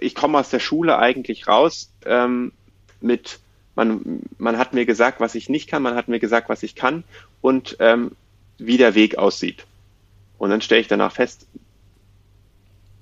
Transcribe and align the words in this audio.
ich 0.00 0.14
komme 0.14 0.38
aus 0.38 0.50
der 0.50 0.60
Schule 0.60 0.98
eigentlich 0.98 1.46
raus 1.46 1.90
ähm, 2.04 2.52
mit, 3.00 3.38
man, 3.74 4.22
man 4.38 4.58
hat 4.58 4.74
mir 4.74 4.86
gesagt, 4.86 5.20
was 5.20 5.34
ich 5.34 5.48
nicht 5.48 5.68
kann, 5.68 5.82
man 5.82 5.94
hat 5.94 6.08
mir 6.08 6.18
gesagt, 6.18 6.48
was 6.48 6.62
ich 6.62 6.74
kann 6.74 7.04
und 7.40 7.76
ähm, 7.80 8.12
wie 8.58 8.78
der 8.78 8.94
Weg 8.94 9.18
aussieht. 9.18 9.66
Und 10.38 10.50
dann 10.50 10.60
stelle 10.60 10.80
ich 10.80 10.88
danach 10.88 11.12
fest, 11.12 11.46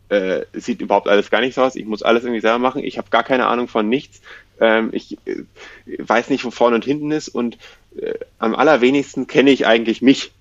äh, 0.08 0.44
sieht 0.52 0.80
überhaupt 0.80 1.08
alles 1.08 1.30
gar 1.30 1.40
nicht 1.40 1.54
so 1.54 1.62
aus, 1.62 1.76
ich 1.76 1.86
muss 1.86 2.02
alles 2.02 2.24
irgendwie 2.24 2.40
selber 2.40 2.58
machen, 2.58 2.85
ich 2.85 2.98
habe 2.98 3.10
gar 3.10 3.24
keine 3.24 3.46
Ahnung 3.46 3.69
von 3.69 3.88
nichts, 3.88 4.21
ähm, 4.60 4.90
ich 4.92 5.19
äh, 5.26 5.44
weiß 5.98 6.30
nicht, 6.30 6.44
wo 6.44 6.51
vorne 6.51 6.76
und 6.76 6.85
hinten 6.85 7.10
ist 7.10 7.28
und 7.28 7.58
äh, 7.96 8.14
am 8.38 8.54
allerwenigsten 8.54 9.26
kenne 9.26 9.51
ich 9.51 9.66
eigentlich 9.66 10.03
mich. 10.03 10.32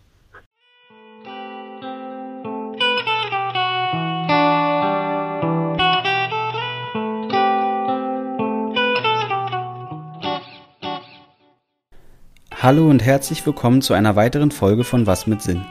Hallo 12.63 12.89
und 12.89 13.03
herzlich 13.03 13.45
willkommen 13.45 13.81
zu 13.81 13.93
einer 13.93 14.15
weiteren 14.15 14.49
Folge 14.49 14.85
von 14.85 15.05
Was 15.05 15.27
mit 15.27 15.41
Sinn. 15.41 15.65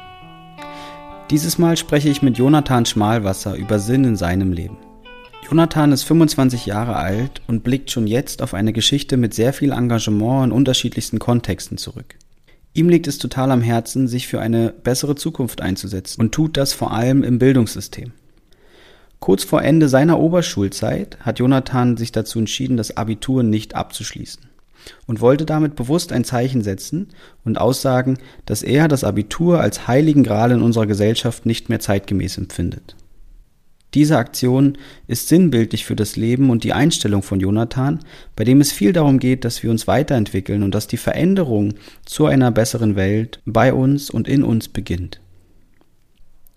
Dieses 1.30 1.56
Mal 1.56 1.78
spreche 1.78 2.10
ich 2.10 2.20
mit 2.20 2.37
Jonathan 2.37 2.84
Schmalwasser 2.84 3.55
über 3.55 3.78
Sinn 3.78 4.05
in 4.05 4.14
seinem 4.14 4.52
Leben. 4.52 4.77
Jonathan 5.48 5.92
ist 5.92 6.02
25 6.02 6.66
Jahre 6.66 6.97
alt 6.97 7.41
und 7.47 7.64
blickt 7.64 7.91
schon 7.91 8.06
jetzt 8.06 8.42
auf 8.42 8.52
eine 8.52 8.74
Geschichte 8.74 9.16
mit 9.16 9.33
sehr 9.33 9.55
viel 9.55 9.73
Engagement 9.73 10.45
in 10.45 10.52
unterschiedlichsten 10.52 11.19
Kontexten 11.19 11.78
zurück. 11.78 12.16
Ihm 12.74 12.91
liegt 12.91 13.06
es 13.06 13.16
total 13.16 13.52
am 13.52 13.62
Herzen, 13.62 14.06
sich 14.06 14.28
für 14.28 14.42
eine 14.42 14.69
bessere 14.69 15.14
Zukunft 15.14 15.62
einzusetzen 15.62 16.20
und 16.20 16.33
tut 16.33 16.59
das 16.59 16.74
vor 16.74 16.92
allem 16.92 17.22
im 17.22 17.38
Bildungssystem. 17.38 18.12
Kurz 19.19 19.45
vor 19.45 19.62
Ende 19.62 19.88
seiner 19.88 20.20
Oberschulzeit 20.20 21.16
hat 21.20 21.38
Jonathan 21.38 21.97
sich 21.97 22.12
dazu 22.12 22.38
entschieden, 22.38 22.77
das 22.77 22.98
Abitur 22.98 23.42
nicht 23.42 23.74
abzuschließen 23.74 24.52
und 25.06 25.20
wollte 25.20 25.47
damit 25.47 25.77
bewusst 25.77 26.12
ein 26.12 26.25
Zeichen 26.25 26.62
setzen 26.62 27.08
und 27.44 27.58
aussagen, 27.58 28.19
dass 28.47 28.62
er 28.62 28.89
das 28.89 29.05
Abitur 29.05 29.61
als 29.61 29.86
heiligen 29.86 30.24
Gral 30.24 30.52
in 30.52 30.62
unserer 30.62 30.86
Gesellschaft 30.86 31.47
nicht 31.47 31.69
mehr 31.69 31.80
zeitgemäß 31.80 32.39
empfindet. 32.39 32.97
Diese 33.94 34.16
Aktion 34.16 34.78
ist 35.06 35.28
sinnbildlich 35.28 35.84
für 35.84 35.97
das 35.97 36.16
Leben 36.16 36.48
und 36.48 36.64
die 36.64 36.72
Einstellung 36.72 37.22
von 37.22 37.41
Jonathan, 37.41 38.00
bei 38.36 38.44
dem 38.44 38.61
es 38.61 38.72
viel 38.72 38.92
darum 38.92 39.19
geht, 39.19 39.44
dass 39.44 39.62
wir 39.62 39.70
uns 39.70 39.86
weiterentwickeln 39.86 40.62
und 40.62 40.74
dass 40.74 40.86
die 40.86 40.96
Veränderung 40.96 41.74
zu 42.06 42.24
einer 42.27 42.50
besseren 42.50 42.96
Welt 42.96 43.41
bei 43.44 43.74
uns 43.74 44.08
und 44.08 44.28
in 44.28 44.44
uns 44.44 44.69
beginnt. 44.69 45.22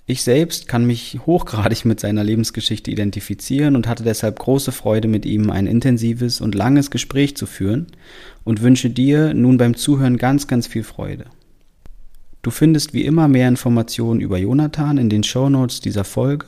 Ich 0.07 0.21
selbst 0.21 0.67
kann 0.67 0.85
mich 0.85 1.19
hochgradig 1.25 1.83
mit 1.83 1.99
seiner 1.99 2.23
Lebensgeschichte 2.23 2.91
identifizieren 2.91 3.75
und 3.75 3.87
hatte 3.87 4.03
deshalb 4.03 4.37
große 4.37 4.71
Freude, 4.71 5.07
mit 5.07 5.25
ihm 5.25 5.49
ein 5.49 5.65
intensives 5.65 6.41
und 6.41 6.53
langes 6.53 6.91
Gespräch 6.91 7.35
zu 7.35 7.47
führen 7.47 7.87
und 8.43 8.61
wünsche 8.61 8.91
dir 8.91 9.33
nun 9.33 9.57
beim 9.57 9.75
Zuhören 9.75 10.17
ganz, 10.17 10.45
ganz 10.45 10.67
viel 10.67 10.83
Freude. 10.83 11.25
Du 12.43 12.51
findest 12.51 12.93
wie 12.93 13.03
immer 13.03 13.27
mehr 13.27 13.47
Informationen 13.47 14.21
über 14.21 14.37
Jonathan 14.37 14.99
in 14.99 15.09
den 15.09 15.23
Show 15.23 15.49
Notes 15.49 15.81
dieser 15.81 16.03
Folge 16.03 16.45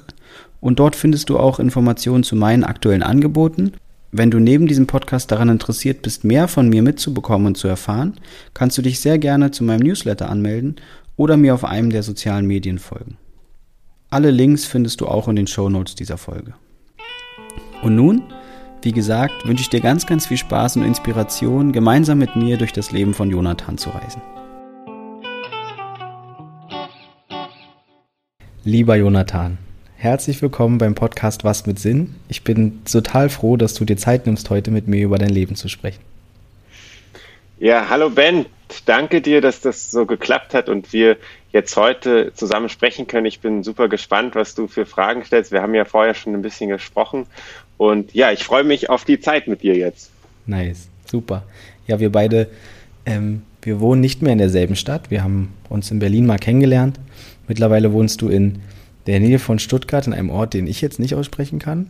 und 0.60 0.78
dort 0.78 0.96
findest 0.96 1.30
du 1.30 1.40
auch 1.40 1.60
Informationen 1.60 2.24
zu 2.24 2.36
meinen 2.36 2.64
aktuellen 2.64 3.02
Angeboten. 3.02 3.72
Wenn 4.12 4.30
du 4.30 4.38
neben 4.38 4.68
diesem 4.68 4.86
Podcast 4.86 5.32
daran 5.32 5.50
interessiert 5.50 6.04
bist, 6.04 6.24
mehr 6.24 6.48
von 6.48 6.70
mir 6.70 6.84
mitzubekommen 6.84 7.48
und 7.48 7.58
zu 7.58 7.68
erfahren, 7.68 8.20
kannst 8.54 8.78
du 8.78 8.84
dich 8.84 9.00
sehr 9.00 9.18
gerne 9.18 9.50
zu 9.50 9.64
meinem 9.64 9.82
Newsletter 9.82 10.30
anmelden 10.30 10.76
oder 11.16 11.38
mir 11.38 11.56
auf 11.56 11.66
einem 11.66 11.90
der 11.90 12.04
sozialen 12.04 12.46
Medien 12.46 12.78
folgen. 12.78 13.18
Alle 14.10 14.32
Links 14.32 14.64
findest 14.64 15.02
du 15.02 15.08
auch 15.08 15.28
in 15.28 15.36
den 15.36 15.48
Show 15.48 15.68
Notes 15.68 15.94
dieser 15.94 16.18
Folge. 16.18 16.54
Und 17.82 17.98
nun, 17.98 18.24
wie 18.82 18.94
gesagt, 18.94 19.46
wünsche 19.46 19.64
ich 19.64 19.70
dir 19.70 19.82
ganz, 19.82 20.06
ganz 20.06 20.28
viel 20.28 20.38
Spaß 20.38 20.78
und 20.78 20.86
Inspiration, 20.86 21.74
gemeinsam 21.74 22.18
mit 22.18 22.38
mir 22.38 22.56
durch 22.56 22.72
das 22.72 22.94
Leben 22.94 23.14
von 23.14 23.30
Jonathan 23.30 23.78
zu 23.78 23.90
reisen. 23.90 24.22
Lieber 28.64 28.96
Jonathan, 28.96 29.58
herzlich 29.98 30.42
willkommen 30.42 30.78
beim 30.78 30.96
Podcast 30.96 31.44
Was 31.44 31.66
mit 31.66 31.78
Sinn. 31.78 32.16
Ich 32.30 32.46
bin 32.46 32.86
total 32.86 33.28
froh, 33.28 33.58
dass 33.58 33.74
du 33.74 33.84
dir 33.84 33.98
Zeit 33.98 34.26
nimmst, 34.26 34.50
heute 34.50 34.72
mit 34.72 34.88
mir 34.88 35.04
über 35.04 35.18
dein 35.18 35.32
Leben 35.32 35.56
zu 35.56 35.68
sprechen. 35.68 36.02
Ja, 37.60 37.90
hallo 37.90 38.10
Ben, 38.10 38.46
danke 38.86 39.22
dir, 39.22 39.42
dass 39.42 39.62
das 39.62 39.92
so 39.92 40.06
geklappt 40.06 40.54
hat 40.54 40.70
und 40.70 40.94
wir 40.94 41.18
jetzt 41.52 41.76
heute 41.78 42.34
zusammen 42.34 42.70
sprechen 42.70 43.08
können. 43.08 43.26
Ich 43.26 43.40
bin 43.40 43.64
super 43.64 43.88
gespannt, 43.88 44.36
was 44.36 44.56
du 44.56 44.68
für 44.68 44.86
Fragen 44.86 45.24
stellst. 45.24 45.52
Wir 45.52 45.62
haben 45.62 45.74
ja 45.74 45.86
vorher 45.86 46.14
schon 46.14 46.34
ein 46.34 46.42
bisschen 46.42 46.70
gesprochen 46.70 47.26
und 47.78 48.14
ja, 48.14 48.32
ich 48.32 48.44
freue 48.44 48.64
mich 48.64 48.90
auf 48.90 49.06
die 49.06 49.20
Zeit 49.20 49.48
mit 49.48 49.64
dir 49.64 49.76
jetzt. 49.76 50.12
Nice, 50.46 50.90
super. 51.06 51.44
Ja, 51.88 52.00
wir 52.00 52.12
beide, 52.12 52.50
ähm, 53.06 53.44
wir 53.62 53.80
wohnen 53.80 54.02
nicht 54.02 54.22
mehr 54.22 54.34
in 54.34 54.40
derselben 54.40 54.76
Stadt. 54.76 55.10
Wir 55.10 55.24
haben 55.24 55.54
uns 55.70 55.92
in 55.92 56.00
Berlin 56.00 56.26
mal 56.26 56.38
kennengelernt. 56.38 57.00
Mittlerweile 57.48 57.94
wohnst 57.94 58.22
du 58.22 58.30
in 58.30 58.62
der 59.08 59.20
Nähe 59.20 59.40
von 59.40 59.58
Stuttgart, 59.58 60.06
in 60.06 60.14
einem 60.14 60.30
Ort, 60.30 60.54
den 60.54 60.68
ich 60.68 60.82
jetzt 60.82 61.00
nicht 61.00 61.16
aussprechen 61.16 61.60
kann. 61.60 61.90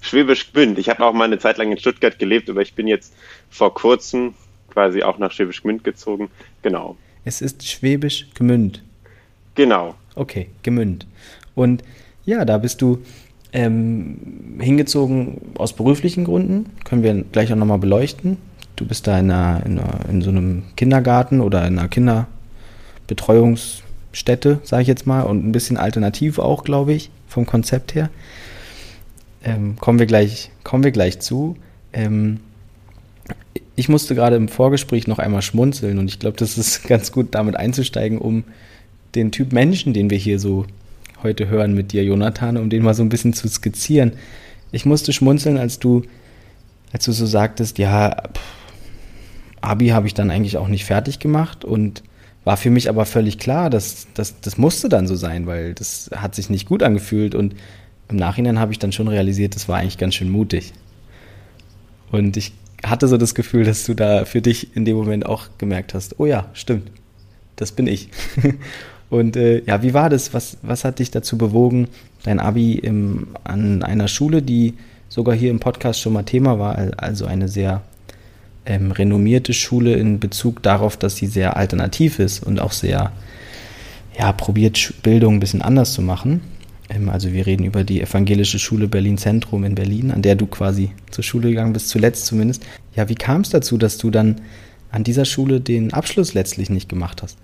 Schwäbisch 0.00 0.52
Gmünd. 0.52 0.78
Ich 0.78 0.88
habe 0.88 1.04
auch 1.04 1.12
mal 1.12 1.24
eine 1.24 1.38
Zeit 1.38 1.58
lang 1.58 1.70
in 1.70 1.78
Stuttgart 1.78 2.18
gelebt, 2.18 2.50
aber 2.50 2.60
ich 2.60 2.74
bin 2.74 2.88
jetzt 2.88 3.14
vor 3.48 3.72
kurzem 3.72 4.34
quasi 4.70 5.02
auch 5.02 5.18
nach 5.18 5.32
Schwäbisch 5.32 5.62
Gmünd 5.62 5.84
gezogen. 5.84 6.30
Genau. 6.62 6.96
Es 7.24 7.42
ist 7.42 7.68
Schwäbisch 7.68 8.28
Gmünd. 8.34 8.82
Genau. 9.54 9.94
Okay, 10.14 10.48
Gemünd. 10.62 11.06
Und 11.54 11.82
ja, 12.24 12.44
da 12.44 12.58
bist 12.58 12.82
du 12.82 13.02
ähm, 13.52 14.58
hingezogen 14.60 15.40
aus 15.56 15.72
beruflichen 15.72 16.24
Gründen. 16.24 16.66
Können 16.84 17.02
wir 17.02 17.24
gleich 17.32 17.52
auch 17.52 17.56
nochmal 17.56 17.78
beleuchten. 17.78 18.36
Du 18.76 18.86
bist 18.86 19.06
da 19.06 19.18
in, 19.18 19.30
einer, 19.30 19.64
in, 19.66 19.78
einer, 19.78 20.08
in 20.08 20.22
so 20.22 20.30
einem 20.30 20.62
Kindergarten 20.76 21.40
oder 21.40 21.66
in 21.66 21.78
einer 21.78 21.88
Kinderbetreuungsstätte, 21.88 24.60
sage 24.62 24.82
ich 24.82 24.88
jetzt 24.88 25.06
mal, 25.06 25.22
und 25.22 25.46
ein 25.46 25.52
bisschen 25.52 25.76
alternativ 25.76 26.38
auch, 26.38 26.64
glaube 26.64 26.94
ich, 26.94 27.10
vom 27.28 27.44
Konzept 27.46 27.94
her. 27.94 28.08
Ähm, 29.44 29.76
kommen, 29.78 29.98
wir 29.98 30.06
gleich, 30.06 30.50
kommen 30.64 30.84
wir 30.84 30.92
gleich 30.92 31.20
zu. 31.20 31.56
Ähm, 31.92 32.40
ich 33.76 33.88
musste 33.88 34.14
gerade 34.14 34.36
im 34.36 34.48
Vorgespräch 34.48 35.06
noch 35.06 35.18
einmal 35.18 35.42
schmunzeln 35.42 35.98
und 35.98 36.08
ich 36.08 36.18
glaube, 36.18 36.36
das 36.36 36.58
ist 36.58 36.84
ganz 36.88 37.12
gut, 37.12 37.34
damit 37.34 37.56
einzusteigen, 37.56 38.18
um 38.18 38.44
den 39.14 39.32
Typ 39.32 39.52
Menschen, 39.52 39.92
den 39.92 40.10
wir 40.10 40.18
hier 40.18 40.38
so 40.38 40.66
heute 41.22 41.48
hören 41.48 41.74
mit 41.74 41.92
dir, 41.92 42.04
Jonathan, 42.04 42.56
um 42.56 42.70
den 42.70 42.82
mal 42.82 42.94
so 42.94 43.02
ein 43.02 43.08
bisschen 43.08 43.32
zu 43.32 43.48
skizzieren. 43.48 44.12
Ich 44.72 44.86
musste 44.86 45.12
schmunzeln, 45.12 45.58
als 45.58 45.78
du, 45.78 46.02
als 46.92 47.04
du 47.04 47.12
so 47.12 47.26
sagtest, 47.26 47.78
ja, 47.78 48.22
Abi 49.60 49.88
habe 49.88 50.06
ich 50.06 50.14
dann 50.14 50.30
eigentlich 50.30 50.56
auch 50.56 50.68
nicht 50.68 50.84
fertig 50.84 51.18
gemacht 51.18 51.64
und 51.64 52.02
war 52.44 52.56
für 52.56 52.70
mich 52.70 52.88
aber 52.88 53.04
völlig 53.04 53.38
klar, 53.38 53.68
dass, 53.68 54.06
dass 54.14 54.40
das 54.40 54.56
musste 54.56 54.88
dann 54.88 55.06
so 55.06 55.16
sein, 55.16 55.46
weil 55.46 55.74
das 55.74 56.10
hat 56.14 56.34
sich 56.34 56.48
nicht 56.48 56.66
gut 56.66 56.82
angefühlt 56.82 57.34
und 57.34 57.54
im 58.08 58.16
Nachhinein 58.16 58.58
habe 58.58 58.72
ich 58.72 58.78
dann 58.78 58.92
schon 58.92 59.08
realisiert, 59.08 59.54
das 59.54 59.68
war 59.68 59.78
eigentlich 59.78 59.98
ganz 59.98 60.14
schön 60.14 60.30
mutig. 60.30 60.72
Und 62.10 62.36
ich 62.36 62.52
hatte 62.84 63.08
so 63.08 63.16
das 63.16 63.34
Gefühl, 63.34 63.64
dass 63.64 63.84
du 63.84 63.94
da 63.94 64.24
für 64.24 64.40
dich 64.40 64.74
in 64.76 64.84
dem 64.84 64.96
Moment 64.96 65.26
auch 65.26 65.48
gemerkt 65.58 65.94
hast, 65.94 66.18
oh 66.18 66.26
ja, 66.26 66.48
stimmt, 66.54 66.90
das 67.56 67.72
bin 67.72 67.86
ich. 67.86 68.08
Und 69.10 69.36
äh, 69.36 69.62
ja, 69.64 69.82
wie 69.82 69.92
war 69.92 70.08
das? 70.08 70.32
Was, 70.32 70.56
was 70.62 70.84
hat 70.84 71.00
dich 71.00 71.10
dazu 71.10 71.36
bewogen, 71.36 71.88
dein 72.22 72.38
Abi 72.38 72.74
im, 72.74 73.28
an 73.42 73.82
einer 73.82 74.08
Schule, 74.08 74.40
die 74.40 74.74
sogar 75.08 75.34
hier 75.34 75.50
im 75.50 75.58
Podcast 75.58 76.00
schon 76.00 76.12
mal 76.12 76.22
Thema 76.22 76.58
war, 76.58 76.78
also 76.96 77.26
eine 77.26 77.48
sehr 77.48 77.82
ähm, 78.64 78.92
renommierte 78.92 79.52
Schule 79.52 79.94
in 79.94 80.20
Bezug 80.20 80.62
darauf, 80.62 80.96
dass 80.96 81.16
sie 81.16 81.26
sehr 81.26 81.56
alternativ 81.56 82.20
ist 82.20 82.44
und 82.44 82.60
auch 82.60 82.72
sehr, 82.72 83.12
ja, 84.16 84.32
probiert 84.32 84.94
Bildung 85.02 85.34
ein 85.34 85.40
bisschen 85.40 85.62
anders 85.62 85.92
zu 85.92 86.02
machen. 86.02 86.40
Ähm, 86.90 87.08
also 87.08 87.32
wir 87.32 87.46
reden 87.46 87.64
über 87.64 87.84
die 87.84 88.00
Evangelische 88.00 88.58
Schule 88.58 88.88
Berlin 88.88 89.16
Zentrum 89.16 89.64
in 89.64 89.74
Berlin, 89.74 90.10
an 90.10 90.22
der 90.22 90.34
du 90.34 90.46
quasi 90.46 90.90
zur 91.10 91.24
Schule 91.24 91.48
gegangen 91.48 91.72
bist, 91.72 91.88
zuletzt 91.88 92.26
zumindest. 92.26 92.64
Ja, 92.94 93.08
wie 93.08 93.14
kam 93.14 93.42
es 93.42 93.50
dazu, 93.50 93.78
dass 93.78 93.96
du 93.98 94.10
dann 94.10 94.40
an 94.90 95.04
dieser 95.04 95.24
Schule 95.24 95.60
den 95.60 95.92
Abschluss 95.92 96.34
letztlich 96.34 96.68
nicht 96.68 96.88
gemacht 96.88 97.22
hast? 97.22 97.38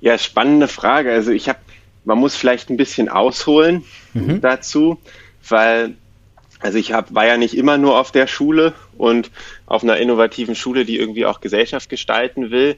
Ja, 0.00 0.18
spannende 0.18 0.66
Frage. 0.66 1.12
Also 1.12 1.30
ich 1.30 1.48
habe, 1.48 1.60
man 2.04 2.18
muss 2.18 2.34
vielleicht 2.34 2.70
ein 2.70 2.76
bisschen 2.76 3.08
ausholen 3.08 3.84
mhm. 4.12 4.40
dazu, 4.40 4.98
weil 5.48 5.94
also 6.58 6.78
ich 6.78 6.92
hab, 6.92 7.12
war 7.12 7.26
ja 7.26 7.36
nicht 7.36 7.56
immer 7.56 7.76
nur 7.76 7.98
auf 7.98 8.12
der 8.12 8.28
Schule 8.28 8.72
und 8.96 9.30
auf 9.66 9.82
einer 9.82 9.96
innovativen 9.96 10.54
Schule, 10.54 10.84
die 10.84 10.96
irgendwie 10.96 11.26
auch 11.26 11.40
Gesellschaft 11.40 11.88
gestalten 11.88 12.50
will. 12.52 12.76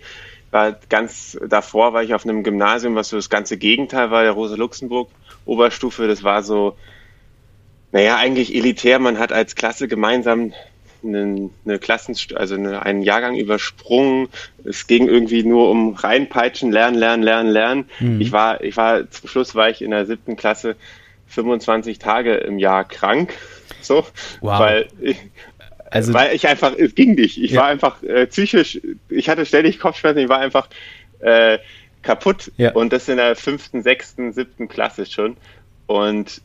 War 0.54 0.78
ganz 0.88 1.36
davor 1.44 1.94
war 1.94 2.04
ich 2.04 2.14
auf 2.14 2.24
einem 2.24 2.44
Gymnasium, 2.44 2.94
was 2.94 3.08
so 3.08 3.16
das 3.16 3.28
ganze 3.28 3.56
Gegenteil 3.56 4.12
war, 4.12 4.22
der 4.22 4.30
Rosa 4.30 4.54
Luxemburg 4.54 5.10
Oberstufe. 5.44 6.06
Das 6.06 6.22
war 6.22 6.44
so, 6.44 6.76
naja, 7.90 8.18
eigentlich 8.18 8.54
elitär. 8.54 9.00
Man 9.00 9.18
hat 9.18 9.32
als 9.32 9.56
Klasse 9.56 9.88
gemeinsam 9.88 10.52
eine, 11.02 11.50
eine 11.64 11.80
Klassen, 11.80 12.16
also 12.36 12.54
eine, 12.54 12.82
einen 12.82 13.02
Jahrgang 13.02 13.36
übersprungen. 13.36 14.28
Es 14.64 14.86
ging 14.86 15.08
irgendwie 15.08 15.42
nur 15.42 15.68
um 15.70 15.94
reinpeitschen, 15.94 16.70
lernen, 16.70 16.98
lernen, 16.98 17.24
lernen, 17.24 17.50
lernen. 17.50 17.90
Mhm. 17.98 18.20
Ich 18.20 18.30
war, 18.30 18.62
ich 18.62 18.76
war, 18.76 19.10
zum 19.10 19.28
Schluss 19.28 19.56
war 19.56 19.70
ich 19.70 19.82
in 19.82 19.90
der 19.90 20.06
siebten 20.06 20.36
Klasse 20.36 20.76
25 21.26 21.98
Tage 21.98 22.34
im 22.34 22.60
Jahr 22.60 22.84
krank. 22.84 23.34
So, 23.80 24.06
wow. 24.40 24.60
weil 24.60 24.88
ich, 25.00 25.18
also, 25.94 26.12
weil 26.14 26.34
ich 26.34 26.48
einfach, 26.48 26.74
es 26.76 26.94
ging 26.94 27.14
nicht. 27.14 27.42
Ich 27.42 27.52
ja. 27.52 27.62
war 27.62 27.68
einfach 27.68 28.02
äh, 28.02 28.26
psychisch, 28.26 28.80
ich 29.08 29.28
hatte 29.28 29.46
ständig 29.46 29.78
Kopfschmerzen, 29.78 30.18
ich 30.18 30.28
war 30.28 30.40
einfach 30.40 30.68
äh, 31.20 31.58
kaputt. 32.02 32.50
Ja. 32.56 32.72
Und 32.72 32.92
das 32.92 33.08
in 33.08 33.16
der 33.16 33.36
fünften, 33.36 33.82
sechsten, 33.82 34.32
siebten 34.32 34.68
Klasse 34.68 35.06
schon. 35.06 35.36
Und 35.86 36.40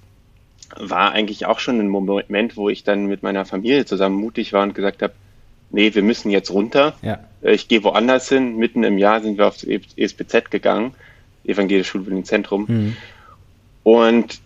war 0.76 1.14
eigentlich 1.14 1.46
auch 1.46 1.60
schon 1.60 1.80
ein 1.80 1.88
Moment, 1.88 2.56
wo 2.56 2.70
ich 2.70 2.84
dann 2.84 3.08
mit 3.08 3.24
meiner 3.24 3.46
Familie 3.46 3.86
zusammen 3.86 4.16
mutig 4.16 4.54
war 4.54 4.64
und 4.64 4.76
gesagt 4.76 5.02
habe, 5.02 5.14
nee, 5.72 5.94
wir 5.94 6.04
müssen 6.04 6.30
jetzt 6.30 6.52
runter. 6.52 6.96
Ja. 7.02 7.20
Äh, 7.42 7.54
ich 7.54 7.68
gehe 7.68 7.84
woanders 7.84 8.30
hin. 8.30 8.58
Mitten 8.58 8.84
im 8.84 8.98
Jahr 8.98 9.22
sind 9.22 9.38
wir 9.38 9.48
aufs 9.48 9.64
ESBZ 9.64 10.52
gegangen, 10.52 10.94
Evangelische 11.44 11.92
Schulbildungszentrum. 11.92 12.66
Mhm. 12.68 12.98
Und 13.84 14.42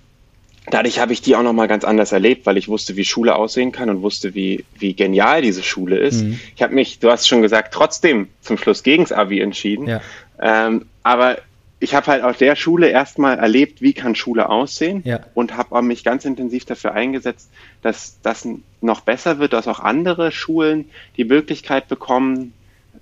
dadurch 0.69 0.99
habe 0.99 1.13
ich 1.13 1.21
die 1.21 1.35
auch 1.35 1.43
nochmal 1.43 1.67
ganz 1.67 1.83
anders 1.83 2.11
erlebt, 2.11 2.45
weil 2.45 2.57
ich 2.57 2.67
wusste, 2.67 2.95
wie 2.95 3.05
Schule 3.05 3.35
aussehen 3.35 3.71
kann 3.71 3.89
und 3.89 4.01
wusste, 4.01 4.33
wie, 4.33 4.65
wie 4.77 4.93
genial 4.93 5.41
diese 5.41 5.63
Schule 5.63 5.97
ist. 5.97 6.23
Mhm. 6.23 6.39
Ich 6.55 6.61
habe 6.61 6.73
mich, 6.73 6.99
du 6.99 7.09
hast 7.09 7.27
schon 7.27 7.41
gesagt, 7.41 7.73
trotzdem 7.73 8.29
zum 8.41 8.57
Schluss 8.57 8.83
gegens 8.83 9.11
Abi 9.11 9.39
entschieden. 9.41 9.87
Ja. 9.87 10.01
Ähm, 10.41 10.85
aber 11.03 11.37
ich 11.79 11.93
habe 11.93 12.07
halt 12.07 12.23
auf 12.23 12.37
der 12.37 12.55
Schule 12.55 12.87
erstmal 12.87 13.37
erlebt, 13.37 13.81
wie 13.81 13.91
kann 13.91 14.15
Schule 14.15 14.47
aussehen 14.49 15.01
ja. 15.03 15.19
und 15.33 15.57
habe 15.57 15.81
mich 15.81 16.05
ganz 16.05 16.23
intensiv 16.23 16.63
dafür 16.63 16.93
eingesetzt, 16.93 17.49
dass 17.81 18.19
das 18.21 18.47
noch 18.79 19.01
besser 19.01 19.37
wird, 19.39 19.51
dass 19.51 19.67
auch 19.67 19.81
andere 19.81 20.31
Schulen 20.31 20.85
die 21.17 21.25
Möglichkeit 21.25 21.89
bekommen, 21.89 22.53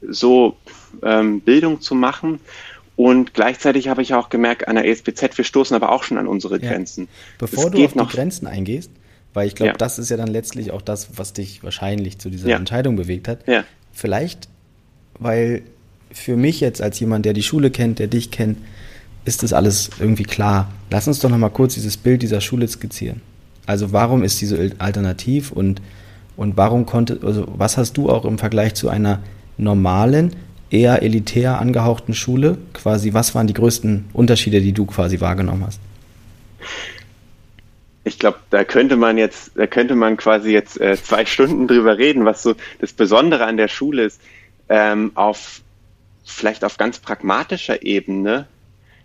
so 0.02 0.58
ähm, 1.04 1.42
Bildung 1.42 1.82
zu 1.82 1.94
machen. 1.94 2.40
Und 3.02 3.34
gleichzeitig 3.34 3.88
habe 3.88 4.04
ich 4.04 4.14
auch 4.14 4.30
gemerkt, 4.30 4.68
an 4.68 4.76
der 4.76 4.88
ESBZ, 4.88 5.36
wir 5.36 5.44
stoßen 5.44 5.76
aber 5.76 5.92
auch 5.92 6.04
schon 6.04 6.20
an 6.20 6.28
unsere 6.28 6.60
Grenzen. 6.60 7.06
Ja. 7.06 7.10
Bevor 7.40 7.66
es 7.66 7.72
du 7.72 7.84
auf 7.84 7.94
die 7.94 8.16
Grenzen 8.16 8.46
eingehst, 8.46 8.92
weil 9.34 9.48
ich 9.48 9.56
glaube, 9.56 9.72
ja. 9.72 9.76
das 9.76 9.98
ist 9.98 10.12
ja 10.12 10.18
dann 10.18 10.28
letztlich 10.28 10.70
auch 10.70 10.84
das, 10.84 11.18
was 11.18 11.34
dich 11.34 11.64
wahrscheinlich 11.64 12.20
zu 12.20 12.30
dieser 12.30 12.56
Entscheidung 12.56 12.98
bewegt 12.98 13.28
hat. 13.28 13.40
Vielleicht, 13.92 14.50
weil 15.18 15.64
für 16.12 16.38
mich 16.38 16.60
jetzt 16.60 16.80
als 16.80 17.00
jemand, 17.00 17.26
der 17.26 17.34
die 17.34 17.42
Schule 17.42 17.72
kennt, 17.72 17.98
der 17.98 18.06
dich 18.06 18.30
kennt, 18.30 18.60
ist 19.26 19.42
das 19.42 19.52
alles 19.52 19.90
irgendwie 20.00 20.22
klar. 20.22 20.72
Lass 20.92 21.08
uns 21.08 21.18
doch 21.22 21.30
noch 21.32 21.40
mal 21.40 21.50
kurz 21.50 21.74
dieses 21.74 21.98
Bild 21.98 22.22
dieser 22.22 22.40
Schule 22.40 22.68
skizzieren. 22.68 23.22
Also 23.66 23.94
warum 23.94 24.24
ist 24.24 24.40
diese 24.42 24.74
alternativ 24.78 25.52
und, 25.52 25.82
und 26.38 26.56
warum 26.56 26.86
konnte, 26.86 27.20
also 27.24 27.48
was 27.48 27.78
hast 27.78 27.98
du 27.98 28.12
auch 28.12 28.26
im 28.26 28.38
Vergleich 28.38 28.76
zu 28.76 28.90
einer 28.90 29.24
normalen, 29.58 30.36
eher 30.72 31.04
elitär 31.04 31.60
angehauchten 31.60 32.14
Schule, 32.14 32.58
quasi, 32.74 33.14
was 33.14 33.36
waren 33.36 33.48
die 33.48 33.54
größten 33.54 34.06
Unterschiede, 34.14 34.62
die 34.62 34.72
du 34.72 34.86
quasi 34.86 35.20
wahrgenommen 35.20 35.66
hast? 35.66 35.80
Ich 38.04 38.18
glaube, 38.18 38.40
da 38.50 38.64
könnte 38.64 38.96
man 38.96 39.18
jetzt, 39.18 39.52
da 39.56 39.68
könnte 39.68 39.96
man 39.96 40.18
quasi 40.18 40.52
jetzt 40.52 40.80
äh, 40.82 40.98
zwei 41.02 41.26
Stunden 41.26 41.68
drüber 41.68 41.98
reden, 41.98 42.26
was 42.26 42.42
so 42.42 42.56
das 42.80 42.94
Besondere 42.94 43.46
an 43.46 43.58
der 43.58 43.68
Schule 43.68 44.06
ist. 44.06 44.20
Ähm, 44.70 45.12
auf 45.16 45.62
vielleicht 46.24 46.64
auf 46.64 46.78
ganz 46.78 47.00
pragmatischer 47.00 47.84
Ebene, 47.84 48.48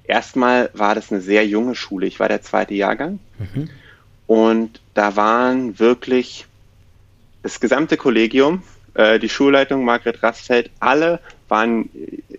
erstmal 0.04 0.70
war 0.72 0.94
das 0.94 1.10
eine 1.10 1.20
sehr 1.20 1.46
junge 1.46 1.74
Schule. 1.74 2.06
Ich 2.06 2.20
war 2.20 2.28
der 2.28 2.42
zweite 2.42 2.74
Jahrgang. 2.74 3.18
Mhm. 3.38 3.68
Und 4.26 4.80
da 4.94 5.16
waren 5.16 5.78
wirklich 5.78 6.46
das 7.42 7.60
gesamte 7.60 7.96
Kollegium, 7.96 8.62
äh, 8.94 9.18
die 9.18 9.28
Schulleitung 9.28 9.84
Margret 9.84 10.22
Rastfeld, 10.22 10.70
alle 10.80 11.20
waren 11.48 11.88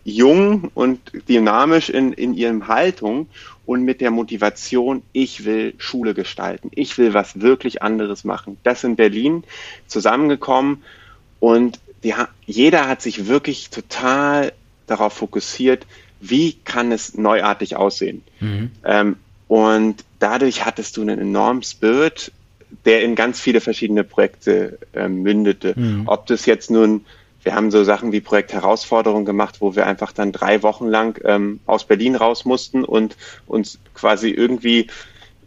jung 0.03 0.71
und 0.73 0.99
dynamisch 1.27 1.89
in, 1.89 2.13
in 2.13 2.33
ihrem 2.33 2.67
Haltung 2.67 3.27
und 3.65 3.83
mit 3.83 4.01
der 4.01 4.11
Motivation, 4.11 5.03
ich 5.11 5.45
will 5.45 5.73
Schule 5.77 6.13
gestalten, 6.13 6.71
ich 6.73 6.97
will 6.97 7.13
was 7.13 7.41
wirklich 7.41 7.81
anderes 7.81 8.23
machen. 8.23 8.57
Das 8.63 8.83
in 8.83 8.95
Berlin 8.95 9.43
zusammengekommen 9.87 10.83
und 11.39 11.79
die, 12.03 12.13
jeder 12.45 12.87
hat 12.87 13.01
sich 13.01 13.27
wirklich 13.27 13.69
total 13.69 14.53
darauf 14.87 15.13
fokussiert, 15.13 15.85
wie 16.19 16.53
kann 16.53 16.91
es 16.91 17.17
neuartig 17.17 17.75
aussehen. 17.75 18.23
Mhm. 18.39 18.71
Ähm, 18.85 19.15
und 19.47 20.03
dadurch 20.19 20.65
hattest 20.65 20.97
du 20.97 21.01
einen 21.01 21.19
enormen 21.19 21.63
Spirit, 21.63 22.31
der 22.85 23.03
in 23.03 23.15
ganz 23.15 23.39
viele 23.39 23.61
verschiedene 23.61 24.03
Projekte 24.03 24.77
äh, 24.93 25.07
mündete. 25.07 25.73
Mhm. 25.77 26.03
Ob 26.05 26.25
das 26.27 26.45
jetzt 26.45 26.69
nun, 26.69 27.05
wir 27.47 27.55
haben 27.55 27.71
so 27.71 27.85
Sachen 27.85 28.11
wie 28.11 28.19
Projekt 28.19 28.51
Herausforderung 28.51 29.23
gemacht, 29.23 29.61
wo 29.61 29.73
wir 29.73 29.87
einfach 29.87 30.11
dann 30.11 30.33
drei 30.33 30.63
Wochen 30.63 30.85
lang 30.85 31.17
ähm, 31.23 31.61
aus 31.65 31.85
Berlin 31.85 32.17
raus 32.17 32.43
mussten 32.43 32.83
und 32.83 33.15
uns 33.45 33.79
quasi 33.93 34.31
irgendwie 34.31 34.87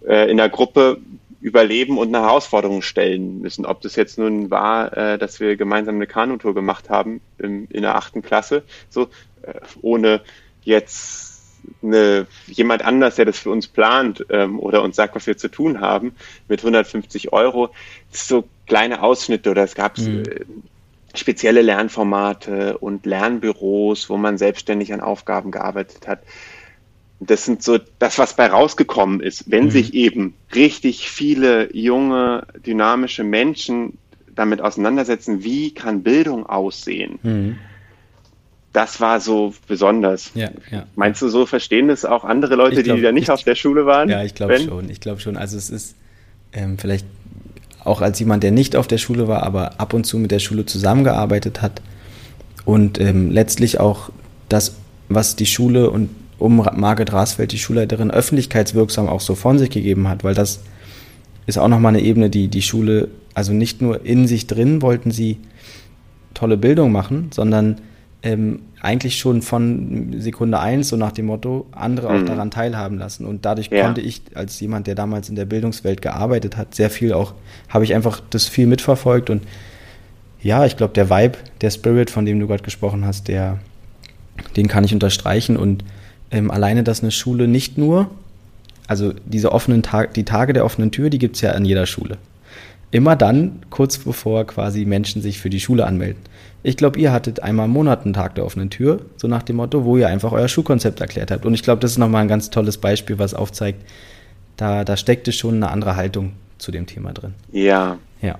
äh, 0.08 0.30
in 0.30 0.38
der 0.38 0.48
Gruppe 0.48 0.96
überleben 1.42 1.98
und 1.98 2.08
eine 2.08 2.24
Herausforderung 2.24 2.80
stellen 2.80 3.42
müssen. 3.42 3.66
Ob 3.66 3.82
das 3.82 3.96
jetzt 3.96 4.16
nun 4.16 4.50
war, 4.50 4.96
äh, 4.96 5.18
dass 5.18 5.40
wir 5.40 5.56
gemeinsam 5.56 5.96
eine 5.96 6.06
Kanutour 6.06 6.54
gemacht 6.54 6.88
haben 6.88 7.20
im, 7.36 7.68
in 7.68 7.82
der 7.82 7.96
achten 7.96 8.22
Klasse, 8.22 8.62
so 8.88 9.10
äh, 9.42 9.60
ohne 9.82 10.22
jetzt 10.62 11.58
eine, 11.82 12.26
jemand 12.46 12.82
anders, 12.82 13.16
der 13.16 13.26
das 13.26 13.40
für 13.40 13.50
uns 13.50 13.68
plant 13.68 14.24
ähm, 14.30 14.58
oder 14.58 14.82
uns 14.82 14.96
sagt, 14.96 15.14
was 15.16 15.26
wir 15.26 15.36
zu 15.36 15.48
tun 15.48 15.82
haben, 15.82 16.14
mit 16.48 16.60
150 16.60 17.34
Euro. 17.34 17.68
Das 18.10 18.26
so 18.26 18.48
kleine 18.66 19.02
Ausschnitte 19.02 19.50
oder 19.50 19.64
es 19.64 19.74
gab 19.74 19.98
mhm. 19.98 20.24
Spezielle 21.14 21.62
Lernformate 21.62 22.78
und 22.78 23.06
Lernbüros, 23.06 24.08
wo 24.10 24.16
man 24.16 24.38
selbstständig 24.38 24.92
an 24.92 25.00
Aufgaben 25.00 25.50
gearbeitet 25.50 26.06
hat. 26.06 26.20
Das 27.18 27.44
sind 27.44 27.62
so 27.62 27.78
das, 27.98 28.18
was 28.18 28.34
bei 28.34 28.46
rausgekommen 28.46 29.20
ist, 29.20 29.50
wenn 29.50 29.64
mhm. 29.66 29.70
sich 29.70 29.94
eben 29.94 30.34
richtig 30.54 31.10
viele 31.10 31.74
junge, 31.76 32.46
dynamische 32.64 33.24
Menschen 33.24 33.98
damit 34.34 34.60
auseinandersetzen, 34.60 35.44
wie 35.44 35.74
kann 35.74 36.02
Bildung 36.02 36.46
aussehen. 36.46 37.18
Mhm 37.22 37.58
das 38.72 39.00
war 39.00 39.20
so 39.20 39.54
besonders. 39.66 40.30
Ja, 40.34 40.50
ja. 40.70 40.86
Meinst 40.94 41.20
du, 41.22 41.28
so 41.28 41.46
verstehen 41.46 41.88
das 41.88 42.04
auch 42.04 42.24
andere 42.24 42.54
Leute, 42.54 42.82
glaub, 42.82 42.96
die 42.96 43.02
da 43.02 43.12
nicht 43.12 43.24
ich, 43.24 43.30
auf 43.30 43.42
der 43.42 43.54
Schule 43.54 43.86
waren? 43.86 44.08
Ja, 44.08 44.22
ich 44.22 44.34
glaube 44.34 44.58
schon. 44.60 44.88
Ich 44.90 45.00
glaube 45.00 45.20
schon. 45.20 45.36
Also 45.36 45.56
es 45.56 45.70
ist 45.70 45.96
ähm, 46.52 46.78
vielleicht 46.78 47.06
auch 47.84 48.00
als 48.00 48.18
jemand, 48.20 48.42
der 48.42 48.50
nicht 48.50 48.76
auf 48.76 48.86
der 48.86 48.98
Schule 48.98 49.28
war, 49.28 49.42
aber 49.42 49.80
ab 49.80 49.94
und 49.94 50.04
zu 50.04 50.18
mit 50.18 50.30
der 50.30 50.38
Schule 50.38 50.66
zusammengearbeitet 50.66 51.62
hat. 51.62 51.80
Und 52.64 53.00
ähm, 53.00 53.30
letztlich 53.30 53.80
auch 53.80 54.10
das, 54.48 54.74
was 55.08 55.36
die 55.36 55.46
Schule 55.46 55.90
und 55.90 56.10
um 56.38 56.56
Margit 56.74 57.12
Rasfeld, 57.12 57.52
die 57.52 57.58
Schulleiterin, 57.58 58.10
öffentlichkeitswirksam 58.10 59.08
auch 59.08 59.20
so 59.20 59.34
von 59.34 59.58
sich 59.58 59.70
gegeben 59.70 60.08
hat, 60.08 60.24
weil 60.24 60.34
das 60.34 60.60
ist 61.46 61.58
auch 61.58 61.68
nochmal 61.68 61.94
eine 61.94 62.02
Ebene, 62.02 62.30
die 62.30 62.48
die 62.48 62.62
Schule, 62.62 63.08
also 63.34 63.52
nicht 63.52 63.82
nur 63.82 64.04
in 64.04 64.26
sich 64.26 64.46
drin 64.46 64.82
wollten 64.82 65.10
sie 65.10 65.38
tolle 66.32 66.56
Bildung 66.56 66.92
machen, 66.92 67.30
sondern 67.32 67.80
ähm, 68.22 68.62
eigentlich 68.80 69.18
schon 69.18 69.42
von 69.42 70.14
Sekunde 70.18 70.58
eins, 70.58 70.88
so 70.88 70.96
nach 70.96 71.12
dem 71.12 71.26
Motto, 71.26 71.66
andere 71.72 72.10
mhm. 72.10 72.22
auch 72.22 72.26
daran 72.26 72.50
teilhaben 72.50 72.98
lassen. 72.98 73.24
Und 73.24 73.44
dadurch 73.44 73.68
ja. 73.70 73.84
konnte 73.84 74.00
ich, 74.00 74.22
als 74.34 74.58
jemand, 74.60 74.86
der 74.86 74.94
damals 74.94 75.28
in 75.28 75.36
der 75.36 75.44
Bildungswelt 75.44 76.02
gearbeitet 76.02 76.56
hat, 76.56 76.74
sehr 76.74 76.90
viel 76.90 77.12
auch, 77.12 77.34
habe 77.68 77.84
ich 77.84 77.94
einfach 77.94 78.20
das 78.30 78.46
viel 78.46 78.66
mitverfolgt. 78.66 79.30
Und 79.30 79.42
ja, 80.42 80.64
ich 80.64 80.76
glaube, 80.76 80.94
der 80.94 81.10
Vibe, 81.10 81.38
der 81.60 81.70
Spirit, 81.70 82.10
von 82.10 82.24
dem 82.24 82.40
du 82.40 82.46
gerade 82.46 82.62
gesprochen 82.62 83.04
hast, 83.04 83.28
der, 83.28 83.58
den 84.56 84.68
kann 84.68 84.84
ich 84.84 84.92
unterstreichen. 84.94 85.56
Und 85.56 85.84
ähm, 86.30 86.50
alleine, 86.50 86.82
dass 86.82 87.02
eine 87.02 87.10
Schule 87.10 87.48
nicht 87.48 87.78
nur, 87.78 88.10
also 88.86 89.12
diese 89.24 89.52
offenen 89.52 89.82
Tag, 89.82 90.14
die 90.14 90.24
Tage 90.24 90.52
der 90.52 90.64
offenen 90.64 90.90
Tür, 90.90 91.10
die 91.10 91.18
gibt 91.18 91.36
es 91.36 91.42
ja 91.42 91.52
an 91.52 91.64
jeder 91.64 91.86
Schule. 91.86 92.18
Immer 92.90 93.14
dann, 93.14 93.60
kurz 93.70 93.98
bevor 93.98 94.46
quasi 94.46 94.84
Menschen 94.84 95.22
sich 95.22 95.38
für 95.38 95.50
die 95.50 95.60
Schule 95.60 95.86
anmelden. 95.86 96.20
Ich 96.62 96.76
glaube, 96.76 96.98
ihr 96.98 97.12
hattet 97.12 97.42
einmal 97.42 97.66
im 97.66 97.72
Monat 97.72 98.04
einen 98.04 98.12
Tag 98.12 98.34
der 98.34 98.44
offenen 98.44 98.70
Tür, 98.70 99.00
so 99.16 99.28
nach 99.28 99.42
dem 99.42 99.56
Motto, 99.56 99.84
wo 99.84 99.96
ihr 99.96 100.08
einfach 100.08 100.32
euer 100.32 100.48
Schulkonzept 100.48 101.00
erklärt 101.00 101.30
habt. 101.30 101.46
Und 101.46 101.54
ich 101.54 101.62
glaube, 101.62 101.80
das 101.80 101.92
ist 101.92 101.98
nochmal 101.98 102.22
ein 102.22 102.28
ganz 102.28 102.50
tolles 102.50 102.78
Beispiel, 102.78 103.18
was 103.18 103.34
aufzeigt, 103.34 103.82
da, 104.56 104.84
da 104.84 104.96
steckte 104.96 105.32
schon 105.32 105.56
eine 105.56 105.70
andere 105.70 105.96
Haltung 105.96 106.32
zu 106.58 106.70
dem 106.70 106.86
Thema 106.86 107.12
drin. 107.12 107.34
Ja. 107.50 107.98
Ja. 108.20 108.38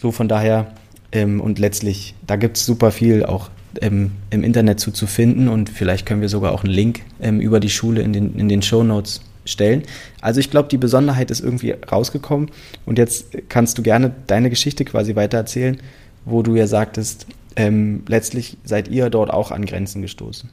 So 0.00 0.10
von 0.10 0.26
daher, 0.26 0.74
ähm, 1.12 1.40
und 1.40 1.58
letztlich, 1.60 2.14
da 2.26 2.36
gibt 2.36 2.56
es 2.56 2.66
super 2.66 2.90
viel 2.90 3.24
auch 3.24 3.50
ähm, 3.80 4.12
im 4.30 4.42
Internet 4.42 4.80
zu, 4.80 4.90
zu 4.90 5.06
finden 5.06 5.48
und 5.48 5.70
vielleicht 5.70 6.06
können 6.06 6.20
wir 6.20 6.28
sogar 6.28 6.52
auch 6.52 6.64
einen 6.64 6.72
Link 6.72 7.02
ähm, 7.20 7.40
über 7.40 7.60
die 7.60 7.70
Schule 7.70 8.02
in 8.02 8.12
den, 8.12 8.36
in 8.36 8.48
den 8.48 8.62
Show 8.62 8.82
Notes 8.82 9.20
stellen. 9.44 9.82
Also 10.20 10.40
ich 10.40 10.50
glaube, 10.50 10.68
die 10.68 10.76
Besonderheit 10.76 11.30
ist 11.30 11.40
irgendwie 11.40 11.70
rausgekommen 11.70 12.50
und 12.84 12.98
jetzt 12.98 13.28
kannst 13.48 13.78
du 13.78 13.82
gerne 13.82 14.12
deine 14.26 14.50
Geschichte 14.50 14.84
quasi 14.84 15.16
weitererzählen 15.16 15.78
wo 16.24 16.42
du 16.42 16.54
ja 16.54 16.66
sagtest, 16.66 17.26
ähm, 17.56 18.04
letztlich 18.06 18.56
seid 18.64 18.88
ihr 18.88 19.10
dort 19.10 19.30
auch 19.30 19.50
an 19.50 19.66
Grenzen 19.66 20.02
gestoßen. 20.02 20.50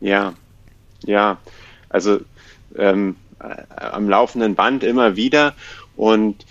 Ja, 0.00 0.34
ja, 1.04 1.38
also 1.88 2.20
ähm, 2.76 3.16
äh, 3.40 3.62
am 3.78 4.08
laufenden 4.08 4.54
Band 4.54 4.84
immer 4.84 5.16
wieder 5.16 5.54
und 5.96 6.44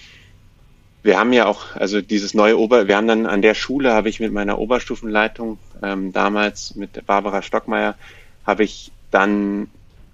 wir 1.03 1.19
haben 1.19 1.33
ja 1.33 1.45
auch, 1.45 1.75
also 1.75 2.01
dieses 2.01 2.33
neue 2.33 2.57
Ober, 2.57 2.87
wir 2.87 2.95
haben 2.95 3.07
dann 3.07 3.25
an 3.25 3.41
der 3.41 3.55
Schule, 3.55 3.93
habe 3.93 4.07
ich 4.07 4.21
mit 4.21 4.31
meiner 4.31 4.57
Oberstufenleitung, 4.57 5.57
ähm, 5.81 6.13
damals 6.13 6.75
mit 6.75 7.05
Barbara 7.05 7.41
Stockmeier, 7.41 7.95
habe 8.45 8.63
ich 8.63 8.91
dann 9.11 9.69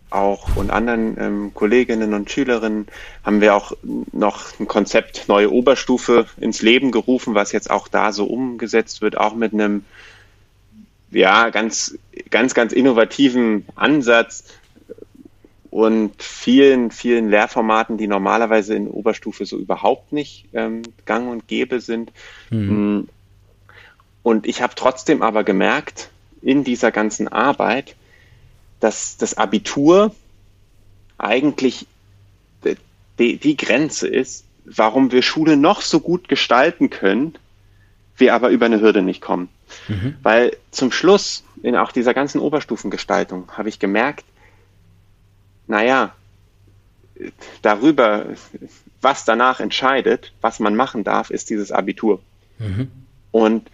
auch 0.09 0.55
und 0.55 0.71
anderen 0.71 1.17
ähm, 1.19 1.53
Kolleginnen 1.53 2.13
und 2.13 2.31
Schülerinnen 2.31 2.87
haben 3.23 3.41
wir 3.41 3.55
auch 3.55 3.73
noch 4.11 4.59
ein 4.59 4.67
Konzept 4.67 5.25
neue 5.27 5.51
Oberstufe 5.51 6.25
ins 6.37 6.61
Leben 6.61 6.91
gerufen, 6.91 7.35
was 7.35 7.51
jetzt 7.51 7.69
auch 7.69 7.87
da 7.87 8.11
so 8.11 8.25
umgesetzt 8.25 9.01
wird, 9.01 9.17
auch 9.17 9.35
mit 9.35 9.53
einem 9.53 9.85
ja 11.11 11.49
ganz 11.49 11.97
ganz 12.29 12.53
ganz 12.53 12.73
innovativen 12.73 13.65
Ansatz 13.75 14.45
und 15.69 16.21
vielen 16.21 16.89
vielen 16.91 17.29
Lehrformaten, 17.29 17.97
die 17.97 18.07
normalerweise 18.07 18.75
in 18.75 18.87
Oberstufe 18.87 19.45
so 19.45 19.57
überhaupt 19.57 20.11
nicht 20.11 20.45
ähm, 20.53 20.81
gang 21.05 21.29
und 21.29 21.47
gäbe 21.47 21.79
sind. 21.79 22.11
Mhm. 22.49 23.07
Und 24.23 24.47
ich 24.47 24.61
habe 24.61 24.73
trotzdem 24.75 25.21
aber 25.21 25.43
gemerkt 25.43 26.09
in 26.41 26.63
dieser 26.63 26.91
ganzen 26.91 27.27
Arbeit, 27.27 27.95
dass 28.79 29.17
das 29.17 29.37
Abitur 29.37 30.15
eigentlich 31.17 31.85
die, 33.19 33.37
die 33.37 33.57
Grenze 33.57 34.07
ist, 34.07 34.45
warum 34.65 35.11
wir 35.11 35.21
Schule 35.21 35.57
noch 35.57 35.81
so 35.81 35.99
gut 35.99 36.29
gestalten 36.29 36.89
können, 36.89 37.35
wir 38.15 38.33
aber 38.33 38.49
über 38.49 38.65
eine 38.65 38.81
Hürde 38.81 39.01
nicht 39.01 39.21
kommen. 39.21 39.49
Mhm. 39.87 40.15
Weil 40.23 40.57
zum 40.71 40.91
Schluss 40.91 41.43
in 41.61 41.75
auch 41.75 41.91
dieser 41.91 42.13
ganzen 42.13 42.39
Oberstufengestaltung 42.39 43.51
habe 43.51 43.69
ich 43.69 43.79
gemerkt, 43.79 44.25
naja, 45.67 46.13
darüber, 47.61 48.27
was 49.01 49.25
danach 49.25 49.59
entscheidet, 49.59 50.33
was 50.41 50.59
man 50.59 50.75
machen 50.75 51.03
darf, 51.03 51.29
ist 51.29 51.49
dieses 51.49 51.71
Abitur. 51.71 52.21
Mhm. 52.57 52.89
Und 53.31 53.69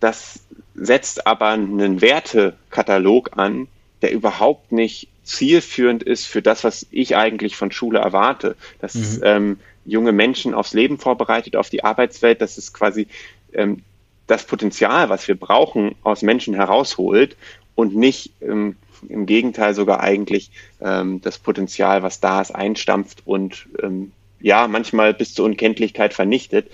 das 0.00 0.40
setzt 0.74 1.26
aber 1.26 1.48
einen 1.48 2.00
Wertekatalog 2.00 3.36
an, 3.36 3.68
der 4.02 4.12
überhaupt 4.12 4.72
nicht 4.72 5.08
zielführend 5.24 6.02
ist 6.02 6.26
für 6.26 6.42
das, 6.42 6.64
was 6.64 6.86
ich 6.90 7.16
eigentlich 7.16 7.56
von 7.56 7.70
Schule 7.70 7.98
erwarte. 7.98 8.56
Dass 8.80 8.94
mhm. 8.94 9.20
ähm, 9.22 9.60
junge 9.84 10.12
Menschen 10.12 10.54
aufs 10.54 10.74
Leben 10.74 10.98
vorbereitet, 10.98 11.56
auf 11.56 11.70
die 11.70 11.84
Arbeitswelt, 11.84 12.40
dass 12.40 12.58
es 12.58 12.72
quasi 12.72 13.08
ähm, 13.52 13.82
das 14.26 14.44
Potenzial, 14.44 15.08
was 15.08 15.26
wir 15.26 15.34
brauchen, 15.34 15.94
aus 16.02 16.22
Menschen 16.22 16.54
herausholt 16.54 17.36
und 17.74 17.96
nicht 17.96 18.32
ähm, 18.42 18.76
im 19.08 19.26
Gegenteil 19.26 19.74
sogar 19.74 20.00
eigentlich 20.00 20.50
ähm, 20.80 21.20
das 21.22 21.38
Potenzial, 21.38 22.02
was 22.02 22.20
da 22.20 22.40
ist, 22.40 22.50
einstampft 22.50 23.22
und 23.24 23.66
ähm, 23.82 24.12
ja, 24.40 24.68
manchmal 24.68 25.14
bis 25.14 25.34
zur 25.34 25.46
Unkenntlichkeit 25.46 26.14
vernichtet. 26.14 26.70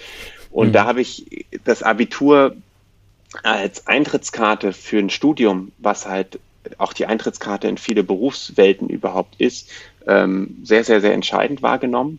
Und 0.51 0.69
mhm. 0.69 0.73
da 0.73 0.85
habe 0.85 1.01
ich 1.01 1.47
das 1.65 1.83
Abitur 1.83 2.57
als 3.43 3.87
Eintrittskarte 3.87 4.73
für 4.73 4.99
ein 4.99 5.11
Studium, 5.11 5.73
was 5.79 6.07
halt 6.07 6.39
auch 6.79 6.93
die 6.93 7.07
Eintrittskarte 7.07 7.69
in 7.69 7.79
viele 7.79 8.03
Berufswelten 8.03 8.89
überhaupt 8.89 9.41
ist, 9.41 9.71
ähm, 10.07 10.59
sehr, 10.63 10.85
sehr, 10.85 11.01
sehr 11.01 11.13
entscheidend 11.13 11.63
wahrgenommen 11.63 12.19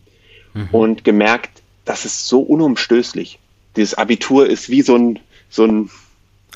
mhm. 0.53 0.69
und 0.71 1.03
gemerkt, 1.03 1.61
das 1.83 2.05
ist 2.05 2.27
so 2.27 2.41
unumstößlich. 2.41 3.39
Dieses 3.75 3.93
Abitur 3.93 4.47
ist 4.49 4.69
wie 4.69 4.81
so 4.81 4.95
ein, 4.95 5.19
so 5.49 5.65
ein 5.65 5.89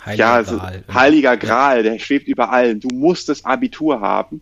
heiliger, 0.06 0.24
ja, 0.24 0.44
so 0.44 0.58
Gral. 0.58 0.84
heiliger 0.92 1.38
Gral, 1.38 1.84
der 1.84 2.00
schwebt 2.00 2.28
über 2.28 2.52
allen. 2.52 2.80
Du 2.80 2.90
musst 2.94 3.30
das 3.30 3.46
Abitur 3.46 4.02
haben. 4.02 4.42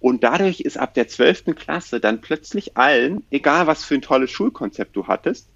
Und 0.00 0.22
dadurch 0.22 0.60
ist 0.60 0.78
ab 0.78 0.94
der 0.94 1.08
zwölften 1.08 1.56
Klasse 1.56 1.98
dann 1.98 2.20
plötzlich 2.20 2.76
allen, 2.76 3.24
egal 3.30 3.66
was 3.66 3.84
für 3.84 3.94
ein 3.94 4.02
tolles 4.02 4.30
Schulkonzept 4.30 4.94
du 4.94 5.08
hattest, 5.08 5.48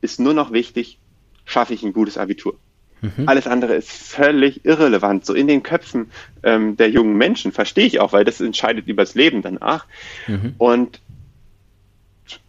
ist 0.00 0.20
nur 0.20 0.34
noch 0.34 0.52
wichtig, 0.52 0.98
schaffe 1.44 1.74
ich 1.74 1.82
ein 1.82 1.92
gutes 1.92 2.16
Abitur. 2.16 2.56
Mhm. 3.02 3.28
Alles 3.28 3.46
andere 3.46 3.74
ist 3.74 3.90
völlig 3.90 4.64
irrelevant. 4.64 5.26
So 5.26 5.34
in 5.34 5.48
den 5.48 5.62
Köpfen 5.62 6.10
ähm, 6.42 6.76
der 6.76 6.88
jungen 6.88 7.16
Menschen 7.16 7.52
verstehe 7.52 7.84
ich 7.84 8.00
auch, 8.00 8.12
weil 8.12 8.24
das 8.24 8.40
entscheidet 8.40 8.86
übers 8.86 9.14
Leben 9.14 9.42
danach. 9.42 9.86
Mhm. 10.28 10.54
Und 10.56 11.00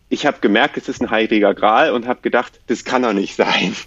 ich 0.10 0.28
habe 0.28 0.38
gemerkt, 0.42 0.78
es 0.78 0.88
ist 0.88 1.02
ein 1.02 1.10
heiliger 1.10 1.56
Gral 1.56 1.92
und 1.92 2.08
habe 2.08 2.22
gedacht, 2.22 2.60
das 2.68 2.86
kann 2.86 3.02
doch 3.02 3.14
nicht 3.14 3.36
sein. 3.36 3.76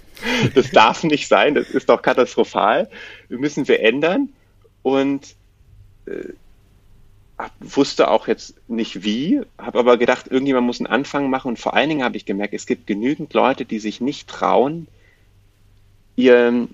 Das 0.54 0.70
darf 0.70 1.04
nicht 1.04 1.28
sein, 1.28 1.54
das 1.54 1.68
ist 1.68 1.90
doch 1.90 2.00
katastrophal. 2.00 2.88
Wir 3.28 3.38
müssen 3.38 3.68
wir 3.68 3.80
ändern. 3.80 4.30
Und 4.82 5.34
äh, 6.06 6.32
wusste 7.60 8.08
auch 8.10 8.26
jetzt 8.26 8.54
nicht 8.66 9.04
wie, 9.04 9.42
habe 9.58 9.78
aber 9.78 9.98
gedacht, 9.98 10.28
irgendjemand 10.28 10.66
muss 10.66 10.80
einen 10.80 10.86
Anfang 10.86 11.28
machen. 11.28 11.48
Und 11.48 11.58
vor 11.58 11.74
allen 11.74 11.90
Dingen 11.90 12.02
habe 12.02 12.16
ich 12.16 12.24
gemerkt, 12.24 12.54
es 12.54 12.64
gibt 12.64 12.86
genügend 12.86 13.34
Leute, 13.34 13.66
die 13.66 13.78
sich 13.78 14.00
nicht 14.00 14.26
trauen, 14.26 14.88
ihr 16.16 16.68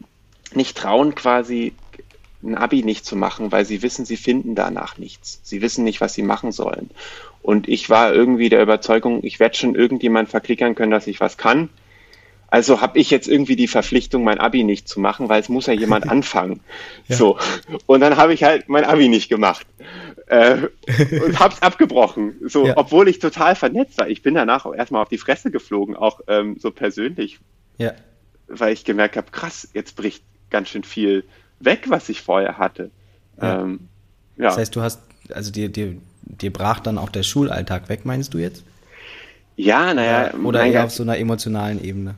nicht 0.55 0.77
trauen, 0.77 1.15
quasi 1.15 1.75
ein 2.43 2.57
Abi 2.57 2.83
nicht 2.83 3.05
zu 3.05 3.17
machen, 3.17 3.53
weil 3.53 3.65
sie 3.65 3.83
wissen, 3.83 4.05
sie 4.05 4.17
finden 4.17 4.55
danach 4.55 4.99
nichts. 4.99 5.41
Sie 5.43 5.63
wissen 5.63 5.85
nicht, 5.85 6.01
was 6.01 6.15
sie 6.15 6.23
machen 6.23 6.53
sollen. 6.53 6.91
Und 7.41 7.69
ich 7.69 7.89
war 7.91 8.13
irgendwie 8.13 8.49
der 8.49 8.63
Überzeugung, 8.63 9.21
ich 9.23 9.41
werde 9.41 9.57
schon 9.57 9.75
irgendjemand 9.75 10.29
verklickern 10.29 10.75
können, 10.75 10.91
dass 10.91 11.07
ich 11.07 11.21
was 11.21 11.37
kann. 11.37 11.69
Also 12.49 12.81
habe 12.81 12.99
ich 12.99 13.11
jetzt 13.11 13.29
irgendwie 13.29 13.57
die 13.57 13.69
Verpflichtung, 13.69 14.25
mein 14.25 14.39
Abi 14.39 14.63
nicht 14.63 14.87
zu 14.87 15.01
machen, 15.01 15.29
weil 15.29 15.41
es 15.41 15.49
muss 15.49 15.67
ja 15.67 15.73
jemand 15.73 16.09
anfangen. 16.11 16.61
ja. 17.09 17.17
So. 17.17 17.39
Und 17.87 18.01
dann 18.01 18.17
habe 18.17 18.35
ich 18.35 18.45
halt 18.45 18.69
mein 18.69 18.85
Abi 18.85 19.09
nicht 19.09 19.29
gemacht. 19.29 19.67
Äh, 20.27 20.69
und 21.25 21.39
hab's 21.39 21.63
abgebrochen. 21.63 22.37
So, 22.47 22.67
ja. 22.67 22.75
obwohl 22.77 23.09
ich 23.09 23.21
total 23.21 23.55
vernetzt 23.55 23.99
war. 23.99 24.09
Ich 24.09 24.23
bin 24.23 24.35
danach 24.35 24.67
auch 24.67 24.75
erstmal 24.75 25.03
auf 25.03 25.09
die 25.09 25.19
Fresse 25.19 25.51
geflogen, 25.51 25.97
auch 25.97 26.21
ähm, 26.29 26.57
so 26.59 26.71
persönlich. 26.71 27.39
Ja 27.79 27.93
weil 28.53 28.73
ich 28.73 28.85
gemerkt 28.85 29.17
habe, 29.17 29.31
krass, 29.31 29.69
jetzt 29.73 29.97
bricht 29.97 30.23
ganz 30.51 30.69
schön 30.69 30.85
viel 30.85 31.25
weg, 31.61 31.87
was 31.89 32.09
ich 32.09 32.21
vorher 32.21 32.59
hatte. 32.59 32.91
Ja. 33.41 33.63
Ähm, 33.63 33.89
ja. 34.37 34.45
Das 34.45 34.59
heißt, 34.59 34.77
du 34.77 34.83
hast, 34.83 35.01
also 35.33 35.51
dir, 35.51 35.69
dir, 35.69 35.97
dir 36.23 36.53
brach 36.53 36.81
dann 36.81 36.99
auch 36.99 37.09
der 37.09 37.23
Schulalltag 37.23 37.89
weg, 37.89 38.05
meinst 38.05 38.35
du 38.35 38.39
jetzt? 38.39 38.65
Ja, 39.57 39.95
naja. 39.95 40.35
Oder, 40.43 40.65
eher 40.65 40.85
auf 40.85 40.93
so 40.93 41.03
einer 41.03 41.19
emotionalen 41.19 41.83
Ebene? 41.83 42.15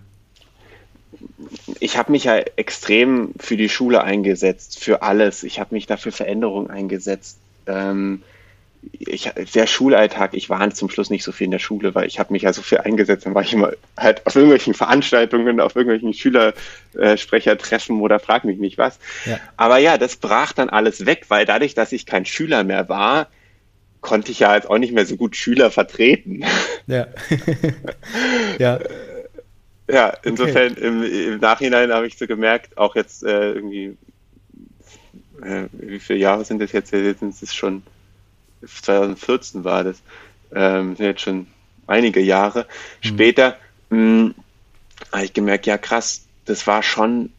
Ich 1.81 1.97
habe 1.97 2.13
mich 2.13 2.25
ja 2.25 2.37
extrem 2.57 3.33
für 3.39 3.57
die 3.57 3.69
Schule 3.69 4.03
eingesetzt, 4.03 4.79
für 4.79 5.03
alles. 5.03 5.43
Ich 5.43 5.61
habe 5.61 5.75
mich 5.75 5.87
dafür 5.87 6.13
Veränderungen 6.13 6.71
eingesetzt. 6.71 7.39
Ähm, 7.67 8.23
ich, 8.93 9.31
der 9.55 9.67
Schulalltag, 9.67 10.35
ich 10.35 10.51
war 10.51 10.69
zum 10.71 10.91
Schluss 10.91 11.11
nicht 11.11 11.25
so 11.25 11.33
viel 11.33 11.47
in 11.47 11.51
der 11.51 11.59
Schule, 11.59 11.95
weil 11.95 12.07
ich 12.07 12.19
habe 12.19 12.33
mich 12.33 12.43
ja 12.43 12.53
so 12.53 12.63
viel 12.63 12.79
eingesetzt, 12.79 13.27
dann 13.27 13.35
war 13.35 13.43
ich 13.43 13.53
immer 13.53 13.73
halt 13.97 14.27
auf 14.27 14.35
irgendwelchen 14.35 14.75
Veranstaltungen, 14.75 15.61
auf 15.61 15.77
irgendwelchen 15.77 16.13
Schülersprechertreffen 16.13 18.01
oder 18.01 18.19
frag 18.19 18.45
mich 18.45 18.59
nicht 18.59 18.79
was. 18.79 18.99
Ja. 19.25 19.39
Aber 19.57 19.79
ja, 19.79 19.99
das 19.99 20.17
brach 20.17 20.53
dann 20.53 20.69
alles 20.69 21.07
weg, 21.07 21.27
weil 21.29 21.47
dadurch, 21.47 21.75
dass 21.75 21.93
ich 21.93 22.07
kein 22.07 22.27
Schüler 22.27 22.65
mehr 22.65 22.89
war, 22.89 23.29
konnte 24.01 24.33
ich 24.33 24.41
ja 24.41 24.55
jetzt 24.55 24.69
auch 24.69 24.79
nicht 24.79 24.93
mehr 24.93 25.07
so 25.07 25.17
gut 25.17 25.35
Schüler 25.37 25.71
vertreten. 25.71 26.45
Ja. 26.87 27.07
ja. 28.59 28.79
Ja, 29.87 30.15
insofern 30.23 30.73
okay. 30.73 30.87
im, 30.87 31.03
im, 31.03 31.41
Nachhinein 31.41 31.93
habe 31.93 32.07
ich 32.07 32.17
so 32.17 32.27
gemerkt, 32.27 32.79
auch 32.79 32.97
jetzt 32.97 33.23
äh, 33.23 33.53
irgendwie, 33.53 33.97
äh, 35.43 35.65
wie 35.73 36.01
viele 36.01 36.19
Jahre 36.19 36.45
sind 36.45 36.61
das 36.61 36.73
jetzt? 36.73 36.93
Jetzt 36.93 37.21
sind 37.21 37.35
es 37.43 37.55
schon 37.55 37.83
2014 38.67 39.65
war 39.65 39.85
das, 39.85 40.03
ähm, 40.55 40.97
sind 40.97 41.07
jetzt 41.07 41.23
schon 41.23 41.47
einige 41.87 42.21
Jahre 42.21 42.61
mhm. 42.61 43.07
später, 43.07 43.57
hm, 43.91 44.35
habe 45.13 45.25
ich 45.25 45.33
gemerkt, 45.33 45.67
ja 45.67 45.79
krass, 45.79 46.25
das 46.45 46.67
war 46.67 46.83
schon 46.83 47.31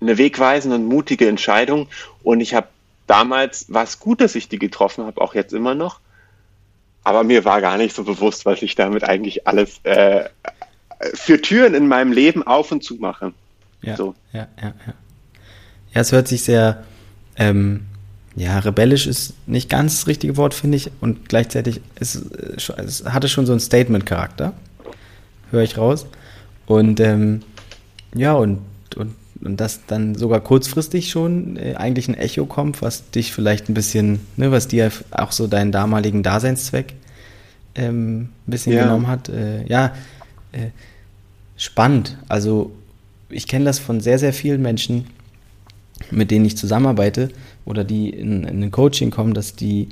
eine 0.00 0.18
wegweisende 0.18 0.76
und 0.76 0.86
mutige 0.86 1.28
Entscheidung 1.28 1.88
und 2.22 2.40
ich 2.40 2.54
habe 2.54 2.68
damals, 3.06 3.72
war 3.72 3.84
es 3.84 3.98
gut, 3.98 4.20
dass 4.20 4.34
ich 4.34 4.48
die 4.48 4.58
getroffen 4.58 5.04
habe, 5.04 5.20
auch 5.20 5.34
jetzt 5.34 5.52
immer 5.52 5.74
noch, 5.74 6.00
aber 7.02 7.24
mir 7.24 7.44
war 7.44 7.60
gar 7.60 7.76
nicht 7.76 7.94
so 7.94 8.04
bewusst, 8.04 8.46
was 8.46 8.62
ich 8.62 8.74
damit 8.74 9.04
eigentlich 9.04 9.46
alles 9.46 9.80
äh, 9.84 10.28
für 11.14 11.40
Türen 11.40 11.74
in 11.74 11.88
meinem 11.88 12.12
Leben 12.12 12.46
auf 12.46 12.72
und 12.72 12.84
zu 12.84 12.96
mache. 12.96 13.32
Ja, 13.82 13.96
so. 13.96 14.14
ja, 14.32 14.48
ja, 14.60 14.74
ja. 14.86 14.94
Ja, 15.92 16.02
es 16.02 16.12
hört 16.12 16.28
sich 16.28 16.44
sehr 16.44 16.84
ähm, 17.36 17.86
ja, 18.36 18.58
rebellisch 18.60 19.06
ist 19.06 19.34
nicht 19.46 19.68
ganz 19.68 19.96
das 19.96 20.06
richtige 20.06 20.36
Wort, 20.36 20.54
finde 20.54 20.76
ich. 20.76 20.90
Und 21.00 21.28
gleichzeitig 21.28 21.80
ist, 21.98 22.16
es 22.56 23.04
hatte 23.04 23.28
schon 23.28 23.46
so 23.46 23.52
einen 23.52 23.60
Statement-Charakter. 23.60 24.52
Höre 25.50 25.62
ich 25.62 25.76
raus. 25.76 26.06
Und 26.66 27.00
ähm, 27.00 27.42
ja, 28.14 28.34
und, 28.34 28.60
und, 28.96 29.14
und 29.42 29.60
dass 29.60 29.84
dann 29.86 30.14
sogar 30.14 30.40
kurzfristig 30.40 31.10
schon 31.10 31.56
äh, 31.56 31.74
eigentlich 31.74 32.08
ein 32.08 32.14
Echo 32.14 32.46
kommt, 32.46 32.82
was 32.82 33.10
dich 33.10 33.32
vielleicht 33.32 33.68
ein 33.68 33.74
bisschen, 33.74 34.20
ne, 34.36 34.52
was 34.52 34.68
dir 34.68 34.92
auch 35.10 35.32
so 35.32 35.48
deinen 35.48 35.72
damaligen 35.72 36.22
Daseinszweck 36.22 36.94
ähm, 37.74 38.20
ein 38.20 38.30
bisschen 38.46 38.74
ja. 38.74 38.84
genommen 38.84 39.08
hat. 39.08 39.28
Äh, 39.28 39.66
ja, 39.66 39.92
äh, 40.52 40.68
spannend. 41.56 42.16
Also 42.28 42.72
ich 43.28 43.48
kenne 43.48 43.64
das 43.64 43.80
von 43.80 44.00
sehr, 44.00 44.20
sehr 44.20 44.32
vielen 44.32 44.62
Menschen, 44.62 45.06
mit 46.10 46.30
denen 46.30 46.44
ich 46.44 46.56
zusammenarbeite 46.56 47.30
oder 47.70 47.84
die 47.84 48.10
in, 48.10 48.44
in 48.44 48.62
ein 48.62 48.70
Coaching 48.70 49.10
kommen, 49.10 49.32
dass 49.32 49.54
die 49.54 49.88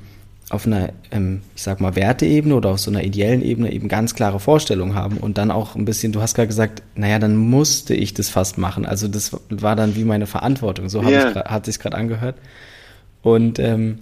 auf 0.51 0.67
einer, 0.67 0.91
ähm, 1.11 1.43
ich 1.55 1.63
sag 1.63 1.81
mal, 1.81 1.95
Werteebene 1.95 2.55
oder 2.55 2.71
auf 2.71 2.81
so 2.81 2.91
einer 2.91 3.05
ideellen 3.05 3.43
Ebene 3.43 3.73
eben 3.73 3.89
ganz 3.89 4.15
klare 4.15 4.41
Vorstellungen 4.41 4.95
haben 4.95 5.19
und 5.19 5.39
dann 5.39 5.51
auch 5.51 5.75
ein 5.75 5.85
bisschen, 5.85 6.13
du 6.13 6.21
hast 6.23 6.35
gerade 6.35 6.49
gesagt, 6.49 6.83
naja, 6.95 7.19
dann 7.19 7.37
musste 7.37 7.95
ich 7.95 8.15
das 8.15 8.31
fast 8.31 8.59
machen. 8.59 8.87
Also 8.87 9.09
das 9.09 9.37
war 9.51 9.77
dann 9.77 9.95
wie 9.95 10.05
meine 10.05 10.27
Verantwortung, 10.27 10.89
so 10.89 11.03
yeah. 11.03 11.31
ich, 11.31 11.37
hat 11.37 11.67
sich 11.67 11.79
gerade 11.79 11.97
angehört. 11.97 12.37
Und 13.23 13.59
ähm, 13.59 13.99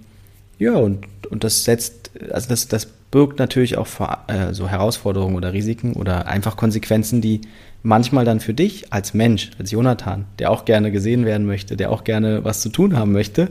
Ja, 0.59 0.75
und, 0.75 1.05
und 1.29 1.43
das 1.43 1.63
setzt, 1.63 2.11
also 2.31 2.49
das, 2.49 2.67
das 2.67 2.87
birgt 3.11 3.39
natürlich 3.39 3.77
auch 3.77 3.87
äh, 4.27 4.53
so 4.53 4.67
Herausforderungen 4.67 5.35
oder 5.35 5.53
Risiken 5.53 5.93
oder 5.93 6.27
einfach 6.27 6.57
Konsequenzen, 6.57 7.21
die 7.21 7.41
manchmal 7.87 8.25
dann 8.25 8.41
für 8.41 8.53
dich 8.53 8.91
als 8.91 9.13
Mensch, 9.13 9.51
als 9.57 9.71
Jonathan, 9.71 10.25
der 10.39 10.51
auch 10.51 10.65
gerne 10.65 10.91
gesehen 10.91 11.25
werden 11.25 11.47
möchte, 11.47 11.77
der 11.77 11.89
auch 11.89 12.03
gerne 12.03 12.43
was 12.43 12.59
zu 12.61 12.69
tun 12.69 12.97
haben 12.97 13.13
möchte, 13.13 13.49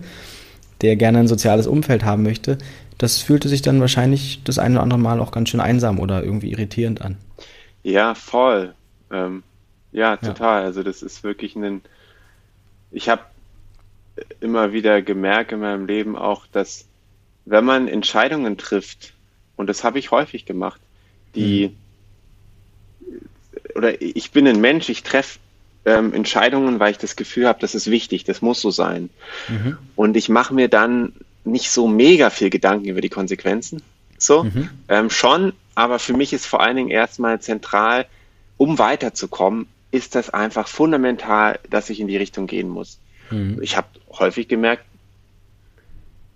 der 0.82 0.96
gerne 0.96 1.20
ein 1.20 1.26
soziales 1.26 1.66
Umfeld 1.66 2.04
haben 2.04 2.22
möchte, 2.22 2.58
das 2.98 3.22
fühlte 3.22 3.48
sich 3.48 3.62
dann 3.62 3.80
wahrscheinlich 3.80 4.42
das 4.44 4.58
eine 4.58 4.74
oder 4.74 4.82
andere 4.82 5.00
Mal 5.00 5.20
auch 5.20 5.30
ganz 5.30 5.48
schön 5.48 5.60
einsam 5.60 5.98
oder 5.98 6.22
irgendwie 6.22 6.50
irritierend 6.50 7.00
an. 7.00 7.16
Ja, 7.82 8.14
voll. 8.14 8.74
Ähm, 9.10 9.42
ja, 9.92 10.18
total. 10.18 10.60
Ja. 10.60 10.66
Also 10.66 10.82
das 10.82 11.02
ist 11.02 11.24
wirklich 11.24 11.56
ein. 11.56 11.80
Ich 12.90 13.08
habe 13.08 13.22
immer 14.40 14.72
wieder 14.72 15.00
gemerkt 15.00 15.52
in 15.52 15.60
meinem 15.60 15.86
Leben 15.86 16.16
auch, 16.16 16.46
dass 16.46 16.86
wenn 17.46 17.64
man 17.64 17.88
Entscheidungen 17.88 18.58
trifft, 18.58 19.14
und 19.56 19.68
das 19.68 19.82
habe 19.82 19.98
ich 19.98 20.10
häufig 20.10 20.44
gemacht, 20.44 20.80
die 21.34 21.68
mhm. 21.68 21.76
Oder 23.76 24.00
ich 24.00 24.30
bin 24.30 24.46
ein 24.48 24.60
Mensch, 24.60 24.88
ich 24.88 25.02
treffe 25.02 25.38
ähm, 25.84 26.12
Entscheidungen, 26.12 26.80
weil 26.80 26.90
ich 26.90 26.98
das 26.98 27.16
Gefühl 27.16 27.46
habe, 27.46 27.60
das 27.60 27.74
ist 27.74 27.90
wichtig, 27.90 28.24
das 28.24 28.42
muss 28.42 28.60
so 28.60 28.70
sein. 28.70 29.08
Mhm. 29.48 29.78
Und 29.94 30.16
ich 30.16 30.28
mache 30.28 30.52
mir 30.52 30.68
dann 30.68 31.12
nicht 31.44 31.70
so 31.70 31.86
mega 31.86 32.30
viel 32.30 32.50
Gedanken 32.50 32.86
über 32.86 33.00
die 33.00 33.08
Konsequenzen. 33.08 33.82
So, 34.18 34.44
mhm. 34.44 34.70
ähm, 34.88 35.10
schon, 35.10 35.52
aber 35.74 35.98
für 35.98 36.14
mich 36.14 36.32
ist 36.32 36.46
vor 36.46 36.60
allen 36.60 36.76
Dingen 36.76 36.90
erstmal 36.90 37.40
zentral, 37.40 38.06
um 38.56 38.78
weiterzukommen, 38.78 39.68
ist 39.90 40.14
das 40.14 40.30
einfach 40.30 40.68
fundamental, 40.68 41.58
dass 41.70 41.90
ich 41.90 42.00
in 42.00 42.08
die 42.08 42.16
Richtung 42.16 42.46
gehen 42.46 42.68
muss. 42.68 42.98
Mhm. 43.30 43.60
Ich 43.62 43.76
habe 43.76 43.88
häufig 44.10 44.48
gemerkt, 44.48 44.84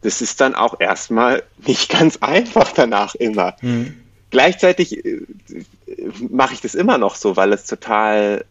das 0.02 0.22
ist 0.22 0.40
dann 0.40 0.54
auch 0.54 0.80
erstmal 0.80 1.42
nicht 1.66 1.90
ganz 1.90 2.18
einfach 2.18 2.72
danach 2.72 3.14
immer. 3.14 3.56
Mhm. 3.62 3.96
Gleichzeitig 4.30 5.04
äh, 5.04 5.22
mache 6.28 6.54
ich 6.54 6.60
das 6.60 6.74
immer 6.74 6.98
noch 6.98 7.14
so, 7.14 7.36
weil 7.36 7.52
es 7.52 7.66
total 7.66 8.44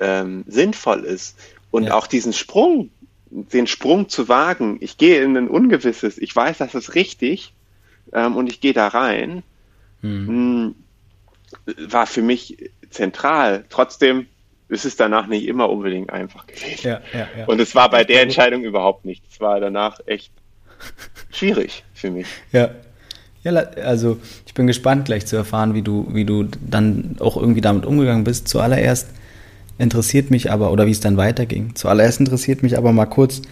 ähm, 0.00 0.44
sinnvoll 0.46 1.04
ist. 1.04 1.38
Und 1.70 1.84
ja. 1.84 1.94
auch 1.94 2.06
diesen 2.06 2.32
Sprung, 2.32 2.90
den 3.30 3.66
Sprung 3.66 4.08
zu 4.08 4.28
wagen, 4.28 4.78
ich 4.80 4.98
gehe 4.98 5.22
in 5.22 5.36
ein 5.36 5.48
Ungewisses, 5.48 6.18
ich 6.18 6.34
weiß, 6.34 6.58
das 6.58 6.74
ist 6.74 6.94
richtig 6.94 7.52
ähm, 8.12 8.36
und 8.36 8.48
ich 8.48 8.60
gehe 8.60 8.72
da 8.72 8.88
rein, 8.88 9.42
mhm. 10.02 10.74
war 11.88 12.06
für 12.06 12.22
mich 12.22 12.70
zentral. 12.90 13.64
Trotzdem 13.68 14.26
ist 14.68 14.84
es 14.84 14.96
danach 14.96 15.26
nicht 15.26 15.46
immer 15.46 15.70
unbedingt 15.70 16.10
einfach 16.10 16.46
gewesen. 16.46 16.86
Ja, 16.86 17.00
ja, 17.12 17.28
ja. 17.38 17.44
Und 17.46 17.60
es 17.60 17.74
war 17.74 17.90
bei 17.90 18.04
der 18.04 18.22
Entscheidung 18.22 18.64
überhaupt 18.64 19.04
nicht. 19.04 19.24
Es 19.30 19.40
war 19.40 19.60
danach 19.60 20.00
echt 20.06 20.32
schwierig 21.30 21.84
für 21.94 22.10
mich. 22.10 22.26
Ja. 22.52 22.70
Ja, 23.46 23.52
also 23.52 24.18
ich 24.44 24.54
bin 24.54 24.66
gespannt 24.66 25.04
gleich 25.04 25.24
zu 25.24 25.36
erfahren, 25.36 25.72
wie 25.74 25.82
du, 25.82 26.08
wie 26.12 26.24
du 26.24 26.48
dann 26.68 27.14
auch 27.20 27.36
irgendwie 27.36 27.60
damit 27.60 27.86
umgegangen 27.86 28.24
bist. 28.24 28.48
Zuallererst 28.48 29.06
interessiert 29.78 30.32
mich 30.32 30.50
aber, 30.50 30.72
oder 30.72 30.86
wie 30.86 30.90
es 30.90 30.98
dann 30.98 31.16
weiterging. 31.16 31.76
Zuallererst 31.76 32.18
interessiert 32.18 32.64
mich 32.64 32.76
aber 32.76 32.92
mal 32.92 33.06
kurz, 33.06 33.42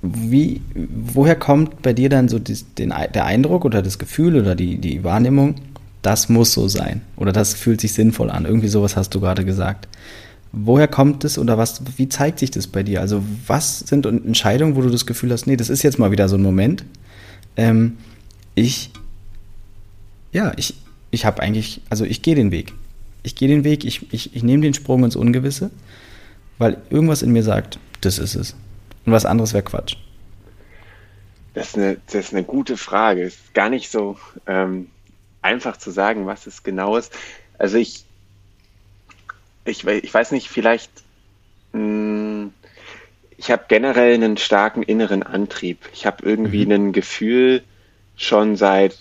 wie, 0.00 0.62
woher 0.74 1.36
kommt 1.36 1.82
bei 1.82 1.92
dir 1.92 2.08
dann 2.08 2.30
so 2.30 2.38
die, 2.38 2.56
den, 2.78 2.94
der 3.12 3.26
Eindruck 3.26 3.66
oder 3.66 3.82
das 3.82 3.98
Gefühl 3.98 4.34
oder 4.34 4.54
die, 4.54 4.78
die 4.78 5.04
Wahrnehmung, 5.04 5.56
das 6.00 6.30
muss 6.30 6.54
so 6.54 6.66
sein 6.66 7.02
oder 7.16 7.32
das 7.32 7.52
fühlt 7.52 7.82
sich 7.82 7.92
sinnvoll 7.92 8.30
an? 8.30 8.46
Irgendwie 8.46 8.68
sowas 8.68 8.96
hast 8.96 9.14
du 9.14 9.20
gerade 9.20 9.44
gesagt. 9.44 9.88
Woher 10.52 10.88
kommt 10.88 11.22
es 11.24 11.36
oder 11.36 11.58
was, 11.58 11.82
wie 11.98 12.08
zeigt 12.08 12.38
sich 12.38 12.50
das 12.50 12.66
bei 12.66 12.82
dir? 12.82 13.02
Also, 13.02 13.22
was 13.46 13.80
sind 13.80 14.06
Entscheidungen, 14.06 14.74
wo 14.74 14.80
du 14.80 14.88
das 14.88 15.04
Gefühl 15.04 15.32
hast, 15.32 15.46
nee, 15.46 15.58
das 15.58 15.68
ist 15.68 15.82
jetzt 15.82 15.98
mal 15.98 16.12
wieder 16.12 16.30
so 16.30 16.36
ein 16.36 16.42
Moment. 16.42 16.86
Ähm, 17.58 17.98
ich, 18.54 18.90
ja, 20.32 20.52
ich, 20.56 20.74
ich 21.10 21.24
habe 21.24 21.42
eigentlich, 21.42 21.80
also 21.90 22.04
ich 22.04 22.22
gehe 22.22 22.34
den 22.34 22.50
Weg. 22.50 22.72
Ich 23.22 23.34
gehe 23.34 23.48
den 23.48 23.64
Weg, 23.64 23.84
ich, 23.84 24.12
ich, 24.12 24.34
ich 24.34 24.42
nehme 24.42 24.62
den 24.62 24.74
Sprung 24.74 25.04
ins 25.04 25.16
Ungewisse, 25.16 25.70
weil 26.58 26.78
irgendwas 26.90 27.22
in 27.22 27.32
mir 27.32 27.42
sagt, 27.42 27.78
das 28.00 28.18
ist 28.18 28.34
es. 28.34 28.54
Und 29.04 29.12
was 29.12 29.26
anderes 29.26 29.52
wäre 29.52 29.64
Quatsch. 29.64 29.96
Das 31.54 31.68
ist, 31.68 31.76
eine, 31.76 31.96
das 32.06 32.26
ist 32.26 32.32
eine 32.32 32.44
gute 32.44 32.76
Frage. 32.76 33.22
Es 33.22 33.34
ist 33.34 33.54
gar 33.54 33.68
nicht 33.68 33.90
so 33.90 34.16
ähm, 34.46 34.88
einfach 35.42 35.76
zu 35.76 35.90
sagen, 35.90 36.26
was 36.26 36.46
es 36.46 36.62
genau 36.62 36.96
ist. 36.96 37.12
Also 37.58 37.78
ich, 37.78 38.04
ich, 39.64 39.86
ich 39.86 40.14
weiß 40.14 40.32
nicht, 40.32 40.48
vielleicht, 40.48 40.90
mh, 41.72 41.80
hm, 41.80 42.52
ich 43.38 43.52
habe 43.52 43.64
generell 43.68 44.14
einen 44.14 44.36
starken 44.36 44.82
inneren 44.82 45.22
Antrieb. 45.22 45.88
Ich 45.94 46.06
habe 46.06 46.24
irgendwie 46.26 46.66
mhm. 46.66 46.72
ein 46.72 46.92
Gefühl 46.92 47.62
schon 48.16 48.56
seit, 48.56 48.96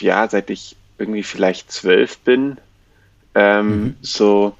ja, 0.00 0.28
seit 0.28 0.50
ich 0.50 0.76
irgendwie 0.98 1.22
vielleicht 1.22 1.70
zwölf 1.70 2.18
bin, 2.18 2.58
ähm, 3.34 3.82
mhm. 3.82 3.96
so, 4.02 4.56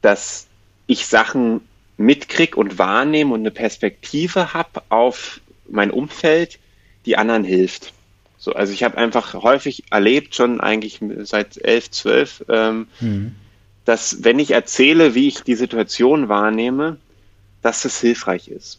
dass 0.00 0.46
ich 0.86 1.06
Sachen 1.06 1.60
mitkrieg 1.96 2.56
und 2.56 2.78
wahrnehme 2.78 3.32
und 3.32 3.40
eine 3.40 3.50
Perspektive 3.50 4.54
habe 4.54 4.82
auf 4.88 5.40
mein 5.68 5.90
Umfeld, 5.90 6.58
die 7.06 7.16
anderen 7.16 7.44
hilft. 7.44 7.92
So, 8.38 8.52
also 8.54 8.72
ich 8.72 8.82
habe 8.82 8.98
einfach 8.98 9.34
häufig 9.34 9.84
erlebt, 9.90 10.34
schon 10.34 10.60
eigentlich 10.60 11.00
seit 11.22 11.58
elf, 11.58 11.90
zwölf, 11.90 12.44
ähm, 12.48 12.88
mhm 13.00 13.36
dass 13.84 14.22
wenn 14.22 14.38
ich 14.38 14.52
erzähle, 14.52 15.14
wie 15.14 15.28
ich 15.28 15.42
die 15.42 15.54
Situation 15.54 16.28
wahrnehme, 16.28 16.98
dass 17.62 17.84
es 17.84 18.00
hilfreich 18.00 18.48
ist. 18.48 18.78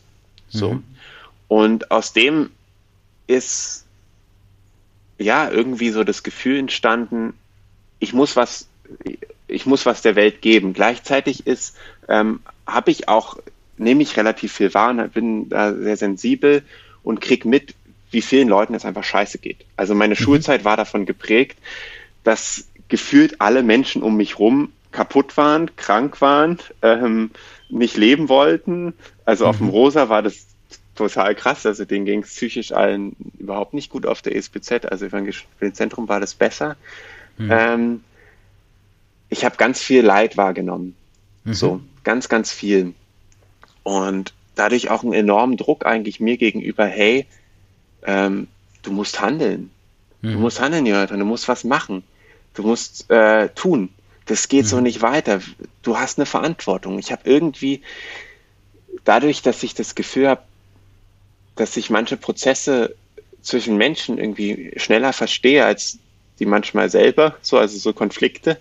So. 0.50 0.76
Mhm. 0.76 0.84
Und 1.48 1.92
aus 1.92 2.14
dem 2.14 2.50
ist 3.28 3.83
ja 5.18 5.50
irgendwie 5.50 5.90
so 5.90 6.04
das 6.04 6.24
Gefühl 6.24 6.60
entstanden, 6.60 7.34
ich 8.00 8.14
muss 8.14 8.36
was, 8.36 8.68
ich 9.48 9.66
muss 9.66 9.86
was 9.86 10.02
der 10.02 10.16
Welt 10.16 10.42
geben. 10.42 10.74
Gleichzeitig 10.74 11.48
ist, 11.48 11.76
ähm, 12.08 12.42
habe 12.68 12.92
ich 12.92 13.08
auch, 13.08 13.38
nehme 13.78 14.04
ich 14.04 14.18
relativ 14.18 14.54
viel 14.54 14.74
wahr 14.74 14.92
und 14.92 15.14
bin 15.14 15.50
da 15.50 15.74
sehr 15.74 15.98
sensibel 15.98 16.64
und 17.04 17.22
krieg 17.22 17.46
mit, 17.46 17.76
wie 18.12 18.22
vielen 18.22 18.48
Leuten 18.48 18.76
es 18.76 18.86
einfach 18.86 19.04
scheiße 19.04 19.38
geht. 19.38 19.66
Also 19.78 19.96
meine 19.96 20.16
mhm. 20.16 20.24
Schulzeit 20.24 20.66
war 20.66 20.78
davon 20.78 21.06
geprägt, 21.06 21.58
dass 22.24 22.68
gefühlt 22.88 23.42
alle 23.42 23.64
Menschen 23.64 24.04
um 24.04 24.18
mich 24.18 24.40
rum 24.40 24.72
kaputt 24.92 25.36
waren, 25.38 25.76
krank 25.76 26.22
waren, 26.22 26.60
ähm, 26.82 27.32
nicht 27.70 27.98
leben 27.98 28.30
wollten. 28.30 28.94
Also 29.26 29.46
mhm. 29.46 29.50
auf 29.50 29.58
dem 29.58 29.66
mhm. 29.68 29.72
Rosa 29.72 30.10
war 30.10 30.22
das 30.22 30.46
total 30.96 31.36
krass. 31.36 31.66
Also 31.66 31.86
denen 31.86 32.06
ging 32.06 32.24
es 32.24 32.30
psychisch 32.30 32.72
allen 32.72 33.16
überhaupt 33.38 33.74
nicht 33.74 33.90
gut 33.90 34.06
auf 34.06 34.22
der 34.22 34.36
ESPZ. 34.36 34.86
Also 34.86 35.10
für 35.10 35.22
den 35.62 35.74
Zentrum 35.74 36.08
war 36.08 36.20
das 36.20 36.34
besser. 36.34 36.76
Mhm. 37.38 37.50
Ähm, 37.52 38.04
ich 39.30 39.46
habe 39.46 39.58
ganz 39.58 39.82
viel 39.82 40.04
Leid 40.04 40.38
wahrgenommen. 40.38 40.96
Mhm. 41.44 41.54
So, 41.54 41.82
ganz, 42.04 42.30
ganz 42.30 42.52
viel. 42.52 42.94
Und 43.84 44.34
dadurch 44.56 44.90
auch 44.90 45.04
einen 45.04 45.14
enormen 45.14 45.58
Druck 45.58 45.86
eigentlich 45.86 46.20
mir 46.20 46.38
gegenüber, 46.38 46.86
hey, 46.86 47.26
ähm, 48.06 48.48
du 48.84 48.92
musst 48.92 49.20
handeln. 49.22 49.72
Du 50.22 50.30
mhm. 50.30 50.42
musst 50.42 50.62
handeln, 50.62 50.86
Jonathan, 50.86 51.20
du 51.20 51.26
musst 51.26 51.48
was 51.48 51.64
machen. 51.64 52.04
Du 52.54 52.64
musst 52.64 53.10
äh, 53.10 53.50
tun. 53.50 53.90
Das 54.26 54.48
geht 54.48 54.66
mhm. 54.66 54.70
so 54.70 54.80
nicht 54.80 55.02
weiter. 55.02 55.42
Du 55.82 55.98
hast 55.98 56.18
eine 56.18 56.26
Verantwortung. 56.26 57.00
Ich 57.00 57.12
habe 57.12 57.24
irgendwie, 57.26 57.82
dadurch, 59.04 59.42
dass 59.42 59.64
ich 59.64 59.74
das 59.74 59.96
Gefühl 59.96 60.30
habe, 60.30 60.44
dass 61.56 61.78
ich 61.78 61.90
manche 61.90 62.18
Prozesse 62.18 62.96
zwischen 63.42 63.78
Menschen 63.78 64.18
irgendwie 64.18 64.74
schneller 64.78 65.14
verstehe 65.14 65.66
als 65.66 66.00
die 66.40 66.46
manchmal 66.46 66.90
selber, 66.90 67.36
so 67.42 67.58
also 67.58 67.78
so 67.78 67.94
Konflikte 67.94 68.60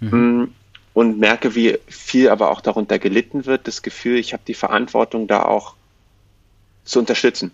mhm. 0.00 0.10
Mm, 0.10 0.54
und 0.94 1.18
merke, 1.18 1.54
wie 1.54 1.78
viel 1.88 2.28
aber 2.28 2.50
auch 2.50 2.60
darunter 2.60 2.98
gelitten 2.98 3.46
wird, 3.46 3.66
das 3.66 3.82
Gefühl, 3.82 4.18
ich 4.18 4.32
habe 4.32 4.42
die 4.46 4.54
Verantwortung 4.54 5.26
da 5.26 5.42
auch 5.42 5.74
zu 6.84 6.98
unterstützen. 6.98 7.52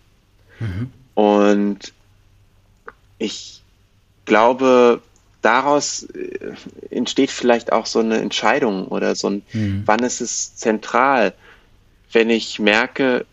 Mhm. 0.60 0.90
Und 1.14 1.92
ich 3.18 3.62
glaube, 4.24 5.02
daraus 5.42 6.04
äh, 6.04 6.54
entsteht 6.90 7.30
vielleicht 7.30 7.72
auch 7.72 7.86
so 7.86 8.00
eine 8.00 8.18
Entscheidung 8.18 8.88
oder 8.88 9.14
so 9.14 9.28
ein, 9.28 9.42
mhm. 9.52 9.82
wann 9.86 10.00
ist 10.00 10.20
es 10.20 10.56
zentral, 10.56 11.34
wenn 12.12 12.30
ich 12.30 12.58
merke, 12.58 13.26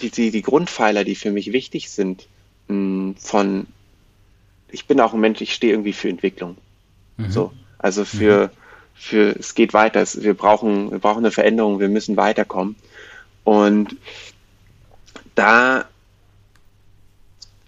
die, 0.00 0.10
die, 0.10 0.30
die 0.30 0.42
Grundpfeiler, 0.42 1.04
die 1.04 1.14
für 1.14 1.30
mich 1.30 1.52
wichtig 1.52 1.90
sind, 1.90 2.26
mh, 2.68 2.74
hm, 2.74 3.16
von, 3.18 3.66
ich 4.70 4.86
bin 4.86 5.00
auch 5.00 5.14
ein 5.14 5.20
Mensch, 5.20 5.40
ich 5.40 5.54
stehe 5.54 5.72
irgendwie 5.72 5.92
für 5.92 6.08
Entwicklung. 6.08 6.56
Mhm. 7.16 7.30
So, 7.30 7.52
also 7.78 8.04
für, 8.04 8.46
mhm. 8.46 8.50
für, 8.94 9.36
es 9.38 9.54
geht 9.54 9.72
weiter, 9.74 10.00
es, 10.00 10.22
wir 10.22 10.34
brauchen, 10.34 10.90
wir 10.90 10.98
brauchen 10.98 11.24
eine 11.24 11.30
Veränderung, 11.30 11.80
wir 11.80 11.88
müssen 11.88 12.16
weiterkommen. 12.16 12.76
Und 13.44 13.96
da, 15.34 15.88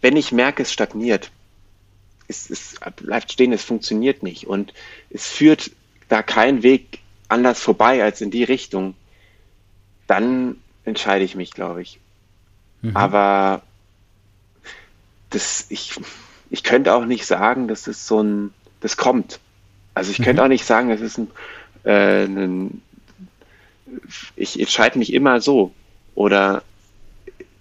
wenn 0.01 0.17
ich 0.17 0.33
merke, 0.33 0.63
es 0.63 0.73
stagniert, 0.73 1.31
es, 2.29 2.49
es 2.51 2.77
bleibt 2.97 3.33
stehen, 3.33 3.53
es 3.53 3.65
funktioniert 3.65 4.23
nicht. 4.23 4.47
Und 4.47 4.73
es 5.11 5.27
führt 5.27 5.71
da 6.09 6.23
kein 6.23 6.63
Weg 6.63 7.01
anders 7.29 7.61
vorbei 7.61 8.03
als 8.03 8.21
in 8.21 8.31
die 8.31 8.45
Richtung. 8.45 8.95
Dann 10.07 10.57
entscheide 10.85 11.25
ich 11.25 11.35
mich, 11.35 11.53
glaube 11.53 11.83
ich. 11.83 12.01
Mhm. 12.83 12.97
Aber 12.97 13.63
das, 15.31 15.67
ich, 15.69 15.99
ich 16.51 16.63
könnte 16.63 16.95
auch 16.95 17.05
nicht 17.05 17.27
sagen, 17.27 17.69
dass 17.69 17.87
es 17.87 18.07
so 18.07 18.23
ein, 18.23 18.53
das 18.81 18.97
kommt. 18.97 19.41
Also 19.95 20.11
ich 20.11 20.19
mhm. 20.19 20.25
könnte 20.25 20.43
auch 20.43 20.49
nicht 20.49 20.65
sagen, 20.65 20.89
das 20.89 21.01
ist 21.01 21.19
ein, 21.19 21.29
äh, 21.85 22.25
ein 22.25 22.83
ich 24.37 24.59
entscheide 24.59 24.99
mich 24.99 25.13
immer 25.13 25.41
so. 25.41 25.73
Oder 26.15 26.63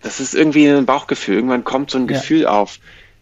das 0.01 0.19
ist 0.19 0.33
irgendwie 0.33 0.67
ein 0.67 0.85
Bauchgefühl. 0.85 1.35
Irgendwann 1.35 1.63
kommt 1.63 1.91
so 1.91 1.97
ein 1.97 2.07
ja. 2.07 2.17
Gefühl 2.17 2.45
auf. 2.45 2.79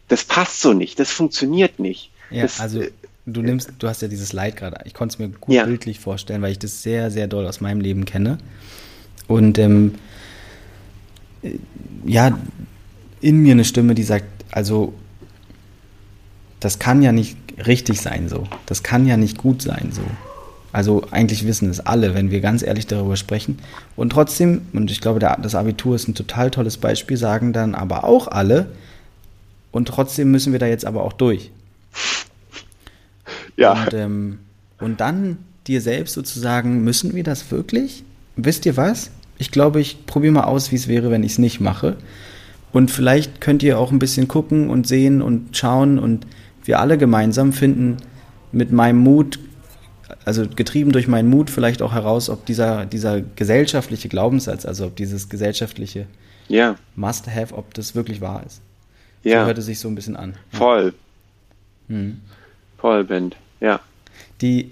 Das 0.08 0.24
passt 0.24 0.62
so 0.62 0.74
nicht, 0.74 1.00
das 1.00 1.12
funktioniert 1.12 1.80
nicht. 1.80 2.12
Ja, 2.30 2.44
das, 2.44 2.60
also 2.60 2.84
du 3.26 3.42
nimmst, 3.42 3.72
du 3.80 3.88
hast 3.88 4.02
ja 4.02 4.08
dieses 4.08 4.34
Leid 4.34 4.56
gerade. 4.56 4.80
Ich 4.86 4.94
konnte 4.94 5.14
es 5.14 5.20
mir 5.20 5.30
gut 5.30 5.54
ja. 5.54 5.66
bildlich 5.66 6.00
vorstellen, 6.00 6.42
weil 6.42 6.52
ich 6.52 6.60
das 6.60 6.82
sehr, 6.82 7.12
sehr 7.12 7.28
doll 7.28 7.46
aus 7.46 7.62
meinem 7.62 7.82
Leben 7.82 8.06
kenne. 8.06 8.38
Und 9.28 9.58
ähm, 9.60 9.96
ja, 12.06 12.38
in 13.22 13.38
mir 13.38 13.54
eine 13.54 13.66
Stimme, 13.66 13.96
die 13.96 14.04
sagt, 14.04 14.26
also 14.52 14.94
das 16.60 16.80
kann 16.80 17.02
ja 17.02 17.12
nicht 17.12 17.38
richtig 17.66 18.02
sein 18.02 18.30
so. 18.30 18.48
Das 18.66 18.84
kann 18.84 19.06
ja 19.06 19.18
nicht 19.18 19.38
gut 19.38 19.62
sein 19.62 19.92
so. 19.92 20.02
Also 20.72 21.08
eigentlich 21.12 21.48
wissen 21.48 21.70
es 21.70 21.80
alle, 21.80 22.14
wenn 22.14 22.30
wir 22.30 22.42
ganz 22.42 22.62
ehrlich 22.62 22.88
darüber 22.88 23.16
sprechen. 23.16 23.60
Und 23.96 24.12
trotzdem, 24.12 24.62
und 24.74 24.92
ich 24.92 25.02
glaube, 25.02 25.20
das 25.20 25.56
Abitur 25.56 25.96
ist 25.96 26.08
ein 26.08 26.16
total 26.16 26.52
tolles 26.52 26.78
Beispiel, 26.78 27.18
sagen 27.18 27.54
dann 27.54 27.74
aber 27.74 28.04
auch 28.04 28.28
alle, 28.28 28.68
und 29.72 29.88
trotzdem 29.88 30.32
müssen 30.32 30.54
wir 30.54 30.60
da 30.60 30.66
jetzt 30.66 30.86
aber 30.86 31.04
auch 31.04 31.14
durch. 31.14 31.52
Ja. 33.58 33.84
Und, 33.84 33.94
ähm, 33.96 34.40
und 34.80 35.02
dann 35.02 35.40
dir 35.66 35.82
selbst 35.82 36.14
sozusagen, 36.14 36.84
müssen 36.84 37.16
wir 37.16 37.24
das 37.24 37.50
wirklich? 37.52 38.04
Wisst 38.36 38.68
ihr 38.68 38.78
was? 38.78 39.10
Ich 39.38 39.52
glaube, 39.52 39.80
ich 39.80 40.06
probiere 40.06 40.34
mal 40.34 40.44
aus, 40.44 40.72
wie 40.72 40.76
es 40.76 40.88
wäre, 40.88 41.12
wenn 41.12 41.24
ich 41.24 41.34
es 41.34 41.38
nicht 41.38 41.60
mache. 41.60 41.98
Und 42.72 42.92
vielleicht 42.92 43.42
könnt 43.42 43.64
ihr 43.64 43.80
auch 43.80 43.92
ein 43.92 44.00
bisschen 44.00 44.28
gucken 44.28 44.70
und 44.70 44.88
sehen 44.88 45.22
und 45.22 45.56
schauen 45.56 46.00
und 46.00 46.28
wir 46.64 46.80
alle 46.80 46.98
gemeinsam 46.98 47.54
finden 47.54 47.98
mit 48.52 48.72
meinem 48.72 48.98
Mut, 48.98 49.40
also 50.26 50.48
getrieben 50.48 50.92
durch 50.92 51.08
meinen 51.08 51.30
Mut 51.30 51.50
vielleicht 51.50 51.82
auch 51.82 51.94
heraus, 51.94 52.30
ob 52.30 52.46
dieser, 52.46 52.86
dieser 52.86 53.22
gesellschaftliche 53.22 54.10
Glaubenssatz, 54.10 54.66
also 54.66 54.88
ob 54.88 54.96
dieses 54.96 55.30
gesellschaftliche 55.30 56.08
ja. 56.50 56.76
Must-Have, 56.96 57.56
ob 57.56 57.74
das 57.74 57.96
wirklich 57.96 58.22
wahr 58.22 58.44
ist. 58.46 58.62
Ja. 59.24 59.42
So 59.42 59.48
hört 59.48 59.58
es 59.58 59.66
sich 59.66 59.80
so 59.80 59.88
ein 59.88 59.96
bisschen 59.96 60.16
an. 60.16 60.36
Voll. 60.52 60.94
Hm. 61.88 62.22
Voll, 62.78 63.04
Ben. 63.04 63.34
Ja. 63.60 63.80
Die, 64.42 64.72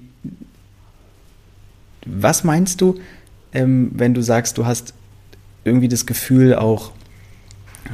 was 2.05 2.43
meinst 2.43 2.81
du, 2.81 2.99
ähm, 3.55 3.91
wenn 3.93 4.13
du 4.13 4.21
sagst, 4.21 4.57
du 4.57 4.65
hast 4.65 4.93
irgendwie 5.63 5.87
das 5.87 6.05
Gefühl 6.05 6.55
auch, 6.55 6.91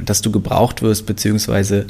dass 0.04 0.22
du 0.22 0.30
gebraucht 0.30 0.82
wirst, 0.82 1.06
beziehungsweise 1.06 1.86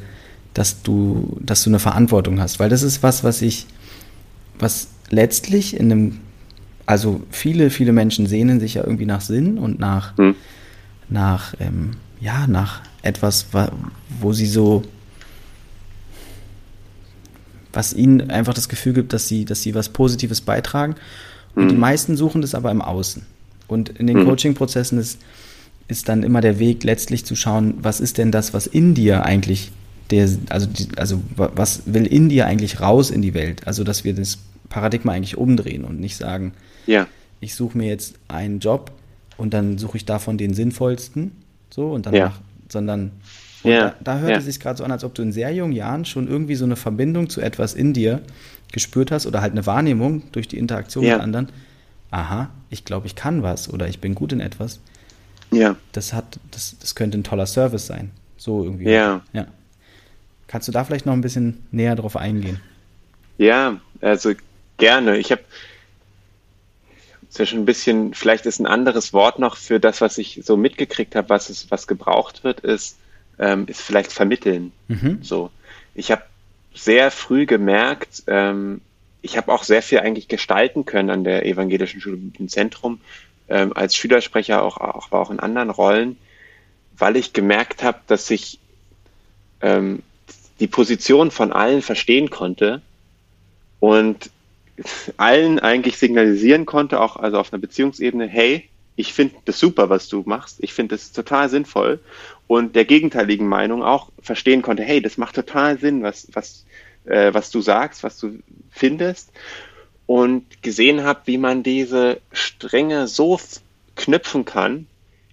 dass 0.54 0.82
du, 0.82 1.36
dass 1.40 1.64
du 1.64 1.70
eine 1.70 1.78
Verantwortung 1.78 2.40
hast? 2.40 2.58
Weil 2.58 2.68
das 2.68 2.82
ist 2.82 3.02
was, 3.02 3.24
was 3.24 3.42
ich, 3.42 3.66
was 4.58 4.88
letztlich 5.10 5.76
in 5.76 5.90
einem, 5.90 6.18
also 6.86 7.22
viele, 7.30 7.70
viele 7.70 7.92
Menschen 7.92 8.26
sehnen 8.26 8.60
sich 8.60 8.74
ja 8.74 8.84
irgendwie 8.84 9.06
nach 9.06 9.20
Sinn 9.20 9.58
und 9.58 9.78
nach, 9.78 10.16
hm. 10.16 10.34
nach, 11.08 11.54
ähm, 11.60 11.92
ja, 12.20 12.46
nach 12.46 12.82
etwas, 13.02 13.46
wo 14.20 14.32
sie 14.32 14.46
so, 14.46 14.82
was 17.72 17.94
ihnen 17.94 18.30
einfach 18.30 18.54
das 18.54 18.68
Gefühl 18.68 18.92
gibt, 18.92 19.12
dass 19.12 19.26
sie, 19.26 19.44
dass 19.44 19.62
sie 19.62 19.74
was 19.74 19.88
Positives 19.88 20.40
beitragen. 20.40 20.94
Und 21.54 21.64
hm. 21.64 21.68
die 21.70 21.76
meisten 21.76 22.16
suchen 22.16 22.42
das 22.42 22.54
aber 22.54 22.70
im 22.70 22.82
Außen. 22.82 23.22
Und 23.72 23.88
in 23.88 24.06
den 24.06 24.18
hm. 24.18 24.26
Coaching-Prozessen 24.26 24.98
ist, 24.98 25.20
ist 25.88 26.08
dann 26.08 26.22
immer 26.22 26.40
der 26.40 26.58
Weg, 26.58 26.84
letztlich 26.84 27.24
zu 27.24 27.34
schauen, 27.34 27.74
was 27.78 28.00
ist 28.00 28.18
denn 28.18 28.30
das, 28.30 28.54
was 28.54 28.66
in 28.66 28.94
dir 28.94 29.24
eigentlich, 29.24 29.72
der, 30.10 30.28
also, 30.48 30.66
die, 30.66 30.88
also 30.96 31.20
was 31.36 31.82
will 31.86 32.06
in 32.06 32.28
dir 32.28 32.46
eigentlich 32.46 32.80
raus 32.80 33.10
in 33.10 33.22
die 33.22 33.34
Welt? 33.34 33.66
Also, 33.66 33.84
dass 33.84 34.04
wir 34.04 34.14
das 34.14 34.38
Paradigma 34.68 35.12
eigentlich 35.12 35.36
umdrehen 35.36 35.84
und 35.84 36.00
nicht 36.00 36.16
sagen, 36.16 36.52
ja. 36.86 37.06
ich 37.40 37.54
suche 37.54 37.76
mir 37.76 37.88
jetzt 37.88 38.14
einen 38.28 38.60
Job 38.60 38.92
und 39.36 39.52
dann 39.54 39.78
suche 39.78 39.96
ich 39.96 40.04
davon 40.04 40.38
den 40.38 40.54
sinnvollsten, 40.54 41.32
so 41.70 41.92
und 41.92 42.06
danach, 42.06 42.18
ja. 42.18 42.32
sondern 42.68 43.12
ja. 43.64 43.90
da, 43.90 43.96
da 44.02 44.18
hört 44.20 44.38
es 44.38 44.44
sich 44.44 44.60
gerade 44.60 44.78
so 44.78 44.84
an, 44.84 44.92
als 44.92 45.04
ob 45.04 45.14
du 45.14 45.22
in 45.22 45.32
sehr 45.32 45.52
jungen 45.52 45.72
Jahren 45.72 46.04
schon 46.04 46.28
irgendwie 46.28 46.54
so 46.54 46.64
eine 46.64 46.76
Verbindung 46.76 47.28
zu 47.28 47.40
etwas 47.40 47.74
in 47.74 47.92
dir 47.92 48.22
gespürt 48.72 49.10
hast 49.10 49.26
oder 49.26 49.42
halt 49.42 49.52
eine 49.52 49.66
Wahrnehmung 49.66 50.22
durch 50.32 50.48
die 50.48 50.58
Interaktion 50.58 51.04
mit 51.04 51.20
anderen 51.20 51.48
aha, 52.12 52.50
ich 52.70 52.84
glaube, 52.84 53.06
ich 53.06 53.16
kann 53.16 53.42
was 53.42 53.68
oder 53.68 53.88
ich 53.88 54.00
bin 54.00 54.14
gut 54.14 54.32
in 54.32 54.40
etwas. 54.40 54.80
Ja. 55.50 55.76
Das 55.92 56.12
hat, 56.12 56.38
das, 56.50 56.76
das 56.78 56.94
könnte 56.94 57.18
ein 57.18 57.24
toller 57.24 57.46
Service 57.46 57.86
sein. 57.86 58.10
So 58.36 58.62
irgendwie. 58.64 58.90
Ja. 58.90 59.22
ja. 59.32 59.46
Kannst 60.46 60.68
du 60.68 60.72
da 60.72 60.84
vielleicht 60.84 61.06
noch 61.06 61.12
ein 61.12 61.20
bisschen 61.20 61.66
näher 61.70 61.96
drauf 61.96 62.16
eingehen? 62.16 62.60
Ja, 63.38 63.80
also 64.00 64.32
gerne. 64.76 65.18
Ich 65.18 65.32
habe 65.32 65.42
schon 67.34 67.60
ein 67.60 67.64
bisschen, 67.64 68.14
vielleicht 68.14 68.46
ist 68.46 68.60
ein 68.60 68.66
anderes 68.66 69.12
Wort 69.12 69.38
noch 69.38 69.56
für 69.56 69.80
das, 69.80 70.00
was 70.00 70.18
ich 70.18 70.40
so 70.44 70.56
mitgekriegt 70.56 71.14
habe, 71.14 71.30
was 71.30 71.48
es, 71.48 71.70
was 71.70 71.86
gebraucht 71.86 72.44
wird, 72.44 72.60
ist, 72.60 72.98
ähm, 73.38 73.66
ist 73.66 73.80
vielleicht 73.80 74.12
vermitteln. 74.12 74.72
Mhm. 74.88 75.18
So, 75.22 75.50
ich 75.94 76.10
habe 76.10 76.22
sehr 76.74 77.10
früh 77.10 77.46
gemerkt, 77.46 78.24
ähm, 78.26 78.80
ich 79.22 79.36
habe 79.36 79.52
auch 79.52 79.62
sehr 79.62 79.82
viel 79.82 80.00
eigentlich 80.00 80.28
gestalten 80.28 80.84
können 80.84 81.10
an 81.10 81.24
der 81.24 81.46
Evangelischen 81.46 82.00
Schule 82.00 82.18
im 82.38 82.48
Zentrum, 82.48 83.00
ähm, 83.48 83.72
als 83.74 83.96
Schülersprecher, 83.96 84.62
auch, 84.62 84.76
auch, 84.76 85.12
auch 85.12 85.30
in 85.30 85.40
anderen 85.40 85.70
Rollen, 85.70 86.16
weil 86.98 87.16
ich 87.16 87.32
gemerkt 87.32 87.82
habe, 87.82 88.00
dass 88.08 88.30
ich 88.30 88.58
ähm, 89.60 90.02
die 90.60 90.66
Position 90.66 91.30
von 91.30 91.52
allen 91.52 91.82
verstehen 91.82 92.30
konnte 92.30 92.82
und 93.80 94.30
allen 95.16 95.58
eigentlich 95.58 95.98
signalisieren 95.98 96.66
konnte, 96.66 97.00
auch 97.00 97.16
also 97.16 97.38
auf 97.38 97.52
einer 97.52 97.60
Beziehungsebene, 97.60 98.26
hey, 98.26 98.68
ich 98.96 99.12
finde 99.12 99.36
das 99.44 99.58
super, 99.58 99.88
was 99.88 100.08
du 100.08 100.22
machst, 100.26 100.58
ich 100.60 100.72
finde 100.72 100.96
das 100.96 101.12
total 101.12 101.48
sinnvoll. 101.48 102.00
Und 102.46 102.76
der 102.76 102.84
gegenteiligen 102.84 103.48
Meinung 103.48 103.82
auch 103.82 104.10
verstehen 104.20 104.62
konnte, 104.62 104.82
hey, 104.82 105.00
das 105.00 105.16
macht 105.16 105.34
total 105.34 105.78
Sinn, 105.78 106.02
was, 106.02 106.28
was, 106.32 106.66
äh, 107.04 107.32
was 107.32 107.50
du 107.50 107.60
sagst, 107.60 108.02
was 108.02 108.18
du 108.18 108.38
findest 108.72 109.30
und 110.06 110.62
gesehen 110.62 111.04
habe, 111.04 111.20
wie 111.26 111.38
man 111.38 111.62
diese 111.62 112.20
Stränge 112.32 113.06
so 113.06 113.38
knüpfen 113.94 114.44
kann, 114.44 114.86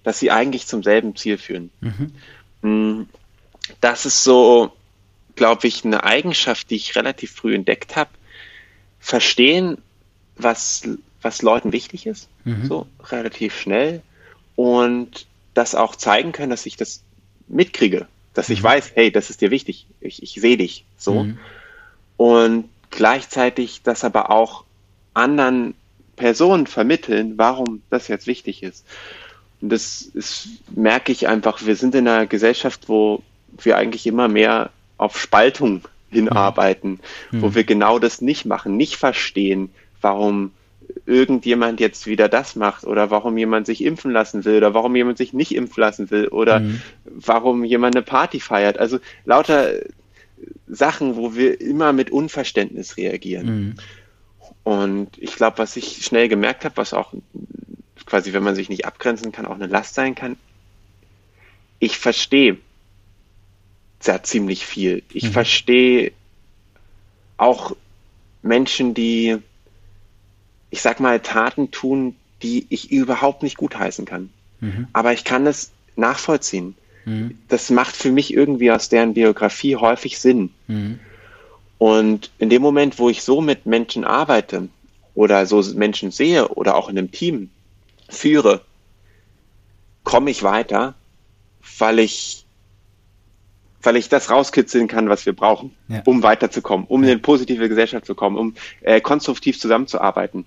dass 0.04 0.20
sie 0.20 0.32
eigentlich 0.32 0.68
zum 0.68 0.84
selben 0.84 1.16
Ziel 1.16 1.38
führen. 1.38 1.72
Mhm. 1.82 2.12
Mm, 2.62 3.10
das 3.82 4.06
ist 4.06 4.24
so, 4.24 4.72
glaube 5.36 5.68
ich, 5.68 5.84
eine 5.84 6.04
Eigenschaft, 6.04 6.70
die 6.70 6.76
ich 6.76 6.96
relativ 6.96 7.32
früh 7.32 7.56
entdeckt 7.56 7.96
habe. 7.96 8.10
Verstehen, 9.00 9.78
was, 10.36 10.88
was 11.22 11.42
Leuten 11.42 11.72
wichtig 11.72 12.06
ist, 12.06 12.30
mhm. 12.44 12.68
so 12.68 12.88
relativ 13.04 13.58
schnell 13.60 14.02
und 14.56 15.26
das 15.54 15.76
auch 15.76 15.96
zeigen 15.96 16.32
können, 16.32 16.50
dass 16.50 16.66
ich 16.66 16.78
das 16.78 17.04
mitkriege, 17.48 18.08
dass 18.34 18.50
ich 18.50 18.60
mhm. 18.60 18.66
weiß, 18.66 18.92
hey, 18.96 19.12
das 19.12 19.30
ist 19.30 19.42
dir 19.42 19.52
wichtig, 19.52 19.88
ich, 20.02 20.22
ich 20.22 20.34
sehe 20.34 20.58
dich 20.58 20.86
so. 20.98 21.24
Mhm. 21.24 21.40
Und 22.18 22.70
gleichzeitig 22.90 23.82
das 23.84 24.04
aber 24.04 24.30
auch 24.32 24.64
anderen 25.14 25.74
Personen 26.16 26.68
vermitteln, 26.68 27.34
warum 27.38 27.82
das 27.90 28.08
jetzt 28.08 28.28
wichtig 28.28 28.64
ist. 28.64 28.86
Und 29.62 29.70
das 29.70 30.02
ist, 30.02 30.48
merke 30.76 31.12
ich 31.12 31.28
einfach, 31.28 31.66
wir 31.66 31.76
sind 31.76 31.96
in 31.96 32.08
einer 32.08 32.26
Gesellschaft, 32.26 32.88
wo 32.88 33.22
wir 33.58 33.78
eigentlich 33.78 34.08
immer 34.08 34.28
mehr 34.28 34.70
auf 34.98 35.20
Spaltung 35.20 35.88
hinarbeiten, 36.10 37.00
mhm. 37.32 37.42
wo 37.42 37.56
wir 37.56 37.64
genau 37.64 38.00
das 38.00 38.22
nicht 38.22 38.46
machen, 38.46 38.78
nicht 38.78 38.96
verstehen, 38.96 39.70
warum 40.02 40.52
irgendjemand 41.06 41.80
jetzt 41.80 42.08
wieder 42.08 42.28
das 42.30 42.56
macht 42.56 42.84
oder 42.84 43.12
warum 43.12 43.38
jemand 43.38 43.66
sich 43.66 43.84
impfen 43.84 44.12
lassen 44.12 44.46
will 44.46 44.58
oder 44.58 44.74
warum 44.74 44.96
jemand 44.96 45.18
sich 45.18 45.34
nicht 45.34 45.54
impfen 45.54 45.82
lassen 45.82 46.12
will 46.12 46.28
oder 46.28 46.62
mhm. 46.62 46.82
warum 47.06 47.64
jemand 47.64 47.96
eine 47.96 48.04
Party 48.04 48.40
feiert. 48.40 48.78
Also 48.78 49.00
lauter 49.26 49.72
Sachen, 50.68 51.16
wo 51.16 51.36
wir 51.36 51.60
immer 51.60 51.94
mit 51.94 52.12
Unverständnis 52.12 52.98
reagieren. 52.98 53.46
Mhm. 53.46 53.76
Und 54.64 55.18
ich 55.18 55.36
glaube, 55.36 55.58
was 55.58 55.76
ich 55.76 56.06
schnell 56.06 56.28
gemerkt 56.28 56.66
habe, 56.66 56.78
was 56.78 56.94
auch 56.94 57.14
quasi, 58.06 58.34
wenn 58.34 58.44
man 58.44 58.56
sich 58.56 58.70
nicht 58.70 58.86
abgrenzen 58.86 59.32
kann, 59.32 59.46
auch 59.46 59.56
eine 59.56 59.68
Last 59.68 59.96
sein 59.96 60.16
kann, 60.16 60.38
ich 61.80 61.98
verstehe 61.98 62.58
sehr 64.00 64.24
ziemlich 64.24 64.66
viel. 64.66 65.04
Ich 65.14 65.26
mhm. 65.26 65.32
verstehe 65.32 66.12
auch 67.38 67.76
Menschen, 68.42 68.94
die, 68.94 69.38
ich 70.70 70.82
sag 70.82 71.00
mal, 71.00 71.20
Taten 71.20 71.72
tun, 71.72 72.16
die 72.42 72.66
ich 72.70 72.92
überhaupt 72.92 73.44
nicht 73.44 73.58
gutheißen 73.58 74.06
kann. 74.06 74.30
Mhm. 74.60 74.88
Aber 74.94 75.14
ich 75.14 75.24
kann 75.24 75.46
es 75.48 75.72
nachvollziehen. 75.96 76.76
Mhm. 77.06 77.38
Das 77.48 77.70
macht 77.70 77.96
für 77.96 78.12
mich 78.12 78.34
irgendwie 78.34 78.72
aus 78.72 78.90
deren 78.90 79.14
Biografie 79.14 79.76
häufig 79.76 80.20
Sinn. 80.20 80.52
Mhm. 80.68 81.00
Und 81.78 82.32
in 82.40 82.50
dem 82.50 82.62
Moment, 82.62 83.00
wo 83.00 83.10
ich 83.10 83.24
so 83.24 83.42
mit 83.42 83.66
Menschen 83.66 84.04
arbeite 84.04 84.68
oder 85.16 85.46
so 85.46 85.64
Menschen 85.76 86.12
sehe 86.12 86.50
oder 86.50 86.76
auch 86.76 86.90
in 86.90 86.98
einem 86.98 87.12
Team 87.12 87.50
führe, 88.10 88.62
komme 90.04 90.32
ich 90.32 90.44
weiter, 90.44 90.96
weil 91.78 92.00
ich 92.00 92.46
weil 93.82 93.96
ich 93.96 94.10
das 94.10 94.30
rauskitzeln 94.30 94.88
kann, 94.88 95.10
was 95.10 95.26
wir 95.26 95.34
brauchen, 95.34 95.74
ja. 95.88 96.02
um 96.06 96.22
weiterzukommen, 96.24 96.86
um 96.88 97.04
in 97.04 97.12
eine 97.12 97.20
positive 97.20 97.70
Gesellschaft 97.70 98.06
zu 98.06 98.16
kommen, 98.16 98.38
um 98.38 98.56
äh, 98.82 99.00
konstruktiv 99.00 99.60
zusammenzuarbeiten. 99.60 100.46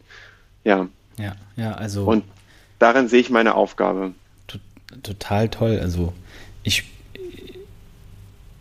Ja. 0.65 0.89
Ja, 1.19 1.37
ja, 1.57 1.73
also. 1.73 2.05
Und 2.05 2.25
darin 2.79 3.09
sehe 3.09 3.21
ich 3.21 3.31
meine 3.31 3.55
Aufgabe. 3.55 4.13
Total 5.03 5.49
toll. 5.49 5.79
Also 5.81 6.13
ich, 6.63 6.85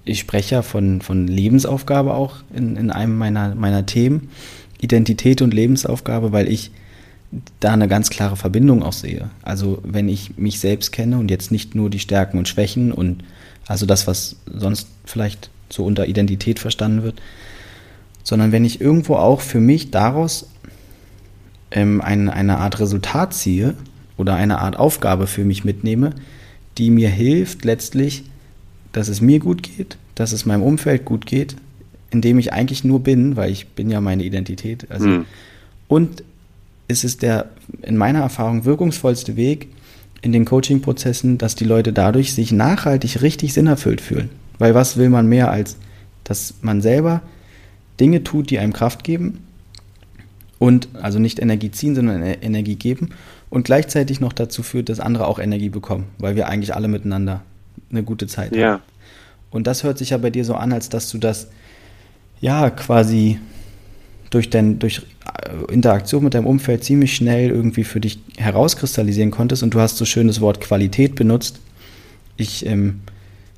ich 0.06 0.20
spreche 0.20 0.56
ja 0.56 0.62
von, 0.62 1.02
von 1.02 1.28
Lebensaufgabe 1.28 2.13
auch 2.13 2.38
in, 2.54 2.76
in 2.78 2.91
einem 2.91 3.17
meiner, 3.17 3.56
meiner 3.56 3.86
Themen. 3.86 4.30
Identität 4.80 5.41
und 5.41 5.54
Lebensaufgabe, 5.54 6.32
weil 6.32 6.48
ich 6.48 6.72
da 7.60 7.74
eine 7.74 7.88
ganz 7.88 8.10
klare 8.10 8.36
Verbindung 8.36 8.84
auch 8.84 8.94
sehe. 8.94 9.30
Also 9.41 9.80
wenn 9.84 10.10
ich 10.10 10.38
mich 10.38 10.60
selbst 10.60 10.91
kenne 10.91 11.17
und 11.17 11.32
jetzt 11.32 11.52
nicht 11.52 11.76
nur 11.76 11.89
die 11.89 12.00
Stärken 12.00 12.38
und 12.38 12.50
Schwächen 12.50 12.91
und 12.91 13.24
also 13.67 13.86
das, 13.86 14.08
was 14.08 14.36
sonst 14.46 14.88
vielleicht 15.06 15.50
so 15.70 15.86
unter 15.86 16.08
Identität 16.08 16.60
verstanden 16.60 17.04
wird, 17.04 17.22
sondern 18.24 18.52
wenn 18.52 18.65
ich 18.65 18.82
irgendwo 18.82 19.15
auch 19.15 19.41
für 19.41 19.60
mich 19.60 19.91
daraus 19.91 20.48
ähm, 21.72 22.02
eine, 22.02 22.34
eine 22.34 22.58
Art 22.58 22.80
Resultat 22.80 23.34
ziehe 23.34 23.76
oder 24.22 24.36
eine 24.36 24.60
Art 24.60 24.78
Aufgabe 24.78 25.28
für 25.28 25.44
mich 25.44 25.66
mitnehme, 25.66 26.12
die 26.78 26.92
mir 26.92 27.10
hilft 27.10 27.66
letztlich, 27.66 28.24
dass 28.94 29.10
es 29.10 29.20
mir 29.20 29.40
gut 29.40 29.64
geht, 29.64 29.98
dass 30.16 30.32
es 30.32 30.46
meinem 30.46 30.62
Umfeld 30.62 31.06
gut 31.06 31.26
geht, 31.26 31.56
indem 32.12 32.38
ich 32.38 32.54
eigentlich 32.54 32.84
nur 32.84 33.02
bin, 33.02 33.36
weil 33.36 33.52
ich 33.52 33.68
bin 33.70 33.90
ja 33.90 34.00
meine 34.00 34.24
Identität. 34.24 34.90
Also, 34.90 35.08
mhm. 35.08 35.26
Und 35.88 36.24
es 36.88 37.04
ist 37.04 37.24
der 37.24 37.50
in 37.82 37.98
meiner 37.98 38.20
Erfahrung 38.20 38.64
wirkungsvollste 38.64 39.36
Weg 39.36 39.70
in 40.22 40.32
den 40.32 40.46
Coaching-Prozessen, 40.46 41.38
dass 41.38 41.56
die 41.56 41.66
Leute 41.66 41.92
dadurch 41.92 42.34
sich 42.34 42.52
nachhaltig 42.52 43.22
richtig 43.22 43.54
sinnerfüllt 43.54 44.02
fühlen. 44.02 44.30
Weil 44.60 44.76
was 44.76 44.98
will 44.98 45.10
man 45.10 45.28
mehr 45.28 45.50
als, 45.50 45.78
dass 46.24 46.54
man 46.62 46.82
selber 46.82 47.22
Dinge 48.00 48.24
tut, 48.24 48.52
die 48.52 48.60
einem 48.60 48.74
Kraft 48.74 49.04
geben 49.04 49.40
und 50.60 50.90
also 51.02 51.18
nicht 51.18 51.40
Energie 51.40 51.72
ziehen, 51.72 51.96
sondern 51.96 52.22
Energie 52.22 52.76
geben 52.76 53.10
und 53.52 53.66
gleichzeitig 53.66 54.20
noch 54.20 54.34
dazu 54.34 54.64
führt, 54.64 54.90
dass 54.90 55.00
andere 55.00 55.28
auch 55.28 55.38
Energie 55.38 55.70
bekommen, 55.70 56.08
weil 56.18 56.36
wir 56.36 56.48
eigentlich 56.48 56.74
alle 56.74 56.88
miteinander 56.88 57.44
eine 57.92 58.02
gute 58.02 58.26
Zeit 58.26 58.56
ja. 58.56 58.72
haben. 58.74 58.84
Und 59.52 59.68
das 59.68 59.84
hört 59.84 60.00
sich 60.00 60.12
ja 60.12 60.18
bei 60.18 60.32
dir 60.32 60.46
so 60.46 60.56
an, 60.56 60.74
als 60.74 60.90
dass 60.90 61.12
du 61.12 61.20
das 61.20 61.50
ja 62.40 62.70
quasi 62.70 63.40
durch, 64.30 64.50
dein, 64.50 64.80
durch 64.80 65.02
äh, 65.26 65.72
Interaktion 65.72 66.24
mit 66.24 66.34
deinem 66.34 66.48
Umfeld 66.48 66.86
ziemlich 66.86 67.14
schnell 67.14 67.50
irgendwie 67.50 67.84
für 67.84 68.00
dich 68.00 68.20
herauskristallisieren 68.38 69.30
konntest 69.30 69.62
und 69.62 69.74
du 69.74 69.82
hast 69.82 69.98
so 69.98 70.06
schön 70.06 70.28
das 70.28 70.40
Wort 70.40 70.62
Qualität 70.62 71.16
benutzt. 71.16 71.60
Ich, 72.38 72.66
ähm, 72.66 73.02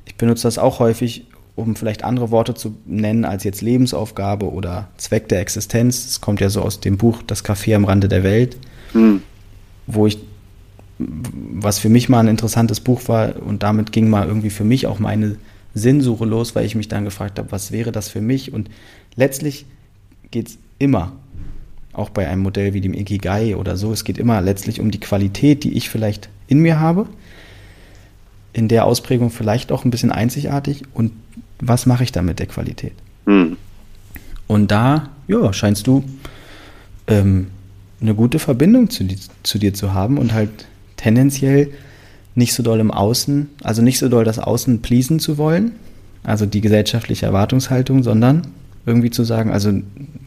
ich 0.05 0.15
benutze 0.15 0.47
das 0.47 0.57
auch 0.57 0.79
häufig, 0.79 1.27
um 1.55 1.75
vielleicht 1.75 2.03
andere 2.03 2.31
Worte 2.31 2.55
zu 2.55 2.75
nennen 2.87 3.25
als 3.25 3.43
jetzt 3.43 3.61
Lebensaufgabe 3.61 4.51
oder 4.51 4.89
Zweck 4.97 5.29
der 5.29 5.41
Existenz. 5.41 6.07
Es 6.07 6.19
kommt 6.19 6.41
ja 6.41 6.49
so 6.49 6.63
aus 6.63 6.79
dem 6.79 6.97
Buch 6.97 7.21
Das 7.27 7.45
Café 7.45 7.75
am 7.75 7.85
Rande 7.85 8.07
der 8.07 8.23
Welt, 8.23 8.57
mhm. 8.93 9.21
Wo 9.87 10.07
ich, 10.07 10.17
was 10.97 11.79
für 11.79 11.89
mich 11.89 12.09
mal 12.09 12.19
ein 12.19 12.27
interessantes 12.27 12.79
Buch 12.79 13.07
war 13.07 13.41
und 13.41 13.63
damit 13.63 13.91
ging 13.91 14.09
mal 14.09 14.27
irgendwie 14.27 14.49
für 14.49 14.63
mich 14.63 14.87
auch 14.87 14.99
meine 14.99 15.37
Sinnsuche 15.73 16.25
los, 16.25 16.55
weil 16.55 16.65
ich 16.65 16.75
mich 16.75 16.87
dann 16.87 17.03
gefragt 17.03 17.39
habe, 17.39 17.51
was 17.51 17.71
wäre 17.71 17.91
das 17.91 18.09
für 18.09 18.21
mich? 18.21 18.53
Und 18.53 18.69
letztlich 19.15 19.65
geht 20.31 20.49
es 20.49 20.57
immer, 20.79 21.13
auch 21.93 22.09
bei 22.09 22.27
einem 22.27 22.41
Modell 22.41 22.73
wie 22.73 22.81
dem 22.81 22.93
Ikigai 22.93 23.55
oder 23.55 23.77
so, 23.77 23.91
es 23.91 24.03
geht 24.03 24.17
immer 24.17 24.41
letztlich 24.41 24.79
um 24.79 24.91
die 24.91 24.99
Qualität, 24.99 25.63
die 25.63 25.73
ich 25.73 25.89
vielleicht 25.89 26.29
in 26.47 26.59
mir 26.59 26.79
habe, 26.79 27.07
in 28.51 28.67
der 28.67 28.85
Ausprägung 28.85 29.29
vielleicht 29.29 29.71
auch 29.71 29.85
ein 29.85 29.91
bisschen 29.91 30.11
einzigartig 30.11 30.83
und 30.93 31.11
was 31.59 31.85
mache 31.85 32.03
ich 32.03 32.11
da 32.11 32.21
mit 32.21 32.39
der 32.39 32.47
Qualität? 32.47 32.93
Mhm. 33.25 33.57
Und 34.47 34.71
da, 34.71 35.09
ja, 35.27 35.53
scheinst 35.53 35.87
du 35.87 36.03
ähm, 37.07 37.47
eine 38.03 38.13
gute 38.15 38.37
Verbindung 38.37 38.89
zu, 38.89 39.07
zu 39.43 39.57
dir 39.57 39.73
zu 39.73 39.93
haben 39.93 40.17
und 40.17 40.33
halt 40.33 40.49
tendenziell 40.97 41.71
nicht 42.35 42.53
so 42.53 42.61
doll 42.61 42.79
im 42.79 42.91
Außen, 42.91 43.49
also 43.63 43.81
nicht 43.81 43.99
so 43.99 44.09
doll 44.09 44.25
das 44.25 44.39
Außen 44.39 44.81
pleasen 44.81 45.19
zu 45.19 45.37
wollen, 45.37 45.73
also 46.23 46.45
die 46.45 46.61
gesellschaftliche 46.61 47.25
Erwartungshaltung, 47.25 48.03
sondern 48.03 48.47
irgendwie 48.85 49.11
zu 49.11 49.23
sagen, 49.23 49.51
also 49.51 49.71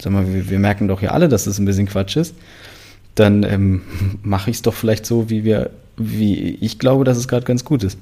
sag 0.00 0.12
mal, 0.12 0.32
wir, 0.32 0.48
wir 0.48 0.58
merken 0.58 0.88
doch 0.88 1.02
ja 1.02 1.10
alle, 1.10 1.28
dass 1.28 1.44
das 1.44 1.58
ein 1.58 1.66
bisschen 1.66 1.86
Quatsch 1.86 2.16
ist, 2.16 2.34
dann 3.14 3.42
ähm, 3.42 3.82
mache 4.22 4.50
ich 4.50 4.56
es 4.56 4.62
doch 4.62 4.74
vielleicht 4.74 5.04
so, 5.04 5.28
wie 5.28 5.44
wir, 5.44 5.70
wie 5.96 6.56
ich 6.60 6.78
glaube, 6.78 7.04
dass 7.04 7.18
es 7.18 7.28
gerade 7.28 7.44
ganz 7.44 7.64
gut 7.64 7.84
ist. 7.84 7.98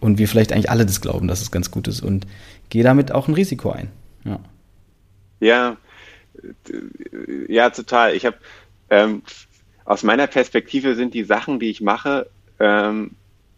Und 0.00 0.18
wir 0.18 0.26
vielleicht 0.26 0.52
eigentlich 0.52 0.70
alle 0.70 0.84
das 0.84 1.00
glauben, 1.00 1.28
dass 1.28 1.42
es 1.42 1.52
ganz 1.52 1.70
gut 1.70 1.86
ist 1.86 2.00
und 2.00 2.26
gehe 2.70 2.82
damit 2.82 3.12
auch 3.12 3.28
ein 3.28 3.34
Risiko 3.34 3.70
ein. 3.70 3.88
Ja, 4.24 4.40
ja, 5.38 5.76
ja 7.48 7.70
total. 7.70 8.14
Ich 8.14 8.26
habe 8.26 8.36
ähm, 8.92 9.22
aus 9.86 10.02
meiner 10.02 10.26
Perspektive 10.26 10.94
sind 10.94 11.14
die 11.14 11.24
Sachen, 11.24 11.58
die 11.58 11.70
ich 11.70 11.80
mache, 11.80 12.28
ähm, 12.60 13.12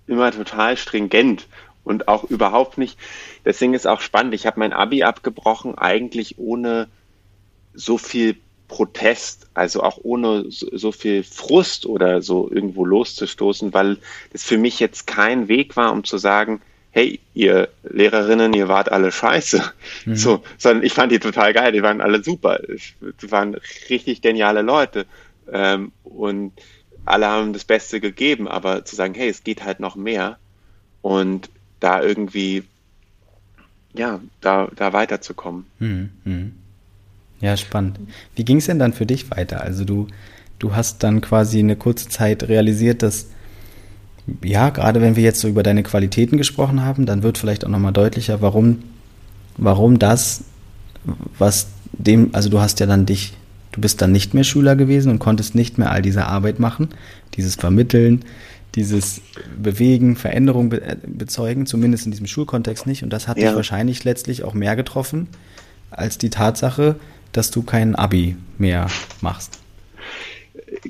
immer 0.06 0.30
total 0.30 0.76
stringent 0.76 1.48
und 1.82 2.08
auch 2.08 2.24
überhaupt 2.24 2.78
nicht. 2.78 2.98
Deswegen 3.44 3.74
ist 3.74 3.86
auch 3.86 4.00
spannend. 4.00 4.32
Ich 4.32 4.46
habe 4.46 4.60
mein 4.60 4.72
Abi 4.72 5.02
abgebrochen, 5.02 5.76
eigentlich 5.76 6.38
ohne 6.38 6.88
so 7.74 7.98
viel 7.98 8.36
Protest, 8.68 9.48
also 9.54 9.82
auch 9.82 9.98
ohne 10.02 10.44
so, 10.48 10.92
viel 10.92 11.24
Frust 11.24 11.84
oder 11.84 12.22
so 12.22 12.48
irgendwo 12.50 12.84
loszustoßen, 12.84 13.74
weil 13.74 13.98
es 14.32 14.44
für 14.44 14.56
mich 14.56 14.80
jetzt 14.80 15.06
kein 15.06 15.48
Weg 15.48 15.76
war, 15.76 15.92
um 15.92 16.04
zu 16.04 16.16
sagen, 16.16 16.62
hey, 16.94 17.18
ihr 17.34 17.68
Lehrerinnen, 17.82 18.52
ihr 18.54 18.68
wart 18.68 18.90
alle 18.90 19.10
scheiße. 19.10 19.72
Mhm. 20.06 20.14
So, 20.14 20.44
sondern 20.58 20.84
ich 20.84 20.92
fand 20.92 21.10
die 21.10 21.18
total 21.18 21.52
geil, 21.52 21.72
die 21.72 21.82
waren 21.82 22.00
alle 22.00 22.22
super. 22.22 22.60
Die 23.00 23.30
waren 23.32 23.56
richtig 23.90 24.22
geniale 24.22 24.62
Leute. 24.62 25.06
Ähm, 25.52 25.92
und 26.02 26.52
alle 27.04 27.26
haben 27.26 27.52
das 27.52 27.64
Beste 27.64 28.00
gegeben, 28.00 28.48
aber 28.48 28.84
zu 28.84 28.96
sagen, 28.96 29.14
hey, 29.14 29.28
es 29.28 29.44
geht 29.44 29.64
halt 29.64 29.80
noch 29.80 29.96
mehr 29.96 30.38
und 31.02 31.50
da 31.80 32.02
irgendwie, 32.02 32.64
ja, 33.92 34.20
da, 34.40 34.68
da 34.74 34.92
weiterzukommen. 34.92 35.66
Mhm. 35.78 36.10
mhm. 36.24 36.52
Ja, 37.40 37.58
spannend. 37.58 37.98
Wie 38.36 38.44
ging 38.44 38.56
es 38.56 38.66
denn 38.66 38.78
dann 38.78 38.94
für 38.94 39.04
dich 39.04 39.30
weiter? 39.30 39.60
Also 39.60 39.84
du, 39.84 40.06
du 40.58 40.74
hast 40.74 41.02
dann 41.02 41.20
quasi 41.20 41.58
eine 41.58 41.76
kurze 41.76 42.08
Zeit 42.08 42.44
realisiert, 42.44 43.02
dass, 43.02 43.26
ja, 44.42 44.70
gerade 44.70 45.02
wenn 45.02 45.16
wir 45.16 45.22
jetzt 45.22 45.40
so 45.40 45.48
über 45.48 45.62
deine 45.62 45.82
Qualitäten 45.82 46.38
gesprochen 46.38 46.82
haben, 46.82 47.04
dann 47.04 47.22
wird 47.22 47.36
vielleicht 47.36 47.66
auch 47.66 47.68
nochmal 47.68 47.92
deutlicher, 47.92 48.40
warum, 48.40 48.82
warum 49.58 49.98
das, 49.98 50.44
was 51.38 51.68
dem, 51.92 52.30
also 52.32 52.48
du 52.48 52.60
hast 52.60 52.80
ja 52.80 52.86
dann 52.86 53.04
dich, 53.04 53.34
du 53.74 53.80
bist 53.80 54.00
dann 54.00 54.12
nicht 54.12 54.34
mehr 54.34 54.44
Schüler 54.44 54.76
gewesen 54.76 55.10
und 55.10 55.18
konntest 55.18 55.54
nicht 55.54 55.78
mehr 55.78 55.90
all 55.90 56.00
diese 56.00 56.26
Arbeit 56.26 56.60
machen, 56.60 56.90
dieses 57.34 57.56
Vermitteln, 57.56 58.24
dieses 58.76 59.20
Bewegen, 59.60 60.14
Veränderung 60.14 60.68
be 60.68 60.96
bezeugen, 61.06 61.66
zumindest 61.66 62.06
in 62.06 62.12
diesem 62.12 62.28
Schulkontext 62.28 62.86
nicht. 62.86 63.02
Und 63.02 63.10
das 63.10 63.26
hat 63.26 63.36
ja. 63.36 63.48
dich 63.48 63.56
wahrscheinlich 63.56 64.04
letztlich 64.04 64.44
auch 64.44 64.54
mehr 64.54 64.76
getroffen 64.76 65.28
als 65.90 66.18
die 66.18 66.30
Tatsache, 66.30 66.96
dass 67.32 67.50
du 67.50 67.62
kein 67.62 67.96
Abi 67.96 68.36
mehr 68.58 68.86
machst. 69.20 69.58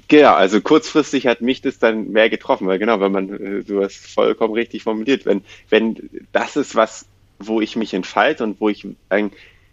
Genau, 0.08 0.34
also 0.34 0.60
kurzfristig 0.60 1.26
hat 1.26 1.40
mich 1.40 1.62
das 1.62 1.78
dann 1.78 2.10
mehr 2.10 2.28
getroffen, 2.28 2.66
weil 2.66 2.78
genau, 2.78 3.00
wenn 3.00 3.12
man, 3.12 3.32
äh, 3.32 3.64
du 3.64 3.82
hast 3.82 3.96
vollkommen 3.96 4.54
richtig 4.54 4.82
formuliert, 4.82 5.24
wenn, 5.24 5.42
wenn 5.70 6.10
das 6.32 6.56
ist 6.56 6.74
was, 6.74 7.06
wo 7.38 7.60
ich 7.60 7.76
mich 7.76 7.94
entfalte 7.94 8.44
und 8.44 8.60
wo 8.60 8.68
ich, 8.68 8.86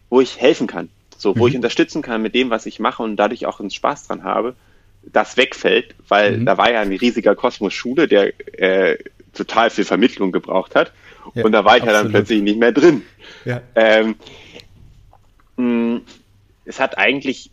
wo 0.09 0.21
ich 0.21 0.39
helfen 0.39 0.67
kann, 0.67 0.89
so, 1.21 1.37
wo 1.37 1.43
mhm. 1.43 1.49
ich 1.49 1.55
unterstützen 1.55 2.01
kann 2.01 2.23
mit 2.23 2.33
dem, 2.33 2.49
was 2.49 2.65
ich 2.65 2.79
mache 2.79 3.03
und 3.03 3.15
dadurch 3.15 3.45
auch 3.45 3.59
einen 3.59 3.69
Spaß 3.69 4.07
dran 4.07 4.23
habe, 4.23 4.55
das 5.03 5.37
wegfällt, 5.37 5.93
weil 6.07 6.37
mhm. 6.37 6.45
da 6.47 6.57
war 6.57 6.71
ja 6.71 6.81
ein 6.81 6.91
riesiger 6.91 7.35
Kosmos 7.35 7.73
Schule, 7.73 8.07
der 8.07 8.33
äh, 8.59 8.97
total 9.31 9.69
viel 9.69 9.85
Vermittlung 9.85 10.31
gebraucht 10.31 10.75
hat. 10.75 10.91
Ja, 11.35 11.45
und 11.45 11.51
da 11.51 11.63
war 11.63 11.77
ich 11.77 11.83
absolut. 11.83 11.97
ja 11.97 12.03
dann 12.03 12.11
plötzlich 12.11 12.41
nicht 12.41 12.59
mehr 12.59 12.71
drin. 12.71 13.03
Ja. 13.45 13.61
Ähm, 13.75 14.15
mh, 15.57 16.01
es 16.65 16.79
hat 16.79 16.97
eigentlich, 16.97 17.51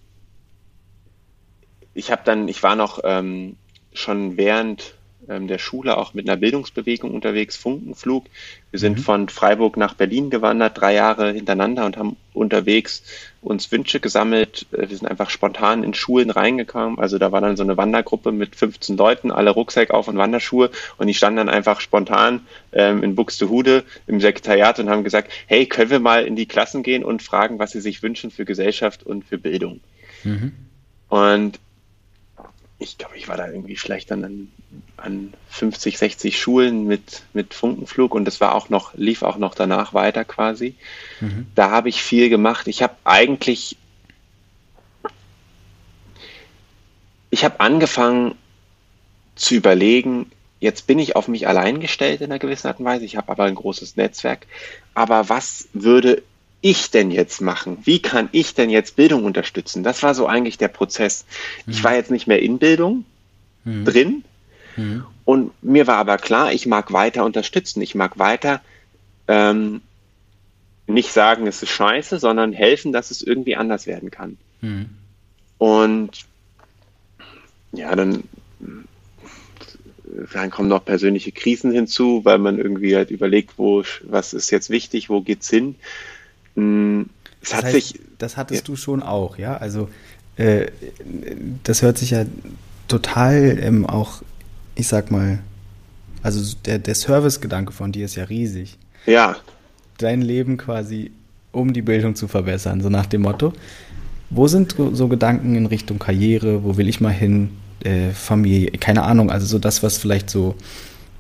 ich 1.93 2.11
habe 2.11 2.23
dann, 2.25 2.49
ich 2.49 2.63
war 2.63 2.75
noch 2.75 3.01
ähm, 3.05 3.57
schon 3.93 4.39
während 4.39 4.95
der 5.29 5.59
Schule 5.59 5.99
auch 5.99 6.15
mit 6.15 6.29
einer 6.29 6.39
Bildungsbewegung 6.39 7.13
unterwegs, 7.13 7.57
Funkenflug. 7.57 8.25
Wir 8.71 8.81
sind 8.81 8.99
mhm. 8.99 9.03
von 9.03 9.29
Freiburg 9.29 9.77
nach 9.77 9.95
Berlin 9.95 10.31
gewandert, 10.31 10.81
drei 10.81 10.95
Jahre 10.95 11.33
hintereinander 11.33 11.85
und 11.85 11.97
haben 11.97 12.17
unterwegs 12.33 13.03
uns 13.43 13.71
Wünsche 13.71 14.01
gesammelt. 14.01 14.67
Äh, 14.73 14.89
wir 14.89 14.97
sind 14.97 15.07
einfach 15.07 15.29
spontan 15.31 15.85
in 15.85 15.93
Schulen 15.93 16.31
reingekommen. 16.31 16.99
Also 16.99 17.19
da 17.19 17.31
war 17.31 17.41
dann 17.41 17.57
so 17.57 17.63
eine 17.63 17.77
Wandergruppe 17.77 18.33
mit 18.33 18.57
15 18.57 18.97
Leuten, 18.97 19.31
alle 19.31 19.51
Rucksack 19.51 19.91
auf 19.91 20.09
und 20.09 20.17
Wanderschuhe. 20.17 20.71
Und 20.97 21.07
die 21.07 21.15
standen 21.15 21.37
dann 21.37 21.49
einfach 21.49 21.81
spontan 21.81 22.47
ähm, 22.73 23.03
in 23.03 23.15
Buxtehude 23.15 23.85
im 24.07 24.21
Sekretariat 24.21 24.79
und 24.79 24.89
haben 24.89 25.05
gesagt, 25.05 25.31
hey, 25.47 25.67
können 25.67 25.91
wir 25.91 26.01
mal 26.01 26.25
in 26.25 26.37
die 26.37 26.47
Klassen 26.47 26.83
gehen 26.83 27.05
und 27.05 27.23
fragen, 27.23 27.59
was 27.59 27.73
sie 27.73 27.81
sich 27.81 28.03
wünschen 28.03 28.31
für 28.31 28.45
Gesellschaft 28.45 29.05
und 29.05 29.25
für 29.25 29.39
Bildung. 29.39 29.81
Mhm. 30.25 30.53
Und 31.09 31.61
ich 32.79 32.97
glaube, 32.97 33.17
ich 33.17 33.29
war 33.29 33.37
da 33.37 33.49
irgendwie 33.49 33.77
vielleicht 33.77 34.11
dann 34.11 34.25
an, 34.25 34.53
an 34.97 35.35
50, 35.51 35.99
60 35.99 36.41
Schulen 36.41 36.85
mit, 36.85 37.23
mit 37.33 37.55
Funkenflug 37.55 38.15
und 38.15 38.25
das 38.25 38.41
war 38.41 38.55
auch 38.55 38.69
noch, 38.69 38.95
lief 38.95 39.23
auch 39.23 39.37
noch 39.37 39.55
danach 39.55 39.95
weiter 39.95 40.25
quasi. 40.25 40.77
Mhm. 41.21 41.47
Da 41.55 41.71
habe 41.71 41.89
ich 41.89 42.03
viel 42.03 42.29
gemacht. 42.29 42.69
Ich 42.69 42.83
habe 42.83 42.95
eigentlich, 43.03 43.77
ich 47.31 47.45
habe 47.45 47.59
angefangen 47.59 48.37
zu 49.35 49.55
überlegen, 49.55 50.31
jetzt 50.61 50.87
bin 50.87 51.01
ich 51.01 51.17
auf 51.17 51.27
mich 51.27 51.49
allein 51.49 51.81
gestellt 51.81 52.21
in 52.21 52.31
einer 52.31 52.39
gewissen 52.39 52.69
Art 52.69 52.79
und 52.79 52.85
Weise, 52.85 53.05
ich 53.05 53.17
habe 53.17 53.31
aber 53.31 53.45
ein 53.45 53.55
großes 53.55 53.97
Netzwerk, 53.97 54.47
aber 54.95 55.29
was 55.29 55.69
würde 55.73 56.23
ich 56.61 56.91
denn 56.91 57.11
jetzt 57.11 57.41
machen? 57.41 57.79
Wie 57.85 58.01
kann 58.01 58.29
ich 58.33 58.55
denn 58.55 58.71
jetzt 58.71 58.97
Bildung 58.97 59.25
unterstützen? 59.25 59.83
Das 59.83 60.03
war 60.03 60.15
so 60.15 60.27
eigentlich 60.27 60.59
der 60.59 60.69
Prozess. 60.69 61.25
Mhm. 61.67 61.73
Ich 61.73 61.85
war 61.85 61.95
jetzt 61.95 62.11
nicht 62.11 62.27
mehr 62.27 62.43
in 62.43 62.59
Bildung 62.59 63.05
mhm. 63.65 63.85
drin 63.85 64.25
mhm. 64.77 65.05
und 65.25 65.53
mir 65.63 65.87
war 65.87 65.97
aber 65.97 66.17
klar, 66.17 66.53
ich 66.53 66.67
mag 66.67 66.93
weiter 66.93 67.25
unterstützen. 67.25 67.81
Ich 67.81 67.95
mag 67.95 68.19
weiter 68.19 68.61
ähm, 69.29 69.83
nicht 70.87 71.13
sagen, 71.13 71.47
es 71.47 71.63
ist 71.63 71.71
scheiße, 71.71 72.19
sondern 72.19 72.53
helfen, 72.53 72.93
dass 72.93 73.11
es 73.11 73.23
irgendwie 73.23 73.57
anders 73.57 73.87
werden 73.87 74.11
kann. 74.11 74.39
Mhm. 74.63 74.87
Und 75.59 76.25
ja, 77.73 77.95
dann, 77.95 78.25
dann 80.33 80.51
kommen 80.51 80.69
noch 80.69 80.85
persönliche 80.85 81.33
Krisen 81.33 81.71
hinzu, 81.73 82.25
weil 82.25 82.39
man 82.39 82.59
irgendwie 82.59 82.97
halt 82.97 83.11
überlegt, 83.11 83.55
wo, 83.59 83.85
was 84.03 84.33
ist 84.33 84.51
jetzt 84.51 84.71
wichtig, 84.71 85.11
wo 85.11 85.21
geht's 85.21 85.51
hin? 85.51 85.77
Hm, 86.59 87.07
es 87.41 87.51
das 87.51 87.59
hat 87.59 87.65
heißt, 87.67 87.75
sich. 87.75 88.01
Das 88.19 88.37
hattest 88.37 88.63
ja. 88.63 88.67
du 88.67 88.77
schon 88.77 89.03
auch, 89.03 89.39
ja? 89.39 89.57
Also, 89.57 89.89
äh, 90.37 90.67
das 91.63 91.83
hört 91.83 91.99
sich 91.99 92.11
ja 92.11 92.25
total 92.89 93.59
ähm, 93.63 93.87
auch, 93.87 94.23
ich 94.75 94.89
sag 94.89 95.13
mal, 95.13 95.39
also 96.23 96.57
der, 96.65 96.81
der 96.81 96.97
Servicegedanke 96.97 97.73
von 97.73 97.93
dir 97.93 98.05
ist 98.07 98.17
ja 98.17 98.25
riesig. 98.25 98.77
Ja. 99.07 99.37
Dein 99.99 100.21
Leben 100.21 100.57
quasi, 100.57 101.13
um 101.53 101.73
die 101.73 101.83
Bildung 101.83 102.17
zu 102.17 102.27
verbessern, 102.27 102.81
so 102.81 102.89
nach 102.89 103.07
dem 103.07 103.23
Motto. 103.23 103.53
Wo 104.31 104.49
sind 104.49 104.75
so 104.93 105.09
Gedanken 105.09 105.55
in 105.55 105.67
Richtung 105.67 105.99
Karriere? 105.99 106.65
Wo 106.65 106.77
will 106.77 106.89
ich 106.89 107.01
mal 107.01 107.13
hin? 107.13 107.51
Äh, 107.85 108.11
Familie, 108.11 108.73
keine 108.73 109.05
Ahnung, 109.05 109.31
also 109.31 109.47
so 109.47 109.61
das, 109.61 109.85
was 109.85 109.99
vielleicht 109.99 110.29
so 110.29 110.57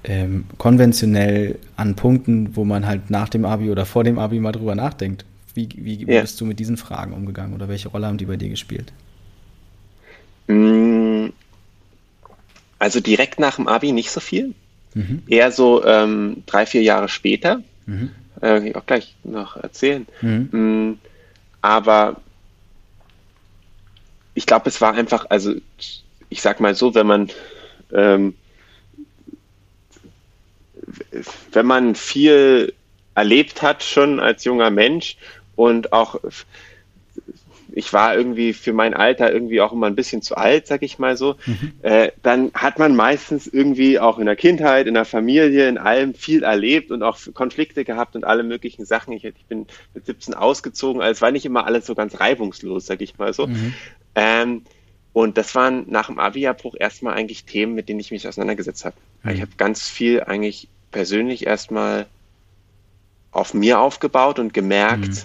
ähm, 0.04 0.44
konventionell 0.58 1.58
an 1.76 1.96
Punkten, 1.96 2.56
wo 2.56 2.64
man 2.64 2.86
halt 2.86 3.10
nach 3.10 3.28
dem 3.28 3.44
Abi 3.44 3.70
oder 3.70 3.84
vor 3.84 4.04
dem 4.04 4.18
Abi 4.18 4.38
mal 4.38 4.52
drüber 4.52 4.74
nachdenkt. 4.74 5.24
Wie, 5.54 5.68
wie, 5.76 6.04
ja. 6.04 6.20
bist 6.20 6.40
du 6.40 6.44
mit 6.44 6.60
diesen 6.60 6.76
Fragen 6.76 7.12
umgegangen 7.12 7.54
oder 7.54 7.68
welche 7.68 7.88
Rolle 7.88 8.06
haben 8.06 8.18
die 8.18 8.26
bei 8.26 8.36
dir 8.36 8.48
gespielt? 8.48 8.92
Mm, 10.46 11.26
also 12.78 13.00
direkt 13.00 13.40
nach 13.40 13.56
dem 13.56 13.66
Abi 13.66 13.92
nicht 13.92 14.10
so 14.10 14.20
viel. 14.20 14.54
Mhm. 14.94 15.22
Eher 15.26 15.50
so 15.50 15.84
ähm, 15.84 16.42
drei, 16.46 16.64
vier 16.64 16.82
Jahre 16.82 17.08
später. 17.08 17.60
Mhm. 17.86 18.10
Äh, 18.40 18.68
ich 18.68 18.76
auch 18.76 18.86
gleich 18.86 19.16
noch 19.24 19.56
erzählen. 19.56 20.06
Mhm. 20.22 20.48
Mm, 20.52 20.98
aber 21.60 22.20
ich 24.34 24.46
glaube, 24.46 24.68
es 24.68 24.80
war 24.80 24.94
einfach, 24.94 25.26
also 25.28 25.54
ich 26.28 26.40
sag 26.40 26.60
mal 26.60 26.74
so, 26.76 26.94
wenn 26.94 27.06
man 27.06 27.28
ähm, 27.92 28.34
wenn 31.52 31.66
man 31.66 31.94
viel 31.94 32.72
erlebt 33.14 33.62
hat 33.62 33.82
schon 33.82 34.20
als 34.20 34.44
junger 34.44 34.70
Mensch 34.70 35.16
und 35.56 35.92
auch 35.92 36.20
ich 37.78 37.92
war 37.92 38.16
irgendwie 38.16 38.54
für 38.54 38.72
mein 38.72 38.92
Alter 38.92 39.32
irgendwie 39.32 39.60
auch 39.60 39.72
immer 39.72 39.86
ein 39.86 39.94
bisschen 39.94 40.20
zu 40.20 40.36
alt, 40.36 40.66
sag 40.66 40.82
ich 40.82 40.98
mal 40.98 41.16
so, 41.16 41.36
mhm. 41.46 41.72
äh, 41.82 42.10
dann 42.24 42.50
hat 42.52 42.78
man 42.78 42.96
meistens 42.96 43.46
irgendwie 43.46 44.00
auch 44.00 44.18
in 44.18 44.26
der 44.26 44.34
Kindheit, 44.34 44.88
in 44.88 44.94
der 44.94 45.04
Familie, 45.04 45.68
in 45.68 45.78
allem 45.78 46.14
viel 46.14 46.42
erlebt 46.42 46.90
und 46.90 47.04
auch 47.04 47.18
Konflikte 47.34 47.84
gehabt 47.84 48.16
und 48.16 48.24
alle 48.24 48.42
möglichen 48.42 48.84
Sachen. 48.84 49.12
Ich, 49.12 49.24
ich 49.24 49.44
bin 49.48 49.66
mit 49.94 50.06
17 50.06 50.34
ausgezogen, 50.34 51.00
also 51.00 51.12
es 51.12 51.22
war 51.22 51.30
nicht 51.30 51.46
immer 51.46 51.66
alles 51.66 51.86
so 51.86 51.94
ganz 51.94 52.18
reibungslos, 52.18 52.86
sag 52.86 53.00
ich 53.00 53.16
mal 53.16 53.32
so. 53.32 53.46
Mhm. 53.46 53.74
Ähm, 54.16 54.62
und 55.12 55.38
das 55.38 55.54
waren 55.54 55.84
nach 55.88 56.06
dem 56.06 56.18
Abi-Abbruch 56.18 56.74
erstmal 56.78 57.14
eigentlich 57.14 57.44
Themen, 57.44 57.74
mit 57.74 57.88
denen 57.88 58.00
ich 58.00 58.10
mich 58.10 58.26
auseinandergesetzt 58.26 58.84
habe. 58.84 58.96
Mhm. 59.22 59.30
Ich 59.30 59.40
habe 59.40 59.52
ganz 59.56 59.88
viel 59.88 60.22
eigentlich 60.22 60.68
persönlich 60.90 61.46
erstmal 61.46 62.06
auf 63.30 63.54
mir 63.54 63.80
aufgebaut 63.80 64.38
und 64.38 64.54
gemerkt, 64.54 65.08
mhm. 65.08 65.18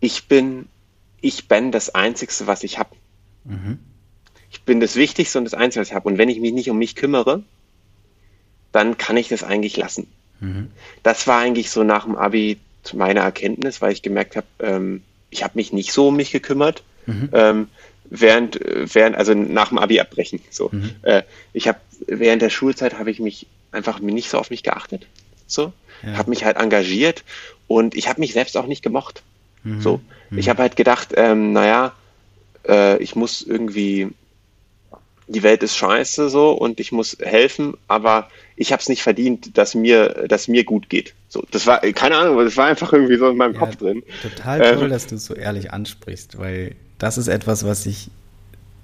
ich 0.00 0.28
bin, 0.28 0.68
ich 1.20 1.48
bin 1.48 1.72
das 1.72 1.94
Einzigste, 1.94 2.46
was 2.46 2.62
ich 2.62 2.78
habe. 2.78 2.90
Mhm. 3.44 3.78
Ich 4.50 4.62
bin 4.62 4.80
das 4.80 4.96
Wichtigste 4.96 5.38
und 5.38 5.44
das 5.44 5.54
Einzige, 5.54 5.80
was 5.80 5.88
ich 5.88 5.94
habe. 5.94 6.08
Und 6.08 6.18
wenn 6.18 6.28
ich 6.28 6.40
mich 6.40 6.52
nicht 6.52 6.70
um 6.70 6.78
mich 6.78 6.94
kümmere, 6.94 7.42
dann 8.72 8.98
kann 8.98 9.16
ich 9.16 9.28
das 9.28 9.42
eigentlich 9.42 9.76
lassen. 9.76 10.06
Mhm. 10.40 10.70
Das 11.02 11.26
war 11.26 11.40
eigentlich 11.40 11.70
so 11.70 11.82
nach 11.82 12.04
dem 12.04 12.16
Abi 12.16 12.58
meine 12.92 13.20
Erkenntnis, 13.20 13.80
weil 13.80 13.92
ich 13.92 14.02
gemerkt 14.02 14.36
habe, 14.36 14.46
ähm, 14.60 15.02
ich 15.30 15.42
habe 15.42 15.52
mich 15.56 15.72
nicht 15.72 15.92
so 15.92 16.08
um 16.08 16.16
mich 16.16 16.30
gekümmert. 16.30 16.84
Mhm. 17.06 17.30
Ähm, 17.32 17.68
während, 18.10 18.60
während, 18.62 19.16
also 19.16 19.34
nach 19.34 19.68
dem 19.70 19.78
Abi 19.78 20.00
abbrechen. 20.00 20.40
So, 20.50 20.68
mhm. 20.72 20.90
äh, 21.02 21.22
ich 21.52 21.68
habe 21.68 21.78
während 22.06 22.42
der 22.42 22.50
Schulzeit 22.50 22.98
habe 22.98 23.10
ich 23.10 23.20
mich 23.20 23.46
einfach 23.72 23.98
nicht 24.00 24.30
so 24.30 24.38
auf 24.38 24.50
mich 24.50 24.62
geachtet. 24.62 25.06
So, 25.46 25.72
ja. 26.02 26.16
habe 26.16 26.30
mich 26.30 26.44
halt 26.44 26.56
engagiert 26.56 27.24
und 27.66 27.94
ich 27.94 28.08
habe 28.08 28.20
mich 28.20 28.32
selbst 28.32 28.56
auch 28.56 28.66
nicht 28.66 28.82
gemocht. 28.82 29.22
Mhm. 29.62 29.80
So, 29.80 30.00
mhm. 30.30 30.38
ich 30.38 30.48
habe 30.48 30.62
halt 30.62 30.76
gedacht, 30.76 31.10
ähm, 31.16 31.52
naja, 31.52 31.92
äh, 32.66 33.02
ich 33.02 33.16
muss 33.16 33.42
irgendwie, 33.42 34.10
die 35.26 35.42
Welt 35.42 35.62
ist 35.62 35.76
scheiße 35.76 36.28
so 36.28 36.52
und 36.52 36.80
ich 36.80 36.92
muss 36.92 37.16
helfen, 37.20 37.74
aber 37.88 38.28
ich 38.56 38.72
habe 38.72 38.80
es 38.80 38.88
nicht 38.88 39.02
verdient, 39.02 39.56
dass 39.58 39.74
mir, 39.74 40.26
dass 40.28 40.48
mir 40.48 40.64
gut 40.64 40.88
geht. 40.88 41.14
So, 41.28 41.44
das 41.50 41.66
war 41.66 41.80
keine 41.80 42.16
Ahnung, 42.16 42.38
das 42.44 42.56
war 42.56 42.66
einfach 42.66 42.92
irgendwie 42.92 43.16
so 43.16 43.28
in 43.28 43.36
meinem 43.36 43.54
ja, 43.54 43.60
Kopf 43.60 43.76
drin. 43.76 44.02
Total 44.22 44.74
toll, 44.74 44.84
ähm, 44.84 44.90
dass 44.90 45.06
du 45.06 45.16
es 45.16 45.24
so 45.24 45.34
ehrlich 45.34 45.72
ansprichst, 45.72 46.38
weil 46.38 46.76
das 46.98 47.18
ist 47.18 47.28
etwas, 47.28 47.64
was 47.64 47.86
ich 47.86 48.10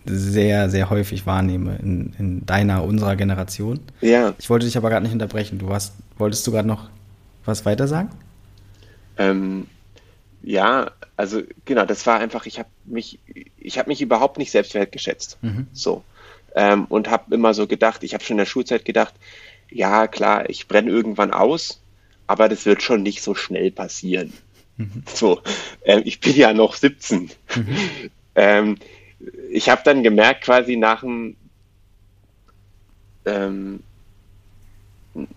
sehr, 0.06 0.70
sehr 0.70 0.90
häufig 0.90 1.26
wahrnehme 1.26 1.76
in, 1.76 2.14
in 2.18 2.46
deiner, 2.46 2.84
unserer 2.84 3.16
Generation. 3.16 3.80
Ja. 4.00 4.34
Ich 4.38 4.48
wollte 4.48 4.66
dich 4.66 4.76
aber 4.76 4.90
gerade 4.90 5.04
nicht 5.04 5.12
unterbrechen. 5.12 5.58
Du 5.58 5.70
hast, 5.70 5.94
wolltest 6.16 6.46
du 6.46 6.52
gerade 6.52 6.68
noch 6.68 6.88
was 7.44 7.64
weiter 7.66 7.86
sagen? 7.86 8.10
Ähm, 9.18 9.66
ja, 10.42 10.90
also 11.16 11.42
genau, 11.64 11.84
das 11.84 12.06
war 12.06 12.18
einfach, 12.18 12.46
ich 12.46 12.58
habe 12.58 12.68
mich, 12.84 13.18
ich 13.58 13.78
habe 13.78 13.90
mich 13.90 14.00
überhaupt 14.00 14.38
nicht 14.38 14.50
selbst 14.50 14.74
wertgeschätzt. 14.74 15.38
Mhm. 15.42 15.66
So. 15.72 16.02
Ähm, 16.54 16.86
und 16.86 17.10
habe 17.10 17.34
immer 17.34 17.54
so 17.54 17.66
gedacht, 17.66 18.02
ich 18.02 18.14
habe 18.14 18.24
schon 18.24 18.34
in 18.34 18.38
der 18.38 18.46
Schulzeit 18.46 18.84
gedacht, 18.84 19.14
ja 19.70 20.08
klar, 20.08 20.48
ich 20.48 20.66
brenne 20.66 20.90
irgendwann 20.90 21.32
aus, 21.32 21.80
aber 22.26 22.48
das 22.48 22.64
wird 22.66 22.82
schon 22.82 23.02
nicht 23.02 23.22
so 23.22 23.34
schnell 23.34 23.70
passieren. 23.70 24.32
Mhm. 24.80 25.02
So, 25.14 25.42
ähm, 25.84 26.02
ich 26.04 26.20
bin 26.20 26.34
ja 26.34 26.52
noch 26.52 26.74
17. 26.74 27.30
Mhm. 27.54 27.76
ähm, 28.34 28.76
ich 29.50 29.68
habe 29.68 29.82
dann 29.84 30.02
gemerkt, 30.02 30.44
quasi 30.44 30.76
nach 30.76 31.00
dem, 31.00 31.36
ähm, 33.26 33.80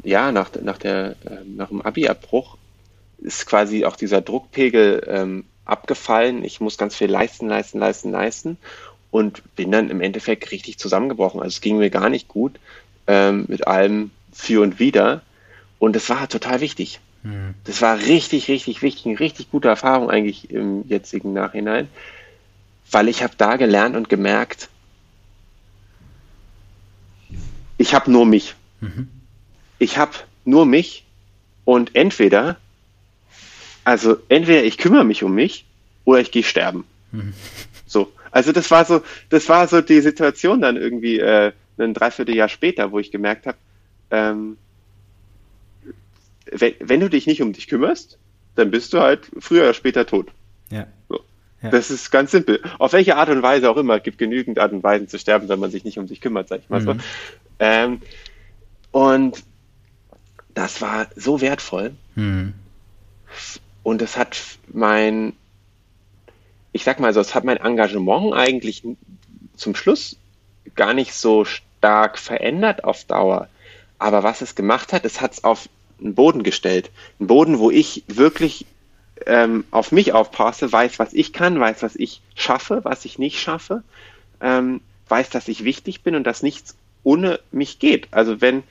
ja, 0.03 0.31
nach, 0.31 0.51
nach, 0.61 0.77
der, 0.77 1.15
äh, 1.25 1.43
nach 1.45 1.67
dem 1.67 1.81
Abi-Abbruch 1.81 2.57
ist 3.17 3.45
quasi 3.45 3.85
auch 3.85 3.97
dieser 3.97 4.21
Druckpegel 4.21 5.05
ähm, 5.07 5.45
abgefallen. 5.65 6.43
Ich 6.45 6.61
muss 6.61 6.77
ganz 6.77 6.95
viel 6.95 7.09
leisten, 7.09 7.47
leisten, 7.47 7.79
leisten, 7.79 8.11
leisten 8.11 8.57
und 9.11 9.55
bin 9.55 9.71
dann 9.71 9.89
im 9.89 10.01
Endeffekt 10.01 10.51
richtig 10.51 10.77
zusammengebrochen. 10.79 11.41
Also 11.41 11.55
es 11.55 11.61
ging 11.61 11.77
mir 11.77 11.89
gar 11.89 12.09
nicht 12.09 12.27
gut 12.27 12.59
ähm, 13.07 13.45
mit 13.47 13.67
allem 13.67 14.11
für 14.31 14.61
und 14.61 14.79
wieder. 14.79 15.21
Und 15.79 15.95
es 15.95 16.09
war 16.09 16.29
total 16.29 16.61
wichtig. 16.61 16.99
Mhm. 17.23 17.55
Das 17.63 17.81
war 17.81 17.97
richtig, 17.97 18.47
richtig 18.49 18.81
wichtig, 18.81 19.05
eine 19.05 19.19
richtig 19.19 19.49
gute 19.49 19.69
Erfahrung 19.69 20.09
eigentlich 20.09 20.51
im 20.51 20.87
jetzigen 20.87 21.33
Nachhinein, 21.33 21.87
weil 22.91 23.07
ich 23.07 23.23
habe 23.23 23.33
da 23.37 23.55
gelernt 23.55 23.95
und 23.95 24.09
gemerkt, 24.09 24.69
ich 27.77 27.93
habe 27.93 28.11
nur 28.11 28.25
mich. 28.25 28.55
Mhm. 28.81 29.09
Ich 29.79 29.97
habe 29.97 30.13
nur 30.45 30.65
mich 30.65 31.05
und 31.65 31.95
entweder, 31.95 32.57
also 33.83 34.17
entweder 34.29 34.63
ich 34.63 34.77
kümmere 34.77 35.05
mich 35.05 35.23
um 35.23 35.33
mich 35.33 35.65
oder 36.05 36.19
ich 36.19 36.31
gehe 36.31 36.43
sterben. 36.43 36.85
Mhm. 37.11 37.33
So, 37.85 38.11
also 38.31 38.51
das 38.51 38.69
war 38.71 38.85
so, 38.85 39.01
das 39.29 39.47
war 39.49 39.67
so 39.67 39.81
die 39.81 40.01
Situation 40.01 40.61
dann 40.61 40.75
irgendwie 40.77 41.19
äh, 41.19 41.51
ein 41.77 41.93
Dreivierteljahr 41.93 42.49
später, 42.49 42.91
wo 42.91 42.99
ich 42.99 43.11
gemerkt 43.11 43.47
habe, 43.47 43.57
ähm, 44.11 44.57
wenn, 46.51 46.73
wenn 46.79 46.99
du 46.99 47.09
dich 47.09 47.27
nicht 47.27 47.41
um 47.41 47.53
dich 47.53 47.67
kümmerst, 47.67 48.17
dann 48.55 48.71
bist 48.71 48.93
du 48.93 48.99
halt 48.99 49.31
früher 49.39 49.63
oder 49.63 49.73
später 49.73 50.05
tot. 50.05 50.31
Ja. 50.69 50.87
So. 51.09 51.19
ja. 51.61 51.69
Das 51.69 51.89
ist 51.91 52.11
ganz 52.11 52.31
simpel. 52.31 52.61
Auf 52.79 52.93
welche 52.93 53.15
Art 53.15 53.29
und 53.29 53.41
Weise 53.41 53.69
auch 53.69 53.77
immer, 53.77 53.97
es 53.97 54.03
gibt 54.03 54.17
genügend 54.17 54.59
Art 54.59 54.73
und 54.73 54.83
Weisen 54.83 55.07
zu 55.07 55.17
sterben, 55.17 55.49
wenn 55.49 55.59
man 55.59 55.71
sich 55.71 55.83
nicht 55.83 55.97
um 55.97 56.07
sich 56.07 56.21
kümmert, 56.21 56.47
sag 56.47 56.59
ich 56.59 56.69
mal 56.69 56.81
mhm. 56.81 56.85
so. 56.85 56.95
Ähm, 57.59 58.01
und 58.91 59.43
das 60.53 60.81
war 60.81 61.07
so 61.15 61.41
wertvoll. 61.41 61.95
Mhm. 62.15 62.53
Und 63.81 64.01
es 64.01 64.17
hat 64.17 64.39
mein, 64.67 65.33
ich 66.71 66.83
sag 66.83 66.99
mal 66.99 67.13
so, 67.13 67.19
es 67.19 67.35
hat 67.35 67.43
mein 67.43 67.57
Engagement 67.57 68.33
eigentlich 68.33 68.83
zum 69.55 69.75
Schluss 69.75 70.17
gar 70.75 70.93
nicht 70.93 71.13
so 71.13 71.43
stark 71.43 72.17
verändert 72.17 72.83
auf 72.83 73.03
Dauer. 73.05 73.49
Aber 73.99 74.23
was 74.23 74.41
es 74.41 74.55
gemacht 74.55 74.93
hat, 74.93 75.05
es 75.05 75.21
hat 75.21 75.33
es 75.33 75.43
auf 75.43 75.67
einen 76.03 76.15
Boden 76.15 76.43
gestellt. 76.43 76.91
Einen 77.19 77.27
Boden, 77.27 77.59
wo 77.59 77.71
ich 77.71 78.03
wirklich 78.07 78.65
ähm, 79.25 79.63
auf 79.71 79.91
mich 79.91 80.13
aufpasse, 80.13 80.71
weiß, 80.71 80.99
was 80.99 81.13
ich 81.13 81.33
kann, 81.33 81.59
weiß, 81.59 81.81
was 81.83 81.95
ich 81.95 82.21
schaffe, 82.35 82.81
was 82.83 83.05
ich 83.05 83.19
nicht 83.19 83.39
schaffe, 83.39 83.83
ähm, 84.41 84.81
weiß, 85.07 85.29
dass 85.29 85.47
ich 85.47 85.63
wichtig 85.63 86.01
bin 86.01 86.15
und 86.15 86.25
dass 86.25 86.43
nichts 86.43 86.75
ohne 87.03 87.39
mich 87.51 87.79
geht. 87.79 88.07
Also 88.11 88.41
wenn, 88.41 88.63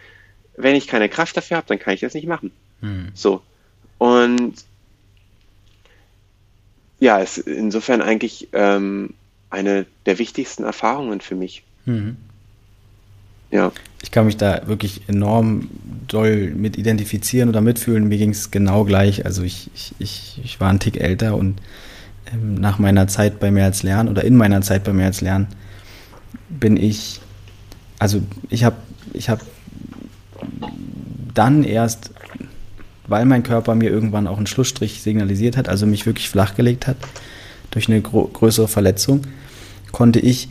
wenn 0.57 0.77
ich 0.77 0.87
keine 0.87 1.09
Kraft 1.09 1.37
dafür 1.37 1.59
habe, 1.59 1.69
dann 1.69 1.79
kann 1.79 1.95
ich 1.95 2.01
das 2.01 2.15
nicht 2.15 2.27
machen. 2.27 2.51
Hm. 2.81 3.11
So. 3.15 3.43
Und 3.99 4.55
ja, 6.99 7.19
ist 7.19 7.39
insofern 7.39 8.01
eigentlich 8.01 8.49
ähm, 8.53 9.15
eine 9.51 9.87
der 10.07 10.19
wichtigsten 10.19 10.65
Erfahrungen 10.65 11.21
für 11.21 11.35
mich. 11.35 11.65
Mhm. 11.85 12.17
Ja. 13.53 13.71
Ich 14.03 14.11
kann 14.11 14.27
mich 14.27 14.37
da 14.37 14.67
wirklich 14.67 15.09
enorm 15.09 15.69
doll 16.09 16.53
mit 16.57 16.77
identifizieren 16.77 17.49
oder 17.49 17.61
mitfühlen. 17.61 18.09
Mir 18.09 18.19
ging 18.19 18.31
es 18.31 18.51
genau 18.51 18.85
gleich. 18.85 19.25
Also 19.25 19.43
ich, 19.43 19.71
ich, 19.75 19.95
ich, 19.99 20.41
ich 20.43 20.61
war 20.61 20.71
ein 20.71 20.81
Tick 20.81 21.01
älter 21.01 21.37
und 21.37 21.61
ähm, 22.33 22.55
nach 22.55 22.79
meiner 22.79 23.07
Zeit 23.07 23.39
bei 23.39 23.51
Mehr 23.51 23.67
als 23.67 23.83
Lernen 23.85 24.09
oder 24.09 24.25
in 24.25 24.37
meiner 24.37 24.63
Zeit 24.63 24.83
bei 24.85 24.93
Mehr 24.93 25.07
als 25.07 25.21
Lernen 25.21 25.47
bin 26.49 26.77
ich, 26.77 27.21
also 27.99 28.23
ich 28.49 28.65
habe 28.65 28.77
ich 29.13 29.29
hab 29.29 29.41
dann 31.35 31.63
erst, 31.63 32.11
weil 33.07 33.25
mein 33.25 33.43
Körper 33.43 33.75
mir 33.75 33.91
irgendwann 33.91 34.27
auch 34.27 34.37
einen 34.37 34.47
Schlussstrich 34.47 35.03
signalisiert 35.03 35.57
hat, 35.57 35.69
also 35.69 35.87
mich 35.87 36.07
wirklich 36.07 36.29
flachgelegt 36.29 36.87
hat 36.87 36.97
durch 37.71 37.89
eine 37.89 38.01
größere 38.01 38.69
Verletzung, 38.69 39.23
konnte 39.93 40.21
ich 40.21 40.49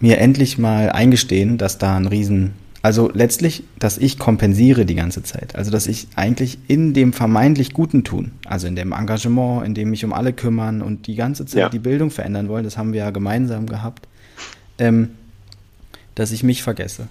mir 0.00 0.18
endlich 0.18 0.58
mal 0.58 0.90
eingestehen, 0.90 1.58
dass 1.58 1.78
da 1.78 1.96
ein 1.96 2.06
Riesen, 2.06 2.52
also 2.82 3.10
letztlich, 3.12 3.64
dass 3.78 3.98
ich 3.98 4.18
kompensiere 4.18 4.86
die 4.86 4.94
ganze 4.94 5.22
Zeit. 5.22 5.54
Also 5.54 5.70
dass 5.70 5.86
ich 5.86 6.08
eigentlich 6.16 6.58
in 6.66 6.94
dem 6.94 7.12
vermeintlich 7.12 7.74
Guten 7.74 8.04
tun, 8.04 8.32
also 8.46 8.66
in 8.66 8.76
dem 8.76 8.92
Engagement, 8.92 9.66
in 9.66 9.74
dem 9.74 9.90
mich 9.90 10.04
um 10.04 10.14
alle 10.14 10.32
kümmern 10.32 10.80
und 10.80 11.06
die 11.06 11.14
ganze 11.14 11.44
Zeit 11.44 11.60
ja. 11.60 11.68
die 11.68 11.78
Bildung 11.78 12.10
verändern 12.10 12.48
wollen, 12.48 12.64
das 12.64 12.78
haben 12.78 12.92
wir 12.92 13.00
ja 13.00 13.10
gemeinsam 13.10 13.66
gehabt, 13.66 14.08
ähm, 14.78 15.10
dass 16.14 16.32
ich 16.32 16.42
mich 16.42 16.62
vergesse. 16.62 17.08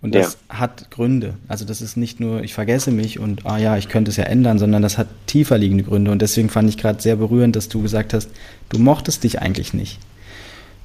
Und 0.00 0.14
das 0.14 0.38
ja. 0.48 0.60
hat 0.60 0.92
Gründe. 0.92 1.34
Also 1.48 1.64
das 1.64 1.82
ist 1.82 1.96
nicht 1.96 2.20
nur, 2.20 2.44
ich 2.44 2.54
vergesse 2.54 2.92
mich 2.92 3.18
und, 3.18 3.46
ah 3.46 3.58
ja, 3.58 3.76
ich 3.76 3.88
könnte 3.88 4.12
es 4.12 4.16
ja 4.16 4.24
ändern, 4.24 4.60
sondern 4.60 4.80
das 4.80 4.96
hat 4.96 5.08
tiefer 5.26 5.58
liegende 5.58 5.82
Gründe. 5.82 6.12
Und 6.12 6.22
deswegen 6.22 6.50
fand 6.50 6.68
ich 6.68 6.78
gerade 6.78 7.02
sehr 7.02 7.16
berührend, 7.16 7.56
dass 7.56 7.68
du 7.68 7.82
gesagt 7.82 8.14
hast, 8.14 8.30
du 8.68 8.78
mochtest 8.78 9.24
dich 9.24 9.40
eigentlich 9.40 9.74
nicht. 9.74 9.98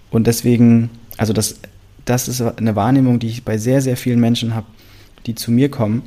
Und 0.09 0.25
deswegen 0.25 0.89
also 1.17 1.33
das, 1.33 1.59
das 2.05 2.27
ist 2.27 2.41
eine 2.41 2.75
Wahrnehmung, 2.75 3.19
die 3.19 3.27
ich 3.27 3.43
bei 3.43 3.57
sehr, 3.57 3.81
sehr 3.81 3.97
vielen 3.97 4.19
Menschen 4.19 4.55
habe, 4.55 4.67
die 5.25 5.35
zu 5.35 5.51
mir 5.51 5.69
kommen 5.69 6.03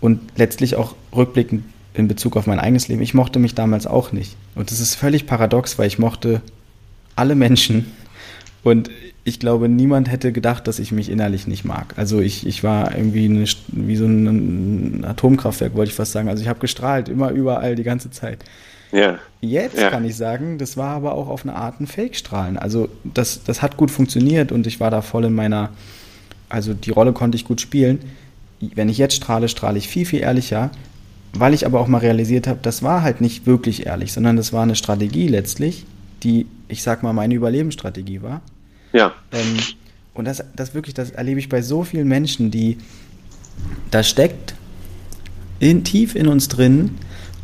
und 0.00 0.20
letztlich 0.36 0.76
auch 0.76 0.94
rückblickend 1.14 1.64
in 1.94 2.08
Bezug 2.08 2.36
auf 2.36 2.46
mein 2.46 2.58
eigenes 2.58 2.88
Leben. 2.88 3.02
Ich 3.02 3.14
mochte 3.14 3.38
mich 3.38 3.54
damals 3.54 3.86
auch 3.86 4.12
nicht. 4.12 4.36
Und 4.54 4.70
das 4.70 4.80
ist 4.80 4.94
völlig 4.94 5.26
paradox, 5.26 5.78
weil 5.78 5.86
ich 5.86 5.98
mochte 5.98 6.40
alle 7.16 7.34
Menschen 7.34 7.86
und 8.62 8.90
ich 9.24 9.38
glaube, 9.38 9.68
niemand 9.68 10.10
hätte 10.10 10.32
gedacht, 10.32 10.66
dass 10.66 10.78
ich 10.78 10.90
mich 10.90 11.08
innerlich 11.08 11.46
nicht 11.46 11.64
mag. 11.64 11.94
Also 11.96 12.20
ich, 12.20 12.46
ich 12.46 12.64
war 12.64 12.96
irgendwie 12.96 13.26
eine, 13.26 13.44
wie 13.68 13.96
so 13.96 14.06
ein 14.06 15.04
Atomkraftwerk, 15.04 15.74
wollte 15.74 15.90
ich 15.90 15.96
fast 15.96 16.12
sagen. 16.12 16.28
Also 16.28 16.42
ich 16.42 16.48
habe 16.48 16.58
gestrahlt, 16.58 17.08
immer 17.08 17.30
überall, 17.30 17.76
die 17.76 17.84
ganze 17.84 18.10
Zeit. 18.10 18.44
Ja. 18.92 19.18
Jetzt 19.40 19.78
ja. 19.78 19.90
kann 19.90 20.04
ich 20.04 20.16
sagen, 20.16 20.58
das 20.58 20.76
war 20.76 20.90
aber 20.90 21.14
auch 21.14 21.28
auf 21.28 21.42
eine 21.44 21.56
Art 21.56 21.80
ein 21.80 21.86
Fake-Strahlen. 21.86 22.56
Also 22.58 22.88
das, 23.02 23.42
das 23.42 23.62
hat 23.62 23.76
gut 23.76 23.90
funktioniert 23.90 24.52
und 24.52 24.66
ich 24.66 24.78
war 24.78 24.90
da 24.90 25.02
voll 25.02 25.24
in 25.24 25.34
meiner, 25.34 25.70
also 26.48 26.74
die 26.74 26.90
Rolle 26.90 27.12
konnte 27.12 27.36
ich 27.36 27.44
gut 27.44 27.60
spielen. 27.60 28.00
Wenn 28.60 28.88
ich 28.88 28.98
jetzt 28.98 29.16
strahle, 29.16 29.48
strahle 29.48 29.78
ich 29.78 29.88
viel, 29.88 30.04
viel 30.06 30.20
ehrlicher, 30.20 30.70
weil 31.32 31.54
ich 31.54 31.66
aber 31.66 31.80
auch 31.80 31.88
mal 31.88 31.98
realisiert 31.98 32.46
habe, 32.46 32.60
das 32.62 32.82
war 32.82 33.02
halt 33.02 33.20
nicht 33.20 33.46
wirklich 33.46 33.86
ehrlich, 33.86 34.12
sondern 34.12 34.36
das 34.36 34.52
war 34.52 34.62
eine 34.62 34.76
Strategie 34.76 35.26
letztlich, 35.26 35.86
die, 36.22 36.46
ich 36.68 36.82
sag 36.82 37.02
mal, 37.02 37.14
meine 37.14 37.34
Überlebensstrategie 37.34 38.22
war. 38.22 38.42
Ja. 38.92 39.12
Ähm, 39.32 39.58
und 40.14 40.26
das, 40.26 40.44
das 40.54 40.74
wirklich, 40.74 40.94
das 40.94 41.10
erlebe 41.10 41.40
ich 41.40 41.48
bei 41.48 41.62
so 41.62 41.82
vielen 41.82 42.06
Menschen, 42.06 42.50
die, 42.50 42.76
da 43.90 44.02
steckt 44.02 44.54
in, 45.58 45.82
tief 45.82 46.14
in 46.14 46.28
uns 46.28 46.48
drin 46.48 46.98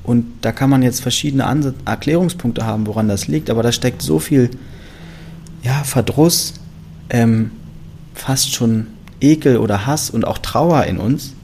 und 0.09 0.25
da 0.41 0.53
kann 0.53 0.71
man 0.71 0.83
jetzt 0.83 1.03
verschiedene 1.03 1.45
Erklärungspunkte 1.85 2.65
haben, 2.65 2.87
woran 2.87 3.09
das 3.09 3.29
liegt, 3.29 3.51
aber 3.51 3.63
da 3.63 3.73
steckt 3.73 4.01
so 4.01 4.19
viel 4.19 4.49
ja, 5.63 5.85
Verdruss, 5.85 6.55
ähm, 7.11 7.51
fast 8.15 8.55
schon 8.55 8.87
Ekel 9.21 9.59
oder 9.59 9.85
Hass 9.85 10.09
und 10.09 10.27
auch 10.27 10.39
Trauer 10.39 10.85
in 10.85 10.97
uns. 10.97 11.35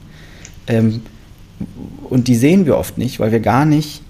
Ähm, 0.67 1.03
und 2.09 2.27
die 2.27 2.37
sehen 2.37 2.65
wir 2.65 2.79
oft 2.79 2.97
nicht, 2.97 3.21
weil 3.21 3.33
wir 3.33 3.41
gar 3.41 3.67
nicht 3.67 4.01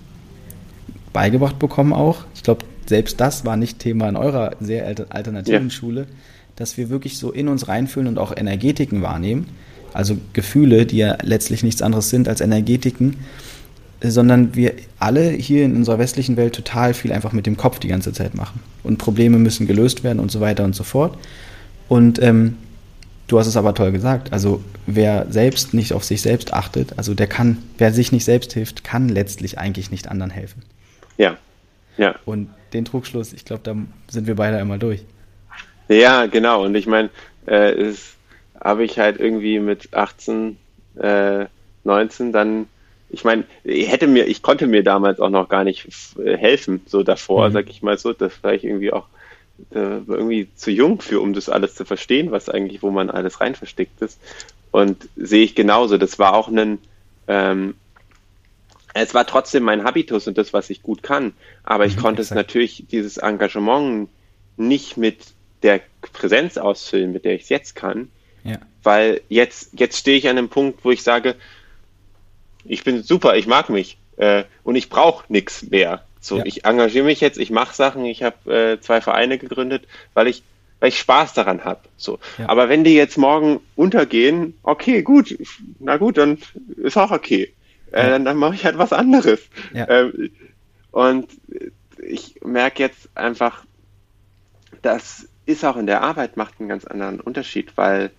beigebracht 1.12 1.58
bekommen 1.58 1.92
auch. 1.92 2.18
Ich 2.36 2.44
glaube, 2.44 2.64
selbst 2.86 3.20
das 3.20 3.44
war 3.44 3.56
nicht 3.56 3.80
Thema 3.80 4.08
in 4.08 4.14
eurer 4.14 4.52
sehr 4.60 4.86
alternativen 4.86 5.64
ja. 5.64 5.70
Schule, 5.70 6.06
dass 6.54 6.76
wir 6.76 6.90
wirklich 6.90 7.18
so 7.18 7.32
in 7.32 7.48
uns 7.48 7.66
reinfühlen 7.66 8.06
und 8.06 8.18
auch 8.18 8.32
Energetiken 8.36 9.02
wahrnehmen. 9.02 9.48
Also 9.92 10.16
Gefühle, 10.32 10.86
die 10.86 10.98
ja 10.98 11.18
letztlich 11.22 11.64
nichts 11.64 11.82
anderes 11.82 12.08
sind 12.08 12.28
als 12.28 12.40
Energetiken 12.40 13.16
sondern 14.10 14.54
wir 14.54 14.74
alle 14.98 15.30
hier 15.30 15.64
in 15.64 15.76
unserer 15.76 15.98
westlichen 15.98 16.36
Welt 16.36 16.54
total 16.54 16.94
viel 16.94 17.12
einfach 17.12 17.32
mit 17.32 17.46
dem 17.46 17.56
Kopf 17.56 17.78
die 17.78 17.88
ganze 17.88 18.12
Zeit 18.12 18.34
machen. 18.34 18.60
Und 18.82 18.98
Probleme 18.98 19.38
müssen 19.38 19.66
gelöst 19.66 20.04
werden 20.04 20.20
und 20.20 20.30
so 20.30 20.40
weiter 20.40 20.64
und 20.64 20.74
so 20.74 20.84
fort. 20.84 21.16
Und 21.88 22.20
ähm, 22.22 22.56
du 23.28 23.38
hast 23.38 23.46
es 23.46 23.56
aber 23.56 23.74
toll 23.74 23.92
gesagt. 23.92 24.32
Also 24.32 24.62
wer 24.86 25.26
selbst 25.30 25.74
nicht 25.74 25.92
auf 25.92 26.04
sich 26.04 26.22
selbst 26.22 26.52
achtet, 26.52 26.98
also 26.98 27.14
der 27.14 27.26
kann, 27.26 27.58
wer 27.78 27.92
sich 27.92 28.12
nicht 28.12 28.24
selbst 28.24 28.52
hilft, 28.52 28.84
kann 28.84 29.08
letztlich 29.08 29.58
eigentlich 29.58 29.90
nicht 29.90 30.08
anderen 30.08 30.30
helfen. 30.30 30.62
Ja. 31.16 31.36
Ja. 31.96 32.16
Und 32.24 32.50
den 32.72 32.84
Trugschluss, 32.84 33.32
ich 33.32 33.44
glaube, 33.44 33.62
da 33.62 33.76
sind 34.08 34.26
wir 34.26 34.34
beide 34.34 34.56
einmal 34.58 34.78
durch. 34.78 35.04
Ja, 35.88 36.26
genau. 36.26 36.64
Und 36.64 36.74
ich 36.74 36.86
meine, 36.86 37.10
äh, 37.46 37.92
habe 38.60 38.84
ich 38.84 38.98
halt 38.98 39.20
irgendwie 39.20 39.60
mit 39.60 39.94
18, 39.94 40.56
äh, 41.00 41.46
19 41.84 42.32
dann 42.32 42.66
ich 43.14 43.24
meine, 43.24 43.44
ich 43.64 43.90
hätte 43.90 44.06
mir, 44.06 44.26
ich 44.26 44.42
konnte 44.42 44.66
mir 44.66 44.82
damals 44.82 45.20
auch 45.20 45.30
noch 45.30 45.48
gar 45.48 45.64
nicht 45.64 45.88
äh, 46.22 46.36
helfen, 46.36 46.82
so 46.86 47.02
davor, 47.02 47.48
mhm. 47.48 47.52
sag 47.52 47.70
ich 47.70 47.82
mal 47.82 47.96
so, 47.98 48.12
das 48.12 48.42
war 48.42 48.54
ich 48.54 48.64
irgendwie 48.64 48.92
auch 48.92 49.06
äh, 49.70 50.00
irgendwie 50.06 50.48
zu 50.54 50.70
jung 50.70 51.00
für, 51.00 51.20
um 51.20 51.32
das 51.32 51.48
alles 51.48 51.74
zu 51.74 51.84
verstehen, 51.84 52.30
was 52.30 52.48
eigentlich, 52.48 52.82
wo 52.82 52.90
man 52.90 53.10
alles 53.10 53.40
rein 53.40 53.54
versteckt 53.54 54.02
ist. 54.02 54.20
Und 54.70 55.08
sehe 55.16 55.44
ich 55.44 55.54
genauso. 55.54 55.98
Das 55.98 56.18
war 56.18 56.34
auch 56.34 56.48
ein, 56.48 56.78
ähm, 57.28 57.74
es 58.94 59.14
war 59.14 59.26
trotzdem 59.26 59.62
mein 59.62 59.84
Habitus 59.84 60.26
und 60.26 60.36
das, 60.36 60.52
was 60.52 60.70
ich 60.70 60.82
gut 60.82 61.02
kann. 61.02 61.32
Aber 61.62 61.86
ich 61.86 61.96
mhm, 61.96 62.00
konnte 62.00 62.22
exakt. 62.22 62.40
es 62.40 62.44
natürlich, 62.44 62.84
dieses 62.90 63.16
Engagement 63.18 64.08
nicht 64.56 64.96
mit 64.96 65.18
der 65.62 65.80
Präsenz 66.12 66.58
ausfüllen, 66.58 67.12
mit 67.12 67.24
der 67.24 67.34
ich 67.34 67.42
es 67.42 67.48
jetzt 67.48 67.74
kann. 67.76 68.08
Ja. 68.42 68.58
Weil 68.82 69.20
jetzt, 69.28 69.70
jetzt 69.78 69.98
stehe 69.98 70.18
ich 70.18 70.28
an 70.28 70.36
einem 70.36 70.48
Punkt, 70.48 70.84
wo 70.84 70.90
ich 70.90 71.02
sage, 71.02 71.36
ich 72.64 72.84
bin 72.84 73.02
super, 73.02 73.36
ich 73.36 73.46
mag 73.46 73.68
mich 73.68 73.98
äh, 74.16 74.44
und 74.62 74.76
ich 74.76 74.88
brauche 74.88 75.24
nichts 75.28 75.62
mehr. 75.70 76.04
So, 76.20 76.38
ja. 76.38 76.46
ich 76.46 76.64
engagiere 76.64 77.04
mich 77.04 77.20
jetzt, 77.20 77.38
ich 77.38 77.50
mache 77.50 77.74
Sachen, 77.74 78.04
ich 78.04 78.22
habe 78.22 78.54
äh, 78.54 78.80
zwei 78.80 79.00
Vereine 79.00 79.38
gegründet, 79.38 79.86
weil 80.14 80.26
ich 80.26 80.42
weil 80.80 80.90
ich 80.90 80.98
Spaß 80.98 81.32
daran 81.32 81.64
habe. 81.64 81.80
So. 81.96 82.18
Ja. 82.36 82.50
Aber 82.50 82.68
wenn 82.68 82.84
die 82.84 82.94
jetzt 82.94 83.16
morgen 83.16 83.60
untergehen, 83.74 84.52
okay, 84.62 85.02
gut, 85.02 85.34
na 85.78 85.96
gut, 85.96 86.18
dann 86.18 86.38
ist 86.76 86.98
auch 86.98 87.10
okay. 87.10 87.54
Äh, 87.90 88.02
ja. 88.02 88.10
dann, 88.10 88.26
dann 88.26 88.36
mache 88.36 88.54
ich 88.54 88.66
halt 88.66 88.76
was 88.76 88.92
anderes. 88.92 89.40
Ähm, 89.72 90.30
und 90.90 91.28
ich 91.98 92.38
merke 92.44 92.82
jetzt 92.82 93.08
einfach, 93.14 93.64
das 94.82 95.26
ist 95.46 95.64
auch 95.64 95.76
in 95.76 95.86
der 95.86 96.02
Arbeit 96.02 96.36
macht 96.36 96.54
einen 96.58 96.68
ganz 96.68 96.84
anderen 96.84 97.18
Unterschied, 97.20 97.76
weil 97.76 98.10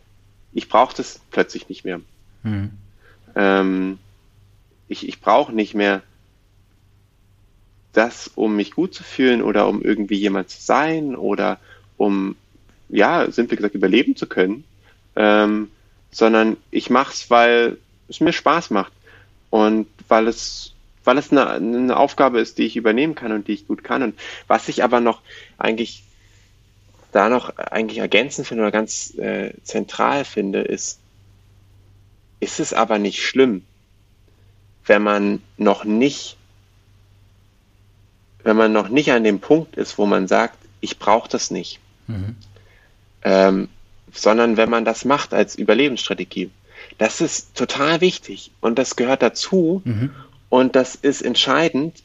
ich 0.53 0.67
brauche 0.67 0.95
das 0.95 1.19
plötzlich 1.31 1.69
nicht 1.69 1.85
mehr. 1.85 2.01
Mhm. 2.41 2.71
Ähm, 3.35 3.99
ich, 4.88 5.07
ich 5.07 5.21
brauche 5.21 5.53
nicht 5.53 5.73
mehr 5.73 6.01
das, 7.93 8.29
um 8.36 8.55
mich 8.55 8.71
gut 8.71 8.93
zu 8.93 9.03
fühlen 9.03 9.41
oder 9.41 9.67
um 9.67 9.81
irgendwie 9.81 10.15
jemand 10.15 10.49
zu 10.49 10.61
sein 10.61 11.15
oder 11.15 11.59
um, 11.97 12.36
ja, 12.89 13.29
simpel 13.31 13.55
gesagt, 13.57 13.75
überleben 13.75 14.15
zu 14.15 14.27
können, 14.27 14.65
ähm, 15.15 15.71
sondern 16.11 16.57
ich 16.71 16.89
mache 16.89 17.13
es, 17.13 17.29
weil 17.29 17.77
es 18.09 18.19
mir 18.19 18.33
Spaß 18.33 18.69
macht 18.69 18.91
und 19.49 19.88
weil 20.07 20.27
es 20.27 20.75
weil 21.05 21.17
es 21.19 21.31
eine, 21.31 21.47
eine 21.47 21.97
Aufgabe 21.97 22.39
ist, 22.39 22.57
die 22.57 22.65
ich 22.65 22.75
übernehmen 22.75 23.15
kann 23.15 23.31
und 23.31 23.47
die 23.47 23.53
ich 23.53 23.67
gut 23.67 23.83
kann. 23.83 24.01
Und 24.01 24.19
was 24.47 24.67
ich 24.67 24.83
aber 24.83 24.99
noch 24.99 25.21
eigentlich 25.57 26.03
da 27.11 27.29
noch 27.29 27.55
eigentlich 27.57 27.99
ergänzen 27.99 28.43
finde 28.43 28.63
oder 28.63 28.71
ganz 28.71 29.15
äh, 29.17 29.53
zentral 29.63 30.25
finde, 30.25 30.61
ist, 30.61 30.99
ist 32.41 32.59
es 32.59 32.73
aber 32.73 32.97
nicht 32.97 33.21
schlimm, 33.21 33.63
wenn 34.86 35.01
man 35.01 35.41
noch 35.57 35.83
nicht, 35.83 36.38
wenn 38.43 38.55
man 38.55 38.71
noch 38.71 38.89
nicht 38.89 39.11
an 39.11 39.23
dem 39.23 39.39
Punkt 39.39 39.75
ist, 39.75 39.97
wo 39.97 40.05
man 40.05 40.27
sagt, 40.27 40.57
ich 40.81 40.99
brauche 40.99 41.29
das 41.29 41.51
nicht. 41.51 41.79
Mhm. 42.07 42.36
ähm, 43.23 43.69
sondern 44.13 44.57
wenn 44.57 44.69
man 44.69 44.86
das 44.86 45.05
macht 45.05 45.33
als 45.33 45.55
Überlebensstrategie. 45.55 46.49
Das 46.97 47.21
ist 47.21 47.55
total 47.55 48.01
wichtig 48.01 48.51
und 48.61 48.79
das 48.79 48.95
gehört 48.95 49.21
dazu 49.21 49.81
mhm. 49.83 50.11
und 50.49 50.75
das 50.75 50.95
ist 50.95 51.21
entscheidend. 51.21 52.03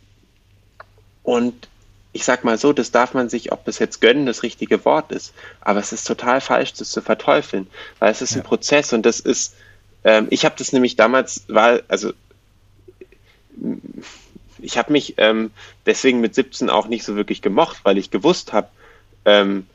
Und 1.22 1.68
ich 2.12 2.24
sag 2.24 2.44
mal 2.44 2.58
so, 2.58 2.72
das 2.72 2.90
darf 2.90 3.14
man 3.14 3.28
sich, 3.28 3.52
ob 3.52 3.64
das 3.64 3.78
jetzt 3.78 4.00
gönnen 4.00 4.26
das 4.26 4.42
richtige 4.42 4.84
Wort 4.84 5.12
ist, 5.12 5.32
aber 5.60 5.78
es 5.78 5.92
ist 5.92 6.06
total 6.06 6.40
falsch, 6.40 6.72
das 6.72 6.90
zu 6.90 7.02
verteufeln, 7.02 7.68
weil 8.00 8.10
es 8.10 8.22
ist 8.22 8.32
ja. 8.32 8.38
ein 8.38 8.42
Prozess 8.42 8.92
und 8.92 9.06
das 9.06 9.20
ist, 9.20 9.54
ähm, 10.02 10.26
ich 10.30 10.44
habe 10.44 10.56
das 10.58 10.72
nämlich 10.72 10.96
damals, 10.96 11.44
war, 11.46 11.80
also 11.86 12.12
ich 14.58 14.78
habe 14.78 14.92
mich 14.92 15.14
ähm, 15.18 15.50
deswegen 15.86 16.20
mit 16.20 16.34
17 16.34 16.70
auch 16.70 16.88
nicht 16.88 17.04
so 17.04 17.16
wirklich 17.16 17.42
gemocht, 17.42 17.78
weil 17.84 17.98
ich 17.98 18.10
gewusst 18.10 18.52
habe, 18.52 18.68
ähm, 19.24 19.66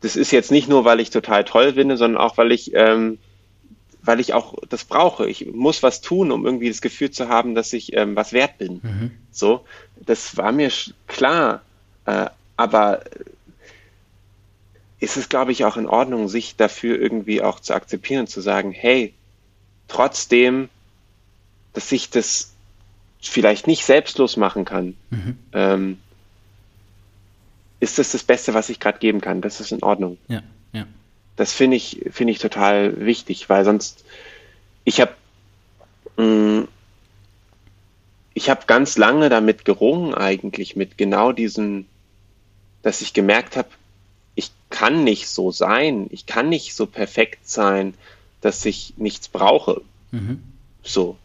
das 0.00 0.16
ist 0.16 0.30
jetzt 0.30 0.50
nicht 0.50 0.68
nur, 0.68 0.84
weil 0.84 1.00
ich 1.00 1.10
total 1.10 1.44
toll 1.44 1.74
finde, 1.74 1.96
sondern 1.96 2.20
auch, 2.20 2.36
weil 2.38 2.52
ich, 2.52 2.72
ähm, 2.74 3.18
weil 4.02 4.20
ich 4.20 4.34
auch 4.34 4.54
das 4.68 4.84
brauche. 4.84 5.28
Ich 5.28 5.46
muss 5.52 5.82
was 5.82 6.00
tun, 6.00 6.30
um 6.30 6.44
irgendwie 6.46 6.68
das 6.68 6.80
Gefühl 6.80 7.10
zu 7.10 7.28
haben, 7.28 7.54
dass 7.54 7.72
ich 7.72 7.96
ähm, 7.96 8.14
was 8.14 8.32
wert 8.32 8.58
bin. 8.58 8.80
Mhm. 8.82 9.10
So, 9.30 9.64
das 9.96 10.36
war 10.36 10.52
mir 10.52 10.70
klar. 11.06 11.62
Äh, 12.04 12.26
aber 12.56 13.02
ist 15.00 15.16
es, 15.16 15.28
glaube 15.28 15.52
ich, 15.52 15.64
auch 15.64 15.76
in 15.76 15.88
Ordnung, 15.88 16.28
sich 16.28 16.56
dafür 16.56 16.98
irgendwie 16.98 17.42
auch 17.42 17.60
zu 17.60 17.74
akzeptieren 17.74 18.20
und 18.20 18.28
zu 18.28 18.40
sagen, 18.40 18.72
hey, 18.72 19.12
trotzdem, 19.88 20.68
dass 21.72 21.92
ich 21.92 22.10
das 22.10 22.55
vielleicht 23.20 23.66
nicht 23.66 23.84
selbstlos 23.84 24.36
machen 24.36 24.64
kann, 24.64 24.96
mhm. 25.10 25.38
ähm, 25.52 25.98
ist 27.80 27.98
das 27.98 28.12
das 28.12 28.22
Beste, 28.22 28.54
was 28.54 28.68
ich 28.68 28.80
gerade 28.80 28.98
geben 28.98 29.20
kann. 29.20 29.40
Das 29.40 29.60
ist 29.60 29.72
in 29.72 29.82
Ordnung. 29.82 30.18
Ja, 30.28 30.42
ja. 30.72 30.86
Das 31.36 31.52
finde 31.52 31.76
ich, 31.76 32.04
finde 32.10 32.32
ich 32.32 32.38
total 32.38 33.04
wichtig, 33.04 33.48
weil 33.48 33.64
sonst, 33.64 34.04
ich 34.84 35.00
habe, 35.00 35.14
mm, 36.16 36.66
ich 38.34 38.50
habe 38.50 38.62
ganz 38.66 38.96
lange 38.96 39.28
damit 39.28 39.64
gerungen 39.64 40.14
eigentlich, 40.14 40.76
mit 40.76 40.98
genau 40.98 41.32
diesem, 41.32 41.86
dass 42.82 43.00
ich 43.00 43.12
gemerkt 43.12 43.56
habe, 43.56 43.68
ich 44.34 44.50
kann 44.70 45.04
nicht 45.04 45.28
so 45.28 45.50
sein, 45.50 46.06
ich 46.10 46.26
kann 46.26 46.48
nicht 46.48 46.74
so 46.74 46.86
perfekt 46.86 47.48
sein, 47.48 47.94
dass 48.40 48.64
ich 48.64 48.94
nichts 48.96 49.28
brauche. 49.28 49.82
Mhm. 50.10 50.42
So. 50.82 51.16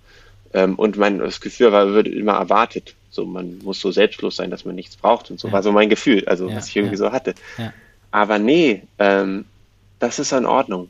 Ähm, 0.53 0.75
und 0.75 0.97
mein 0.97 1.19
das 1.19 1.41
Gefühl 1.41 1.71
war, 1.71 1.93
wird 1.93 2.07
immer 2.07 2.33
erwartet. 2.33 2.95
So, 3.09 3.25
man 3.25 3.59
muss 3.59 3.81
so 3.81 3.91
selbstlos 3.91 4.37
sein, 4.37 4.51
dass 4.51 4.65
man 4.65 4.75
nichts 4.75 4.95
braucht 4.95 5.31
und 5.31 5.39
so 5.39 5.49
ja. 5.49 5.53
war 5.53 5.63
so 5.63 5.71
mein 5.71 5.89
Gefühl, 5.89 6.25
also 6.27 6.47
ja, 6.47 6.55
was 6.55 6.69
ich 6.69 6.77
irgendwie 6.77 6.95
ja. 6.95 6.99
so 6.99 7.11
hatte. 7.11 7.35
Aber 8.11 8.39
nee, 8.39 8.83
ähm, 8.99 9.45
das 9.99 10.19
ist 10.19 10.31
in 10.31 10.45
Ordnung. 10.45 10.89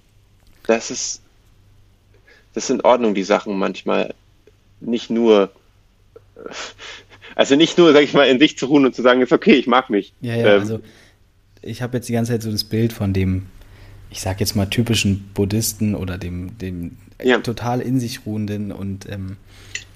Das 0.67 0.91
ist, 0.91 1.21
das 2.53 2.69
in 2.69 2.81
Ordnung, 2.81 3.15
die 3.15 3.23
Sachen 3.23 3.57
manchmal 3.57 4.13
nicht 4.79 5.09
nur, 5.09 5.51
also 7.35 7.55
nicht 7.55 7.77
nur, 7.77 7.93
sag 7.93 8.03
ich 8.03 8.13
mal, 8.13 8.27
in 8.27 8.39
sich 8.39 8.57
zu 8.57 8.67
ruhen 8.67 8.85
und 8.85 8.95
zu 8.95 9.01
sagen, 9.01 9.21
ist 9.21 9.31
okay, 9.31 9.53
ich 9.53 9.67
mag 9.67 9.89
mich. 9.89 10.13
Ja, 10.21 10.35
ja, 10.35 10.55
ähm, 10.55 10.59
also 10.59 10.79
ich 11.61 11.81
habe 11.81 11.97
jetzt 11.97 12.09
die 12.09 12.13
ganze 12.13 12.31
Zeit 12.31 12.43
so 12.43 12.51
das 12.51 12.63
Bild 12.63 12.93
von 12.93 13.13
dem, 13.13 13.47
ich 14.11 14.21
sag 14.21 14.39
jetzt 14.39 14.55
mal, 14.55 14.69
typischen 14.69 15.29
Buddhisten 15.33 15.95
oder 15.95 16.17
dem, 16.17 16.57
dem 16.57 16.97
ja. 17.23 17.39
total 17.39 17.79
in 17.81 17.99
sich 17.99 18.25
ruhenden 18.25 18.71
und 18.71 19.09
ähm, 19.09 19.37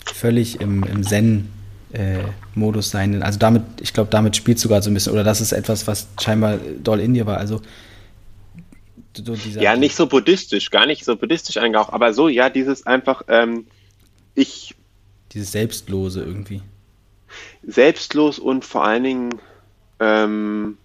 völlig 0.06 0.62
im, 0.62 0.84
im 0.84 1.04
Zen 1.04 1.50
äh, 1.92 2.20
Modus 2.56 2.90
sein. 2.90 3.22
Also 3.22 3.38
damit, 3.38 3.64
ich 3.82 3.94
glaube, 3.94 4.10
damit 4.10 4.36
spielt 4.36 4.58
sogar 4.58 4.82
so 4.82 4.90
ein 4.90 4.94
bisschen, 4.94 5.14
oder 5.14 5.24
das 5.24 5.42
ist 5.42 5.52
etwas, 5.52 5.86
was 5.86 6.08
scheinbar 6.22 6.58
doll 6.82 7.02
in 7.02 7.14
dir 7.14 7.26
war. 7.26 7.38
Also 7.38 7.62
so 9.18 9.34
ja, 9.34 9.76
nicht 9.76 9.96
so 9.96 10.08
buddhistisch, 10.08 10.72
gar 10.72 10.86
nicht 10.86 11.06
so 11.06 11.16
buddhistisch 11.16 11.58
eigentlich 11.58 11.76
aber 11.78 12.14
so, 12.14 12.28
ja, 12.28 12.50
dieses 12.50 12.86
einfach, 12.86 13.24
ähm, 13.28 13.66
ich. 14.34 14.76
Dieses 15.32 15.52
Selbstlose 15.52 16.22
irgendwie. 16.22 16.62
Selbstlos 17.64 18.40
und 18.40 18.66
vor 18.66 18.86
allen 18.86 19.04
Dingen, 19.04 19.30
ähm, 20.00 20.78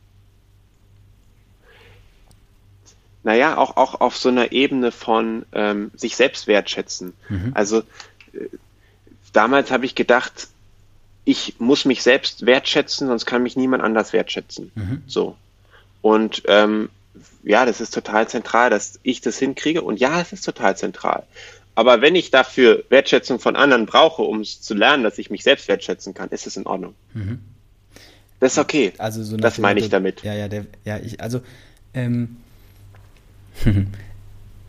naja, 3.22 3.56
auch, 3.56 3.76
auch 3.76 4.00
auf 4.00 4.16
so 4.16 4.28
einer 4.28 4.52
Ebene 4.52 4.92
von 4.92 5.44
ähm, 5.52 5.90
sich 5.94 6.16
selbst 6.16 6.46
wertschätzen. 6.46 7.12
Mhm. 7.28 7.52
Also 7.54 7.80
äh, 8.32 8.46
damals 9.32 9.70
habe 9.70 9.84
ich 9.84 9.94
gedacht, 9.94 10.48
ich 11.24 11.56
muss 11.58 11.84
mich 11.84 12.02
selbst 12.02 12.46
wertschätzen, 12.46 13.08
sonst 13.08 13.26
kann 13.26 13.42
mich 13.42 13.56
niemand 13.56 13.82
anders 13.82 14.12
wertschätzen. 14.12 14.72
Mhm. 14.74 15.02
So. 15.06 15.36
Und 16.00 16.42
ähm, 16.46 16.88
ja, 17.42 17.66
das 17.66 17.80
ist 17.80 17.92
total 17.92 18.28
zentral, 18.28 18.70
dass 18.70 18.98
ich 19.02 19.20
das 19.20 19.38
hinkriege. 19.38 19.82
Und 19.82 20.00
ja, 20.00 20.20
es 20.20 20.32
ist 20.32 20.42
total 20.42 20.76
zentral. 20.76 21.24
Aber 21.74 22.00
wenn 22.00 22.14
ich 22.14 22.30
dafür 22.30 22.84
Wertschätzung 22.88 23.38
von 23.38 23.56
anderen 23.56 23.86
brauche, 23.86 24.22
um 24.22 24.40
es 24.40 24.60
zu 24.60 24.74
lernen, 24.74 25.04
dass 25.04 25.18
ich 25.18 25.30
mich 25.30 25.44
selbst 25.44 25.68
wertschätzen 25.68 26.14
kann, 26.14 26.30
ist 26.30 26.46
es 26.46 26.56
in 26.56 26.66
Ordnung. 26.66 26.94
Mhm. 27.14 27.40
Das 28.40 28.52
ist 28.52 28.58
okay. 28.58 28.92
Also 28.98 29.22
so 29.22 29.36
das 29.36 29.58
meine 29.58 29.80
ich 29.80 29.90
damit. 29.90 30.22
Ja, 30.22 30.34
ja, 30.34 30.48
der, 30.48 30.66
ja, 30.84 30.98
ich, 30.98 31.20
also 31.20 31.42
ähm, 31.92 32.36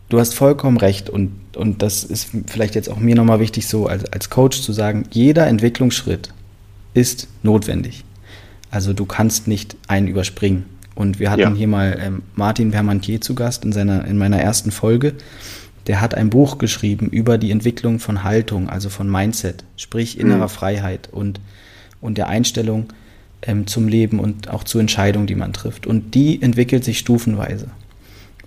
du 0.08 0.20
hast 0.20 0.34
vollkommen 0.34 0.76
recht 0.76 1.08
und, 1.08 1.32
und 1.56 1.82
das 1.82 2.04
ist 2.04 2.30
vielleicht 2.46 2.74
jetzt 2.74 2.88
auch 2.88 2.98
mir 2.98 3.14
nochmal 3.14 3.40
wichtig, 3.40 3.66
so 3.66 3.86
als, 3.86 4.04
als 4.12 4.30
Coach 4.30 4.60
zu 4.60 4.72
sagen, 4.72 5.04
jeder 5.10 5.46
Entwicklungsschritt 5.46 6.32
ist 6.94 7.28
notwendig. 7.42 8.04
Also 8.70 8.92
du 8.92 9.04
kannst 9.04 9.48
nicht 9.48 9.76
einen 9.88 10.08
überspringen. 10.08 10.64
Und 10.94 11.18
wir 11.18 11.30
hatten 11.30 11.40
ja. 11.40 11.54
hier 11.54 11.68
mal 11.68 11.98
ähm, 12.00 12.22
Martin 12.34 12.70
Permantier 12.70 13.20
zu 13.20 13.34
Gast 13.34 13.64
in, 13.64 13.72
seiner, 13.72 14.04
in 14.06 14.18
meiner 14.18 14.38
ersten 14.38 14.70
Folge. 14.70 15.14
Der 15.86 16.00
hat 16.00 16.14
ein 16.14 16.30
Buch 16.30 16.58
geschrieben 16.58 17.08
über 17.08 17.38
die 17.38 17.50
Entwicklung 17.50 17.98
von 17.98 18.24
Haltung, 18.24 18.68
also 18.68 18.88
von 18.88 19.10
Mindset, 19.10 19.64
sprich 19.76 20.18
innerer 20.18 20.44
mhm. 20.44 20.50
Freiheit 20.50 21.08
und, 21.10 21.40
und 22.00 22.18
der 22.18 22.28
Einstellung 22.28 22.92
ähm, 23.42 23.66
zum 23.66 23.88
Leben 23.88 24.20
und 24.20 24.50
auch 24.50 24.64
zu 24.64 24.78
Entscheidungen, 24.78 25.26
die 25.26 25.34
man 25.34 25.52
trifft. 25.52 25.86
Und 25.86 26.14
die 26.14 26.40
entwickelt 26.40 26.84
sich 26.84 26.98
stufenweise. 26.98 27.68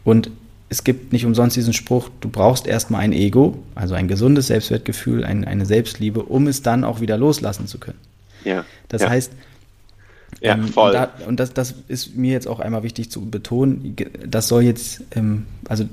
Und 0.06 0.32
es 0.70 0.86
gibt 0.86 1.12
nicht 1.12 1.26
umsonst 1.26 1.58
diesen 1.58 1.74
Spruch, 1.74 2.10
du 2.22 2.30
brauchst 2.30 2.66
erstmal 2.66 3.02
ein 3.02 3.12
Ego, 3.12 3.60
also 3.76 3.94
ein 3.96 4.08
gesundes 4.08 4.48
Selbstwertgefühl, 4.48 5.26
ein, 5.26 5.44
eine 5.44 5.66
Selbstliebe, 5.66 6.24
um 6.24 6.48
es 6.48 6.62
dann 6.62 6.84
auch 6.84 7.02
wieder 7.02 7.18
loslassen 7.18 7.68
zu 7.68 7.78
können. 7.78 8.00
Ja. 8.46 8.64
Das 8.88 9.02
ja. 9.02 9.10
heißt, 9.10 9.32
ja, 10.42 10.54
ähm, 10.54 10.68
voll. 10.68 10.90
Und, 10.90 10.94
da, 10.94 11.10
und 11.28 11.40
das, 11.40 11.54
das 11.54 11.76
ist 11.88 12.16
mir 12.16 12.32
jetzt 12.32 12.48
auch 12.48 12.60
einmal 12.60 12.84
wichtig 12.84 13.12
zu 13.12 13.30
betonen. 13.30 13.96
Das 14.28 14.48
soll 14.48 14.64
jetzt, 14.64 15.02
ähm, 15.16 15.46
also 15.68 15.86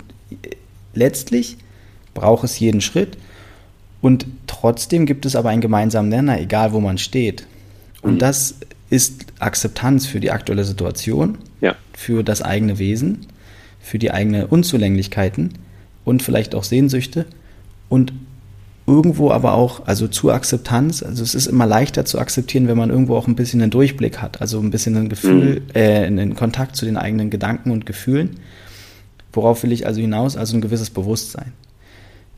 letztlich 0.95 1.59
braucht 2.15 2.45
es 2.45 2.59
jeden 2.59 2.81
Schritt 2.81 3.17
und 4.01 4.27
trotzdem 4.47 5.07
gibt 5.07 5.27
es 5.27 5.37
aber 5.37 5.51
einen 5.51 5.61
gemeinsamen 5.61 6.09
Nenner, 6.09 6.41
egal 6.41 6.73
wo 6.73 6.81
man 6.81 6.99
steht. 6.99 7.47
Und 8.03 8.15
mhm. 8.15 8.19
das 8.19 8.57
ist 8.91 9.27
Akzeptanz 9.39 10.07
für 10.07 10.21
die 10.21 10.31
aktuelle 10.31 10.65
Situation, 10.65 11.39
ja. 11.61 11.77
für 11.95 12.23
das 12.23 12.43
eigene 12.43 12.79
Wesen, 12.79 13.27
für 13.83 13.99
die 13.99 14.13
eigenen 14.13 14.47
Unzulänglichkeiten 14.47 15.51
und 16.05 16.23
vielleicht 16.23 16.55
auch 16.55 16.65
Sehnsüchte 16.65 17.27
und 17.89 18.13
irgendwo 18.87 19.31
aber 19.31 19.55
auch, 19.55 19.87
also 19.87 20.09
zur 20.09 20.35
Akzeptanz, 20.35 21.03
also 21.03 21.23
es 21.23 21.35
ist 21.35 21.47
immer 21.47 21.67
leichter 21.67 22.05
zu 22.05 22.19
akzeptieren, 22.19 22.69
wenn 22.69 22.77
man 22.77 22.91
irgendwo 22.91 23.17
auch 23.17 23.29
ein 23.29 23.37
bisschen 23.37 23.63
einen 23.63 23.71
Durchblick 23.71 24.21
hat, 24.21 24.41
also 24.41 24.59
ein 24.61 24.71
bisschen 24.71 24.97
ein 24.97 25.09
Gefühl, 25.09 25.61
mhm. 25.61 25.67
äh, 25.75 26.05
einen 26.05 26.35
Kontakt 26.35 26.77
zu 26.77 26.85
den 26.85 26.97
eigenen 26.97 27.31
Gedanken 27.31 27.71
und 27.71 27.87
Gefühlen. 27.87 28.41
Worauf 29.33 29.63
will 29.63 29.73
ich 29.73 29.87
also 29.87 30.01
hinaus? 30.01 30.37
Also 30.37 30.57
ein 30.57 30.61
gewisses 30.61 30.91
Bewusstsein. 30.91 31.53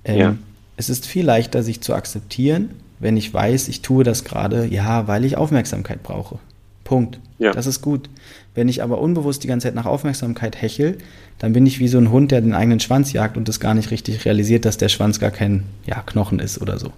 Ähm, 0.04 0.18
ja. 0.18 0.36
Es 0.76 0.88
ist 0.88 1.06
viel 1.06 1.24
leichter, 1.24 1.62
sich 1.62 1.80
zu 1.80 1.94
akzeptieren, 1.94 2.70
wenn 3.00 3.16
ich 3.16 3.32
weiß, 3.32 3.68
ich 3.68 3.80
tue 3.80 4.04
das 4.04 4.24
gerade, 4.24 4.66
ja, 4.66 5.08
weil 5.08 5.24
ich 5.24 5.36
Aufmerksamkeit 5.36 6.02
brauche. 6.02 6.38
Punkt. 6.84 7.18
Ja. 7.38 7.52
Das 7.52 7.66
ist 7.66 7.82
gut. 7.82 8.08
Wenn 8.54 8.68
ich 8.68 8.82
aber 8.82 9.00
unbewusst 9.00 9.42
die 9.42 9.48
ganze 9.48 9.66
Zeit 9.66 9.74
nach 9.74 9.86
Aufmerksamkeit 9.86 10.60
hechel, 10.60 10.98
dann 11.38 11.52
bin 11.52 11.66
ich 11.66 11.80
wie 11.80 11.88
so 11.88 11.98
ein 11.98 12.10
Hund, 12.10 12.30
der 12.30 12.40
den 12.40 12.54
eigenen 12.54 12.80
Schwanz 12.80 13.12
jagt 13.12 13.36
und 13.36 13.48
das 13.48 13.58
gar 13.58 13.74
nicht 13.74 13.90
richtig 13.90 14.24
realisiert, 14.24 14.64
dass 14.64 14.76
der 14.76 14.88
Schwanz 14.88 15.18
gar 15.18 15.32
kein 15.32 15.64
ja, 15.86 16.00
Knochen 16.02 16.38
ist 16.38 16.60
oder 16.60 16.78
so. 16.78 16.92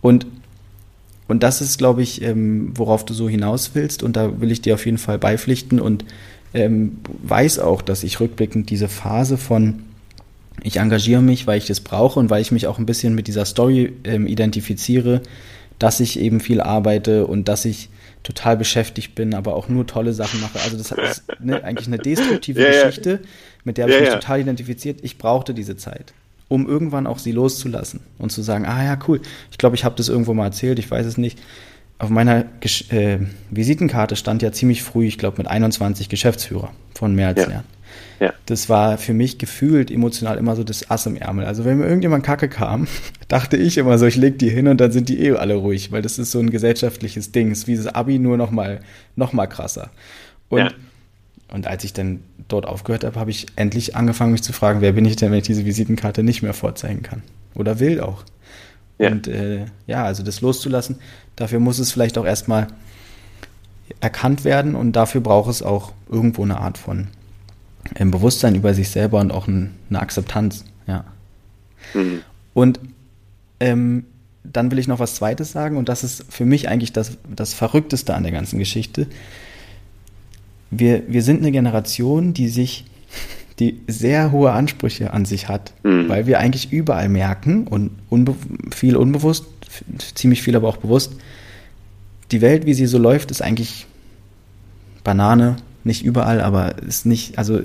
Und, 0.00 0.26
und 1.26 1.42
das 1.42 1.60
ist, 1.60 1.78
glaube 1.78 2.02
ich, 2.02 2.22
ähm, 2.22 2.72
worauf 2.76 3.04
du 3.04 3.14
so 3.14 3.28
hinaus 3.28 3.72
willst. 3.74 4.02
Und 4.02 4.16
da 4.16 4.40
will 4.40 4.52
ich 4.52 4.62
dir 4.62 4.74
auf 4.74 4.86
jeden 4.86 4.98
Fall 4.98 5.18
beipflichten 5.18 5.80
und 5.80 6.04
ähm, 6.54 6.98
weiß 7.22 7.58
auch, 7.58 7.82
dass 7.82 8.04
ich 8.04 8.20
rückblickend 8.20 8.70
diese 8.70 8.88
Phase 8.88 9.36
von 9.36 9.82
ich 10.62 10.78
engagiere 10.78 11.22
mich, 11.22 11.46
weil 11.46 11.58
ich 11.58 11.66
das 11.66 11.80
brauche 11.80 12.18
und 12.18 12.30
weil 12.30 12.42
ich 12.42 12.50
mich 12.50 12.66
auch 12.66 12.78
ein 12.78 12.86
bisschen 12.86 13.14
mit 13.14 13.28
dieser 13.28 13.44
Story 13.44 13.92
ähm, 14.04 14.26
identifiziere, 14.26 15.22
dass 15.78 16.00
ich 16.00 16.18
eben 16.18 16.40
viel 16.40 16.60
arbeite 16.60 17.26
und 17.26 17.48
dass 17.48 17.64
ich 17.64 17.90
total 18.22 18.56
beschäftigt 18.56 19.14
bin, 19.14 19.34
aber 19.34 19.54
auch 19.54 19.68
nur 19.68 19.86
tolle 19.86 20.12
Sachen 20.12 20.40
mache. 20.40 20.60
Also 20.60 20.76
das 20.76 20.90
ist 20.92 21.24
ne, 21.40 21.62
eigentlich 21.64 21.86
eine 21.86 21.98
destruktive 21.98 22.62
ja, 22.62 22.70
Geschichte, 22.70 23.10
ja. 23.10 23.28
mit 23.64 23.78
der 23.78 23.84
habe 23.84 23.94
ich 23.94 24.00
mich 24.00 24.10
total 24.10 24.40
identifiziert. 24.40 25.00
Ich 25.02 25.18
brauchte 25.18 25.54
diese 25.54 25.76
Zeit, 25.76 26.12
um 26.48 26.68
irgendwann 26.68 27.06
auch 27.06 27.18
sie 27.18 27.32
loszulassen 27.32 28.00
und 28.18 28.30
zu 28.30 28.42
sagen, 28.42 28.66
ah 28.66 28.84
ja, 28.84 28.98
cool. 29.08 29.20
Ich 29.50 29.58
glaube, 29.58 29.76
ich 29.76 29.84
habe 29.84 29.94
das 29.96 30.08
irgendwo 30.08 30.34
mal 30.34 30.46
erzählt, 30.46 30.78
ich 30.78 30.90
weiß 30.90 31.06
es 31.06 31.18
nicht. 31.18 31.38
Auf 31.98 32.10
meiner 32.10 32.44
Gesch 32.60 32.92
äh, 32.92 33.18
Visitenkarte 33.50 34.14
stand 34.14 34.42
ja 34.42 34.52
ziemlich 34.52 34.82
früh, 34.82 35.06
ich 35.06 35.18
glaube 35.18 35.38
mit 35.38 35.48
21 35.48 36.08
Geschäftsführer 36.08 36.70
von 36.94 37.14
mehr 37.14 37.28
als 37.28 37.46
Lernen. 37.46 37.77
Ja. 38.20 38.32
Das 38.46 38.68
war 38.68 38.98
für 38.98 39.14
mich 39.14 39.38
gefühlt 39.38 39.90
emotional 39.90 40.38
immer 40.38 40.56
so 40.56 40.64
das 40.64 40.90
Ass 40.90 41.06
im 41.06 41.16
Ärmel. 41.16 41.46
Also 41.46 41.64
wenn 41.64 41.78
mir 41.78 41.86
irgendjemand 41.86 42.24
Kacke 42.24 42.48
kam, 42.48 42.88
dachte 43.28 43.56
ich 43.56 43.78
immer 43.78 43.98
so, 43.98 44.06
ich 44.06 44.16
leg 44.16 44.38
die 44.38 44.50
hin 44.50 44.66
und 44.66 44.80
dann 44.80 44.90
sind 44.90 45.08
die 45.08 45.20
eh 45.20 45.32
alle 45.32 45.54
ruhig, 45.54 45.92
weil 45.92 46.02
das 46.02 46.18
ist 46.18 46.32
so 46.32 46.40
ein 46.40 46.50
gesellschaftliches 46.50 47.32
Ding. 47.32 47.50
Es 47.50 47.58
ist 47.60 47.66
wie 47.68 47.76
das 47.76 47.86
Abi 47.86 48.18
nur 48.18 48.36
noch 48.36 48.50
mal, 48.50 48.80
noch 49.14 49.32
mal 49.32 49.46
krasser. 49.46 49.90
Und, 50.48 50.58
ja. 50.58 50.70
und 51.52 51.66
als 51.66 51.84
ich 51.84 51.92
dann 51.92 52.20
dort 52.48 52.66
aufgehört 52.66 53.04
habe, 53.04 53.20
habe 53.20 53.30
ich 53.30 53.46
endlich 53.56 53.94
angefangen, 53.94 54.32
mich 54.32 54.42
zu 54.42 54.52
fragen, 54.52 54.80
wer 54.80 54.92
bin 54.92 55.04
ich 55.04 55.16
denn, 55.16 55.30
wenn 55.30 55.38
ich 55.38 55.46
diese 55.46 55.64
Visitenkarte 55.64 56.22
nicht 56.22 56.42
mehr 56.42 56.54
vorzeigen 56.54 57.02
kann? 57.02 57.22
Oder 57.54 57.78
will 57.78 58.00
auch. 58.00 58.24
Ja. 58.98 59.10
Und 59.10 59.28
äh, 59.28 59.66
ja, 59.86 60.04
also 60.04 60.24
das 60.24 60.40
loszulassen, 60.40 60.96
dafür 61.36 61.60
muss 61.60 61.78
es 61.78 61.92
vielleicht 61.92 62.18
auch 62.18 62.24
erstmal 62.24 62.66
erkannt 64.00 64.44
werden 64.44 64.74
und 64.74 64.92
dafür 64.92 65.20
braucht 65.20 65.50
es 65.50 65.62
auch 65.62 65.92
irgendwo 66.10 66.42
eine 66.42 66.58
Art 66.58 66.78
von 66.78 67.08
ein 67.94 68.10
Bewusstsein 68.10 68.54
über 68.54 68.74
sich 68.74 68.90
selber 68.90 69.20
und 69.20 69.30
auch 69.30 69.48
ein, 69.48 69.74
eine 69.90 70.00
Akzeptanz. 70.00 70.64
Ja. 70.86 71.04
Mhm. 71.94 72.22
Und 72.54 72.80
ähm, 73.60 74.04
dann 74.44 74.70
will 74.70 74.78
ich 74.78 74.88
noch 74.88 74.98
was 74.98 75.14
Zweites 75.14 75.52
sagen 75.52 75.76
und 75.76 75.88
das 75.88 76.04
ist 76.04 76.24
für 76.28 76.44
mich 76.44 76.68
eigentlich 76.68 76.92
das, 76.92 77.18
das 77.34 77.54
Verrückteste 77.54 78.14
an 78.14 78.22
der 78.22 78.32
ganzen 78.32 78.58
Geschichte. 78.58 79.06
Wir, 80.70 81.02
wir 81.08 81.22
sind 81.22 81.40
eine 81.40 81.52
Generation, 81.52 82.34
die 82.34 82.48
sich, 82.48 82.84
die 83.58 83.80
sehr 83.86 84.32
hohe 84.32 84.52
Ansprüche 84.52 85.12
an 85.12 85.24
sich 85.24 85.48
hat, 85.48 85.72
mhm. 85.82 86.08
weil 86.08 86.26
wir 86.26 86.38
eigentlich 86.38 86.72
überall 86.72 87.08
merken 87.08 87.66
und 87.66 87.90
unbe 88.08 88.34
viel 88.70 88.96
unbewusst, 88.96 89.46
ziemlich 90.14 90.42
viel 90.42 90.56
aber 90.56 90.68
auch 90.68 90.76
bewusst, 90.78 91.12
die 92.30 92.40
Welt, 92.40 92.66
wie 92.66 92.74
sie 92.74 92.86
so 92.86 92.98
läuft, 92.98 93.30
ist 93.30 93.42
eigentlich 93.42 93.86
Banane, 95.02 95.56
nicht 95.84 96.04
überall, 96.04 96.40
aber 96.40 96.82
ist 96.82 97.06
nicht, 97.06 97.38
also 97.38 97.60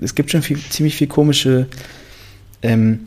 es 0.00 0.14
gibt 0.14 0.30
schon 0.30 0.42
viel, 0.42 0.58
ziemlich 0.58 0.96
viel 0.96 1.06
komische, 1.06 1.66
ähm, 2.62 3.00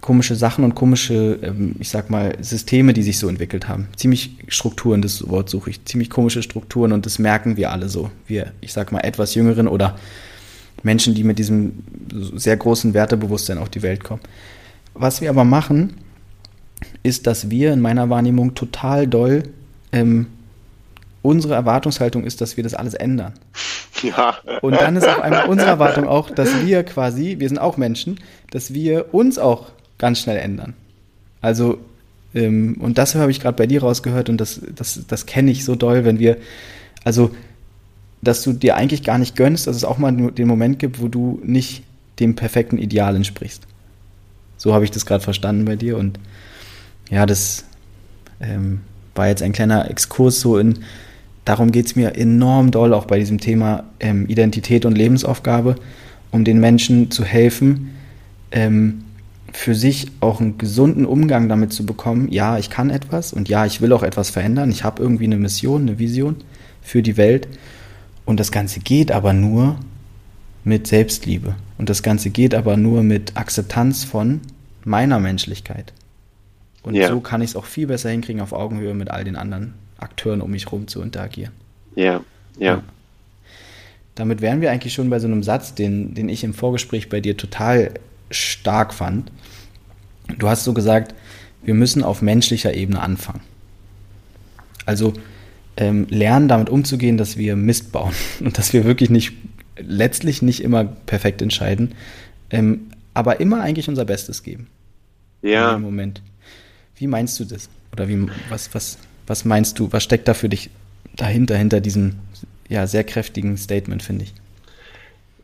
komische 0.00 0.36
Sachen 0.36 0.64
und 0.64 0.74
komische, 0.74 1.38
ähm, 1.42 1.76
ich 1.78 1.88
sag 1.88 2.10
mal, 2.10 2.36
Systeme, 2.40 2.92
die 2.92 3.02
sich 3.02 3.18
so 3.18 3.28
entwickelt 3.28 3.68
haben. 3.68 3.88
Ziemlich 3.96 4.36
Strukturen, 4.48 5.02
das 5.02 5.28
Wort 5.28 5.50
suche 5.50 5.70
ich, 5.70 5.84
ziemlich 5.84 6.10
komische 6.10 6.42
Strukturen 6.42 6.92
und 6.92 7.06
das 7.06 7.18
merken 7.18 7.56
wir 7.56 7.72
alle 7.72 7.88
so. 7.88 8.10
Wir, 8.26 8.52
ich 8.60 8.72
sag 8.72 8.92
mal, 8.92 9.00
etwas 9.00 9.34
Jüngeren 9.34 9.68
oder 9.68 9.96
Menschen, 10.82 11.14
die 11.14 11.24
mit 11.24 11.38
diesem 11.38 11.84
sehr 12.34 12.56
großen 12.56 12.94
Wertebewusstsein 12.94 13.58
auf 13.58 13.68
die 13.68 13.82
Welt 13.82 14.04
kommen. 14.04 14.20
Was 14.94 15.20
wir 15.20 15.30
aber 15.30 15.44
machen, 15.44 15.94
ist, 17.02 17.26
dass 17.26 17.50
wir 17.50 17.72
in 17.72 17.80
meiner 17.80 18.08
Wahrnehmung 18.10 18.54
total 18.54 19.06
doll 19.06 19.42
ähm, 19.92 20.26
unsere 21.26 21.54
Erwartungshaltung 21.54 22.24
ist, 22.24 22.40
dass 22.40 22.56
wir 22.56 22.64
das 22.64 22.74
alles 22.74 22.94
ändern. 22.94 23.34
Ja. 24.02 24.36
Und 24.60 24.74
dann 24.74 24.94
ist 24.94 25.08
auf 25.08 25.22
einmal 25.22 25.48
unsere 25.48 25.70
Erwartung 25.70 26.06
auch, 26.06 26.28
dass 26.28 26.66
wir 26.66 26.84
quasi, 26.84 27.36
wir 27.38 27.48
sind 27.48 27.56
auch 27.56 27.78
Menschen, 27.78 28.20
dass 28.50 28.74
wir 28.74 29.14
uns 29.14 29.38
auch 29.38 29.70
ganz 29.96 30.20
schnell 30.20 30.36
ändern. 30.36 30.74
Also, 31.40 31.78
ähm, 32.34 32.76
und 32.78 32.98
das 32.98 33.14
habe 33.14 33.30
ich 33.30 33.40
gerade 33.40 33.56
bei 33.56 33.66
dir 33.66 33.80
rausgehört 33.80 34.28
und 34.28 34.38
das, 34.38 34.60
das, 34.74 35.00
das 35.08 35.24
kenne 35.24 35.50
ich 35.50 35.64
so 35.64 35.76
doll, 35.76 36.04
wenn 36.04 36.18
wir, 36.18 36.36
also, 37.04 37.30
dass 38.20 38.42
du 38.42 38.52
dir 38.52 38.76
eigentlich 38.76 39.02
gar 39.02 39.16
nicht 39.16 39.34
gönnst, 39.34 39.66
dass 39.66 39.76
es 39.76 39.84
auch 39.84 39.96
mal 39.96 40.12
den 40.12 40.46
Moment 40.46 40.78
gibt, 40.78 41.00
wo 41.00 41.08
du 41.08 41.40
nicht 41.42 41.82
dem 42.20 42.36
perfekten 42.36 42.76
Ideal 42.76 43.16
entsprichst. 43.16 43.66
So 44.58 44.74
habe 44.74 44.84
ich 44.84 44.90
das 44.90 45.06
gerade 45.06 45.24
verstanden 45.24 45.64
bei 45.64 45.76
dir 45.76 45.96
und 45.96 46.20
ja, 47.08 47.24
das 47.24 47.64
ähm, 48.40 48.82
war 49.14 49.28
jetzt 49.28 49.42
ein 49.42 49.52
kleiner 49.52 49.90
Exkurs 49.90 50.40
so 50.40 50.58
in, 50.58 50.80
darum 51.46 51.70
geht 51.72 51.86
es 51.86 51.96
mir 51.96 52.16
enorm 52.16 52.70
doll 52.70 52.92
auch 52.92 53.06
bei 53.06 53.18
diesem 53.18 53.38
Thema 53.38 53.84
ähm, 54.00 54.26
Identität 54.26 54.84
und 54.84 54.98
Lebensaufgabe, 54.98 55.76
um 56.30 56.44
den 56.44 56.60
Menschen 56.60 57.10
zu 57.10 57.24
helfen, 57.24 57.92
ähm, 58.50 59.04
für 59.52 59.74
sich 59.74 60.08
auch 60.20 60.40
einen 60.40 60.58
gesunden 60.58 61.06
Umgang 61.06 61.48
damit 61.48 61.72
zu 61.72 61.86
bekommen, 61.86 62.28
ja, 62.30 62.58
ich 62.58 62.68
kann 62.68 62.90
etwas 62.90 63.32
und 63.32 63.48
ja, 63.48 63.64
ich 63.64 63.80
will 63.80 63.92
auch 63.92 64.02
etwas 64.02 64.28
verändern, 64.28 64.70
ich 64.70 64.84
habe 64.84 65.02
irgendwie 65.02 65.24
eine 65.24 65.38
Mission, 65.38 65.82
eine 65.82 65.98
Vision 65.98 66.36
für 66.82 67.00
die 67.00 67.16
Welt 67.16 67.48
und 68.26 68.38
das 68.38 68.50
Ganze 68.52 68.80
geht 68.80 69.12
aber 69.12 69.32
nur 69.32 69.78
mit 70.64 70.88
Selbstliebe 70.88 71.54
und 71.78 71.88
das 71.88 72.02
Ganze 72.02 72.30
geht 72.30 72.54
aber 72.54 72.76
nur 72.76 73.04
mit 73.04 73.36
Akzeptanz 73.36 74.02
von 74.02 74.40
meiner 74.84 75.20
Menschlichkeit. 75.20 75.92
Und 76.82 76.96
ja. 76.96 77.08
so 77.08 77.20
kann 77.20 77.40
ich 77.40 77.50
es 77.50 77.56
auch 77.56 77.64
viel 77.64 77.86
besser 77.86 78.10
hinkriegen 78.10 78.42
auf 78.42 78.52
Augenhöhe 78.52 78.94
mit 78.94 79.10
all 79.10 79.24
den 79.24 79.36
anderen 79.36 79.74
Akteuren 79.98 80.40
um 80.40 80.50
mich 80.50 80.66
herum 80.66 80.88
zu 80.88 81.02
interagieren. 81.02 81.52
Ja, 81.94 82.22
ja. 82.58 82.82
Damit 84.14 84.40
wären 84.40 84.60
wir 84.60 84.70
eigentlich 84.70 84.94
schon 84.94 85.10
bei 85.10 85.18
so 85.18 85.26
einem 85.26 85.42
Satz, 85.42 85.74
den, 85.74 86.14
den 86.14 86.28
ich 86.28 86.42
im 86.42 86.54
Vorgespräch 86.54 87.08
bei 87.08 87.20
dir 87.20 87.36
total 87.36 87.94
stark 88.30 88.94
fand. 88.94 89.30
Du 90.38 90.48
hast 90.48 90.64
so 90.64 90.72
gesagt, 90.72 91.14
wir 91.62 91.74
müssen 91.74 92.02
auf 92.02 92.22
menschlicher 92.22 92.74
Ebene 92.74 93.00
anfangen. 93.00 93.40
Also 94.86 95.12
ähm, 95.76 96.06
lernen, 96.08 96.48
damit 96.48 96.70
umzugehen, 96.70 97.18
dass 97.18 97.36
wir 97.36 97.56
Mist 97.56 97.92
bauen 97.92 98.14
und 98.40 98.56
dass 98.56 98.72
wir 98.72 98.84
wirklich 98.84 99.10
nicht, 99.10 99.32
letztlich 99.78 100.40
nicht 100.42 100.62
immer 100.62 100.84
perfekt 100.84 101.42
entscheiden, 101.42 101.94
ähm, 102.50 102.86
aber 103.12 103.40
immer 103.40 103.60
eigentlich 103.60 103.88
unser 103.88 104.04
Bestes 104.04 104.42
geben. 104.42 104.68
Ja. 105.42 105.74
Im 105.74 105.82
Moment. 105.82 106.22
Wie 106.96 107.06
meinst 107.06 107.38
du 107.38 107.44
das? 107.44 107.68
Oder 107.92 108.08
wie, 108.08 108.26
was, 108.48 108.74
was, 108.74 108.98
was 109.26 109.44
meinst 109.44 109.78
du? 109.78 109.92
Was 109.92 110.04
steckt 110.04 110.28
da 110.28 110.34
für 110.34 110.48
dich 110.48 110.70
dahinter, 111.14 111.56
hinter 111.56 111.80
diesem 111.80 112.16
ja, 112.68 112.86
sehr 112.86 113.04
kräftigen 113.04 113.56
Statement, 113.56 114.02
finde 114.02 114.24
ich? 114.24 114.32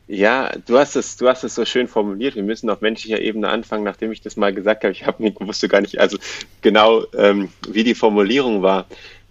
Ja, 0.09 0.53
du 0.66 0.78
hast 0.78 0.97
es, 0.97 1.16
du 1.16 1.28
hast 1.28 1.45
es 1.45 1.55
so 1.55 1.64
schön 1.64 1.89
formuliert. 1.89 2.35
Wir 2.35 2.43
müssen 2.43 2.68
auf 2.68 2.80
menschlicher 2.80 3.20
Ebene 3.20 3.49
anfangen, 3.49 3.85
nachdem 3.85 4.12
ich 4.12 4.20
das 4.20 4.37
mal 4.37 4.53
gesagt 4.53 4.85
habe. 4.85 4.93
Ich 4.93 5.07
habe 5.07 5.22
nicht, 5.22 5.41
wusste 5.41 5.68
gar 5.68 5.80
nicht, 5.80 5.99
also 6.01 6.18
genau, 6.61 7.05
ähm, 7.16 7.49
wie 7.68 7.85
die 7.85 7.95
Formulierung 7.95 8.62
war. 8.62 8.87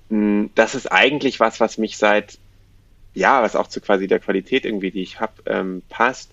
Hm, 0.10 0.50
das 0.56 0.74
ist 0.74 0.92
eigentlich 0.92 1.40
was, 1.40 1.60
was 1.60 1.78
mich 1.78 1.98
seit, 1.98 2.40
ja, 3.14 3.44
was 3.44 3.56
auch 3.56 3.68
zu 3.68 3.82
quasi 3.82 4.08
der 4.08 4.20
Qualität 4.20 4.66
irgendwie, 4.66 4.92
die 4.92 5.04
ich 5.04 5.20
habe, 5.20 5.34
ähm, 5.46 5.84
passt, 5.90 6.32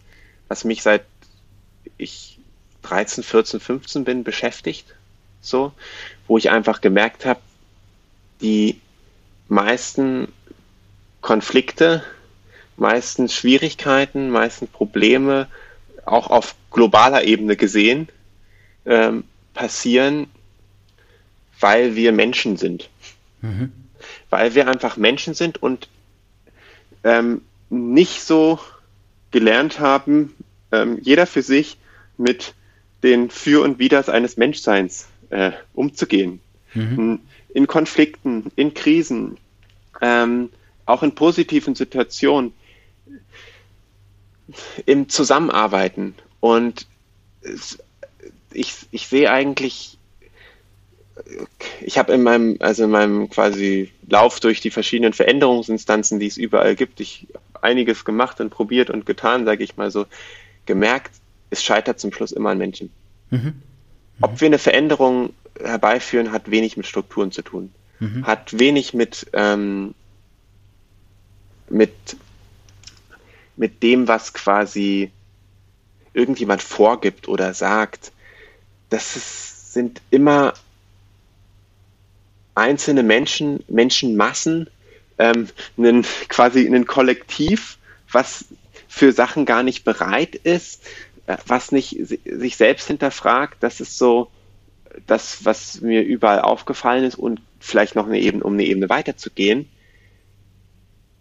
was 0.48 0.64
mich 0.64 0.82
seit 0.82 1.02
ich 1.98 2.38
13, 2.82 3.24
14, 3.24 3.60
15 3.60 4.04
bin 4.04 4.24
beschäftigt 4.24 4.94
so, 5.40 5.72
wo 6.26 6.38
ich 6.38 6.50
einfach 6.50 6.80
gemerkt 6.80 7.24
habe, 7.24 7.40
die 8.40 8.80
meisten 9.48 10.28
Konflikte, 11.20 12.02
meisten 12.76 13.28
Schwierigkeiten, 13.28 14.30
meisten 14.30 14.68
Probleme, 14.68 15.48
auch 16.04 16.30
auf 16.30 16.54
globaler 16.70 17.24
Ebene 17.24 17.56
gesehen, 17.56 18.08
ähm, 18.86 19.24
passieren, 19.54 20.28
weil 21.60 21.96
wir 21.96 22.12
Menschen 22.12 22.56
sind. 22.56 22.88
Mhm. 23.40 23.72
Weil 24.30 24.54
wir 24.54 24.68
einfach 24.68 24.96
Menschen 24.96 25.34
sind 25.34 25.62
und 25.62 25.88
ähm, 27.04 27.42
nicht 27.70 28.22
so 28.22 28.58
gelernt 29.30 29.80
haben, 29.80 30.34
ähm, 30.72 30.98
jeder 31.02 31.26
für 31.26 31.42
sich 31.42 31.76
mit 32.16 32.54
den 33.02 33.30
Für 33.30 33.62
und 33.62 33.78
Widers 33.78 34.08
eines 34.08 34.36
Menschseins 34.36 35.08
äh, 35.30 35.52
umzugehen. 35.74 36.40
Mhm. 36.74 37.20
In 37.58 37.66
Konflikten, 37.66 38.52
in 38.54 38.72
Krisen, 38.72 39.36
ähm, 40.00 40.50
auch 40.86 41.02
in 41.02 41.16
positiven 41.16 41.74
Situationen, 41.74 42.52
im 44.86 45.08
Zusammenarbeiten. 45.08 46.14
Und 46.38 46.86
ich, 48.52 48.74
ich 48.92 49.08
sehe 49.08 49.28
eigentlich, 49.32 49.98
ich 51.80 51.98
habe 51.98 52.12
in 52.12 52.22
meinem, 52.22 52.58
also 52.60 52.84
in 52.84 52.90
meinem 52.90 53.28
quasi 53.28 53.90
Lauf 54.08 54.38
durch 54.38 54.60
die 54.60 54.70
verschiedenen 54.70 55.12
Veränderungsinstanzen, 55.12 56.20
die 56.20 56.28
es 56.28 56.36
überall 56.36 56.76
gibt, 56.76 57.00
ich 57.00 57.26
einiges 57.60 58.04
gemacht 58.04 58.40
und 58.40 58.50
probiert 58.50 58.88
und 58.88 59.04
getan, 59.04 59.46
sage 59.46 59.64
ich 59.64 59.76
mal 59.76 59.90
so, 59.90 60.06
gemerkt, 60.64 61.10
es 61.50 61.64
scheitert 61.64 61.98
zum 61.98 62.12
Schluss 62.12 62.30
immer 62.30 62.50
an 62.50 62.58
Menschen. 62.58 62.92
Mhm. 63.30 63.54
Ob 64.20 64.40
wir 64.40 64.46
eine 64.46 64.58
Veränderung 64.58 65.30
herbeiführen, 65.62 66.32
hat 66.32 66.50
wenig 66.50 66.76
mit 66.76 66.86
Strukturen 66.86 67.32
zu 67.32 67.42
tun. 67.42 67.72
Mhm. 68.00 68.26
Hat 68.26 68.58
wenig 68.58 68.94
mit, 68.94 69.26
ähm, 69.32 69.94
mit, 71.68 71.92
mit 73.56 73.82
dem, 73.82 74.08
was 74.08 74.32
quasi 74.34 75.10
irgendjemand 76.12 76.62
vorgibt 76.62 77.28
oder 77.28 77.54
sagt. 77.54 78.12
Das 78.90 79.16
ist, 79.16 79.72
sind 79.72 80.00
immer 80.10 80.54
einzelne 82.54 83.02
Menschen, 83.02 83.62
Menschenmassen, 83.68 84.68
ähm, 85.18 85.48
einen, 85.76 86.04
quasi 86.28 86.66
ein 86.66 86.86
Kollektiv, 86.86 87.78
was 88.10 88.46
für 88.88 89.12
Sachen 89.12 89.44
gar 89.44 89.62
nicht 89.62 89.84
bereit 89.84 90.34
ist, 90.34 90.82
äh, 91.26 91.36
was 91.46 91.72
nicht 91.72 91.96
sich 92.24 92.56
selbst 92.56 92.86
hinterfragt, 92.86 93.58
das 93.60 93.80
ist 93.80 93.98
so 93.98 94.30
das, 95.06 95.44
was 95.44 95.80
mir 95.80 96.02
überall 96.02 96.40
aufgefallen 96.40 97.04
ist 97.04 97.16
und 97.16 97.40
vielleicht 97.60 97.94
noch 97.94 98.06
eine 98.06 98.20
Ebene, 98.20 98.44
um 98.44 98.54
eine 98.54 98.64
Ebene 98.64 98.88
weiterzugehen, 98.88 99.68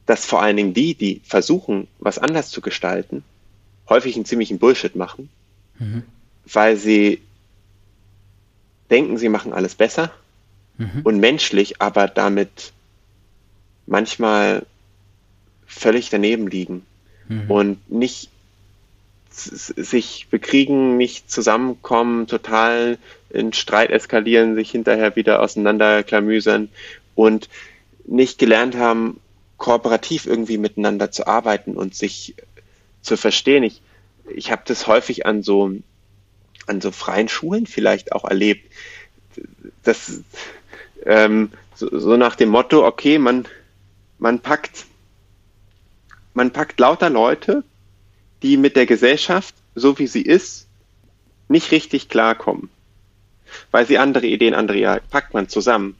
dass 0.05 0.25
vor 0.25 0.41
allen 0.41 0.57
Dingen 0.57 0.73
die, 0.73 0.95
die 0.95 1.21
versuchen, 1.25 1.88
was 1.99 2.17
anders 2.17 2.49
zu 2.49 2.61
gestalten, 2.61 3.23
häufig 3.89 4.15
einen 4.15 4.25
ziemlichen 4.25 4.59
Bullshit 4.59 4.95
machen, 4.95 5.30
mhm. 5.80 6.03
weil 6.45 6.78
sie 6.78 7.21
denken, 8.89 9.17
sie 9.17 9.30
machen 9.30 9.53
alles 9.53 9.75
besser 9.75 10.11
mhm. 10.78 11.01
und 11.03 11.19
menschlich, 11.19 11.82
aber 11.82 12.07
damit 12.07 12.71
manchmal 13.86 14.65
völlig 15.65 16.09
daneben 16.09 16.47
liegen 16.47 16.86
mhm. 17.28 17.51
und 17.51 17.91
nicht 17.91 18.30
sich 19.38 20.27
bekriegen, 20.29 20.97
nicht 20.97 21.29
zusammenkommen, 21.29 22.27
total 22.27 22.97
in 23.29 23.53
Streit 23.53 23.91
eskalieren, 23.91 24.55
sich 24.55 24.71
hinterher 24.71 25.15
wieder 25.15 25.41
auseinanderklamüsern 25.41 26.69
und 27.15 27.49
nicht 28.05 28.39
gelernt 28.39 28.75
haben, 28.75 29.19
kooperativ 29.57 30.25
irgendwie 30.25 30.57
miteinander 30.57 31.11
zu 31.11 31.27
arbeiten 31.27 31.75
und 31.75 31.95
sich 31.95 32.35
zu 33.01 33.17
verstehen. 33.17 33.63
Ich, 33.63 33.81
ich 34.33 34.51
habe 34.51 34.63
das 34.65 34.88
häufig 34.88 35.25
an 35.25 35.43
so, 35.43 35.71
an 36.67 36.81
so 36.81 36.91
freien 36.91 37.27
Schulen 37.27 37.65
vielleicht 37.65 38.11
auch 38.13 38.25
erlebt. 38.25 38.71
Das, 39.83 40.21
ähm, 41.05 41.51
so, 41.75 41.99
so 41.99 42.17
nach 42.17 42.35
dem 42.35 42.49
Motto, 42.49 42.85
okay, 42.85 43.17
man, 43.19 43.47
man 44.19 44.39
packt, 44.39 44.85
man 46.33 46.51
packt 46.51 46.79
lauter 46.79 47.09
Leute, 47.09 47.63
die 48.47 48.55
mit 48.55 48.77
der 48.77 48.85
Gesellschaft, 48.85 49.53
so 49.75 49.99
wie 49.99 50.07
sie 50.07 50.21
ist, 50.21 50.67
nicht 51.49 51.71
richtig 51.71 52.07
klarkommen. 52.07 52.69
Weil 53.71 53.85
sie 53.85 53.97
andere 53.97 54.25
Ideen, 54.25 54.53
andere 54.53 54.77
ja, 54.77 54.99
packt 55.11 55.33
man 55.33 55.49
zusammen. 55.49 55.97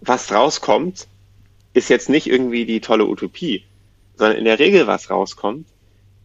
Was 0.00 0.30
rauskommt, 0.30 1.08
ist 1.74 1.90
jetzt 1.90 2.08
nicht 2.08 2.28
irgendwie 2.28 2.66
die 2.66 2.80
tolle 2.80 3.06
Utopie, 3.06 3.64
sondern 4.14 4.38
in 4.38 4.44
der 4.44 4.60
Regel, 4.60 4.86
was 4.86 5.10
rauskommt, 5.10 5.66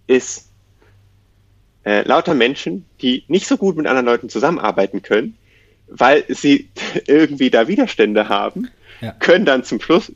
ist 0.05 0.49
äh, 1.85 2.07
lauter 2.07 2.35
Menschen, 2.35 2.85
die 3.01 3.23
nicht 3.27 3.47
so 3.47 3.57
gut 3.57 3.75
mit 3.75 3.87
anderen 3.87 4.05
Leuten 4.05 4.29
zusammenarbeiten 4.29 5.01
können, 5.01 5.35
weil 5.87 6.23
sie 6.27 6.69
irgendwie 7.07 7.49
da 7.49 7.67
Widerstände 7.67 8.29
haben, 8.29 8.69
ja. 9.01 9.11
können 9.13 9.45
dann 9.45 9.63
zum 9.63 9.81
Schluss 9.81 10.11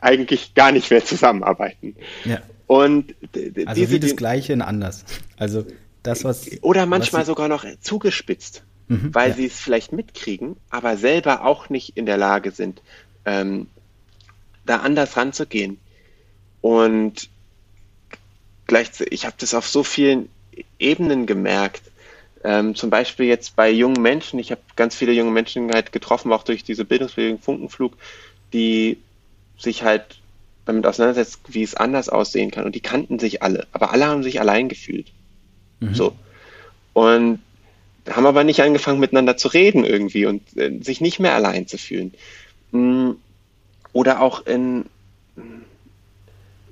eigentlich 0.00 0.54
gar 0.54 0.72
nicht 0.72 0.90
mehr 0.90 1.04
zusammenarbeiten. 1.04 1.94
Ja. 2.24 2.40
Und 2.66 3.14
also 3.32 3.74
diese, 3.74 3.90
wie 3.90 4.00
das 4.00 4.16
Gleiche 4.16 4.52
in 4.52 4.62
anders. 4.62 5.04
Also 5.36 5.66
das, 6.02 6.24
was. 6.24 6.50
Oder 6.62 6.86
manchmal 6.86 7.22
was 7.22 7.26
sogar 7.26 7.48
noch 7.48 7.64
zugespitzt, 7.80 8.64
mhm, 8.88 9.14
weil 9.14 9.30
ja. 9.30 9.36
sie 9.36 9.46
es 9.46 9.60
vielleicht 9.60 9.92
mitkriegen, 9.92 10.56
aber 10.70 10.96
selber 10.96 11.44
auch 11.44 11.68
nicht 11.68 11.96
in 11.96 12.06
der 12.06 12.16
Lage 12.16 12.50
sind, 12.50 12.82
ähm, 13.24 13.66
da 14.64 14.78
anders 14.78 15.16
ranzugehen. 15.16 15.78
Und 16.60 17.28
gleichzeitig, 18.66 19.12
ich 19.12 19.26
habe 19.26 19.36
das 19.38 19.54
auf 19.54 19.68
so 19.68 19.82
vielen 19.82 20.28
Ebenen 20.78 21.26
gemerkt. 21.26 21.82
Ähm, 22.44 22.74
zum 22.74 22.90
Beispiel 22.90 23.26
jetzt 23.26 23.54
bei 23.54 23.70
jungen 23.70 24.02
Menschen, 24.02 24.38
ich 24.40 24.50
habe 24.50 24.62
ganz 24.74 24.96
viele 24.96 25.12
junge 25.12 25.30
Menschen 25.30 25.70
halt 25.70 25.92
getroffen, 25.92 26.32
auch 26.32 26.42
durch 26.42 26.64
diese 26.64 26.84
Bildungsbewegung 26.84 27.40
Funkenflug, 27.40 27.96
die 28.52 28.98
sich 29.58 29.84
halt 29.84 30.21
damit 30.64 30.86
auseinandersetzt, 30.86 31.40
wie 31.48 31.62
es 31.62 31.74
anders 31.74 32.08
aussehen 32.08 32.50
kann. 32.50 32.64
Und 32.64 32.74
die 32.74 32.80
kannten 32.80 33.18
sich 33.18 33.42
alle, 33.42 33.66
aber 33.72 33.92
alle 33.92 34.06
haben 34.06 34.22
sich 34.22 34.40
allein 34.40 34.68
gefühlt. 34.68 35.12
Mhm. 35.80 35.94
So. 35.94 36.16
Und 36.92 37.40
haben 38.10 38.26
aber 38.26 38.44
nicht 38.44 38.62
angefangen, 38.62 39.00
miteinander 39.00 39.36
zu 39.36 39.48
reden 39.48 39.84
irgendwie 39.84 40.26
und 40.26 40.42
äh, 40.56 40.78
sich 40.80 41.00
nicht 41.00 41.20
mehr 41.20 41.34
allein 41.34 41.66
zu 41.66 41.78
fühlen. 41.78 42.14
Mhm. 42.70 43.16
Oder 43.92 44.22
auch 44.22 44.46
in, 44.46 44.86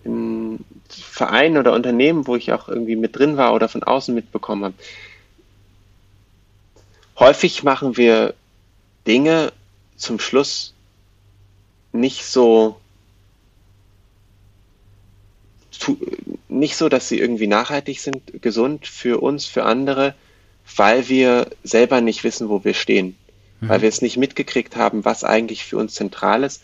in 0.05 0.65
Vereinen 0.89 1.59
oder 1.59 1.73
Unternehmen, 1.73 2.27
wo 2.27 2.37
ich 2.37 2.53
auch 2.53 2.69
irgendwie 2.69 2.97
mit 2.97 3.17
drin 3.17 3.37
war 3.37 3.55
oder 3.55 3.69
von 3.69 3.83
außen 3.83 4.15
mitbekommen 4.15 4.65
habe. 4.65 4.75
Häufig 7.19 7.63
machen 7.63 7.97
wir 7.99 8.35
Dinge 9.07 9.53
zum 9.97 10.19
Schluss 10.19 10.73
nicht 11.93 12.25
so 12.25 12.80
nicht 16.49 16.77
so, 16.77 16.89
dass 16.89 17.09
sie 17.09 17.19
irgendwie 17.19 17.47
nachhaltig 17.47 18.01
sind, 18.01 18.43
gesund 18.43 18.87
für 18.87 19.23
uns, 19.23 19.47
für 19.47 19.65
andere, 19.65 20.15
weil 20.77 21.09
wir 21.09 21.49
selber 21.63 22.01
nicht 22.01 22.25
wissen, 22.25 22.49
wo 22.49 22.65
wir 22.65 22.75
stehen, 22.75 23.17
mhm. 23.61 23.69
weil 23.69 23.83
wir 23.83 23.89
es 23.89 24.03
nicht 24.03 24.17
mitgekriegt 24.17 24.77
haben, 24.77 25.05
was 25.05 25.25
eigentlich 25.25 25.65
für 25.65 25.77
uns 25.77 25.95
zentral 25.95 26.45
ist. 26.45 26.63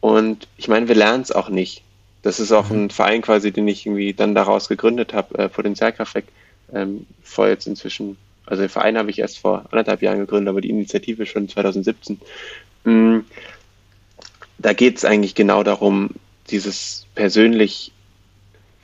Und 0.00 0.48
ich 0.56 0.68
meine, 0.68 0.88
wir 0.88 0.94
lernen 0.94 1.22
es 1.22 1.32
auch 1.32 1.48
nicht. 1.48 1.82
Das 2.22 2.40
ist 2.40 2.52
auch 2.52 2.70
mhm. 2.70 2.84
ein 2.84 2.90
Verein 2.90 3.22
quasi, 3.22 3.52
den 3.52 3.68
ich 3.68 3.86
irgendwie 3.86 4.12
dann 4.12 4.34
daraus 4.34 4.68
gegründet 4.68 5.14
habe, 5.14 5.38
äh, 5.38 5.48
Potenzialkraftwerk, 5.48 6.26
ähm, 6.72 7.06
vor 7.22 7.48
jetzt 7.48 7.66
inzwischen, 7.66 8.16
also 8.46 8.62
den 8.62 8.68
Verein 8.68 8.98
habe 8.98 9.10
ich 9.10 9.18
erst 9.18 9.38
vor 9.38 9.66
anderthalb 9.70 10.02
Jahren 10.02 10.18
gegründet, 10.18 10.50
aber 10.50 10.60
die 10.60 10.70
Initiative 10.70 11.26
schon 11.26 11.48
2017. 11.48 12.20
Mhm. 12.84 13.24
Da 14.58 14.72
geht 14.72 14.98
es 14.98 15.04
eigentlich 15.04 15.34
genau 15.34 15.62
darum, 15.62 16.10
dieses 16.50 17.06
persönlich 17.14 17.92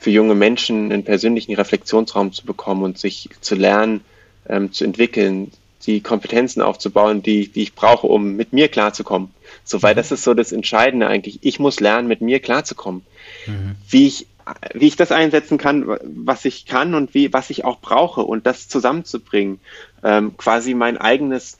für 0.05 0.11
junge 0.11 0.35
Menschen 0.35 0.91
einen 0.91 1.03
persönlichen 1.03 1.55
Reflexionsraum 1.55 2.31
zu 2.31 2.45
bekommen 2.45 2.83
und 2.83 2.99
sich 2.99 3.27
zu 3.41 3.55
lernen, 3.55 4.01
ähm, 4.47 4.71
zu 4.71 4.83
entwickeln, 4.83 5.51
die 5.87 6.01
Kompetenzen 6.01 6.61
aufzubauen, 6.61 7.23
die, 7.23 7.47
die 7.47 7.63
ich 7.63 7.73
brauche, 7.73 8.05
um 8.05 8.35
mit 8.35 8.53
mir 8.53 8.67
klarzukommen. 8.67 9.31
So, 9.63 9.81
weil 9.81 9.95
mhm. 9.95 9.97
das 9.97 10.11
ist 10.11 10.23
so 10.23 10.35
das 10.35 10.51
Entscheidende 10.51 11.07
eigentlich. 11.07 11.39
Ich 11.41 11.57
muss 11.57 11.79
lernen, 11.79 12.07
mit 12.07 12.21
mir 12.21 12.39
klarzukommen. 12.39 13.01
Mhm. 13.47 13.77
Wie 13.89 14.05
ich, 14.05 14.27
wie 14.75 14.85
ich 14.85 14.95
das 14.95 15.11
einsetzen 15.11 15.57
kann, 15.57 15.97
was 16.03 16.45
ich 16.45 16.67
kann 16.67 16.93
und 16.93 17.15
wie, 17.15 17.33
was 17.33 17.49
ich 17.49 17.65
auch 17.65 17.81
brauche 17.81 18.21
und 18.21 18.45
das 18.45 18.67
zusammenzubringen. 18.67 19.59
Ähm, 20.03 20.37
quasi 20.37 20.75
mein 20.75 20.99
eigenes, 20.99 21.57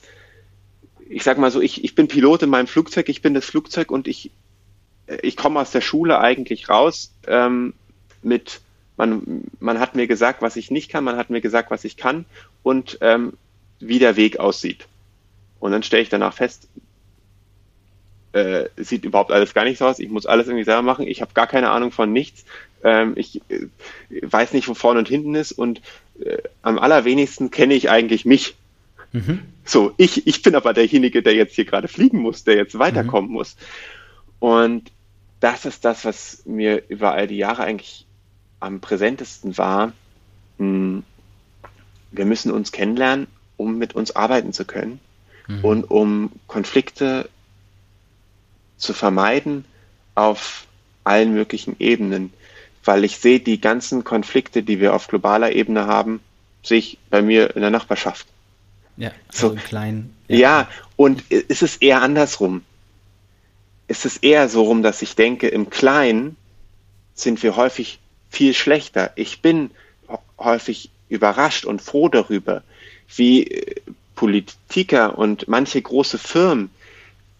ich 1.08 1.24
sag 1.24 1.36
mal 1.38 1.50
so, 1.50 1.60
ich, 1.60 1.82
ich 1.82 1.96
bin 1.96 2.06
Pilot 2.06 2.44
in 2.44 2.50
meinem 2.50 2.68
Flugzeug, 2.68 3.08
ich 3.08 3.22
bin 3.22 3.34
das 3.34 3.44
Flugzeug 3.44 3.90
und 3.90 4.06
ich, 4.06 4.30
ich 5.20 5.36
komme 5.36 5.58
aus 5.58 5.72
der 5.72 5.80
Schule 5.80 6.20
eigentlich 6.20 6.68
raus 6.68 7.12
ähm, 7.26 7.74
mit, 8.26 8.60
man, 8.96 9.44
man 9.60 9.78
hat 9.78 9.94
mir 9.94 10.06
gesagt, 10.06 10.42
was 10.42 10.56
ich 10.56 10.70
nicht 10.70 10.90
kann, 10.90 11.04
man 11.04 11.16
hat 11.16 11.30
mir 11.30 11.40
gesagt, 11.40 11.70
was 11.70 11.84
ich 11.84 11.96
kann 11.96 12.26
und 12.62 12.98
ähm, 13.00 13.34
wie 13.78 13.98
der 13.98 14.16
Weg 14.16 14.38
aussieht. 14.38 14.86
Und 15.60 15.72
dann 15.72 15.82
stelle 15.82 16.02
ich 16.02 16.08
danach 16.08 16.34
fest, 16.34 16.68
äh, 18.32 18.68
sieht 18.76 19.04
überhaupt 19.04 19.32
alles 19.32 19.54
gar 19.54 19.64
nicht 19.64 19.78
so 19.78 19.86
aus, 19.86 19.98
ich 19.98 20.10
muss 20.10 20.26
alles 20.26 20.48
irgendwie 20.48 20.64
selber 20.64 20.82
machen, 20.82 21.06
ich 21.06 21.22
habe 21.22 21.32
gar 21.32 21.46
keine 21.46 21.70
Ahnung 21.70 21.92
von 21.92 22.12
nichts, 22.12 22.44
ähm, 22.84 23.14
ich 23.16 23.40
äh, 23.48 23.68
weiß 24.10 24.52
nicht, 24.52 24.68
wo 24.68 24.74
vorne 24.74 24.98
und 24.98 25.08
hinten 25.08 25.34
ist 25.34 25.52
und 25.52 25.80
äh, 26.20 26.38
am 26.62 26.78
allerwenigsten 26.78 27.50
kenne 27.50 27.74
ich 27.74 27.88
eigentlich 27.88 28.24
mich. 28.24 28.56
Mhm. 29.12 29.40
So, 29.64 29.94
ich, 29.96 30.26
ich 30.26 30.42
bin 30.42 30.54
aber 30.54 30.74
derjenige, 30.74 31.22
der 31.22 31.34
jetzt 31.34 31.54
hier 31.54 31.64
gerade 31.64 31.88
fliegen 31.88 32.18
muss, 32.18 32.44
der 32.44 32.56
jetzt 32.56 32.78
weiterkommen 32.78 33.30
mhm. 33.30 33.36
muss. 33.36 33.56
Und 34.38 34.90
das 35.40 35.64
ist 35.64 35.84
das, 35.84 36.04
was 36.04 36.42
mir 36.44 36.82
über 36.88 37.12
all 37.12 37.26
die 37.26 37.36
Jahre 37.36 37.62
eigentlich 37.62 38.05
am 38.66 38.80
präsentesten 38.80 39.56
war, 39.56 39.92
hm, 40.58 41.04
wir 42.10 42.24
müssen 42.24 42.50
uns 42.50 42.72
kennenlernen, 42.72 43.26
um 43.56 43.78
mit 43.78 43.94
uns 43.94 44.14
arbeiten 44.14 44.52
zu 44.52 44.64
können 44.64 45.00
mhm. 45.46 45.64
und 45.64 45.90
um 45.90 46.32
Konflikte 46.46 47.28
zu 48.76 48.92
vermeiden 48.92 49.64
auf 50.14 50.66
allen 51.04 51.32
möglichen 51.32 51.76
Ebenen. 51.78 52.32
Weil 52.84 53.04
ich 53.04 53.18
sehe, 53.18 53.40
die 53.40 53.60
ganzen 53.60 54.04
Konflikte, 54.04 54.62
die 54.62 54.80
wir 54.80 54.94
auf 54.94 55.08
globaler 55.08 55.52
Ebene 55.52 55.86
haben, 55.86 56.20
sehe 56.62 56.78
ich 56.78 56.98
bei 57.10 57.22
mir 57.22 57.54
in 57.56 57.62
der 57.62 57.70
Nachbarschaft. 57.70 58.26
Ja, 58.96 59.10
so 59.30 59.50
also 59.50 59.60
klein. 59.60 60.14
Ja. 60.28 60.36
ja, 60.36 60.68
und 60.96 61.30
ist 61.30 61.62
es 61.62 61.76
eher 61.76 62.02
andersrum. 62.02 62.62
Ist 63.88 64.04
es 64.04 64.16
eher 64.16 64.48
so 64.48 64.62
rum, 64.62 64.82
dass 64.82 65.02
ich 65.02 65.14
denke, 65.14 65.48
im 65.48 65.70
Kleinen 65.70 66.36
sind 67.14 67.42
wir 67.42 67.56
häufig 67.56 67.98
viel 68.30 68.54
schlechter. 68.54 69.12
Ich 69.16 69.42
bin 69.42 69.70
häufig 70.38 70.90
überrascht 71.08 71.64
und 71.64 71.82
froh 71.82 72.08
darüber, 72.08 72.62
wie 73.14 73.44
äh, 73.44 73.74
Politiker 74.14 75.18
und 75.18 75.46
manche 75.46 75.80
große 75.80 76.18
Firmen, 76.18 76.70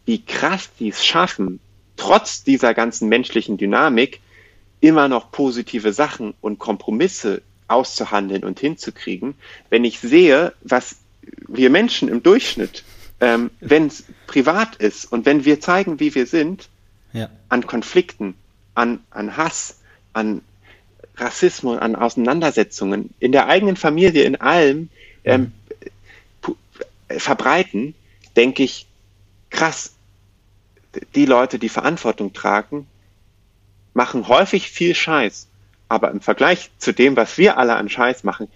wie 0.05 0.23
krass 0.23 0.71
die 0.79 0.89
es 0.89 1.05
schaffen, 1.05 1.59
trotz 1.97 2.45
dieser 2.45 2.75
ganzen 2.75 3.09
menschlichen 3.09 3.57
Dynamik 3.57 4.21
immer 4.81 5.09
noch 5.09 5.33
positive 5.33 5.93
Sachen 5.93 6.35
und 6.41 6.59
Kompromisse 6.59 7.43
auszuhandeln 7.67 8.45
und 8.45 8.61
hinzukriegen. 8.61 9.35
Wenn 9.71 9.85
ich 9.85 9.99
sehe, 9.99 10.53
was 10.63 10.97
wir 11.49 11.71
Menschen 11.71 12.09
im 12.09 12.23
Durchschnitt, 12.23 12.85
ähm, 13.21 13.51
wenn 13.61 13.87
es 13.87 14.05
privat 14.27 14.77
ist 14.77 15.11
und 15.11 15.27
wenn 15.27 15.45
wir 15.45 15.61
zeigen, 15.61 15.99
wie 15.99 16.15
wir 16.15 16.27
sind, 16.27 16.69
ja. 17.13 17.31
an 17.49 17.67
Konflikten, 17.67 18.35
an, 18.75 19.01
an 19.11 19.37
Hass, 19.37 19.79
an 20.13 20.43
Rassismus, 21.17 21.79
an 21.79 21.97
Auseinandersetzungen 21.97 23.11
in 23.21 23.33
der 23.33 23.47
eigenen 23.47 23.77
Familie, 23.77 24.25
in 24.25 24.37
allem 24.37 24.91
ähm, 25.25 25.53
verbreiten, 27.09 27.95
denke 28.37 28.63
ich, 28.63 28.87
krass, 29.51 29.93
die 31.15 31.27
Leute, 31.27 31.59
die 31.59 31.69
Verantwortung 31.69 32.33
tragen, 32.33 32.87
machen 33.95 34.29
häufig 34.29 34.71
viel 34.71 34.95
Scheiß, 34.95 35.47
aber 35.89 36.11
im 36.11 36.21
Vergleich 36.21 36.71
zu 36.79 36.93
dem, 36.93 37.17
was 37.17 37.39
wir 37.39 37.59
alle 37.59 37.77
an 37.77 37.89
Scheiß 37.89 38.25
machen, 38.25 38.49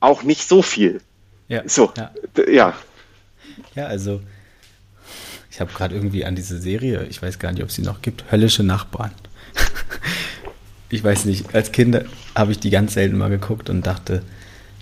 auch 0.00 0.22
nicht 0.22 0.48
so 0.48 0.62
viel. 0.62 1.00
Ja. 1.48 1.62
So, 1.68 1.92
Ja. 1.96 2.12
ja. 2.48 2.76
Ja, 3.74 3.86
also 3.86 4.20
ich 5.50 5.60
habe 5.60 5.72
gerade 5.72 5.94
irgendwie 5.94 6.24
an 6.24 6.34
diese 6.34 6.58
Serie, 6.58 7.04
ich 7.10 7.20
weiß 7.20 7.38
gar 7.38 7.52
nicht, 7.52 7.62
ob 7.62 7.70
sie 7.70 7.82
noch 7.82 8.00
gibt, 8.02 8.30
Höllische 8.32 8.62
Nachbarn. 8.62 9.12
Ich 10.92 11.02
weiß 11.02 11.24
nicht, 11.24 11.54
als 11.54 11.72
Kind 11.72 11.98
habe 12.34 12.52
ich 12.52 12.58
die 12.58 12.70
ganz 12.70 12.94
selten 12.94 13.16
mal 13.16 13.30
geguckt 13.30 13.70
und 13.70 13.86
dachte, 13.86 14.22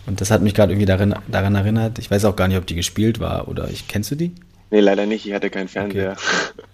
und 0.06 0.20
das 0.20 0.30
hat 0.30 0.42
mich 0.42 0.54
gerade 0.54 0.72
irgendwie 0.72 0.86
daran, 0.86 1.14
daran 1.28 1.54
erinnert, 1.54 1.98
ich 2.00 2.10
weiß 2.10 2.24
auch 2.24 2.34
gar 2.34 2.48
nicht, 2.48 2.56
ob 2.56 2.66
die 2.66 2.74
gespielt 2.74 3.20
war 3.20 3.46
oder 3.46 3.68
ich, 3.70 3.86
kennst 3.86 4.10
du 4.10 4.16
die? 4.16 4.32
Nee, 4.72 4.80
leider 4.80 5.06
nicht, 5.06 5.26
ich 5.26 5.32
hatte 5.32 5.50
keinen 5.50 5.68
Fernseher. 5.68 6.16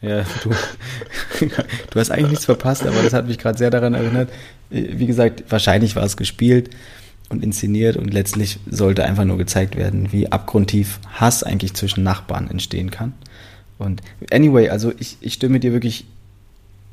Ja, 0.00 0.24
du, 0.42 0.50
du 1.90 2.00
hast 2.00 2.10
eigentlich 2.10 2.30
nichts 2.30 2.44
verpasst, 2.46 2.86
aber 2.86 3.02
das 3.02 3.12
hat 3.12 3.26
mich 3.26 3.38
gerade 3.38 3.58
sehr 3.58 3.70
daran 3.70 3.94
erinnert. 3.94 4.30
Wie 4.70 5.06
gesagt, 5.06 5.44
wahrscheinlich 5.50 5.96
war 5.96 6.04
es 6.04 6.16
gespielt 6.16 6.70
und 7.28 7.44
inszeniert 7.44 7.96
und 7.96 8.12
letztlich 8.14 8.58
sollte 8.70 9.04
einfach 9.04 9.24
nur 9.24 9.36
gezeigt 9.36 9.76
werden, 9.76 10.12
wie 10.12 10.32
abgrundtief 10.32 10.98
Hass 11.12 11.42
eigentlich 11.42 11.74
zwischen 11.74 12.02
Nachbarn 12.02 12.50
entstehen 12.50 12.90
kann. 12.90 13.12
Und 13.78 14.00
anyway, 14.30 14.70
also 14.70 14.92
ich, 14.98 15.18
ich 15.20 15.34
stimme 15.34 15.60
dir 15.60 15.72
wirklich 15.72 16.06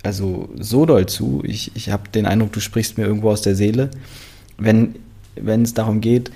also 0.03 0.49
so 0.59 0.85
doll 0.85 1.05
zu. 1.05 1.41
Ich, 1.45 1.71
ich 1.75 1.89
habe 1.89 2.09
den 2.09 2.25
Eindruck, 2.25 2.51
du 2.51 2.59
sprichst 2.59 2.97
mir 2.97 3.05
irgendwo 3.05 3.31
aus 3.31 3.41
der 3.41 3.55
Seele, 3.55 3.89
wenn, 4.57 4.95
wenn 5.35 5.63
es 5.63 5.73
darum 5.73 6.01
geht, 6.01 6.31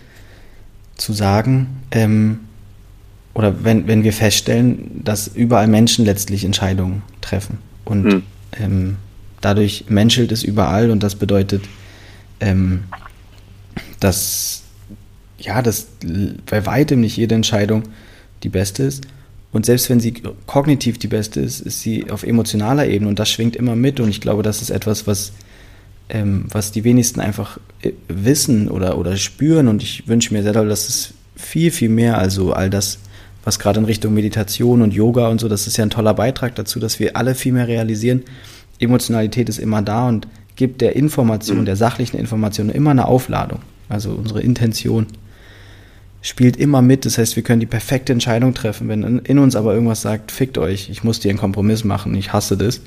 zu 0.95 1.13
sagen, 1.13 1.67
ähm, 1.91 2.39
oder 3.33 3.63
wenn, 3.63 3.87
wenn 3.87 4.03
wir 4.03 4.13
feststellen, 4.13 5.01
dass 5.03 5.27
überall 5.27 5.67
Menschen 5.67 6.05
letztlich 6.05 6.43
Entscheidungen 6.43 7.03
treffen. 7.21 7.59
Und 7.85 8.11
Hm. 8.11 8.23
ähm, 8.59 8.95
dadurch 9.41 9.85
menschelt 9.89 10.31
es 10.31 10.43
überall 10.43 10.89
und 10.89 11.03
das 11.03 11.15
bedeutet, 11.15 11.63
ähm, 12.39 12.85
dass 13.99 14.63
ja, 15.39 15.61
dass 15.61 15.87
bei 16.49 16.65
weitem 16.65 17.01
nicht 17.01 17.15
jede 17.15 17.35
Entscheidung 17.35 17.83
die 18.43 18.49
beste 18.49 18.83
ist. 18.83 19.05
Und 19.51 19.65
selbst 19.65 19.89
wenn 19.89 19.99
sie 19.99 20.13
kognitiv 20.45 20.97
die 20.97 21.07
beste 21.07 21.39
ist, 21.39 21.61
ist 21.61 21.81
sie 21.81 22.11
auf 22.11 22.23
emotionaler 22.23 22.87
Ebene 22.87 23.09
und 23.09 23.19
das 23.19 23.29
schwingt 23.29 23.55
immer 23.55 23.75
mit. 23.75 23.99
Und 23.99 24.09
ich 24.09 24.21
glaube, 24.21 24.43
das 24.43 24.61
ist 24.61 24.69
etwas, 24.69 25.07
was, 25.07 25.31
ähm, 26.09 26.45
was 26.51 26.71
die 26.71 26.83
wenigsten 26.83 27.21
einfach 27.21 27.59
äh, 27.81 27.91
wissen 28.07 28.69
oder, 28.69 28.97
oder 28.97 29.15
spüren. 29.15 29.67
Und 29.67 29.81
ich 29.81 30.07
wünsche 30.07 30.33
mir 30.33 30.43
sehr 30.43 30.53
doll, 30.53 30.67
dass 30.67 30.89
es 30.89 31.13
viel, 31.35 31.71
viel 31.71 31.89
mehr, 31.89 32.17
also 32.17 32.53
all 32.53 32.69
das, 32.69 32.99
was 33.43 33.59
gerade 33.59 33.79
in 33.79 33.85
Richtung 33.85 34.13
Meditation 34.13 34.81
und 34.81 34.93
Yoga 34.93 35.29
und 35.29 35.39
so, 35.39 35.47
das 35.47 35.67
ist 35.67 35.77
ja 35.77 35.85
ein 35.85 35.89
toller 35.89 36.13
Beitrag 36.13 36.55
dazu, 36.55 36.79
dass 36.79 36.99
wir 36.99 37.15
alle 37.15 37.33
viel 37.33 37.53
mehr 37.53 37.67
realisieren, 37.67 38.23
Emotionalität 38.79 39.49
ist 39.49 39.59
immer 39.59 39.81
da 39.81 40.07
und 40.07 40.27
gibt 40.55 40.81
der 40.81 40.95
Information, 40.95 41.65
der 41.65 41.75
sachlichen 41.75 42.19
Information 42.19 42.69
immer 42.69 42.91
eine 42.91 43.07
Aufladung. 43.07 43.59
Also 43.89 44.11
unsere 44.11 44.41
Intention 44.41 45.07
spielt 46.21 46.57
immer 46.57 46.81
mit. 46.81 47.05
Das 47.05 47.17
heißt, 47.17 47.35
wir 47.35 47.43
können 47.43 47.59
die 47.59 47.65
perfekte 47.65 48.13
Entscheidung 48.13 48.53
treffen. 48.53 48.87
Wenn 48.89 49.19
in, 49.19 49.39
uns 49.39 49.55
aber 49.55 49.73
irgendwas 49.73 50.01
sagt, 50.01 50.31
fickt 50.31 50.57
euch, 50.57 50.89
ich 50.89 51.03
muss 51.03 51.19
dir 51.19 51.29
einen 51.29 51.39
Kompromiss 51.39 51.83
machen, 51.83 52.15
ich 52.15 52.33
hasse 52.33 52.57
das, 52.57 52.81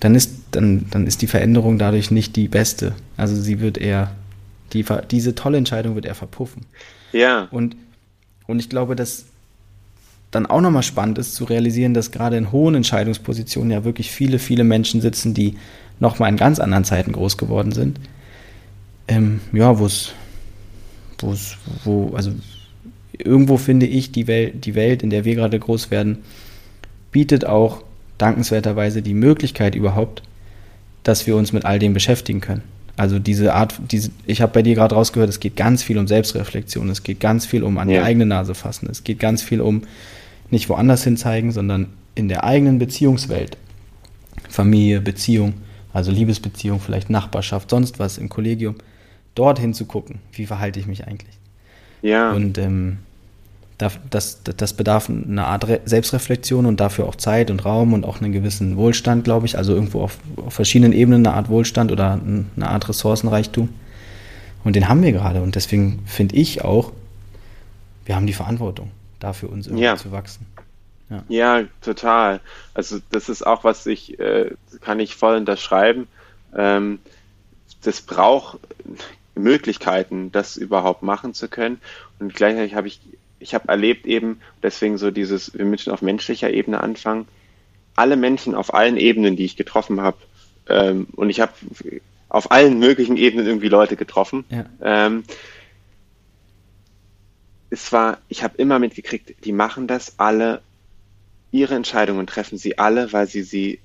dann 0.00 0.14
ist, 0.14 0.32
dann, 0.50 0.86
dann 0.90 1.06
ist 1.06 1.22
die 1.22 1.26
Veränderung 1.26 1.78
dadurch 1.78 2.10
nicht 2.10 2.36
die 2.36 2.48
beste. 2.48 2.94
Also 3.16 3.34
sie 3.34 3.60
wird 3.60 3.78
eher, 3.78 4.12
die, 4.72 4.84
diese 5.10 5.34
tolle 5.34 5.58
Entscheidung 5.58 5.94
wird 5.94 6.04
eher 6.04 6.14
verpuffen. 6.14 6.62
Ja, 7.12 7.48
Und, 7.50 7.76
und 8.46 8.58
ich 8.58 8.68
glaube, 8.68 8.94
dass 8.94 9.24
dann 10.30 10.46
auch 10.46 10.60
nochmal 10.60 10.82
spannend 10.82 11.18
ist 11.18 11.34
zu 11.34 11.44
realisieren, 11.44 11.94
dass 11.94 12.10
gerade 12.10 12.36
in 12.36 12.52
hohen 12.52 12.74
Entscheidungspositionen 12.74 13.70
ja 13.70 13.84
wirklich 13.84 14.10
viele, 14.10 14.38
viele 14.38 14.64
Menschen 14.64 15.00
sitzen, 15.00 15.34
die 15.34 15.56
nochmal 15.98 16.28
in 16.28 16.36
ganz 16.36 16.58
anderen 16.58 16.84
Zeiten 16.84 17.12
groß 17.12 17.38
geworden 17.38 17.72
sind. 17.72 17.98
Ähm, 19.08 19.40
ja, 19.52 19.78
wo 19.78 19.86
es, 19.86 20.12
wo 21.18 21.32
es, 21.32 21.56
wo, 21.84 22.12
also 22.14 22.32
irgendwo 23.18 23.56
finde 23.56 23.86
ich, 23.86 24.12
die 24.12 24.26
Welt, 24.26 24.64
die 24.64 24.74
Welt, 24.74 25.02
in 25.02 25.10
der 25.10 25.24
wir 25.24 25.34
gerade 25.34 25.58
groß 25.58 25.90
werden, 25.90 26.18
bietet 27.12 27.44
auch 27.44 27.82
dankenswerterweise 28.18 29.02
die 29.02 29.14
Möglichkeit 29.14 29.74
überhaupt, 29.74 30.22
dass 31.02 31.26
wir 31.26 31.36
uns 31.36 31.52
mit 31.52 31.64
all 31.64 31.78
dem 31.78 31.94
beschäftigen 31.94 32.40
können. 32.40 32.62
Also 32.96 33.18
diese 33.18 33.52
Art, 33.54 33.74
diese, 33.90 34.10
ich 34.26 34.40
habe 34.40 34.52
bei 34.52 34.62
dir 34.62 34.74
gerade 34.74 34.94
rausgehört, 34.94 35.28
es 35.28 35.40
geht 35.40 35.54
ganz 35.56 35.82
viel 35.82 35.98
um 35.98 36.06
Selbstreflexion, 36.06 36.88
es 36.88 37.02
geht 37.02 37.20
ganz 37.20 37.44
viel 37.44 37.62
um 37.62 37.76
an 37.78 37.88
die 37.88 37.94
Ja. 37.94 38.04
eigene 38.04 38.24
Nase 38.26 38.54
fassen, 38.54 38.88
es 38.90 39.04
geht 39.04 39.18
ganz 39.18 39.42
viel 39.42 39.60
um 39.60 39.82
nicht 40.50 40.68
woanders 40.68 41.04
hin 41.04 41.16
zeigen, 41.16 41.52
sondern 41.52 41.88
in 42.14 42.28
der 42.28 42.44
eigenen 42.44 42.78
Beziehungswelt. 42.78 43.58
Familie, 44.48 45.00
Beziehung, 45.00 45.54
also 45.92 46.10
Liebesbeziehung, 46.10 46.80
vielleicht 46.80 47.10
Nachbarschaft, 47.10 47.70
sonst 47.70 47.98
was 47.98 48.16
im 48.16 48.28
Kollegium, 48.28 48.76
dorthin 49.34 49.74
zu 49.74 49.84
gucken, 49.84 50.20
wie 50.32 50.46
verhalte 50.46 50.80
ich 50.80 50.86
mich 50.86 51.06
eigentlich. 51.06 51.36
Ja. 52.02 52.32
Und 52.32 52.58
ähm, 52.58 52.98
da- 53.78 53.90
das, 54.10 54.42
das 54.42 54.72
bedarf 54.74 55.08
einer 55.10 55.46
Art 55.46 55.68
Re 55.68 55.80
Selbstreflexion 55.84 56.64
und 56.66 56.80
dafür 56.80 57.06
auch 57.06 57.14
Zeit 57.16 57.50
und 57.50 57.64
Raum 57.64 57.92
und 57.92 58.04
auch 58.04 58.20
einen 58.20 58.32
gewissen 58.32 58.76
Wohlstand, 58.76 59.24
glaube 59.24 59.46
ich. 59.46 59.58
Also 59.58 59.74
irgendwo 59.74 60.00
auf, 60.02 60.18
auf 60.36 60.54
verschiedenen 60.54 60.92
Ebenen 60.92 61.26
eine 61.26 61.36
Art 61.36 61.48
Wohlstand 61.48 61.92
oder 61.92 62.14
ein- 62.14 62.50
eine 62.56 62.68
Art 62.70 62.88
Ressourcenreichtum. 62.88 63.68
Und 64.64 64.76
den 64.76 64.88
haben 64.88 65.02
wir 65.02 65.12
gerade. 65.12 65.42
Und 65.42 65.54
deswegen 65.54 66.02
finde 66.06 66.36
ich 66.36 66.64
auch, 66.64 66.92
wir 68.04 68.16
haben 68.16 68.26
die 68.26 68.32
Verantwortung, 68.32 68.90
dafür 69.20 69.50
uns 69.50 69.66
irgendwie 69.66 69.84
Ja. 69.84 69.96
zu 69.96 70.10
wachsen. 70.12 70.46
Ja, 71.28 71.62
total. 71.82 72.40
Also 72.74 72.98
das 73.12 73.28
ist 73.28 73.46
auch, 73.46 73.62
was 73.62 73.86
ich, 73.86 74.18
äh, 74.18 74.50
kann 74.80 74.98
ich 74.98 75.14
voll 75.14 75.36
unterschreiben. 75.36 76.08
Ähm, 76.56 76.98
das 77.82 78.00
braucht 78.00 78.58
Möglichkeiten, 79.36 80.32
das 80.32 80.56
überhaupt 80.56 81.02
machen 81.02 81.34
zu 81.34 81.48
können. 81.48 81.78
Und 82.18 82.34
gleichzeitig 82.34 82.74
habe 82.74 82.88
ich, 82.88 83.00
ich 83.38 83.54
habe 83.54 83.68
erlebt 83.68 84.06
eben, 84.06 84.40
deswegen 84.62 84.98
so 84.98 85.10
dieses, 85.10 85.56
wir 85.56 85.64
müssen 85.64 85.92
auf 85.92 86.02
menschlicher 86.02 86.50
Ebene 86.50 86.80
anfangen, 86.80 87.28
alle 87.94 88.16
Menschen 88.16 88.54
auf 88.54 88.74
allen 88.74 88.96
Ebenen, 88.96 89.36
die 89.36 89.44
ich 89.44 89.56
getroffen 89.56 90.00
habe, 90.00 90.16
ähm, 90.68 91.06
und 91.16 91.30
ich 91.30 91.40
habe 91.40 91.52
auf 92.28 92.50
allen 92.50 92.78
möglichen 92.78 93.16
Ebenen 93.16 93.46
irgendwie 93.46 93.68
Leute 93.68 93.96
getroffen, 93.96 94.44
Ja. 94.50 94.64
ähm, 94.82 95.24
es 97.70 97.92
war, 97.92 98.18
ich 98.28 98.42
habe 98.42 98.56
immer 98.58 98.78
mitgekriegt, 98.78 99.44
die 99.44 99.52
machen 99.52 99.86
das 99.86 100.14
alle, 100.18 100.60
ihre 101.50 101.74
Entscheidungen 101.74 102.26
treffen 102.26 102.58
sie 102.58 102.78
alle, 102.78 103.12
weil 103.12 103.26
sie 103.26 103.42
sie 103.42 103.80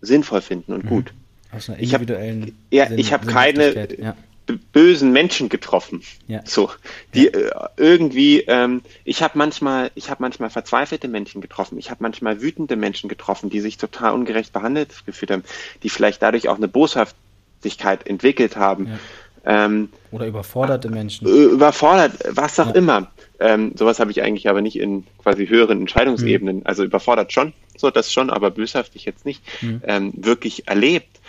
sinnvoll 0.00 0.42
finden 0.42 0.72
und 0.72 0.86
gut. 0.86 1.12
Aus 1.52 1.68
einer 1.70 1.78
Ich 1.80 1.94
hab- 1.94 2.02
individuellen 2.02 2.56
Ja, 2.70 2.88
Sinn- 2.88 2.98
ich 2.98 3.12
habe 3.12 3.26
keine. 3.26 3.96
Ja. 4.00 4.16
Bösen 4.46 5.12
Menschen 5.12 5.48
getroffen. 5.48 6.02
Ja. 6.26 6.40
So, 6.44 6.70
die 7.14 7.28
äh, 7.28 7.50
irgendwie, 7.76 8.40
ähm, 8.42 8.82
ich 9.04 9.22
habe 9.22 9.36
manchmal, 9.38 9.90
ich 9.94 10.10
habe 10.10 10.22
manchmal 10.22 10.50
verzweifelte 10.50 11.08
Menschen 11.08 11.40
getroffen. 11.40 11.78
Ich 11.78 11.90
habe 11.90 12.02
manchmal 12.02 12.40
wütende 12.40 12.76
Menschen 12.76 13.08
getroffen, 13.08 13.50
die 13.50 13.60
sich 13.60 13.76
total 13.76 14.12
ungerecht 14.12 14.52
behandelt 14.52 15.04
gefühlt 15.06 15.30
haben, 15.30 15.44
die 15.82 15.90
vielleicht 15.90 16.22
dadurch 16.22 16.48
auch 16.48 16.56
eine 16.56 16.68
Boshaftigkeit 16.68 18.06
entwickelt 18.06 18.56
haben. 18.56 18.98
Ähm, 19.46 19.88
Oder 20.10 20.26
überforderte 20.26 20.88
Menschen. 20.90 21.26
äh, 21.26 21.44
überfordert, 21.44 22.12
was 22.30 22.58
auch 22.58 22.68
Ja. 22.68 22.74
immer. 22.74 23.12
Ähm, 23.38 23.72
sowas 23.76 24.00
habe 24.00 24.10
ich 24.10 24.22
eigentlich 24.22 24.48
aber 24.48 24.60
nicht 24.62 24.76
in 24.78 25.06
quasi 25.22 25.46
höheren 25.46 25.80
Entscheidungsebenen, 25.80 26.64
also 26.66 26.82
überfordert 26.84 27.32
schon, 27.32 27.52
so 27.76 27.90
das 27.90 28.12
schon, 28.12 28.30
aber 28.30 28.50
böshaftig 28.50 29.04
jetzt 29.04 29.24
nicht, 29.26 29.42
Mhm. 29.62 29.82
ähm, 29.86 30.12
wirklich 30.16 30.66
erlebt. 30.68 31.20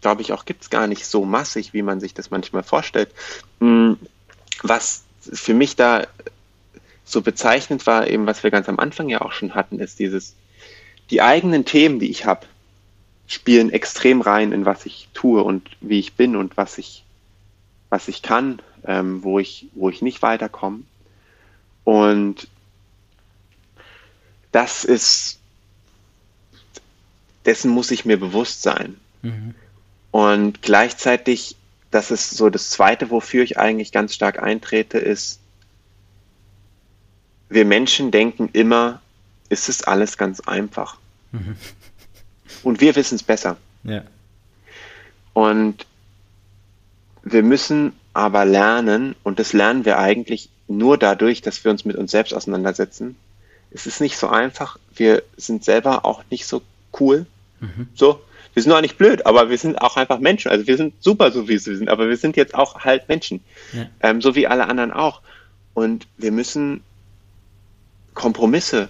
Glaube 0.00 0.22
ich 0.22 0.32
auch, 0.32 0.44
gibt's 0.44 0.70
gar 0.70 0.86
nicht 0.86 1.06
so 1.06 1.24
massig, 1.24 1.72
wie 1.72 1.82
man 1.82 2.00
sich 2.00 2.14
das 2.14 2.30
manchmal 2.30 2.62
vorstellt. 2.62 3.10
Hm, 3.60 3.96
Was 4.62 5.04
für 5.20 5.54
mich 5.54 5.76
da 5.76 6.06
so 7.04 7.20
bezeichnend 7.20 7.86
war, 7.86 8.06
eben 8.08 8.26
was 8.26 8.42
wir 8.42 8.50
ganz 8.50 8.68
am 8.68 8.78
Anfang 8.78 9.08
ja 9.10 9.20
auch 9.20 9.32
schon 9.32 9.54
hatten, 9.54 9.78
ist 9.78 9.98
dieses, 9.98 10.34
die 11.10 11.20
eigenen 11.22 11.64
Themen, 11.64 11.98
die 12.00 12.10
ich 12.10 12.24
habe, 12.26 12.46
spielen 13.26 13.70
extrem 13.70 14.20
rein 14.22 14.52
in 14.52 14.64
was 14.64 14.86
ich 14.86 15.08
tue 15.14 15.42
und 15.42 15.68
wie 15.80 15.98
ich 15.98 16.14
bin 16.14 16.36
und 16.36 16.56
was 16.56 16.78
ich 16.78 17.04
was 17.90 18.08
ich 18.08 18.22
kann, 18.22 18.60
ähm, 18.84 19.22
wo 19.22 19.38
ich, 19.38 19.68
wo 19.74 19.88
ich 19.90 20.02
nicht 20.02 20.22
weiterkomme. 20.22 20.80
Und 21.84 22.48
das 24.52 24.84
ist, 24.84 25.38
dessen 27.44 27.70
muss 27.70 27.90
ich 27.90 28.04
mir 28.04 28.18
bewusst 28.18 28.62
sein. 28.62 28.96
Mhm. 29.22 29.54
Und 30.10 30.62
gleichzeitig, 30.62 31.56
das 31.90 32.10
ist 32.10 32.30
so 32.30 32.50
das 32.50 32.70
Zweite, 32.70 33.10
wofür 33.10 33.44
ich 33.44 33.58
eigentlich 33.58 33.92
ganz 33.92 34.14
stark 34.14 34.42
eintrete, 34.42 34.98
ist, 34.98 35.40
wir 37.48 37.64
Menschen 37.64 38.10
denken 38.10 38.48
immer, 38.52 39.00
ist 39.48 39.68
es 39.68 39.82
alles 39.82 40.18
ganz 40.18 40.40
einfach. 40.40 40.96
Mhm. 41.32 41.56
Und 42.62 42.80
wir 42.80 42.96
wissen 42.96 43.16
es 43.16 43.22
besser. 43.22 43.56
Ja. 43.84 44.02
Und 45.32 45.86
wir 47.28 47.42
müssen 47.42 47.92
aber 48.12 48.44
lernen, 48.44 49.16
und 49.24 49.40
das 49.40 49.52
lernen 49.52 49.84
wir 49.84 49.98
eigentlich 49.98 50.48
nur 50.68 50.96
dadurch, 50.96 51.42
dass 51.42 51.64
wir 51.64 51.72
uns 51.72 51.84
mit 51.84 51.96
uns 51.96 52.12
selbst 52.12 52.32
auseinandersetzen. 52.32 53.16
Es 53.72 53.86
ist 53.86 54.00
nicht 54.00 54.16
so 54.16 54.28
einfach. 54.28 54.78
Wir 54.94 55.24
sind 55.36 55.64
selber 55.64 56.04
auch 56.04 56.22
nicht 56.30 56.46
so 56.46 56.62
cool. 57.00 57.26
Mhm. 57.60 57.88
So, 57.94 58.22
Wir 58.56 58.62
sind 58.62 58.72
auch 58.72 58.80
nicht 58.80 58.96
blöd, 58.96 59.26
aber 59.26 59.50
wir 59.50 59.58
sind 59.58 59.82
auch 59.82 59.98
einfach 59.98 60.18
Menschen. 60.18 60.50
Also 60.50 60.66
wir 60.66 60.78
sind 60.78 60.94
super, 61.02 61.30
so 61.30 61.44
wie 61.44 61.48
wir 61.48 61.60
sind, 61.60 61.90
aber 61.90 62.08
wir 62.08 62.16
sind 62.16 62.36
jetzt 62.36 62.54
auch 62.54 62.84
halt 62.84 63.06
Menschen. 63.06 63.40
Ja. 63.74 63.86
Ähm, 64.00 64.22
so 64.22 64.34
wie 64.34 64.46
alle 64.46 64.66
anderen 64.68 64.92
auch. 64.92 65.20
Und 65.74 66.06
wir 66.16 66.32
müssen 66.32 66.82
Kompromisse 68.14 68.88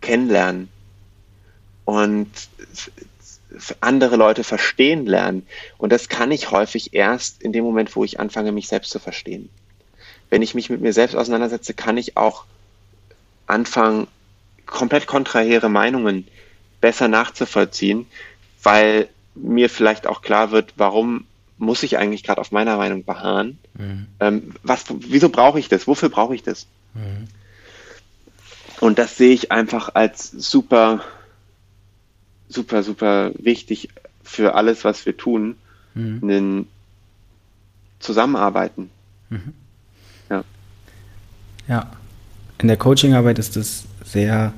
kennenlernen 0.00 0.70
und 1.84 2.28
andere 3.80 4.16
Leute 4.16 4.44
verstehen 4.44 5.06
lernen. 5.06 5.46
Und 5.78 5.90
das 5.92 6.08
kann 6.08 6.30
ich 6.30 6.50
häufig 6.50 6.94
erst 6.94 7.42
in 7.42 7.52
dem 7.52 7.64
Moment, 7.64 7.94
wo 7.96 8.04
ich 8.04 8.20
anfange, 8.20 8.52
mich 8.52 8.68
selbst 8.68 8.90
zu 8.90 8.98
verstehen. 8.98 9.48
Wenn 10.30 10.42
ich 10.42 10.54
mich 10.54 10.68
mit 10.70 10.80
mir 10.80 10.92
selbst 10.92 11.16
auseinandersetze, 11.16 11.74
kann 11.74 11.96
ich 11.96 12.16
auch 12.16 12.44
anfangen, 13.46 14.06
komplett 14.66 15.06
kontrahere 15.06 15.70
Meinungen 15.70 16.26
besser 16.80 17.08
nachzuvollziehen, 17.08 18.06
weil 18.62 19.08
mir 19.34 19.70
vielleicht 19.70 20.06
auch 20.06 20.20
klar 20.20 20.50
wird, 20.50 20.74
warum 20.76 21.24
muss 21.56 21.82
ich 21.82 21.98
eigentlich 21.98 22.22
gerade 22.22 22.40
auf 22.40 22.52
meiner 22.52 22.76
Meinung 22.76 23.04
beharren? 23.04 23.58
Mhm. 23.74 24.06
Ähm, 24.20 24.54
was, 24.62 24.84
wieso 24.88 25.30
brauche 25.30 25.58
ich 25.58 25.68
das? 25.68 25.86
Wofür 25.86 26.08
brauche 26.10 26.34
ich 26.34 26.42
das? 26.42 26.66
Mhm. 26.94 27.28
Und 28.80 28.98
das 28.98 29.16
sehe 29.16 29.32
ich 29.32 29.50
einfach 29.50 29.94
als 29.94 30.30
super, 30.30 31.02
super, 32.48 32.82
super 32.82 33.32
wichtig 33.38 33.88
für 34.22 34.54
alles, 34.54 34.84
was 34.84 35.06
wir 35.06 35.16
tun, 35.16 35.56
mhm. 35.94 36.66
Zusammenarbeiten. 37.98 38.90
Mhm. 39.30 39.52
Ja. 40.30 40.44
Ja. 41.66 41.90
In 42.60 42.68
der 42.68 42.76
Coachingarbeit 42.76 43.38
ist 43.38 43.56
es 43.56 43.84
sehr 44.04 44.52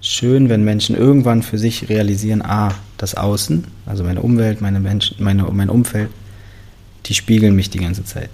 schön, 0.00 0.48
wenn 0.48 0.64
Menschen 0.64 0.96
irgendwann 0.96 1.42
für 1.42 1.58
sich 1.58 1.88
realisieren, 1.88 2.42
ah, 2.42 2.74
das 2.96 3.14
Außen, 3.14 3.66
also 3.86 4.04
meine 4.04 4.22
Umwelt, 4.22 4.60
meine 4.60 4.80
Menschen, 4.80 5.22
meine, 5.22 5.42
mein 5.44 5.70
Umfeld, 5.70 6.10
die 7.06 7.14
spiegeln 7.14 7.54
mich 7.54 7.70
die 7.70 7.78
ganze 7.78 8.04
Zeit. 8.04 8.30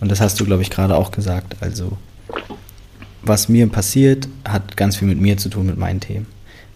Und 0.00 0.10
das 0.10 0.20
hast 0.20 0.40
du, 0.40 0.44
glaube 0.44 0.62
ich, 0.62 0.70
gerade 0.70 0.96
auch 0.96 1.10
gesagt. 1.10 1.56
Also, 1.60 1.96
was 3.22 3.48
mir 3.48 3.66
passiert, 3.68 4.28
hat 4.44 4.76
ganz 4.76 4.96
viel 4.96 5.08
mit 5.08 5.20
mir 5.20 5.36
zu 5.36 5.48
tun, 5.48 5.66
mit 5.66 5.78
meinen 5.78 6.00
Themen. 6.00 6.26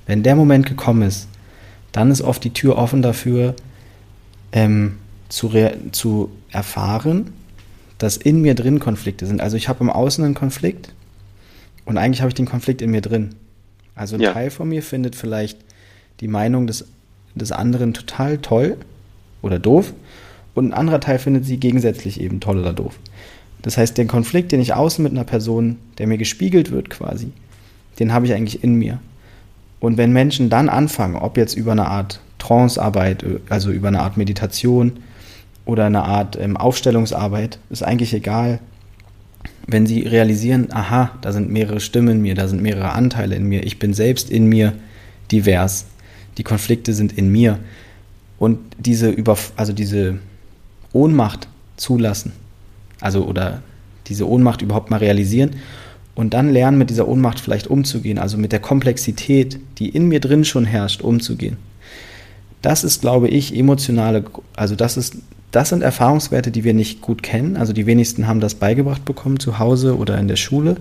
Wenn 0.09 0.25
der 0.25 0.35
Moment 0.35 0.67
gekommen 0.67 1.03
ist, 1.03 1.29
dann 1.93 2.11
ist 2.11 2.23
oft 2.23 2.43
die 2.43 2.53
Tür 2.53 2.77
offen 2.77 3.03
dafür, 3.03 3.55
ähm, 4.51 4.97
zu, 5.29 5.53
zu 5.93 6.31
erfahren, 6.51 7.33
dass 7.99 8.17
in 8.17 8.41
mir 8.41 8.55
drin 8.55 8.81
Konflikte 8.81 9.27
sind. 9.27 9.43
Also 9.43 9.59
ich 9.59 9.69
habe 9.69 9.81
im 9.81 9.91
Außen 9.91 10.25
einen 10.25 10.35
Konflikt 10.35 10.95
und 11.85 11.99
eigentlich 11.99 12.23
habe 12.23 12.31
ich 12.31 12.35
den 12.35 12.47
Konflikt 12.47 12.81
in 12.81 12.91
mir 12.91 13.03
drin. 13.03 13.35
Also 13.95 14.17
ein 14.17 14.23
ja. 14.23 14.33
Teil 14.33 14.51
von 14.51 14.71
mir 14.71 14.83
findet 14.83 15.15
vielleicht 15.15 15.59
die 16.21 16.29
Meinung 16.29 16.67
des, 16.67 16.87
des 17.35 17.53
anderen 17.53 17.93
total 17.93 18.39
toll 18.39 18.79
oder 19.43 19.59
doof 19.59 19.93
und 20.55 20.69
ein 20.69 20.73
anderer 20.73 21.01
Teil 21.01 21.19
findet 21.19 21.45
sie 21.45 21.59
gegensätzlich 21.59 22.19
eben 22.19 22.41
toll 22.41 22.59
oder 22.59 22.73
doof. 22.73 22.99
Das 23.61 23.77
heißt, 23.77 23.99
den 23.99 24.09
Konflikt, 24.09 24.53
den 24.53 24.61
ich 24.61 24.73
außen 24.73 25.03
mit 25.03 25.13
einer 25.13 25.25
Person, 25.25 25.77
der 25.99 26.07
mir 26.07 26.17
gespiegelt 26.17 26.71
wird 26.71 26.89
quasi, 26.89 27.31
den 27.99 28.15
habe 28.15 28.25
ich 28.25 28.33
eigentlich 28.33 28.65
in 28.65 28.75
mir. 28.75 29.01
Und 29.81 29.97
wenn 29.97 30.12
Menschen 30.12 30.51
dann 30.51 30.68
anfangen, 30.68 31.16
ob 31.16 31.37
jetzt 31.37 31.55
über 31.55 31.72
eine 31.72 31.87
Art 31.87 32.20
Trancearbeit, 32.39 33.24
also 33.49 33.70
über 33.70 33.89
eine 33.89 34.01
Art 34.01 34.16
Meditation 34.16 35.01
oder 35.64 35.87
eine 35.87 36.05
Art 36.05 36.39
ähm, 36.41 36.57
Aufstellungsarbeit, 36.57 37.59
ist 37.70 37.83
eigentlich 37.83 38.14
egal, 38.14 38.61
wenn 39.66 39.87
sie 39.87 40.01
realisieren, 40.01 40.68
aha, 40.72 41.11
da 41.20 41.33
sind 41.33 41.51
mehrere 41.51 41.81
Stimmen 41.81 42.16
in 42.16 42.22
mir, 42.22 42.35
da 42.35 42.49
sind 42.49 42.62
mehrere 42.62 42.93
Anteile 42.93 43.37
in 43.37 43.45
mir, 43.45 43.64
ich 43.64 43.79
bin 43.79 43.93
selbst 43.93 44.31
in 44.31 44.47
mir 44.47 44.72
divers, 45.31 45.87
die 46.39 46.45
Konflikte 46.45 46.95
sind 46.95 47.12
in 47.12 47.31
mir. 47.31 47.59
Und 48.39 48.59
diese 48.79 49.11
über, 49.11 49.37
also 49.57 49.72
diese 49.72 50.18
Ohnmacht 50.93 51.49
zulassen, 51.76 52.33
also 53.01 53.26
oder 53.26 53.62
diese 54.07 54.29
Ohnmacht 54.29 54.62
überhaupt 54.62 54.91
mal 54.91 54.99
realisieren 54.99 55.57
und 56.19 56.35
dann 56.35 56.53
lernen, 56.53 56.79
mit 56.79 56.91
dieser 56.91 57.07
Ohnmacht 57.07 57.39
vielleicht 57.39 57.69
umzugehen, 57.69 58.19
also 58.19 58.39
mit 58.39 58.51
der 58.51 58.59
Komplexität, 58.59 59.61
die 59.79 59.89
in 59.89 60.09
mir 60.09 60.19
drin 60.19 60.45
schon 60.45 60.64
herrscht, 60.64 61.01
umzugehen. 61.01 61.59
Das 62.61 62.83
ist, 62.83 63.01
glaube 63.01 63.29
ich, 63.29 63.57
emotionale, 63.57 64.25
also 64.57 64.75
das 64.75 64.97
ist 64.97 65.19
das 65.53 65.69
sind 65.69 65.81
Erfahrungswerte, 65.83 66.51
die 66.51 66.64
wir 66.64 66.75
nicht 66.75 67.03
gut 67.03 67.23
kennen. 67.23 67.57
Also 67.57 67.73
die 67.73 67.87
wenigsten 67.87 68.27
haben 68.27 68.41
das 68.41 68.57
beigebracht 68.57 69.05
bekommen 69.05 69.39
zu 69.39 69.61
Hause 69.61 69.97
oder 69.97 70.19
in 70.19 70.27
der 70.27 70.35
Schule. 70.35 70.75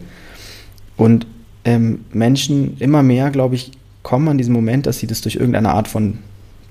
Und 0.95 1.27
ähm, 1.65 1.99
Menschen 2.11 2.75
immer 2.79 3.03
mehr, 3.03 3.29
glaube 3.29 3.53
ich, 3.53 3.69
kommen 4.01 4.29
an 4.29 4.39
diesen 4.39 4.53
Moment, 4.53 4.87
dass 4.87 4.97
sie 4.97 5.07
das 5.07 5.21
durch 5.21 5.35
irgendeine 5.35 5.69
Art 5.69 5.87
von 5.87 6.17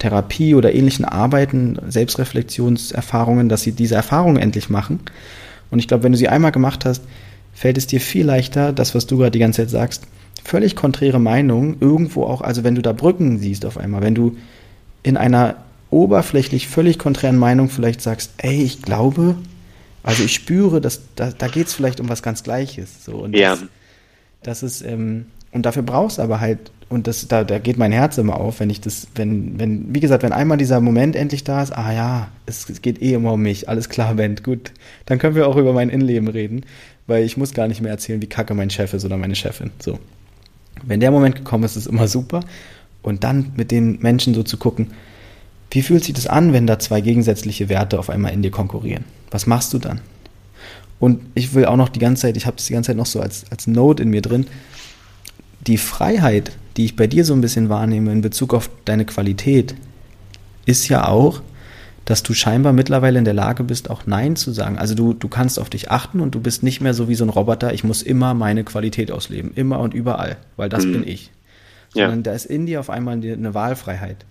Therapie 0.00 0.56
oder 0.56 0.74
ähnlichen 0.74 1.04
Arbeiten, 1.04 1.78
Selbstreflexionserfahrungen, 1.86 3.48
dass 3.48 3.62
sie 3.62 3.72
diese 3.72 3.94
Erfahrungen 3.94 4.38
endlich 4.38 4.70
machen. 4.70 4.98
Und 5.70 5.78
ich 5.78 5.86
glaube, 5.86 6.02
wenn 6.02 6.12
du 6.12 6.18
sie 6.18 6.28
einmal 6.28 6.50
gemacht 6.50 6.84
hast, 6.84 7.04
fällt 7.56 7.78
es 7.78 7.86
dir 7.86 8.02
viel 8.02 8.26
leichter, 8.26 8.72
das, 8.72 8.94
was 8.94 9.06
du 9.06 9.16
gerade 9.16 9.30
die 9.30 9.38
ganze 9.38 9.62
Zeit 9.62 9.70
sagst, 9.70 10.06
völlig 10.44 10.76
konträre 10.76 11.18
Meinungen, 11.18 11.78
irgendwo 11.80 12.24
auch, 12.24 12.42
also 12.42 12.64
wenn 12.64 12.74
du 12.74 12.82
da 12.82 12.92
Brücken 12.92 13.38
siehst 13.38 13.64
auf 13.64 13.78
einmal, 13.78 14.02
wenn 14.02 14.14
du 14.14 14.36
in 15.02 15.16
einer 15.16 15.56
oberflächlich 15.90 16.68
völlig 16.68 16.98
konträren 16.98 17.38
Meinung 17.38 17.70
vielleicht 17.70 18.02
sagst, 18.02 18.32
ey, 18.36 18.62
ich 18.62 18.82
glaube, 18.82 19.36
also 20.02 20.22
ich 20.22 20.34
spüre, 20.34 20.82
dass 20.82 21.00
da, 21.16 21.30
da 21.30 21.48
geht 21.48 21.68
es 21.68 21.74
vielleicht 21.74 21.98
um 21.98 22.10
was 22.10 22.22
ganz 22.22 22.42
Gleiches. 22.42 23.04
So, 23.04 23.16
und 23.16 23.34
ja. 23.34 23.56
Das, 23.56 23.64
das 24.42 24.62
ist, 24.62 24.82
ähm, 24.82 25.26
und 25.50 25.64
dafür 25.64 25.82
brauchst 25.82 26.18
du 26.18 26.22
aber 26.22 26.40
halt, 26.40 26.70
und 26.90 27.06
das, 27.06 27.26
da, 27.26 27.42
da 27.42 27.58
geht 27.58 27.78
mein 27.78 27.90
Herz 27.90 28.18
immer 28.18 28.38
auf, 28.38 28.60
wenn 28.60 28.68
ich 28.68 28.82
das, 28.82 29.08
wenn, 29.14 29.58
wenn, 29.58 29.94
wie 29.94 30.00
gesagt, 30.00 30.22
wenn 30.22 30.32
einmal 30.32 30.58
dieser 30.58 30.80
Moment 30.80 31.16
endlich 31.16 31.42
da 31.42 31.62
ist, 31.62 31.72
ah 31.72 31.92
ja, 31.92 32.28
es, 32.44 32.68
es 32.68 32.82
geht 32.82 33.00
eh 33.00 33.14
immer 33.14 33.32
um 33.32 33.42
mich, 33.42 33.68
alles 33.68 33.88
klar, 33.88 34.14
Ben, 34.14 34.36
gut, 34.42 34.72
dann 35.06 35.18
können 35.18 35.34
wir 35.34 35.48
auch 35.48 35.56
über 35.56 35.72
mein 35.72 35.88
Innenleben 35.88 36.28
reden, 36.28 36.64
weil 37.06 37.24
ich 37.24 37.36
muss 37.36 37.54
gar 37.54 37.68
nicht 37.68 37.80
mehr 37.80 37.92
erzählen, 37.92 38.20
wie 38.22 38.28
kacke 38.28 38.54
mein 38.54 38.70
Chef 38.70 38.94
ist 38.94 39.04
oder 39.04 39.16
meine 39.16 39.34
Chefin. 39.34 39.70
So. 39.78 39.98
Wenn 40.82 41.00
der 41.00 41.10
Moment 41.10 41.36
gekommen 41.36 41.64
ist, 41.64 41.76
ist 41.76 41.86
immer 41.86 42.08
super. 42.08 42.40
Und 43.02 43.24
dann 43.24 43.52
mit 43.56 43.70
den 43.70 44.00
Menschen 44.00 44.34
so 44.34 44.42
zu 44.42 44.56
gucken, 44.56 44.88
wie 45.70 45.82
fühlt 45.82 46.04
sich 46.04 46.14
das 46.14 46.26
an, 46.26 46.52
wenn 46.52 46.66
da 46.66 46.78
zwei 46.78 47.00
gegensätzliche 47.00 47.68
Werte 47.68 47.98
auf 47.98 48.10
einmal 48.10 48.32
in 48.32 48.42
dir 48.42 48.50
konkurrieren? 48.50 49.04
Was 49.30 49.46
machst 49.46 49.72
du 49.72 49.78
dann? 49.78 50.00
Und 50.98 51.20
ich 51.34 51.54
will 51.54 51.66
auch 51.66 51.76
noch 51.76 51.88
die 51.88 51.98
ganze 51.98 52.22
Zeit, 52.22 52.36
ich 52.36 52.46
habe 52.46 52.56
das 52.56 52.66
die 52.66 52.72
ganze 52.72 52.88
Zeit 52.88 52.96
noch 52.96 53.06
so 53.06 53.20
als, 53.20 53.44
als 53.50 53.66
Note 53.66 54.02
in 54.02 54.10
mir 54.10 54.22
drin, 54.22 54.46
die 55.66 55.76
Freiheit, 55.76 56.52
die 56.76 56.84
ich 56.84 56.96
bei 56.96 57.06
dir 57.06 57.24
so 57.24 57.34
ein 57.34 57.40
bisschen 57.40 57.68
wahrnehme 57.68 58.12
in 58.12 58.20
Bezug 58.20 58.54
auf 58.54 58.70
deine 58.84 59.04
Qualität, 59.04 59.74
ist 60.64 60.88
ja 60.88 61.08
auch, 61.08 61.42
dass 62.06 62.22
du 62.22 62.34
scheinbar 62.34 62.72
mittlerweile 62.72 63.18
in 63.18 63.24
der 63.24 63.34
Lage 63.34 63.64
bist, 63.64 63.90
auch 63.90 64.06
Nein 64.06 64.36
zu 64.36 64.52
sagen. 64.52 64.78
Also 64.78 64.94
du, 64.94 65.12
du 65.12 65.28
kannst 65.28 65.58
auf 65.58 65.68
dich 65.68 65.90
achten 65.90 66.20
und 66.20 66.34
du 66.34 66.40
bist 66.40 66.62
nicht 66.62 66.80
mehr 66.80 66.94
so 66.94 67.08
wie 67.08 67.16
so 67.16 67.24
ein 67.24 67.30
Roboter, 67.30 67.74
ich 67.74 67.82
muss 67.82 68.02
immer 68.02 68.32
meine 68.32 68.62
Qualität 68.62 69.10
ausleben, 69.10 69.50
immer 69.56 69.80
und 69.80 69.92
überall, 69.92 70.36
weil 70.56 70.68
das 70.68 70.86
mhm. 70.86 70.92
bin 70.92 71.08
ich. 71.08 71.32
Sondern 71.92 72.18
ja. 72.18 72.22
da 72.22 72.32
ist 72.32 72.46
in 72.46 72.66
dir 72.66 72.78
auf 72.78 72.90
einmal 72.90 73.14
eine 73.14 73.54
Wahlfreiheit. 73.54 74.24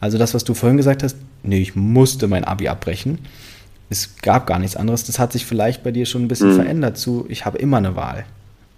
Also 0.00 0.16
das, 0.16 0.32
was 0.32 0.44
du 0.44 0.54
vorhin 0.54 0.78
gesagt 0.78 1.02
hast, 1.02 1.16
nee, 1.42 1.60
ich 1.60 1.76
musste 1.76 2.26
mein 2.26 2.44
Abi 2.44 2.68
abbrechen. 2.68 3.18
Es 3.90 4.16
gab 4.22 4.46
gar 4.46 4.58
nichts 4.58 4.76
anderes. 4.76 5.04
Das 5.04 5.18
hat 5.18 5.32
sich 5.32 5.44
vielleicht 5.44 5.82
bei 5.82 5.90
dir 5.90 6.06
schon 6.06 6.22
ein 6.22 6.28
bisschen 6.28 6.52
mhm. 6.52 6.56
verändert 6.56 6.96
zu, 6.96 7.26
ich 7.28 7.44
habe 7.44 7.58
immer 7.58 7.76
eine 7.76 7.96
Wahl. 7.96 8.24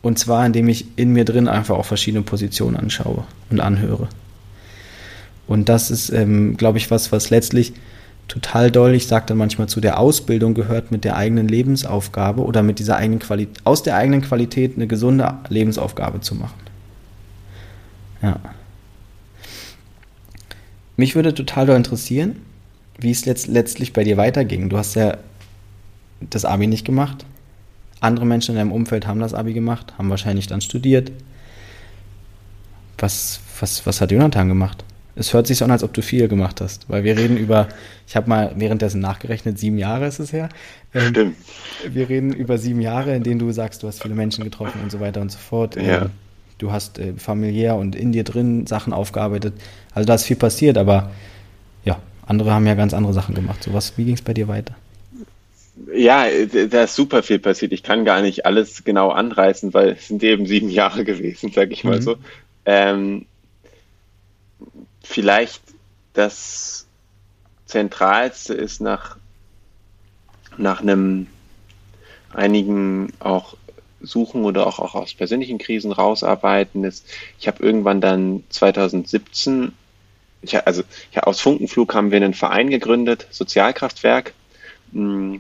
Und 0.03 0.19
zwar, 0.19 0.45
indem 0.45 0.69
ich 0.69 0.87
in 0.97 1.13
mir 1.13 1.25
drin 1.25 1.47
einfach 1.47 1.77
auch 1.77 1.87
verschiedene 1.87 2.23
Positionen 2.23 2.77
anschaue 2.77 3.25
und 3.51 3.61
anhöre. 3.61 4.09
Und 5.47 5.69
das 5.69 5.93
ist, 5.93 6.11
ähm, 6.11 6.57
glaube 6.57 6.79
ich, 6.79 6.91
was, 6.91 7.13
was 7.13 7.31
letztlich 7.31 7.73
total 8.29 8.71
doll, 8.71 8.95
ich 8.95 9.07
sage 9.07 9.27
dann 9.27 9.39
manchmal 9.39 9.69
zu 9.69 9.81
der 9.81 9.99
Ausbildung 9.99 10.55
gehört, 10.55 10.91
mit 10.91 11.05
der 11.05 11.17
eigenen 11.17 11.49
Lebensaufgabe 11.49 12.43
oder 12.43 12.63
mit 12.63 12.79
dieser 12.79 12.97
eigenen 12.97 13.21
Qualität, 13.21 13.61
aus 13.65 13.83
der 13.83 13.97
eigenen 13.97 14.23
Qualität 14.23 14.77
eine 14.77 14.87
gesunde 14.87 15.35
Lebensaufgabe 15.49 16.21
zu 16.21 16.35
machen. 16.35 16.61
Ja. 18.23 18.41
Mich 20.97 21.15
würde 21.15 21.35
total 21.35 21.69
interessieren, 21.71 22.37
wie 22.99 23.11
es 23.11 23.27
letzt, 23.27 23.47
letztlich 23.47 23.93
bei 23.93 24.03
dir 24.03 24.17
weiterging. 24.17 24.69
Du 24.69 24.79
hast 24.79 24.95
ja 24.95 25.19
das 26.21 26.45
Abi 26.45 26.67
nicht 26.67 26.85
gemacht. 26.85 27.27
Andere 28.01 28.27
Menschen 28.27 28.53
in 28.53 28.57
deinem 28.57 28.73
Umfeld 28.73 29.07
haben 29.07 29.21
das 29.21 29.35
Abi 29.35 29.53
gemacht, 29.53 29.95
haben 29.99 30.11
wahrscheinlich 30.11 30.47
dann 30.47 30.61
studiert. 30.61 31.13
Was, 32.99 33.41
was, 33.61 33.87
was 33.87 34.01
hat 34.01 34.11
Jonathan 34.11 34.49
gemacht? 34.49 34.85
Es 35.19 35.33
hört 35.33 35.47
sich 35.47 35.57
so 35.57 35.65
an, 35.65 35.71
als 35.71 35.83
ob 35.83 35.95
du 35.95 36.03
viel 36.03 36.29
gemacht 36.29 36.61
hast, 36.61 36.89
weil 36.91 37.03
wir 37.03 37.17
reden 37.17 37.39
über, 37.39 37.69
ich 38.07 38.17
habe 38.17 38.29
mal 38.29 38.53
währenddessen 38.57 39.01
nachgerechnet, 39.01 39.59
sieben 39.59 39.79
Jahre 39.79 40.07
ist 40.07 40.19
es 40.19 40.33
her. 40.33 40.51
Ähm, 40.93 41.09
Stimmt. 41.09 41.37
Wir 41.89 42.09
reden 42.09 42.35
über 42.35 42.59
sieben 42.59 42.83
Jahre, 42.83 43.17
in 43.17 43.23
denen 43.23 43.39
du 43.39 43.51
sagst, 43.51 43.83
du 43.83 43.89
hast 43.89 44.03
viele 44.03 44.15
Menschen 44.15 44.45
getroffen 44.45 44.81
und 44.83 44.93
so 44.93 45.01
weiter 45.01 45.23
und 45.23 45.33
so 45.33 45.39
fort. 45.39 45.77
Ja. 45.77 46.03
Ähm, 46.03 46.11
du 46.59 46.71
hast 46.71 46.99
äh, 46.99 47.15
familiär 47.15 47.77
und 47.77 47.97
in 47.97 48.13
dir 48.13 48.25
drin 48.25 48.67
Sachen 48.67 48.93
aufgearbeitet. 48.93 49.55
Also 49.95 50.07
da 50.07 50.15
ist 50.15 50.25
viel 50.25 50.37
passiert, 50.37 50.77
aber 50.77 51.11
ja, 51.85 51.99
andere 52.27 52.53
haben 52.53 52.67
ja 52.67 52.75
ganz 52.75 52.93
andere 52.93 53.15
Sachen 53.15 53.35
gemacht. 53.35 53.63
So 53.63 53.73
was, 53.73 53.97
wie 53.97 54.05
ging 54.05 54.15
es 54.15 54.23
bei 54.23 54.35
dir 54.35 54.49
weiter? 54.49 54.75
Ja, 55.95 56.27
da 56.71 56.85
ist 56.85 56.95
super 56.95 57.23
viel 57.23 57.39
passiert. 57.39 57.73
Ich 57.73 57.83
kann 57.83 58.05
gar 58.05 58.21
nicht 58.21 58.45
alles 58.45 58.85
genau 58.85 59.11
anreißen, 59.11 59.73
weil 59.75 59.91
es 59.91 60.09
sind 60.09 60.23
eben 60.23 60.47
sieben 60.47 60.69
Jahre 60.71 61.05
gewesen, 61.05 61.53
sag 61.55 61.71
ich 61.71 61.85
mal 61.85 61.99
mhm. 61.99 62.03
so. 62.03 62.17
Ähm, 62.65 63.27
vielleicht 65.09 65.63
das 66.13 66.87
Zentralste 67.67 68.55
ist 68.55 68.81
nach, 68.81 69.17
nach 70.57 70.81
einem 70.81 71.27
einigen 72.33 73.13
auch 73.21 73.57
Suchen 74.01 74.45
oder 74.45 74.67
auch, 74.67 74.79
auch 74.79 74.95
aus 74.95 75.15
persönlichen 75.15 75.59
Krisen 75.59 75.93
rausarbeiten 75.93 76.85
ist. 76.85 77.07
Ich 77.41 77.49
habe 77.49 77.63
irgendwann 77.63 78.01
dann 78.01 78.45
2017, 78.51 79.73
ich, 80.43 80.67
also 80.67 80.83
ja, 81.13 81.23
aus 81.23 81.41
Funkenflug 81.41 81.95
haben 81.95 82.11
wir 82.11 82.17
einen 82.17 82.35
Verein 82.35 82.71
gegründet, 82.71 83.27
Sozialkraftwerk. 83.31 84.35
Mm, 84.93 85.37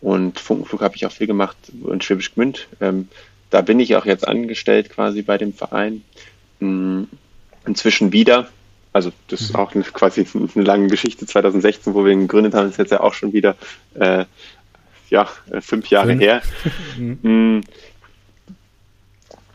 und 0.00 0.38
Funkenflug 0.38 0.82
habe 0.82 0.96
ich 0.96 1.04
auch 1.06 1.12
viel 1.12 1.26
gemacht 1.26 1.56
in 1.90 2.00
Schwäbisch 2.00 2.34
Gmünd. 2.34 2.68
Ähm, 2.80 3.08
da 3.50 3.60
bin 3.60 3.80
ich 3.80 3.96
auch 3.96 4.06
jetzt 4.06 4.26
angestellt 4.26 4.90
quasi 4.90 5.22
bei 5.22 5.36
dem 5.36 5.52
Verein. 5.52 6.04
Mm, 6.60 7.04
inzwischen 7.66 8.12
wieder. 8.12 8.48
Also 8.92 9.12
das 9.28 9.40
ist 9.40 9.52
mhm. 9.52 9.60
auch 9.60 9.74
eine, 9.74 9.84
quasi 9.84 10.26
eine 10.34 10.64
lange 10.64 10.88
Geschichte. 10.88 11.26
2016, 11.26 11.94
wo 11.94 12.04
wir 12.04 12.12
ihn 12.12 12.22
gegründet 12.22 12.54
haben, 12.54 12.68
ist 12.68 12.78
jetzt 12.78 12.92
ja 12.92 13.00
auch 13.00 13.14
schon 13.14 13.32
wieder 13.32 13.56
äh, 13.94 14.24
ja, 15.10 15.28
äh, 15.50 15.60
fünf 15.60 15.88
Jahre 15.90 16.08
fünf. 16.08 16.22
her. 16.22 16.42
Mhm. 16.96 17.18
Mm. 17.22 17.60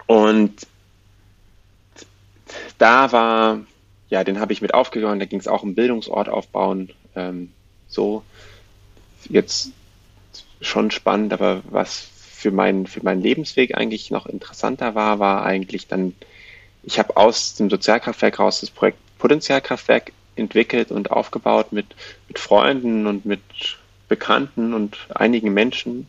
Und 0.08 0.68
da 2.78 3.12
war, 3.12 3.62
ja, 4.10 4.24
den 4.24 4.40
habe 4.40 4.54
ich 4.54 4.62
mit 4.62 4.74
aufgegangen, 4.74 5.20
da 5.20 5.26
ging 5.26 5.40
es 5.40 5.48
auch 5.48 5.64
um 5.64 5.76
Bildungsort 5.76 6.30
aufbauen. 6.30 6.92
Ähm, 7.16 7.52
so, 7.88 8.24
jetzt 9.30 9.72
schon 10.62 10.92
spannend, 10.92 11.34
aber 11.34 11.62
was 11.70 12.10
für, 12.22 12.52
mein, 12.52 12.86
für 12.86 13.04
meinen 13.04 13.22
Lebensweg 13.22 13.76
eigentlich 13.76 14.12
noch 14.12 14.26
interessanter 14.28 14.96
war, 14.96 15.20
war 15.20 15.44
eigentlich 15.44 15.88
dann, 15.88 16.14
ich 16.84 17.00
habe 17.00 17.18
aus 17.18 17.56
dem 17.56 17.70
Sozialkraftwerk 17.70 18.40
raus 18.40 18.62
das 18.62 18.70
Projekt 18.70 19.00
Potenzialkraftwerk 19.18 20.12
entwickelt 20.36 20.92
und 20.92 21.12
aufgebaut 21.12 21.72
mit, 21.72 21.88
mit 22.28 22.40
Freunden 22.40 23.08
und 23.08 23.26
mit 23.26 23.42
Bekannten 24.08 24.74
und 24.74 24.98
einigen 25.14 25.54
Menschen. 25.54 26.08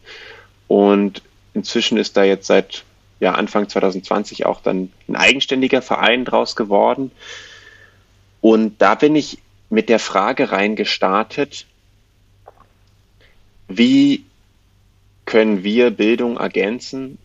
Und 0.68 1.22
inzwischen 1.54 1.96
ist 1.98 2.16
da 2.16 2.24
jetzt 2.24 2.46
seit 2.46 2.84
ja, 3.20 3.32
Anfang 3.32 3.68
2020 3.68 4.46
auch 4.46 4.60
dann 4.60 4.92
ein 5.08 5.16
eigenständiger 5.16 5.82
Verein 5.82 6.24
draus 6.24 6.56
geworden. 6.56 7.10
Und 8.40 8.80
da 8.82 8.94
bin 8.94 9.16
ich 9.16 9.38
mit 9.70 9.88
der 9.88 9.98
Frage 9.98 10.52
reingestartet, 10.52 11.66
wie 13.68 14.24
können 15.24 15.64
wir 15.64 15.90
Bildung 15.90 16.36
ergänzen, 16.36 17.18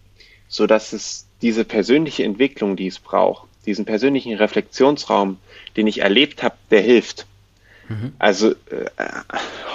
so 0.48 0.66
dass 0.66 0.94
es 0.94 1.28
diese 1.42 1.66
persönliche 1.66 2.24
Entwicklung, 2.24 2.76
die 2.76 2.88
es 2.88 3.00
braucht, 3.00 3.48
diesen 3.66 3.86
persönlichen 3.86 4.36
Reflexionsraum, 4.36 5.38
den 5.78 5.88
ich 5.88 6.00
erlebt 6.00 6.44
habe, 6.44 6.56
der 6.70 6.82
hilft. 6.82 7.26
Mhm. 7.88 8.14
Also, 8.20 8.52
äh, 8.52 8.86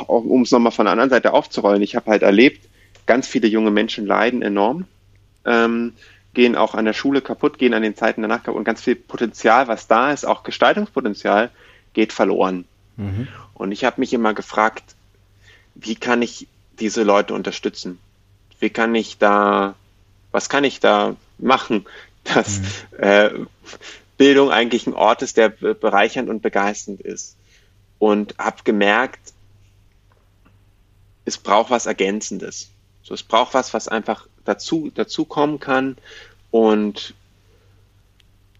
um 0.06 0.42
es 0.42 0.50
nochmal 0.50 0.72
von 0.72 0.86
der 0.86 0.92
anderen 0.92 1.10
Seite 1.10 1.32
aufzurollen, 1.32 1.82
ich 1.82 1.96
habe 1.96 2.10
halt 2.10 2.22
erlebt, 2.22 2.66
ganz 3.06 3.26
viele 3.26 3.46
junge 3.48 3.70
Menschen 3.70 4.06
leiden 4.06 4.42
enorm, 4.42 4.86
ähm, 5.44 5.92
gehen 6.34 6.56
auch 6.56 6.74
an 6.74 6.84
der 6.84 6.92
Schule 6.92 7.22
kaputt, 7.22 7.58
gehen 7.58 7.74
an 7.74 7.82
den 7.82 7.96
Zeiten 7.96 8.22
danach 8.22 8.42
kaputt 8.42 8.58
und 8.58 8.64
ganz 8.64 8.82
viel 8.82 8.96
Potenzial, 8.96 9.68
was 9.68 9.86
da 9.86 10.12
ist, 10.12 10.26
auch 10.26 10.42
Gestaltungspotenzial, 10.42 11.50
geht 11.94 12.12
verloren. 12.12 12.64
Mhm. 12.96 13.28
Und 13.54 13.72
ich 13.72 13.84
habe 13.84 14.00
mich 14.00 14.12
immer 14.12 14.34
gefragt, 14.34 14.94
wie 15.74 15.94
kann 15.94 16.22
ich 16.22 16.46
diese 16.78 17.04
Leute 17.04 17.34
unterstützen? 17.34 17.98
Wie 18.60 18.70
kann 18.70 18.94
ich 18.94 19.18
da, 19.18 19.74
was 20.32 20.48
kann 20.48 20.64
ich 20.64 20.80
da 20.80 21.16
machen, 21.38 21.86
dass 22.34 22.58
mhm. 22.58 22.64
äh, 22.98 23.30
Bildung 24.16 24.50
eigentlich 24.50 24.86
ein 24.86 24.94
Ort 24.94 25.22
ist, 25.22 25.36
der 25.36 25.48
bereichernd 25.48 26.28
und 26.28 26.42
begeisternd 26.42 27.00
ist? 27.00 27.36
und 27.98 28.34
habe 28.38 28.62
gemerkt, 28.64 29.32
es 31.24 31.38
braucht 31.38 31.70
was 31.70 31.86
Ergänzendes. 31.86 32.70
So, 33.02 33.14
es 33.14 33.22
braucht 33.22 33.54
was, 33.54 33.74
was 33.74 33.88
einfach 33.88 34.26
dazu, 34.44 34.90
dazu 34.94 35.24
kommen 35.24 35.60
kann 35.60 35.96
und 36.50 37.14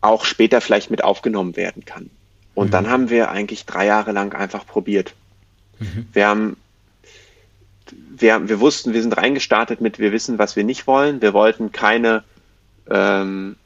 auch 0.00 0.24
später 0.24 0.60
vielleicht 0.60 0.90
mit 0.90 1.02
aufgenommen 1.02 1.56
werden 1.56 1.84
kann. 1.84 2.10
Und 2.54 2.68
mhm. 2.68 2.70
dann 2.70 2.90
haben 2.90 3.10
wir 3.10 3.30
eigentlich 3.30 3.66
drei 3.66 3.86
Jahre 3.86 4.12
lang 4.12 4.34
einfach 4.34 4.66
probiert. 4.66 5.14
Mhm. 5.78 6.08
Wir 6.12 6.28
haben, 6.28 6.56
wir, 7.90 8.48
wir 8.48 8.60
wussten, 8.60 8.94
wir 8.94 9.02
sind 9.02 9.16
reingestartet 9.16 9.80
mit, 9.80 9.98
wir 9.98 10.12
wissen, 10.12 10.38
was 10.38 10.56
wir 10.56 10.64
nicht 10.64 10.86
wollen. 10.86 11.20
Wir 11.22 11.34
wollten 11.34 11.72
keine 11.72 12.24
ähm, 12.90 13.56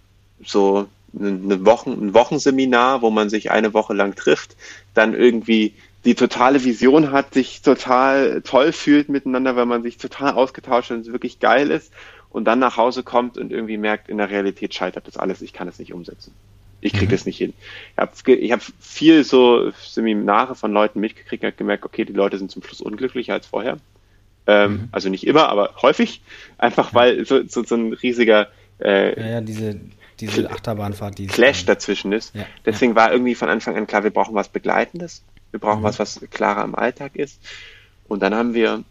so 0.44 0.88
eine 1.18 1.64
Wochen, 1.66 1.90
ein 1.90 2.14
Wochenseminar, 2.14 3.02
wo 3.02 3.10
man 3.10 3.30
sich 3.30 3.50
eine 3.50 3.74
Woche 3.74 3.94
lang 3.94 4.14
trifft, 4.14 4.56
dann 4.94 5.14
irgendwie 5.14 5.74
die 6.04 6.14
totale 6.14 6.64
Vision 6.64 7.12
hat, 7.12 7.34
sich 7.34 7.62
total 7.62 8.42
toll 8.42 8.72
fühlt 8.72 9.08
miteinander, 9.08 9.56
weil 9.56 9.66
man 9.66 9.82
sich 9.82 9.98
total 9.98 10.32
ausgetauscht 10.32 10.90
hat 10.90 10.98
und 10.98 11.06
es 11.06 11.12
wirklich 11.12 11.40
geil 11.40 11.70
ist 11.70 11.92
und 12.30 12.44
dann 12.44 12.58
nach 12.58 12.76
Hause 12.76 13.02
kommt 13.02 13.36
und 13.36 13.52
irgendwie 13.52 13.76
merkt, 13.76 14.08
in 14.08 14.18
der 14.18 14.30
Realität 14.30 14.74
scheitert 14.74 15.06
das 15.06 15.16
alles, 15.16 15.42
ich 15.42 15.52
kann 15.52 15.68
es 15.68 15.78
nicht 15.78 15.92
umsetzen. 15.92 16.32
Ich 16.80 16.92
kriege 16.92 17.06
mhm. 17.06 17.10
das 17.10 17.26
nicht 17.26 17.36
hin. 17.36 17.52
Ich 17.92 17.98
habe 17.98 18.12
ich 18.32 18.52
hab 18.52 18.62
viel 18.80 19.24
so 19.24 19.70
Seminare 19.72 20.54
von 20.54 20.72
Leuten 20.72 21.00
mitgekriegt 21.00 21.44
und 21.44 21.56
gemerkt, 21.58 21.84
okay, 21.84 22.06
die 22.06 22.14
Leute 22.14 22.38
sind 22.38 22.50
zum 22.50 22.62
Schluss 22.62 22.80
unglücklicher 22.80 23.34
als 23.34 23.46
vorher. 23.46 23.76
Ähm, 24.46 24.72
mhm. 24.72 24.88
Also 24.90 25.10
nicht 25.10 25.26
immer, 25.26 25.50
aber 25.50 25.74
häufig. 25.82 26.22
Einfach 26.56 26.94
weil 26.94 27.26
so, 27.26 27.46
so, 27.46 27.64
so 27.64 27.74
ein 27.74 27.92
riesiger 27.92 28.48
äh, 28.82 29.20
ja, 29.20 29.26
ja, 29.34 29.40
diese 29.40 29.80
diese 30.20 30.50
Achterbahnfahrt, 30.50 31.18
die 31.18 31.26
Clash 31.26 31.64
dazwischen 31.64 32.12
ist. 32.12 32.34
Ja, 32.34 32.44
Deswegen 32.66 32.94
war 32.94 33.12
irgendwie 33.12 33.34
von 33.34 33.48
Anfang 33.48 33.76
an 33.76 33.86
klar, 33.86 34.04
wir 34.04 34.10
brauchen 34.10 34.34
was 34.34 34.48
Begleitendes. 34.48 35.22
Wir 35.50 35.60
brauchen 35.60 35.80
mhm. 35.80 35.84
was, 35.84 35.98
was 35.98 36.20
klarer 36.30 36.62
im 36.64 36.74
Alltag 36.74 37.16
ist. 37.16 37.40
Und 38.06 38.20
dann 38.20 38.34
haben 38.34 38.54
wir 38.54 38.84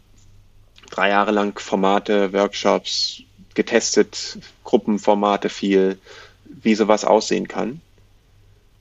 drei 0.90 1.10
Jahre 1.10 1.32
lang 1.32 1.58
Formate, 1.60 2.34
Workshops 2.34 3.22
getestet, 3.54 4.40
Gruppenformate 4.64 5.50
viel, 5.50 6.00
wie 6.46 6.76
sowas 6.76 7.06
aussehen 7.06 7.48
kann. 7.48 7.82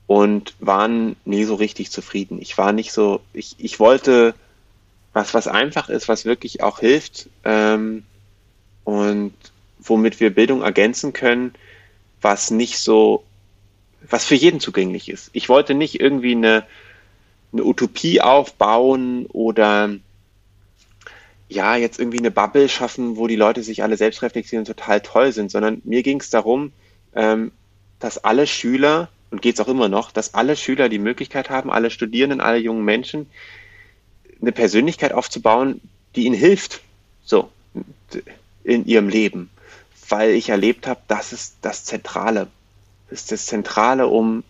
Und 0.07 0.55
waren 0.59 1.17
nie 1.27 1.45
so 1.45 1.55
richtig 1.55 1.91
zufrieden. 1.91 2.41
Ich 2.41 2.57
war 2.57 2.73
nicht 2.73 2.93
so, 2.93 3.21
ich, 3.35 3.57
ich 3.59 3.79
wollte 3.79 4.35
was, 5.13 5.35
was 5.35 5.47
einfach 5.49 5.91
ist, 5.91 6.09
was 6.09 6.25
wirklich 6.25 6.63
auch 6.63 6.79
hilft 6.79 7.29
ähm, 7.45 8.05
und 8.85 9.35
womit 9.89 10.21
wir 10.21 10.35
Bildung 10.35 10.63
ergänzen 10.63 11.13
können, 11.13 11.55
was 12.21 12.51
nicht 12.51 12.79
so, 12.79 13.25
was 14.09 14.25
für 14.25 14.35
jeden 14.35 14.61
zugänglich 14.61 15.09
ist. 15.09 15.31
Ich 15.33 15.49
wollte 15.49 15.75
nicht 15.75 16.01
irgendwie 16.01 16.33
eine, 16.33 16.67
eine 17.53 17.65
Utopie 17.65 18.21
aufbauen 18.21 19.27
oder 19.27 19.95
ja, 21.49 21.77
jetzt 21.77 21.99
irgendwie 21.99 22.19
eine 22.19 22.31
Bubble 22.31 22.69
schaffen, 22.69 23.17
wo 23.17 23.27
die 23.27 23.37
Leute 23.37 23.63
sich 23.63 23.83
alle 23.83 23.97
selbst 23.97 24.23
reflektieren 24.23 24.63
und 24.63 24.67
total 24.67 25.01
toll 25.01 25.33
sind, 25.33 25.51
sondern 25.51 25.81
mir 25.85 26.03
ging 26.03 26.21
es 26.21 26.31
darum, 26.31 26.73
ähm, 27.15 27.53
dass 27.99 28.23
alle 28.23 28.47
Schüler, 28.47 29.09
und 29.31 29.41
geht 29.43 29.55
es 29.55 29.61
auch 29.61 29.69
immer 29.69 29.89
noch, 29.89 30.13
dass 30.13 30.35
alle 30.35 30.57
Schüler 30.57 30.89
die 30.89 30.99
Möglichkeit 30.99 31.49
haben, 31.49 31.71
alle 31.71 31.91
Studierenden, 31.91 32.41
alle 32.41 32.59
jungen 32.59 32.85
Menschen, 32.85 33.27
eine 34.41 34.53
Persönlichkeit 34.53 35.13
aufzubauen, 35.13 35.81
die 36.15 36.27
ihnen 36.27 36.37
hilft, 36.37 36.83
so, 37.25 37.51
in 38.63 38.87
ihrem 38.87 39.09
Leben 39.09 39.51
weil 40.09 40.31
ich 40.31 40.49
erlebt 40.49 40.87
habe, 40.87 41.01
das 41.09 41.33
ist 41.33 41.57
das 41.63 41.85
Zentrale. 41.85 42.49
Das 43.11 43.21
ist 43.21 43.33
das 43.33 43.47
Zentrale, 43.47 44.07
um 44.07 44.45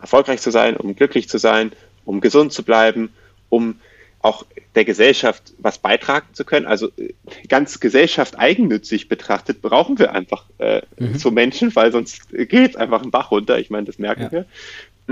erfolgreich 0.00 0.40
zu 0.40 0.50
sein, 0.50 0.76
um 0.76 0.96
glücklich 0.96 1.28
zu 1.28 1.38
sein, 1.38 1.72
um 2.04 2.20
gesund 2.20 2.52
zu 2.52 2.62
bleiben, 2.62 3.12
um 3.48 3.80
auch 4.22 4.44
der 4.74 4.84
Gesellschaft 4.84 5.54
was 5.58 5.78
beitragen 5.78 6.26
zu 6.34 6.44
können. 6.44 6.66
Also 6.66 6.90
ganz 7.48 7.80
Gesellschaft 7.80 8.38
eigennützig 8.38 9.08
betrachtet, 9.08 9.62
brauchen 9.62 9.98
wir 9.98 10.12
einfach 10.12 10.44
äh, 10.58 10.82
mhm. 10.98 11.18
so 11.18 11.30
Menschen, 11.30 11.74
weil 11.74 11.90
sonst 11.90 12.28
geht 12.30 12.70
es 12.70 12.76
einfach 12.76 13.02
ein 13.02 13.10
Bach 13.10 13.30
runter. 13.30 13.58
Ich 13.58 13.70
meine, 13.70 13.86
das 13.86 13.98
merken 13.98 14.28
ja. 14.30 14.32
wir. 14.32 14.46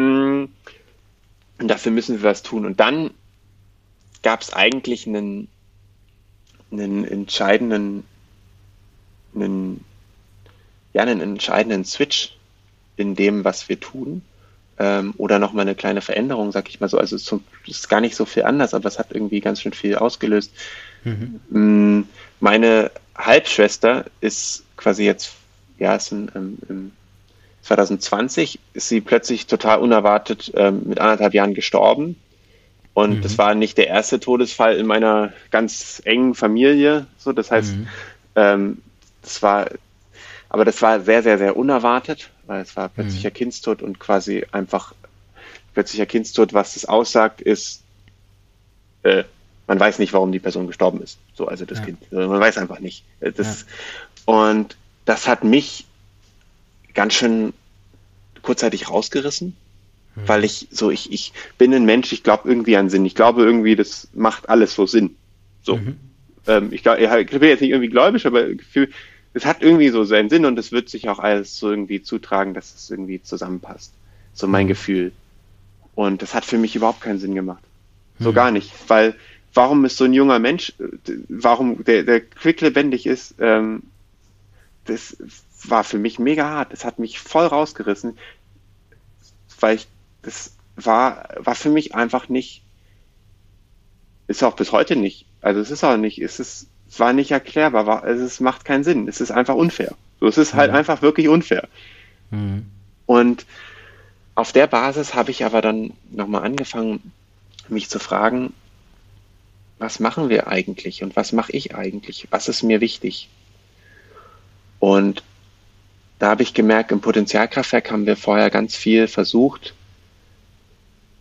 Mm. 0.03 0.49
Und 1.61 1.69
dafür 1.69 1.91
müssen 1.91 2.23
wir 2.23 2.29
was 2.29 2.43
tun. 2.43 2.67
Und 2.67 2.79
dann 2.79 3.11
gab 4.23 4.43
es 4.43 4.53
eigentlich 4.53 5.07
einen, 5.07 5.49
einen 6.71 7.05
entscheidenden 7.05 8.05
einen, 9.35 9.85
ja, 10.93 11.03
einen 11.03 11.21
entscheidenden 11.21 11.85
Switch 11.85 12.37
in 12.97 13.15
dem, 13.15 13.45
was 13.45 13.69
wir 13.69 13.81
tun. 13.81 14.23
Ähm, 14.81 15.15
oder 15.17 15.39
nochmal 15.39 15.63
eine 15.63 15.75
kleine 15.75 16.01
Veränderung, 16.01 16.53
sag 16.53 16.69
ich 16.69 16.81
mal 16.81 16.89
so. 16.89 16.99
Also 16.99 17.17
es 17.17 17.33
ist 17.67 17.89
gar 17.89 18.01
nicht 18.01 18.15
so 18.15 18.25
viel 18.25 18.45
anders, 18.45 18.75
aber 18.75 18.87
es 18.87 18.99
hat 18.99 19.09
irgendwie 19.11 19.41
ganz 19.41 19.61
schön 19.61 19.73
viel 19.73 19.97
ausgelöst. 19.97 20.53
Mhm. 21.05 21.41
Mm, 21.51 22.09
meine 22.41 22.91
Halbschwester 23.17 24.05
ist 24.21 24.65
quasi 24.77 25.05
jetzt, 25.05 25.33
ja, 25.79 25.97
ist 25.97 26.13
in, 26.13 26.29
im, 26.35 26.59
im 26.69 26.93
2020 27.63 28.61
ist 28.73 28.89
sie 28.89 29.01
plötzlich 29.01 29.47
total 29.47 29.81
unerwartet 29.81 30.53
ähm, 30.55 30.83
mit 30.87 31.01
anderthalb 31.01 31.35
Jahren 31.35 31.55
gestorben. 31.55 32.17
Und 32.95 33.19
mhm. 33.19 33.23
das 33.23 33.37
war 33.37 33.55
nicht 33.55 33.79
der 33.79 33.89
erste 33.89 34.21
Todesfall 34.21 34.77
in 34.77 34.87
meiner 34.87 35.33
ganz 35.51 36.01
engen 36.05 36.35
Familie. 36.35 37.07
So, 37.19 37.33
das 37.33 37.51
heißt, 37.51 37.77
mhm. 37.77 37.89
ähm, 38.37 38.79
das 39.29 39.43
war, 39.43 39.71
aber 40.49 40.65
das 40.65 40.81
war 40.81 41.01
sehr, 41.01 41.23
sehr, 41.23 41.39
sehr 41.39 41.57
unerwartet, 41.57 42.31
weil 42.47 42.63
es 42.63 42.75
war 42.77 42.89
plötzlicher 42.89 43.29
mhm. 43.29 43.35
Kindstod 43.35 43.83
und 43.83 44.01
quasi 44.01 44.47
einfach 44.53 44.95
plötzlicher 45.75 46.07
Kindstod, 46.07 46.55
was 46.55 46.75
das 46.75 46.87
aussagt, 46.87 47.41
ist, 47.41 47.83
äh, 49.03 49.25
man 49.67 49.79
weiß 49.79 49.99
nicht, 49.99 50.15
warum 50.15 50.33
die 50.33 50.39
Person 50.39 50.67
gestorben 50.67 51.03
ist. 51.03 51.19
So, 51.35 51.47
also 51.47 51.67
das 51.67 51.79
ja. 51.79 51.85
Kind. 51.85 51.99
Also 52.11 52.29
man 52.29 52.41
weiß 52.41 52.57
einfach 52.57 52.81
nicht. 52.81 53.05
Äh, 53.21 53.33
das, 53.33 53.67
ja. 54.27 54.35
Und 54.35 54.77
das 55.05 55.29
hat 55.29 55.45
mich 55.45 55.85
ganz 56.95 57.15
schön 57.15 57.53
kurzzeitig 58.41 58.89
rausgerissen, 58.89 59.57
mhm. 60.17 60.23
weil 60.27 60.45
ich 60.45 60.69
so, 60.71 60.91
ich, 60.91 61.13
ich 61.13 61.35
bin 61.59 61.75
ein 61.75 61.85
Mensch, 61.85 62.13
ich 62.13 62.23
glaube 62.23 62.49
irgendwie 62.49 62.79
an 62.79 62.89
Sinn. 62.89 63.05
Ich 63.05 63.15
glaube 63.15 63.43
irgendwie, 63.43 63.77
das 63.77 64.09
macht 64.15 64.49
alles 64.49 64.75
so 64.75 64.87
Sinn. 64.87 65.17
So. 65.63 65.77
Mhm. 65.77 65.97
Ähm, 66.47 66.73
ich, 66.73 66.83
glaub, 66.83 66.99
ich 66.99 67.09
bin 67.09 67.43
jetzt 67.43 67.61
nicht 67.61 67.71
irgendwie 67.71 67.91
gläubig, 67.91 68.27
aber 68.27 68.49
Gefühl, 68.55 68.91
es 69.35 69.47
hat 69.47 69.63
irgendwie 69.63 69.91
so 69.91 70.05
seinen 70.05 70.31
Sinn 70.31 70.45
und 70.45 70.59
es 70.59 70.73
wird 70.73 70.89
sich 70.89 71.09
auch 71.09 71.19
alles 71.19 71.59
so 71.59 71.71
irgendwie 71.71 72.03
zutragen, 72.03 72.55
dass 72.55 72.75
es 72.75 72.91
irgendwie 72.91 73.23
zusammenpasst. 73.23 73.93
So 74.33 74.47
mein 74.47 74.65
mhm. 74.67 74.69
Gefühl. 74.69 75.13
Und 75.95 76.23
das 76.23 76.35
hat 76.35 76.45
für 76.45 76.59
mich 76.59 76.77
überhaupt 76.77 77.01
keinen 77.01 77.19
Sinn 77.19 77.35
gemacht. 77.35 77.63
So 78.19 78.31
mhm. 78.31 78.35
gar 78.35 78.51
nicht. 78.51 78.73
Weil 78.89 79.15
warum 79.55 79.85
ist 79.85 79.97
so 79.97 80.05
ein 80.05 80.13
junger 80.13 80.39
Mensch, 80.39 80.73
warum 81.29 81.85
der, 81.85 82.05
der 82.05 82.21
quicklebendig 82.21 83.07
ist, 83.07 83.35
ähm, 83.39 83.83
das 84.85 85.17
war 85.65 85.85
für 85.85 85.99
mich 85.99 86.19
mega 86.19 86.49
hart. 86.49 86.73
Das 86.73 86.85
hat 86.85 86.99
mich 86.99 87.19
voll 87.19 87.47
rausgerissen, 87.47 88.17
weil 89.61 89.77
ich, 89.77 89.89
das 90.23 90.53
war, 90.77 91.29
war 91.39 91.55
für 91.55 91.71
mich 91.71 91.95
einfach 91.95 92.29
nicht, 92.29 92.63
ist 94.27 94.43
auch 94.43 94.57
bis 94.57 94.73
heute 94.73 94.97
nicht. 94.97 95.27
Also 95.41 95.61
es 95.61 95.71
ist 95.71 95.85
auch 95.85 95.97
nicht, 95.97 96.21
es 96.21 96.41
ist, 96.41 96.69
war 96.97 97.13
nicht 97.13 97.31
erklärbar, 97.31 97.87
war, 97.87 98.03
also 98.03 98.25
es 98.25 98.41
macht 98.41 98.65
keinen 98.65 98.85
Sinn. 98.85 99.09
Es 99.09 99.21
ist 99.21 99.31
einfach 99.31 99.55
unfair. 99.55 99.95
So, 100.21 100.27
es 100.27 100.39
ist 100.39 100.55
halt 100.55 100.71
mhm. 100.71 100.79
einfach 100.79 101.03
wirklich 101.03 101.29
unfair. 101.29 101.69
Mhm. 102.31 102.67
Und 103.07 103.47
auf 104.35 104.53
der 104.53 104.67
Basis 104.67 105.15
habe 105.15 105.31
ich 105.31 105.45
aber 105.45 105.61
dann 105.61 105.93
nochmal 106.11 106.45
angefangen, 106.45 107.13
mich 107.69 107.89
zu 107.89 107.99
fragen, 107.99 108.53
was 109.79 110.01
machen 110.01 110.29
wir 110.29 110.49
eigentlich 110.49 111.03
und 111.03 111.17
was 111.17 111.33
mache 111.33 111.53
ich 111.53 111.75
eigentlich? 111.75 112.27
Was 112.31 112.49
ist 112.49 112.63
mir 112.63 112.81
wichtig? 112.81 113.29
Und 114.79 115.23
da 116.19 116.31
habe 116.31 116.43
ich 116.43 116.55
gemerkt, 116.55 116.91
im 116.91 117.01
Potenzialkraftwerk 117.01 117.91
haben 117.91 118.07
wir 118.07 118.17
vorher 118.17 118.51
ganz 118.51 118.75
viel 118.75 119.07
versucht. 119.07 119.75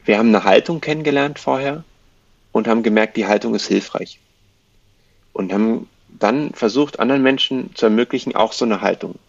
Wir 0.06 0.18
haben 0.18 0.30
eine 0.30 0.44
Haltung 0.44 0.82
kennengelernt 0.82 1.38
vorher 1.38 1.84
und 2.52 2.68
haben 2.68 2.82
gemerkt, 2.82 3.18
die 3.18 3.28
Haltung 3.28 3.54
ist 3.54 3.68
hilfreich. 3.68 4.20
Und 5.38 5.54
haben 5.54 5.88
dann 6.08 6.52
versucht, 6.54 7.00
anderen 7.00 7.22
Menschen 7.22 7.76
zu 7.76 7.86
ermöglichen, 7.86 8.36
auch 8.36 8.54
so 8.54 8.66
eine 8.66 8.82
Haltung 8.82 9.20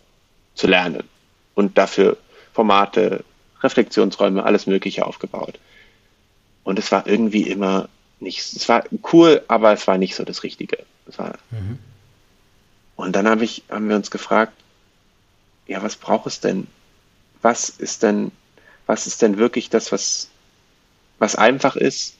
zu 0.54 0.66
lernen. 0.66 1.04
Und 1.54 1.76
dafür 1.76 2.16
Formate, 2.54 3.24
Reflexionsräume, 3.62 4.42
alles 4.42 4.66
Mögliche 4.66 5.04
aufgebaut. 5.04 5.58
Und 6.64 6.78
es 6.78 6.90
war 6.92 7.06
irgendwie 7.06 7.42
immer 7.42 7.90
nicht, 8.20 8.38
es 8.38 8.66
war 8.70 8.84
cool, 9.12 9.42
aber 9.48 9.74
es 9.74 9.86
war 9.86 9.98
nicht 9.98 10.14
so 10.14 10.24
das 10.24 10.42
Richtige. 10.44 10.78
War, 11.18 11.34
mhm. 11.50 11.78
Und 12.96 13.14
dann 13.14 13.28
hab 13.28 13.42
ich, 13.42 13.64
haben 13.68 13.90
wir 13.90 13.96
uns 13.96 14.10
gefragt, 14.10 14.54
ja, 15.66 15.82
was 15.82 15.96
braucht 15.96 16.26
es 16.26 16.40
denn? 16.40 16.68
Was 17.42 17.68
ist 17.68 18.02
denn, 18.02 18.32
was 18.86 19.06
ist 19.06 19.20
denn 19.20 19.36
wirklich 19.36 19.68
das, 19.68 19.92
was, 19.92 20.30
was 21.18 21.36
einfach 21.36 21.76
ist, 21.76 22.16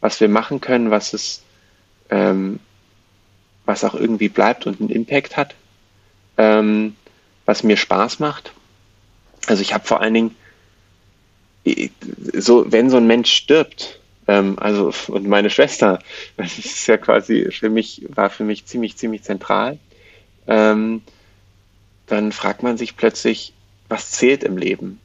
was 0.00 0.20
wir 0.20 0.30
machen 0.30 0.62
können, 0.62 0.90
was 0.90 1.12
es, 1.12 1.42
ähm, 2.08 2.60
was 3.66 3.84
auch 3.84 3.94
irgendwie 3.94 4.28
bleibt 4.28 4.66
und 4.66 4.80
einen 4.80 4.90
Impact 4.90 5.36
hat, 5.36 5.54
ähm, 6.38 6.96
was 7.44 7.62
mir 7.62 7.76
Spaß 7.76 8.20
macht. 8.20 8.52
Also 9.46 9.62
ich 9.62 9.74
habe 9.74 9.86
vor 9.86 10.00
allen 10.00 10.14
Dingen, 10.14 10.36
so, 12.32 12.70
wenn 12.70 12.90
so 12.90 12.96
ein 12.96 13.06
Mensch 13.06 13.32
stirbt, 13.32 14.00
ähm, 14.28 14.58
also, 14.58 14.92
und 15.08 15.26
meine 15.26 15.50
Schwester, 15.50 15.98
das 16.36 16.58
ist 16.58 16.86
ja 16.86 16.96
quasi 16.96 17.50
für 17.50 17.68
mich, 17.68 18.06
war 18.08 18.30
für 18.30 18.44
mich 18.44 18.66
ziemlich, 18.66 18.96
ziemlich 18.96 19.22
zentral. 19.22 19.78
Ähm, 20.46 21.02
dann 22.06 22.32
fragt 22.32 22.62
man 22.62 22.78
sich 22.78 22.96
plötzlich, 22.96 23.52
was 23.88 24.12
zählt 24.12 24.44
im 24.44 24.56
Leben? 24.56 25.00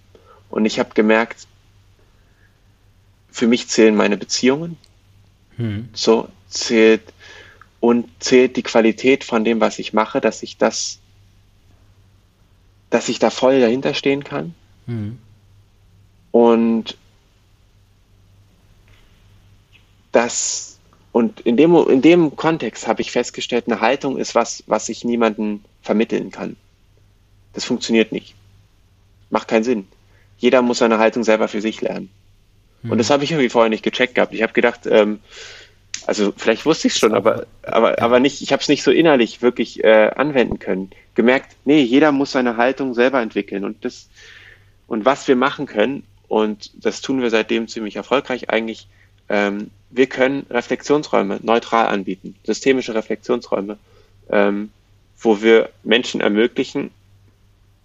Und 0.50 0.66
ich 0.66 0.80
habe 0.80 0.94
gemerkt, 0.94 1.48
für 3.32 3.48
mich 3.48 3.68
zählen 3.70 3.96
meine 3.96 4.18
Beziehungen. 4.18 4.78
Hm. 5.58 5.90
So 5.94 6.30
zählt 6.48 7.02
und 7.82 8.08
zählt 8.20 8.56
die 8.56 8.64
Qualität 8.64 9.26
von 9.26 9.44
dem, 9.44 9.60
was 9.60 9.80
ich 9.80 9.92
mache, 9.92 10.22
dass 10.22 10.44
ich 10.44 10.56
das, 10.58 11.00
dass 12.92 13.10
ich 13.10 13.20
da 13.20 13.30
voll 13.32 13.60
dahinter 13.60 13.96
stehen 13.96 14.24
kann. 14.24 14.54
Hm. 14.86 15.18
Und 16.30 16.96
das, 20.12 20.80
und 21.12 21.42
in 21.42 21.58
dem, 21.58 21.76
in 21.90 22.04
dem 22.04 22.36
Kontext 22.36 22.88
habe 22.88 23.02
ich 23.02 23.12
festgestellt, 23.12 23.66
eine 23.68 23.82
Haltung 23.82 24.18
ist 24.18 24.36
was, 24.36 24.64
was 24.68 24.88
ich 24.88 25.04
niemandem 25.04 25.62
vermitteln 25.82 26.30
kann. 26.30 26.56
Das 27.54 27.66
funktioniert 27.66 28.12
nicht. 28.12 28.36
Macht 29.32 29.48
keinen 29.48 29.64
Sinn. 29.64 29.88
Jeder 30.38 30.62
muss 30.62 30.78
seine 30.78 31.00
Haltung 31.00 31.24
selber 31.24 31.48
für 31.48 31.62
sich 31.62 31.82
lernen. 31.82 32.10
Und 32.84 33.00
das 33.00 33.10
hm. 33.10 33.14
habe 33.14 33.24
ich 33.24 33.32
irgendwie 33.32 33.50
vorher 33.50 33.70
nicht 33.70 33.84
gecheckt 33.84 34.16
gehabt. 34.16 34.34
Ich 34.36 34.44
habe 34.44 34.54
gedacht, 34.54 34.86
ähm, 34.86 35.20
also 36.08 36.34
vielleicht 36.36 36.66
wusste 36.66 36.88
ich 36.88 36.94
es 36.94 37.00
schon, 37.00 37.14
aber, 37.14 37.46
aber, 37.64 38.02
aber 38.02 38.20
nicht, 38.20 38.42
ich 38.42 38.52
habe 38.52 38.62
es 38.62 38.70
nicht 38.70 38.84
so 38.84 38.92
innerlich 38.92 39.42
wirklich 39.42 39.84
äh, 39.84 40.12
anwenden 40.16 40.60
können. 40.60 40.92
Gemerkt, 41.16 41.56
nee, 41.66 41.82
jeder 41.82 42.12
muss 42.12 42.32
seine 42.32 42.58
Haltung 42.58 42.94
selber 42.94 43.22
entwickeln 43.22 43.66
und 43.66 43.84
das 43.86 44.10
und 44.88 45.06
was 45.06 45.28
wir 45.30 45.38
machen 45.38 45.68
können, 45.68 46.04
und 46.28 46.72
das 46.84 47.02
tun 47.02 47.22
wir 47.22 47.30
seitdem 47.30 47.68
ziemlich 47.68 47.96
erfolgreich 47.96 48.50
eigentlich, 48.50 48.88
ähm, 49.30 49.70
wir 49.90 50.08
können 50.08 50.46
Reflexionsräume 50.50 51.40
neutral 51.44 51.88
anbieten, 51.88 52.36
systemische 52.44 52.94
Reflexionsräume, 52.94 53.78
ähm, 54.30 54.70
wo 55.20 55.42
wir 55.42 55.70
Menschen 55.84 56.20
ermöglichen, 56.20 56.92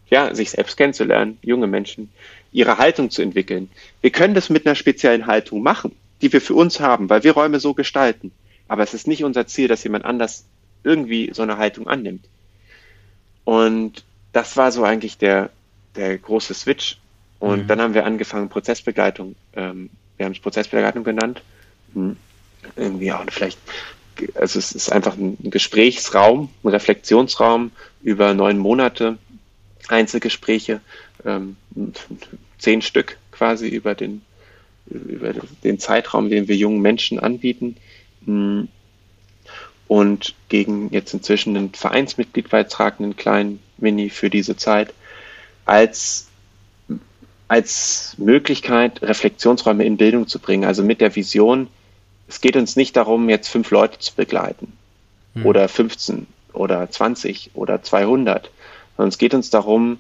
ja, 0.08 0.34
sich 0.34 0.50
selbst 0.50 0.76
kennenzulernen, 0.76 1.38
junge 1.42 1.66
Menschen, 1.66 2.10
ihre 2.52 2.78
Haltung 2.78 3.10
zu 3.10 3.22
entwickeln. 3.22 3.70
Wir 4.00 4.10
können 4.10 4.34
das 4.34 4.50
mit 4.50 4.66
einer 4.66 4.74
speziellen 4.74 5.26
Haltung 5.26 5.62
machen, 5.62 5.92
die 6.22 6.32
wir 6.32 6.40
für 6.40 6.54
uns 6.54 6.80
haben, 6.80 7.08
weil 7.10 7.24
wir 7.24 7.32
Räume 7.32 7.60
so 7.60 7.74
gestalten. 7.74 8.32
Aber 8.68 8.82
es 8.82 8.94
ist 8.94 9.06
nicht 9.06 9.24
unser 9.24 9.46
Ziel, 9.46 9.68
dass 9.68 9.84
jemand 9.84 10.04
anders 10.04 10.44
irgendwie 10.82 11.30
so 11.32 11.42
eine 11.42 11.58
Haltung 11.58 11.88
annimmt. 11.88 12.24
Und 13.44 14.04
das 14.32 14.56
war 14.56 14.72
so 14.72 14.84
eigentlich 14.84 15.18
der, 15.18 15.50
der 15.94 16.18
große 16.18 16.54
Switch. 16.54 16.98
Und 17.38 17.64
mhm. 17.64 17.66
dann 17.68 17.80
haben 17.80 17.94
wir 17.94 18.06
angefangen, 18.06 18.48
Prozessbegleitung, 18.48 19.36
ähm, 19.54 19.90
wir 20.16 20.26
haben 20.26 20.32
es 20.32 20.40
Prozessbegleitung 20.40 21.04
genannt, 21.04 21.42
hm. 21.94 22.16
irgendwie 22.76 23.12
auch 23.12 23.24
vielleicht, 23.28 23.58
also 24.34 24.58
es 24.58 24.72
ist 24.72 24.90
einfach 24.90 25.16
ein 25.16 25.36
Gesprächsraum, 25.50 26.50
ein 26.62 26.68
Reflexionsraum 26.68 27.70
über 28.02 28.34
neun 28.34 28.58
Monate, 28.58 29.18
Einzelgespräche, 29.88 30.80
ähm, 31.24 31.56
zehn 32.58 32.82
Stück 32.82 33.18
quasi 33.30 33.68
über 33.68 33.94
den, 33.94 34.22
über 34.86 35.34
den 35.64 35.78
Zeitraum, 35.78 36.30
den 36.30 36.48
wir 36.48 36.56
jungen 36.56 36.80
Menschen 36.80 37.18
anbieten. 37.18 37.76
Hm. 38.24 38.68
Und 39.88 40.34
gegen 40.48 40.92
jetzt 40.92 41.14
inzwischen 41.14 41.56
einen 41.56 41.72
Vereinsmitgliedbeitrag, 41.72 42.98
einen 42.98 43.16
kleinen 43.16 43.60
Mini 43.78 44.10
für 44.10 44.30
diese 44.30 44.56
Zeit, 44.56 44.92
als 45.64 46.28
als 47.48 48.14
Möglichkeit, 48.18 49.02
Reflexionsräume 49.02 49.84
in 49.84 49.96
Bildung 49.96 50.26
zu 50.26 50.40
bringen. 50.40 50.64
Also 50.64 50.82
mit 50.82 51.00
der 51.00 51.14
Vision, 51.14 51.68
es 52.28 52.40
geht 52.40 52.56
uns 52.56 52.74
nicht 52.74 52.96
darum, 52.96 53.28
jetzt 53.28 53.48
fünf 53.48 53.70
Leute 53.70 53.98
zu 53.98 54.14
begleiten 54.14 54.72
hm. 55.34 55.46
oder 55.46 55.68
15 55.68 56.26
oder 56.52 56.90
20 56.90 57.52
oder 57.54 57.82
200, 57.82 58.50
sondern 58.96 59.08
es 59.10 59.18
geht 59.18 59.34
uns 59.34 59.50
darum, 59.50 59.98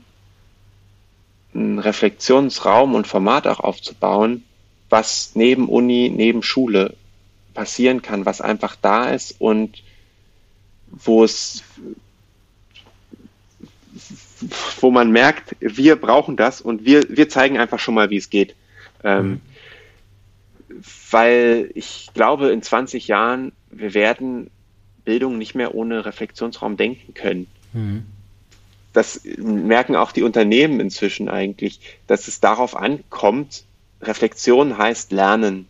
einen 1.54 1.78
Reflexionsraum 1.78 2.94
und 2.94 3.06
Format 3.06 3.46
auch 3.46 3.60
aufzubauen, 3.60 4.42
was 4.88 5.32
neben 5.34 5.68
Uni, 5.68 6.12
neben 6.14 6.42
Schule 6.42 6.94
passieren 7.54 8.02
kann, 8.02 8.26
was 8.26 8.40
einfach 8.40 8.76
da 8.76 9.10
ist 9.10 9.40
und 9.40 9.82
wo 10.90 11.24
es 11.24 11.62
wo 14.80 14.90
man 14.90 15.10
merkt, 15.10 15.56
wir 15.60 15.96
brauchen 15.96 16.36
das 16.36 16.60
und 16.60 16.84
wir, 16.84 17.04
wir 17.08 17.28
zeigen 17.28 17.58
einfach 17.58 17.78
schon 17.78 17.94
mal, 17.94 18.10
wie 18.10 18.18
es 18.18 18.30
geht. 18.30 18.54
Ähm, 19.02 19.28
mhm. 19.28 19.40
Weil 21.10 21.70
ich 21.74 22.10
glaube, 22.14 22.50
in 22.50 22.62
20 22.62 23.08
Jahren, 23.08 23.52
wir 23.70 23.94
werden 23.94 24.50
Bildung 25.04 25.38
nicht 25.38 25.54
mehr 25.54 25.74
ohne 25.74 26.04
Reflexionsraum 26.04 26.76
denken 26.76 27.14
können. 27.14 27.46
Mhm. 27.72 28.04
Das 28.92 29.22
merken 29.24 29.96
auch 29.96 30.12
die 30.12 30.22
Unternehmen 30.22 30.80
inzwischen 30.80 31.28
eigentlich, 31.28 31.80
dass 32.06 32.28
es 32.28 32.40
darauf 32.40 32.76
ankommt, 32.76 33.64
Reflexion 34.02 34.78
heißt 34.78 35.12
lernen, 35.12 35.68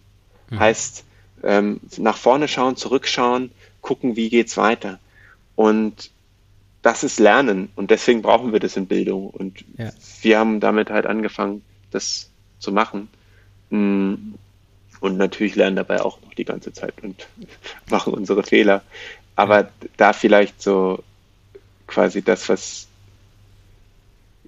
mhm. 0.51 0.59
heißt 0.59 1.05
ähm, 1.43 1.81
nach 1.98 2.16
vorne 2.16 2.48
schauen, 2.48 2.77
zurückschauen, 2.77 3.51
gucken, 3.81 4.16
wie 4.16 4.28
geht's 4.28 4.57
weiter. 4.57 4.98
Und 5.55 6.11
das 6.82 7.03
ist 7.03 7.19
Lernen 7.19 7.70
und 7.74 7.90
deswegen 7.90 8.23
brauchen 8.23 8.53
wir 8.53 8.61
das 8.61 8.77
in 8.77 8.86
Bildung. 8.86 9.28
Und 9.31 9.65
ja. 9.77 9.90
wir 10.23 10.39
haben 10.39 10.61
damit 10.61 10.90
halt 10.90 11.07
angefangen, 11.07 11.62
das 11.90 12.31
zu 12.59 12.73
machen. 12.73 13.09
Mm, 13.70 14.15
und 15.01 15.16
natürlich 15.16 15.57
lernen 15.57 15.77
dabei 15.77 16.01
auch 16.01 16.20
noch 16.23 16.35
die 16.35 16.44
ganze 16.44 16.73
Zeit 16.73 16.94
und 17.03 17.27
machen 17.90 18.15
unsere 18.15 18.43
Fehler. 18.43 18.82
Aber 19.35 19.70
da 19.97 20.12
vielleicht 20.12 20.62
so 20.62 21.03
quasi 21.86 22.23
das, 22.23 22.48
was, 22.48 22.86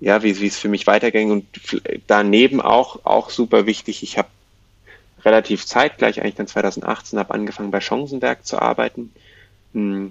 ja, 0.00 0.22
wie, 0.22 0.46
es 0.46 0.58
für 0.58 0.68
mich 0.68 0.86
weiterging 0.86 1.30
und 1.30 1.46
daneben 2.06 2.60
auch, 2.60 3.04
auch 3.04 3.30
super 3.30 3.66
wichtig. 3.66 4.02
Ich 4.02 4.18
habe 4.18 4.28
relativ 5.24 5.66
zeitgleich, 5.66 6.20
eigentlich 6.20 6.36
dann 6.36 6.46
2018, 6.46 7.18
habe 7.18 7.34
angefangen 7.34 7.70
bei 7.70 7.80
Chancenwerk 7.80 8.46
zu 8.46 8.60
arbeiten. 8.60 9.12
Mm, 9.72 10.08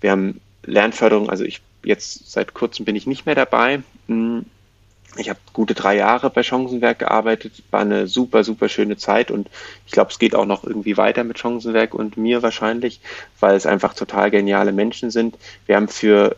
wir 0.00 0.10
haben 0.10 0.40
Lernförderung, 0.64 1.30
also 1.30 1.44
ich 1.44 1.62
jetzt 1.84 2.30
seit 2.30 2.54
kurzem 2.54 2.84
bin 2.84 2.96
ich 2.96 3.06
nicht 3.06 3.26
mehr 3.26 3.34
dabei. 3.34 3.82
Mm, 4.06 4.40
ich 5.16 5.28
habe 5.28 5.38
gute 5.52 5.74
drei 5.74 5.96
Jahre 5.96 6.30
bei 6.30 6.42
Chancenwerk 6.42 7.00
gearbeitet, 7.00 7.62
war 7.70 7.80
eine 7.80 8.06
super, 8.06 8.44
super 8.44 8.68
schöne 8.68 8.96
Zeit 8.96 9.30
und 9.30 9.50
ich 9.86 9.92
glaube, 9.92 10.10
es 10.10 10.18
geht 10.18 10.34
auch 10.34 10.46
noch 10.46 10.64
irgendwie 10.64 10.96
weiter 10.96 11.22
mit 11.24 11.38
Chancenwerk 11.38 11.94
und 11.94 12.16
mir 12.16 12.42
wahrscheinlich, 12.42 13.00
weil 13.38 13.54
es 13.56 13.66
einfach 13.66 13.92
total 13.92 14.30
geniale 14.30 14.72
Menschen 14.72 15.10
sind. 15.10 15.36
Wir 15.66 15.76
haben 15.76 15.88
für 15.88 16.36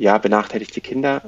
ja, 0.00 0.16
benachteiligte 0.16 0.80
Kinder 0.80 1.22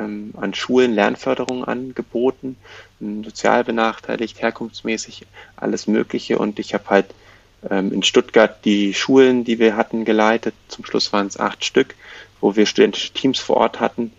ähm, 0.00 0.32
an 0.36 0.54
Schulen 0.54 0.94
Lernförderung 0.94 1.64
angeboten, 1.64 2.56
sozial 2.98 3.62
benachteiligt, 3.62 4.40
herkunftsmäßig, 4.40 5.26
alles 5.56 5.86
Mögliche. 5.86 6.38
Und 6.38 6.58
ich 6.58 6.72
habe 6.72 6.88
halt 6.88 7.06
ähm, 7.70 7.92
in 7.92 8.02
Stuttgart 8.02 8.64
die 8.64 8.94
Schulen, 8.94 9.44
die 9.44 9.58
wir 9.58 9.76
hatten, 9.76 10.06
geleitet. 10.06 10.54
Zum 10.68 10.86
Schluss 10.86 11.12
waren 11.12 11.26
es 11.26 11.38
acht 11.38 11.62
Stück, 11.62 11.94
wo 12.40 12.56
wir 12.56 12.64
studentische 12.64 13.12
Teams 13.12 13.38
vor 13.38 13.58
Ort 13.58 13.80
hatten. 13.80 14.12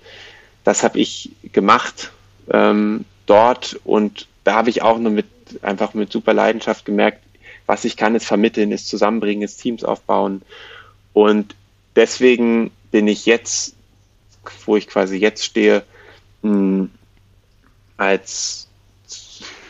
Das 0.63 0.83
habe 0.83 0.99
ich 0.99 1.31
gemacht 1.51 2.11
ähm, 2.51 3.03
dort. 3.25 3.79
Und 3.83 4.27
da 4.43 4.53
habe 4.53 4.69
ich 4.69 4.83
auch 4.83 4.99
nur 4.99 5.11
mit 5.11 5.25
einfach 5.63 5.95
mit 5.95 6.11
super 6.11 6.33
Leidenschaft 6.33 6.85
gemerkt, 6.85 7.23
was 7.65 7.83
ich 7.83 7.97
kann, 7.97 8.13
ist 8.13 8.27
vermitteln, 8.27 8.71
ist 8.71 8.89
zusammenbringen, 8.89 9.43
ist 9.43 9.57
Teams 9.57 9.83
aufbauen. 9.83 10.43
Und 11.13 11.55
deswegen 11.95 12.69
bin 12.91 13.07
ich 13.07 13.25
jetzt, 13.25 13.76
wo 14.65 14.75
ich 14.75 14.87
quasi 14.87 15.17
jetzt 15.17 15.43
stehe, 15.43 15.83
mh, 16.41 16.51
hm, 16.51 16.91
als 17.97 18.67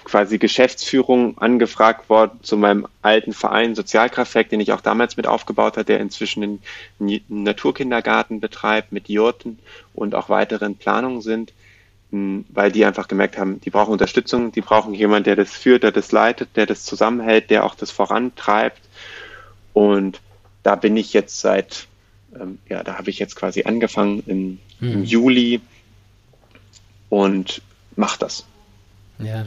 quasi 0.08 0.38
Geschäftsführung 0.38 1.38
angefragt 1.38 2.10
worden 2.10 2.40
zu 2.42 2.56
meinem 2.56 2.88
alten 3.02 3.34
Verein 3.34 3.76
Sozialkraftwerk, 3.76 4.48
den 4.50 4.62
ich 4.62 4.72
auch 4.72 4.80
damals 4.80 5.18
mit 5.18 5.28
aufgebaut 5.28 5.74
habe, 5.74 5.84
der 5.84 6.00
inzwischen 6.00 6.62
einen 7.00 7.22
Naturkindergarten 7.28 8.40
betreibt 8.40 8.94
mit 8.94 9.10
Jurten 9.10 9.60
und 9.94 10.16
auch 10.16 10.30
weiteren 10.30 10.78
Planungen 10.78 11.22
sind, 11.22 11.52
hm, 12.12 12.46
weil 12.48 12.72
die 12.72 12.86
einfach 12.86 13.10
gemerkt 13.10 13.38
haben, 13.38 13.60
die 13.60 13.70
brauchen 13.70 13.92
Unterstützung, 13.92 14.54
die 14.54 14.62
brauchen 14.62 14.94
jemanden, 14.94 15.26
der 15.26 15.36
das 15.36 15.52
führt, 15.52 15.84
der 15.84 15.92
das 15.92 16.14
leitet, 16.14 16.56
der 16.56 16.66
das 16.66 16.86
zusammenhält, 16.86 17.50
der 17.50 17.66
auch 17.66 17.76
das 17.76 17.92
vorantreibt. 17.92 18.82
Und 19.74 20.22
da 20.64 20.76
bin 20.76 20.96
ich 20.96 21.12
jetzt 21.12 21.42
seit, 21.42 21.88
ähm, 22.34 22.60
ja, 22.70 22.82
da 22.82 22.98
habe 22.98 23.10
ich 23.10 23.20
jetzt 23.20 23.36
quasi 23.36 23.64
angefangen 23.64 24.24
im, 24.26 24.60
mhm. 24.80 24.92
im 24.92 25.04
Juli 25.04 25.62
und 27.10 27.62
mache 27.96 28.20
das. 28.20 28.46
Ja, 29.20 29.46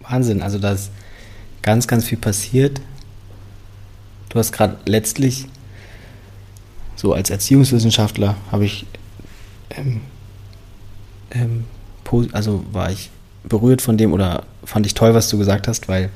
Wahnsinn. 0.00 0.42
Also 0.42 0.58
da 0.58 0.72
ist 0.72 0.90
ganz, 1.62 1.86
ganz 1.86 2.04
viel 2.04 2.18
passiert. 2.18 2.80
Du 4.28 4.38
hast 4.38 4.52
gerade 4.52 4.78
letztlich, 4.86 5.46
so 6.96 7.12
als 7.12 7.30
Erziehungswissenschaftler, 7.30 8.36
habe 8.50 8.64
ich, 8.64 8.86
ähm, 9.70 10.00
ähm, 11.30 11.64
also 12.32 12.64
war 12.72 12.90
ich 12.90 13.10
berührt 13.44 13.82
von 13.82 13.96
dem 13.96 14.12
oder 14.12 14.44
fand 14.64 14.86
ich 14.86 14.94
toll, 14.94 15.14
was 15.14 15.28
du 15.28 15.38
gesagt 15.38 15.66
hast, 15.66 15.88
weil 15.88 16.10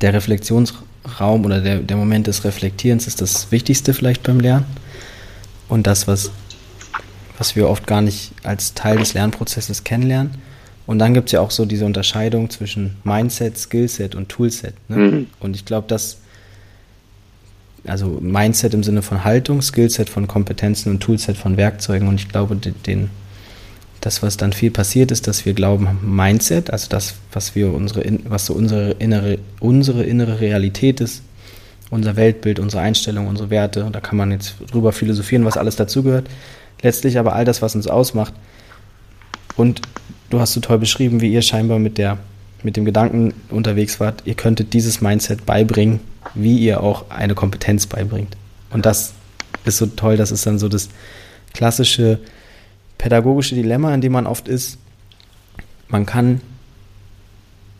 der 0.00 0.12
Reflexionsraum 0.12 1.44
oder 1.44 1.60
der, 1.60 1.78
der 1.78 1.96
Moment 1.96 2.26
des 2.26 2.44
Reflektierens 2.44 3.06
ist 3.06 3.20
das 3.20 3.50
Wichtigste 3.50 3.94
vielleicht 3.94 4.22
beim 4.22 4.40
Lernen. 4.40 4.66
Und 5.68 5.86
das, 5.86 6.08
was, 6.08 6.30
was 7.40 7.56
wir 7.56 7.70
oft 7.70 7.86
gar 7.86 8.02
nicht 8.02 8.32
als 8.42 8.74
Teil 8.74 8.98
des 8.98 9.14
Lernprozesses 9.14 9.82
kennenlernen. 9.82 10.32
Und 10.86 10.98
dann 10.98 11.14
gibt 11.14 11.30
es 11.30 11.32
ja 11.32 11.40
auch 11.40 11.50
so 11.50 11.64
diese 11.64 11.86
Unterscheidung 11.86 12.50
zwischen 12.50 12.96
Mindset, 13.02 13.56
Skillset 13.56 14.14
und 14.14 14.28
Toolset. 14.28 14.74
Ne? 14.88 14.96
Mhm. 14.96 15.26
Und 15.40 15.56
ich 15.56 15.64
glaube, 15.64 15.88
dass, 15.88 16.18
also 17.86 18.18
Mindset 18.20 18.74
im 18.74 18.82
Sinne 18.82 19.00
von 19.00 19.24
Haltung, 19.24 19.62
Skillset 19.62 20.10
von 20.10 20.26
Kompetenzen 20.26 20.90
und 20.90 21.00
Toolset 21.00 21.38
von 21.38 21.56
Werkzeugen. 21.56 22.08
Und 22.08 22.16
ich 22.16 22.28
glaube, 22.28 22.56
den, 22.56 23.08
das, 24.02 24.22
was 24.22 24.36
dann 24.36 24.52
viel 24.52 24.70
passiert 24.70 25.10
ist, 25.10 25.26
dass 25.26 25.46
wir 25.46 25.54
glauben, 25.54 25.98
Mindset, 26.02 26.70
also 26.70 26.88
das, 26.90 27.14
was 27.32 27.54
wir 27.54 27.72
unsere, 27.72 28.04
was 28.24 28.44
so 28.44 28.52
unsere 28.52 28.90
innere, 28.98 29.38
unsere 29.60 30.02
innere 30.02 30.40
Realität 30.40 31.00
ist, 31.00 31.22
unser 31.88 32.16
Weltbild, 32.16 32.58
unsere 32.58 32.82
Einstellung, 32.82 33.28
unsere 33.28 33.48
Werte, 33.48 33.86
und 33.86 33.96
da 33.96 34.00
kann 34.00 34.18
man 34.18 34.30
jetzt 34.30 34.56
drüber 34.70 34.92
philosophieren, 34.92 35.46
was 35.46 35.56
alles 35.56 35.76
dazugehört. 35.76 36.28
Letztlich 36.82 37.18
aber 37.18 37.34
all 37.34 37.44
das, 37.44 37.62
was 37.62 37.74
uns 37.74 37.86
ausmacht. 37.86 38.34
Und 39.56 39.82
du 40.30 40.40
hast 40.40 40.52
so 40.52 40.60
toll 40.60 40.78
beschrieben, 40.78 41.20
wie 41.20 41.32
ihr 41.32 41.42
scheinbar 41.42 41.78
mit 41.78 41.98
der 41.98 42.18
mit 42.62 42.76
dem 42.76 42.84
Gedanken 42.84 43.32
unterwegs 43.48 44.00
wart, 44.00 44.22
ihr 44.26 44.34
könntet 44.34 44.74
dieses 44.74 45.00
Mindset 45.00 45.46
beibringen, 45.46 46.00
wie 46.34 46.58
ihr 46.58 46.82
auch 46.82 47.10
eine 47.10 47.34
Kompetenz 47.34 47.86
beibringt. 47.86 48.36
Und 48.70 48.86
das 48.86 49.14
ist 49.64 49.78
so 49.78 49.86
toll, 49.86 50.16
das 50.16 50.30
ist 50.30 50.46
dann 50.46 50.58
so 50.58 50.68
das 50.68 50.88
klassische 51.54 52.18
pädagogische 52.98 53.54
Dilemma, 53.54 53.94
in 53.94 54.00
dem 54.00 54.12
man 54.12 54.26
oft 54.26 54.46
ist. 54.46 54.78
Man 55.88 56.06
kann, 56.06 56.40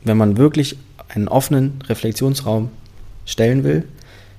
wenn 0.03 0.17
man 0.17 0.37
wirklich 0.37 0.77
einen 1.09 1.29
offenen 1.29 1.83
Reflexionsraum 1.87 2.71
stellen 3.27 3.65
will, 3.65 3.87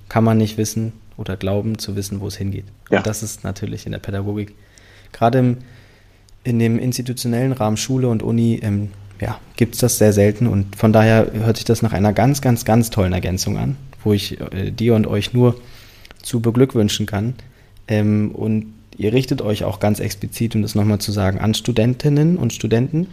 kann 0.09 0.23
man 0.23 0.37
nicht 0.37 0.57
wissen 0.57 0.93
oder 1.21 1.37
glauben 1.37 1.77
zu 1.77 1.95
wissen, 1.95 2.19
wo 2.19 2.27
es 2.27 2.35
hingeht. 2.35 2.65
Ja. 2.89 2.97
Und 2.97 3.07
das 3.07 3.23
ist 3.23 3.45
natürlich 3.45 3.85
in 3.85 3.93
der 3.93 3.99
Pädagogik, 3.99 4.53
gerade 5.13 5.39
im 5.39 5.57
in 6.43 6.59
dem 6.59 6.79
institutionellen 6.79 7.51
Rahmen 7.51 7.77
Schule 7.77 8.07
und 8.07 8.23
Uni 8.23 8.59
ähm, 8.61 8.89
ja, 9.19 9.39
gibt 9.55 9.75
es 9.75 9.81
das 9.81 9.97
sehr 9.97 10.13
selten 10.13 10.47
und 10.47 10.75
von 10.75 10.91
daher 10.91 11.31
hört 11.33 11.57
sich 11.57 11.65
das 11.65 11.81
nach 11.83 11.93
einer 11.93 12.13
ganz, 12.13 12.41
ganz, 12.41 12.65
ganz 12.65 12.89
tollen 12.89 13.13
Ergänzung 13.13 13.57
an, 13.57 13.77
wo 14.03 14.13
ich 14.13 14.39
äh, 14.41 14.71
dir 14.71 14.95
und 14.95 15.05
euch 15.05 15.33
nur 15.33 15.61
zu 16.23 16.39
beglückwünschen 16.39 17.05
kann. 17.05 17.35
Ähm, 17.87 18.31
und 18.31 18.73
ihr 18.97 19.13
richtet 19.13 19.41
euch 19.41 19.63
auch 19.63 19.79
ganz 19.79 19.99
explizit, 19.99 20.55
um 20.55 20.63
das 20.63 20.73
nochmal 20.73 20.99
zu 20.99 21.11
sagen, 21.11 21.39
an 21.39 21.53
Studentinnen 21.53 22.37
und 22.37 22.53
Studenten. 22.53 23.07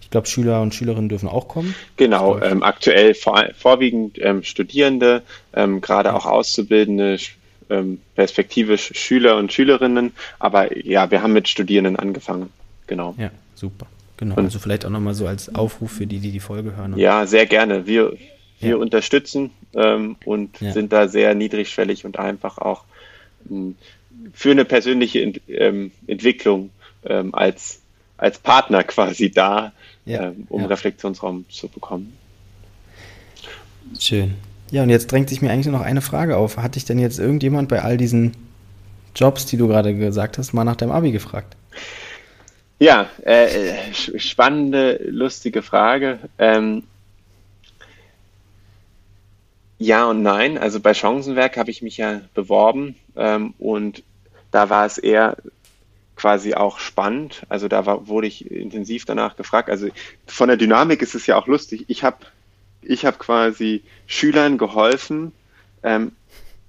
Ich 0.00 0.10
glaube, 0.10 0.28
Schüler 0.28 0.62
und 0.62 0.74
Schülerinnen 0.74 1.08
dürfen 1.08 1.28
auch 1.28 1.48
kommen. 1.48 1.74
Genau, 1.96 2.40
ähm, 2.40 2.62
aktuell 2.62 3.14
vor, 3.14 3.44
vorwiegend 3.56 4.18
ähm, 4.20 4.44
Studierende, 4.44 5.22
ähm, 5.52 5.80
gerade 5.80 6.14
auch 6.14 6.26
Auszubildende, 6.26 7.18
ähm, 7.70 8.00
perspektivisch 8.14 8.92
Schüler 8.94 9.36
und 9.36 9.52
Schülerinnen. 9.52 10.12
Aber 10.38 10.76
ja, 10.76 11.10
wir 11.10 11.22
haben 11.22 11.32
mit 11.32 11.48
Studierenden 11.48 11.96
angefangen. 11.96 12.50
Genau. 12.86 13.14
Ja, 13.18 13.30
super. 13.54 13.86
Genau. 14.16 14.34
Und, 14.36 14.44
also 14.44 14.58
vielleicht 14.58 14.84
auch 14.84 14.90
nochmal 14.90 15.14
so 15.14 15.26
als 15.26 15.54
Aufruf 15.54 15.92
für 15.92 16.06
die, 16.06 16.18
die 16.18 16.32
die 16.32 16.40
Folge 16.40 16.76
hören. 16.76 16.98
Ja, 16.98 17.26
sehr 17.26 17.46
gerne. 17.46 17.86
Wir, 17.86 18.16
wir 18.60 18.70
ja. 18.70 18.76
unterstützen 18.76 19.50
ähm, 19.74 20.16
und 20.24 20.60
ja. 20.60 20.72
sind 20.72 20.92
da 20.92 21.08
sehr 21.08 21.34
niedrigschwellig 21.34 22.04
und 22.04 22.18
einfach 22.18 22.58
auch 22.58 22.84
ähm, 23.50 23.76
für 24.34 24.50
eine 24.50 24.64
persönliche 24.64 25.22
Ent, 25.22 25.40
ähm, 25.48 25.92
Entwicklung 26.06 26.70
ähm, 27.04 27.34
als, 27.34 27.80
als 28.18 28.38
Partner 28.38 28.84
quasi 28.84 29.30
da, 29.30 29.72
ja. 30.06 30.32
Um 30.48 30.64
Reflexionsraum 30.64 31.44
zu 31.50 31.68
bekommen. 31.68 32.12
Schön. 33.98 34.34
Ja, 34.70 34.82
und 34.84 34.90
jetzt 34.90 35.10
drängt 35.10 35.28
sich 35.28 35.42
mir 35.42 35.50
eigentlich 35.50 35.66
nur 35.66 35.78
noch 35.78 35.84
eine 35.84 36.00
Frage 36.00 36.36
auf. 36.36 36.56
Hat 36.56 36.76
dich 36.76 36.84
denn 36.84 36.98
jetzt 36.98 37.18
irgendjemand 37.18 37.68
bei 37.68 37.82
all 37.82 37.96
diesen 37.96 38.36
Jobs, 39.14 39.46
die 39.46 39.56
du 39.56 39.66
gerade 39.66 39.94
gesagt 39.94 40.38
hast, 40.38 40.52
mal 40.52 40.64
nach 40.64 40.76
deinem 40.76 40.92
Abi 40.92 41.10
gefragt? 41.10 41.56
Ja, 42.78 43.10
äh, 43.22 43.92
spannende, 43.92 45.00
lustige 45.10 45.62
Frage. 45.62 46.18
Ähm, 46.38 46.84
ja 49.78 50.06
und 50.06 50.22
nein. 50.22 50.56
Also 50.56 50.78
bei 50.78 50.94
Chancenwerk 50.94 51.56
habe 51.56 51.70
ich 51.70 51.82
mich 51.82 51.96
ja 51.96 52.20
beworben 52.34 52.94
ähm, 53.16 53.54
und 53.58 54.02
da 54.50 54.70
war 54.70 54.86
es 54.86 54.98
eher 54.98 55.36
quasi 56.16 56.54
auch 56.54 56.78
spannend. 56.78 57.42
Also 57.48 57.66
da 57.66 57.86
war, 57.86 58.06
wurde 58.06 58.26
ich 58.26 58.50
intensiv 58.50 59.04
danach 59.04 59.36
gefragt. 59.36 59.68
Also 59.68 59.88
von 60.26 60.48
der 60.48 60.56
Dynamik 60.56 61.02
ist 61.02 61.14
es 61.14 61.26
ja 61.26 61.36
auch 61.36 61.46
lustig. 61.46 61.84
Ich 61.88 62.04
habe 62.04 62.18
ich 62.82 63.04
hab 63.04 63.18
quasi 63.18 63.82
Schülern 64.06 64.58
geholfen, 64.58 65.32
ähm, 65.82 66.12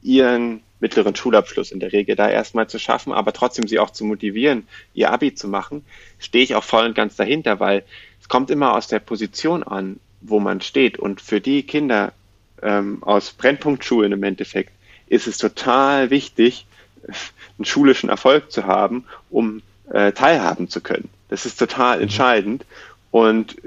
ihren 0.01 0.61
mittleren 0.79 1.15
Schulabschluss 1.15 1.71
in 1.71 1.79
der 1.79 1.93
Regel 1.93 2.15
da 2.15 2.29
erstmal 2.29 2.67
zu 2.67 2.79
schaffen, 2.79 3.13
aber 3.13 3.33
trotzdem 3.33 3.67
sie 3.67 3.79
auch 3.79 3.91
zu 3.91 4.03
motivieren, 4.03 4.67
ihr 4.93 5.11
Abi 5.11 5.35
zu 5.35 5.47
machen, 5.47 5.85
stehe 6.19 6.43
ich 6.43 6.55
auch 6.55 6.63
voll 6.63 6.85
und 6.85 6.95
ganz 6.95 7.15
dahinter, 7.15 7.59
weil 7.59 7.83
es 8.19 8.27
kommt 8.27 8.49
immer 8.49 8.73
aus 8.75 8.87
der 8.87 8.99
Position 8.99 9.63
an, 9.63 9.99
wo 10.21 10.39
man 10.39 10.61
steht. 10.61 10.97
Und 10.97 11.21
für 11.21 11.39
die 11.39 11.63
Kinder 11.63 12.13
ähm, 12.61 13.03
aus 13.03 13.31
Brennpunktschulen 13.31 14.11
im 14.11 14.23
Endeffekt 14.23 14.73
ist 15.07 15.27
es 15.27 15.37
total 15.37 16.09
wichtig, 16.09 16.65
einen 17.57 17.65
schulischen 17.65 18.09
Erfolg 18.09 18.51
zu 18.51 18.65
haben, 18.65 19.05
um 19.29 19.61
äh, 19.91 20.11
teilhaben 20.13 20.67
zu 20.67 20.81
können. 20.81 21.09
Das 21.29 21.45
ist 21.45 21.57
total 21.57 21.97
mhm. 21.97 22.03
entscheidend. 22.03 22.65
Und 23.11 23.57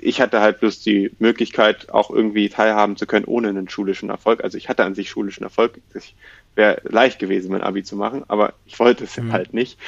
ich 0.00 0.20
hatte 0.20 0.40
halt 0.40 0.60
bloß 0.60 0.80
die 0.80 1.10
Möglichkeit, 1.18 1.90
auch 1.90 2.10
irgendwie 2.10 2.48
teilhaben 2.48 2.96
zu 2.96 3.06
können, 3.06 3.24
ohne 3.24 3.48
einen 3.48 3.68
schulischen 3.68 4.10
Erfolg. 4.10 4.42
Also 4.44 4.58
ich 4.58 4.68
hatte 4.68 4.84
an 4.84 4.94
sich 4.94 5.10
schulischen 5.10 5.42
Erfolg. 5.42 5.80
Ich 5.94 6.14
wäre 6.54 6.80
leicht 6.84 7.18
gewesen, 7.18 7.50
mein 7.50 7.62
Abi 7.62 7.84
zu 7.84 7.96
machen, 7.96 8.24
aber 8.28 8.54
ich 8.66 8.78
wollte 8.78 9.04
es 9.04 9.16
mhm. 9.16 9.32
halt 9.32 9.54
nicht. 9.54 9.78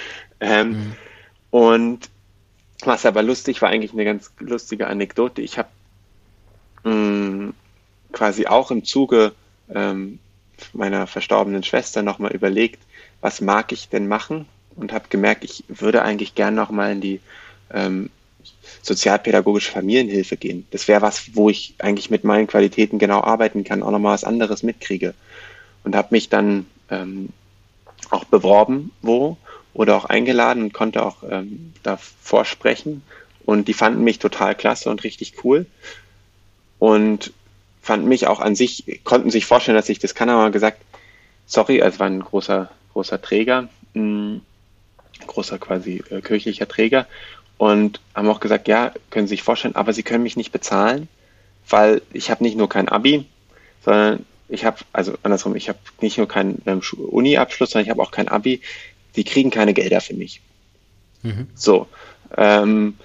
Ähm, 0.41 0.71
mhm. 0.71 0.93
Und 1.51 2.11
was 2.83 3.07
aber 3.07 3.23
lustig 3.23 3.61
war, 3.63 3.69
eigentlich 3.69 3.93
eine 3.93 4.05
ganz 4.05 4.33
lustige 4.39 4.87
Anekdote. 4.87 5.43
Ich 5.43 5.59
habe 5.59 5.69
mm, 6.89 7.53
quasi 8.13 8.47
auch 8.47 8.71
im 8.71 8.85
Zuge 8.85 9.33
ähm, 9.73 10.19
meiner 10.73 11.07
verstorbenen 11.07 11.63
Schwester 11.63 12.03
nochmal 12.03 12.33
überlegt, 12.33 12.81
was 13.21 13.41
mag 13.41 13.73
ich 13.73 13.89
denn 13.89 14.09
machen 14.09 14.47
und 14.77 14.93
habe 14.93 15.07
gemerkt, 15.11 15.45
ich 15.45 15.65
würde 15.69 16.03
eigentlich 16.03 16.35
gern 16.35 16.55
nochmal 16.55 16.93
in 16.93 17.01
die 17.01 17.21
ähm, 17.73 18.11
sozialpädagogische 18.83 19.73
Familienhilfe 19.73 20.37
gehen. 20.37 20.67
Das 20.71 20.89
wäre 20.89 21.03
was, 21.03 21.35
wo 21.35 21.51
ich 21.51 21.75
eigentlich 21.79 22.11
mit 22.11 22.25
meinen 22.25 22.47
Qualitäten 22.47 22.99
genau 22.99 23.21
arbeiten 23.23 23.65
kann, 23.65 23.83
auch 23.83 23.91
nochmal 23.91 24.15
was 24.15 24.25
anderes 24.25 24.63
mitkriege. 24.63 25.15
Und 25.85 25.95
habe 25.97 26.09
mich 26.11 26.29
dann 26.29 26.67
ähm, 26.91 27.31
auch 28.11 28.25
beworben, 28.25 28.93
wo 29.03 29.37
oder 29.73 29.97
auch 29.97 30.05
eingeladen 30.05 30.65
und 30.65 30.73
konnte 30.73 31.05
auch 31.05 31.23
ähm, 31.29 31.73
da 31.83 31.97
vorsprechen. 31.97 33.03
Und 33.45 33.69
die 33.69 33.75
fanden 33.75 34.05
mich 34.05 34.19
total 34.19 34.55
klasse 34.55 34.91
und 34.91 35.05
richtig 35.05 35.45
cool. 35.45 35.67
Und 36.79 37.33
fanden 37.83 38.09
mich 38.09 38.27
auch 38.27 38.41
an 38.41 38.55
sich, 38.55 39.01
konnten 39.05 39.31
sich 39.31 39.47
vorstellen, 39.47 39.77
dass 39.77 39.89
ich 39.89 39.99
das 39.99 40.15
kann, 40.15 40.29
aber 40.29 40.51
gesagt, 40.51 40.83
sorry, 41.47 41.83
also 41.83 41.99
war 41.99 42.07
ein 42.07 42.21
großer, 42.21 42.71
großer 42.93 43.21
Träger, 43.21 43.69
mh, 43.95 44.03
hm, 44.03 44.41
großer 45.27 45.59
quasi 45.59 46.03
äh, 46.11 46.21
kirchlicher 46.21 46.69
Träger 46.69 47.07
und 47.61 48.01
haben 48.15 48.31
auch 48.31 48.41
gesagt, 48.41 48.69
ja, 48.69 48.95
können 49.11 49.27
Sie 49.27 49.35
sich 49.35 49.43
vorstellen, 49.43 49.77
aber 49.77 49.93
Sie 49.93 50.03
können 50.03 50.23
mich 50.23 50.35
nicht 50.35 50.51
bezahlen, 50.51 51.09
weil 51.69 52.01
ich 52.11 52.31
habe 52.31 52.43
nicht 52.43 52.57
nur 52.57 52.71
kein 52.71 52.89
Abi, 52.89 53.27
sondern 53.85 54.25
ich 54.49 54.65
habe, 54.65 54.79
also 54.95 55.13
andersrum, 55.23 55.55
ich 55.57 55.69
habe 55.69 55.79
nicht 56.01 56.17
nur 56.17 56.27
keinen 56.27 56.63
ähm, 56.65 56.81
Uni-Abschluss, 56.97 57.73
sondern 57.73 57.85
ich 57.85 57.91
habe 57.91 58.01
auch 58.01 58.13
kein 58.13 58.29
Abi. 58.29 58.63
Die 59.15 59.25
kriegen 59.25 59.51
keine 59.51 59.75
Gelder 59.75 60.01
für 60.01 60.15
mich. 60.15 60.41
Mhm. 61.21 61.49
So. 61.55 61.87
Ähm, 62.35 62.97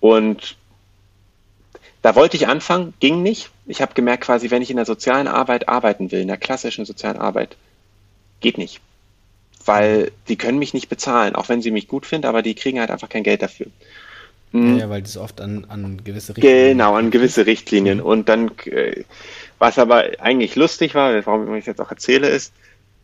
und 0.00 0.58
da 2.02 2.14
wollte 2.14 2.36
ich 2.36 2.48
anfangen, 2.48 2.92
ging 3.00 3.22
nicht. 3.22 3.48
Ich 3.64 3.80
habe 3.80 3.94
gemerkt, 3.94 4.24
quasi, 4.24 4.50
wenn 4.50 4.60
ich 4.60 4.68
in 4.68 4.76
der 4.76 4.84
sozialen 4.84 5.28
Arbeit 5.28 5.70
arbeiten 5.70 6.12
will, 6.12 6.20
in 6.20 6.28
der 6.28 6.36
klassischen 6.36 6.84
sozialen 6.84 7.16
Arbeit, 7.16 7.56
geht 8.40 8.58
nicht. 8.58 8.82
Weil 9.64 10.12
die 10.28 10.36
können 10.36 10.58
mich 10.58 10.74
nicht 10.74 10.88
bezahlen, 10.88 11.34
auch 11.34 11.48
wenn 11.48 11.62
sie 11.62 11.70
mich 11.70 11.88
gut 11.88 12.06
finden, 12.06 12.26
aber 12.26 12.42
die 12.42 12.54
kriegen 12.54 12.80
halt 12.80 12.90
einfach 12.90 13.08
kein 13.08 13.22
Geld 13.22 13.42
dafür. 13.42 13.66
Hm. 14.52 14.78
Ja, 14.78 14.90
weil 14.90 15.02
das 15.02 15.16
oft 15.16 15.40
an, 15.40 15.66
an 15.68 16.02
gewisse 16.04 16.36
Richtlinien. 16.36 16.68
Genau, 16.70 16.94
an 16.94 17.10
gewisse 17.10 17.46
Richtlinien. 17.46 17.98
Mhm. 17.98 18.04
Und 18.04 18.28
dann, 18.28 18.50
äh, 18.66 19.04
was 19.58 19.78
aber 19.78 20.04
eigentlich 20.18 20.56
lustig 20.56 20.94
war, 20.94 21.24
warum 21.26 21.54
ich 21.54 21.60
es 21.60 21.66
jetzt 21.66 21.80
auch 21.80 21.90
erzähle, 21.90 22.28
ist, 22.28 22.52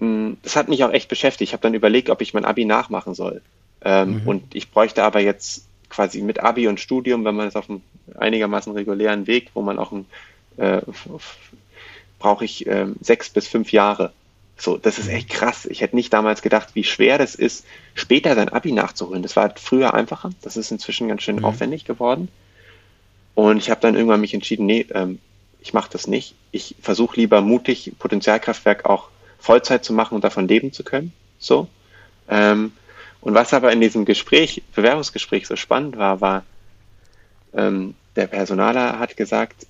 das 0.01 0.55
hat 0.55 0.68
mich 0.68 0.85
auch 0.85 0.93
echt 0.93 1.09
beschäftigt. 1.09 1.48
Ich 1.48 1.52
habe 1.52 1.62
dann 1.62 1.74
überlegt, 1.74 2.10
ob 2.10 2.20
ich 2.20 2.35
mein 2.35 2.44
Abi 2.44 2.64
nachmachen 2.64 3.14
soll. 3.14 3.40
Ähm, 3.85 4.22
mhm. 4.22 4.28
Und 4.28 4.55
ich 4.55 4.70
bräuchte 4.70 5.02
aber 5.02 5.20
jetzt 5.20 5.64
quasi 5.89 6.22
mit 6.22 6.40
Abi 6.40 6.68
und 6.68 6.78
Studium, 6.78 7.24
wenn 7.24 7.35
man 7.35 7.48
es 7.48 7.56
auf 7.56 7.68
einem 7.68 7.82
einigermaßen 8.16 8.72
regulären 8.72 9.26
Weg, 9.26 9.51
wo 9.55 9.62
man 9.62 9.78
auch 9.78 9.90
ein, 9.90 10.06
äh, 10.56 10.82
brauche 12.18 12.44
ich 12.44 12.66
äh, 12.66 12.86
sechs 13.01 13.30
bis 13.30 13.48
fünf 13.48 13.72
Jahre. 13.72 14.12
So, 14.60 14.76
das 14.76 14.98
ist 14.98 15.09
echt 15.09 15.30
krass. 15.30 15.66
Ich 15.66 15.80
hätte 15.80 15.94
nicht 15.94 16.12
damals 16.12 16.43
gedacht, 16.43 16.70
wie 16.74 16.82
schwer 16.82 17.16
das 17.16 17.36
ist, 17.36 17.64
später 17.94 18.35
sein 18.35 18.48
Abi 18.48 18.72
nachzuholen. 18.72 19.22
Das 19.22 19.36
war 19.36 19.55
früher 19.56 19.94
einfacher. 19.94 20.30
Das 20.43 20.56
ist 20.56 20.72
inzwischen 20.72 21.06
ganz 21.09 21.22
schön 21.22 21.36
mhm. 21.36 21.44
aufwendig 21.44 21.85
geworden. 21.85 22.28
Und 23.35 23.59
ich 23.59 23.70
habe 23.70 23.80
dann 23.80 23.94
irgendwann 23.94 24.20
mich 24.20 24.35
entschieden, 24.35 24.66
nee, 24.66 24.85
ähm, 24.93 25.20
ich 25.60 25.72
mache 25.74 25.90
das 25.93 26.09
nicht. 26.09 26.35
Ich 26.51 26.74
versuche 26.80 27.20
lieber 27.20 27.40
mutig, 27.40 27.93
Potenzialkraftwerk 27.98 28.85
auch 28.85 29.09
Vollzeit 29.39 29.85
zu 29.85 29.93
machen 29.93 30.16
und 30.16 30.24
davon 30.24 30.48
leben 30.48 30.72
zu 30.72 30.82
können. 30.82 31.12
So. 31.39 31.68
Ähm, 32.28 32.72
und 33.20 33.35
was 33.35 33.55
aber 33.55 33.72
in 33.72 33.80
diesem 33.80 34.05
Gespräch, 34.05 34.62
Bewerbungsgespräch 34.74 35.47
so 35.47 35.55
spannend 35.55 35.97
war, 35.97 36.20
war, 36.20 36.44
ähm, 37.55 37.94
der 38.16 38.26
Personaler 38.26 38.98
hat 38.98 39.16
gesagt, 39.16 39.66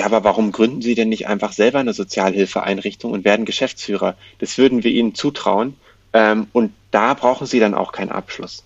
ja, 0.00 0.06
aber 0.06 0.24
warum 0.24 0.50
gründen 0.50 0.80
Sie 0.80 0.94
denn 0.94 1.10
nicht 1.10 1.28
einfach 1.28 1.52
selber 1.52 1.78
eine 1.78 1.92
Sozialhilfeeinrichtung 1.92 3.12
und 3.12 3.26
werden 3.26 3.44
Geschäftsführer? 3.44 4.16
Das 4.38 4.56
würden 4.56 4.82
wir 4.82 4.90
Ihnen 4.90 5.14
zutrauen. 5.14 5.76
Ähm, 6.14 6.46
und 6.52 6.72
da 6.90 7.12
brauchen 7.12 7.46
Sie 7.46 7.60
dann 7.60 7.74
auch 7.74 7.92
keinen 7.92 8.10
Abschluss. 8.10 8.64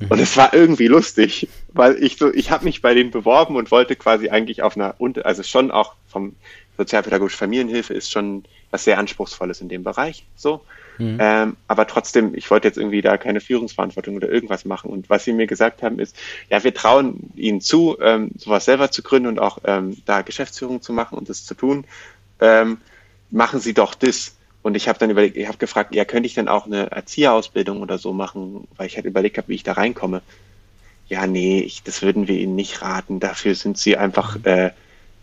Mhm. 0.00 0.08
Und 0.08 0.18
es 0.18 0.36
war 0.36 0.52
irgendwie 0.52 0.88
lustig, 0.88 1.48
weil 1.72 2.02
ich 2.02 2.16
so, 2.16 2.34
ich 2.34 2.50
habe 2.50 2.64
mich 2.64 2.82
bei 2.82 2.94
denen 2.94 3.12
beworben 3.12 3.54
und 3.54 3.70
wollte 3.70 3.94
quasi 3.94 4.28
eigentlich 4.28 4.62
auf 4.62 4.76
einer, 4.76 4.96
also 5.22 5.44
schon 5.44 5.70
auch 5.70 5.94
vom 6.08 6.34
sozialpädagogische 6.76 7.38
Familienhilfe 7.38 7.94
ist 7.94 8.10
schon 8.10 8.44
was 8.72 8.82
sehr 8.82 8.98
Anspruchsvolles 8.98 9.60
in 9.60 9.68
dem 9.68 9.84
Bereich. 9.84 10.24
So. 10.34 10.62
Mhm. 11.00 11.18
Ähm, 11.20 11.56
aber 11.66 11.86
trotzdem, 11.86 12.34
ich 12.34 12.50
wollte 12.50 12.68
jetzt 12.68 12.76
irgendwie 12.76 13.00
da 13.00 13.16
keine 13.16 13.40
Führungsverantwortung 13.40 14.16
oder 14.16 14.28
irgendwas 14.28 14.64
machen. 14.64 14.90
Und 14.90 15.08
was 15.08 15.24
sie 15.24 15.32
mir 15.32 15.46
gesagt 15.46 15.82
haben, 15.82 15.98
ist, 15.98 16.16
ja, 16.50 16.62
wir 16.62 16.74
trauen 16.74 17.30
ihnen 17.36 17.60
zu, 17.60 17.96
ähm, 18.00 18.30
sowas 18.36 18.66
selber 18.66 18.90
zu 18.90 19.02
gründen 19.02 19.28
und 19.28 19.38
auch 19.38 19.58
ähm, 19.64 19.96
da 20.04 20.22
Geschäftsführung 20.22 20.82
zu 20.82 20.92
machen 20.92 21.16
und 21.16 21.28
das 21.28 21.44
zu 21.44 21.54
tun. 21.54 21.84
Ähm, 22.40 22.78
machen 23.30 23.60
Sie 23.60 23.74
doch 23.74 23.94
das. 23.94 24.36
Und 24.62 24.76
ich 24.76 24.88
habe 24.88 24.98
dann 24.98 25.10
überlegt, 25.10 25.36
ich 25.36 25.46
habe 25.46 25.56
gefragt, 25.56 25.94
ja, 25.94 26.04
könnte 26.04 26.26
ich 26.26 26.34
denn 26.34 26.48
auch 26.48 26.66
eine 26.66 26.90
Erzieherausbildung 26.90 27.80
oder 27.80 27.96
so 27.96 28.12
machen, 28.12 28.68
weil 28.76 28.86
ich 28.86 28.96
halt 28.96 29.06
überlegt 29.06 29.38
habe, 29.38 29.48
wie 29.48 29.54
ich 29.54 29.62
da 29.62 29.72
reinkomme. 29.72 30.20
Ja, 31.08 31.26
nee, 31.26 31.60
ich, 31.60 31.82
das 31.82 32.02
würden 32.02 32.28
wir 32.28 32.36
Ihnen 32.36 32.56
nicht 32.56 32.82
raten. 32.82 33.20
Dafür 33.20 33.54
sind 33.54 33.78
Sie 33.78 33.96
einfach, 33.96 34.44
äh, 34.44 34.70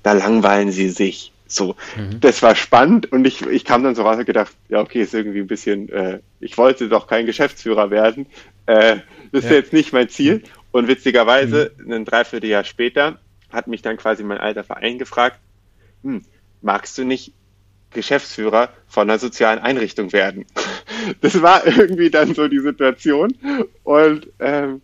da 0.04 0.14
langweilen 0.14 0.72
Sie 0.72 0.90
sich. 0.90 1.32
So, 1.48 1.76
mhm. 1.95 2.19
das 2.19 2.41
war 2.41 2.56
spannend 2.56 3.11
und 3.11 3.26
ich, 3.26 3.45
ich 3.45 3.65
kam 3.65 3.84
dann 3.84 3.95
so 3.95 4.03
raus 4.03 4.18
und 4.18 4.26
gedacht, 4.26 4.53
ja, 4.69 4.82
okay, 4.82 5.02
ist 5.02 5.14
irgendwie 5.14 5.40
ein 5.40 5.48
bisschen, 5.48 5.90
äh, 5.90 6.19
ich 6.40 6.57
wollte 6.57 6.90
doch 6.90 7.07
kein 7.07 7.26
Geschäftsführer 7.26 7.90
werden. 7.90 8.28
Äh, 8.65 8.98
das 9.32 9.44
ja. 9.44 9.49
ist 9.49 9.56
jetzt 9.56 9.74
nicht 9.74 9.94
mein 9.94 10.10
Ziel. 10.10 10.44
Und 10.72 10.88
witzigerweise, 10.88 11.72
mhm. 11.78 11.91
ein 11.91 12.06
Dreivierteljahr 12.06 12.64
später, 12.64 13.19
hat 13.49 13.68
mich 13.68 13.82
dann 13.82 13.98
quasi 13.98 14.24
mein 14.24 14.38
alter 14.38 14.64
Verein 14.64 14.99
gefragt, 14.99 15.40
hm, 16.03 16.22
magst 16.61 16.98
du 16.98 17.06
nicht 17.06 17.34
Geschäftsführer 17.91 18.69
von 18.88 19.10
einer 19.10 19.19
sozialen 19.19 19.60
Einrichtung 19.60 20.14
werden? 20.14 20.45
Das 21.22 21.41
war 21.41 21.65
irgendwie 21.65 22.10
dann 22.10 22.34
so 22.34 22.48
die 22.48 22.60
Situation. 22.60 23.34
Und 23.84 24.28
ähm, 24.40 24.82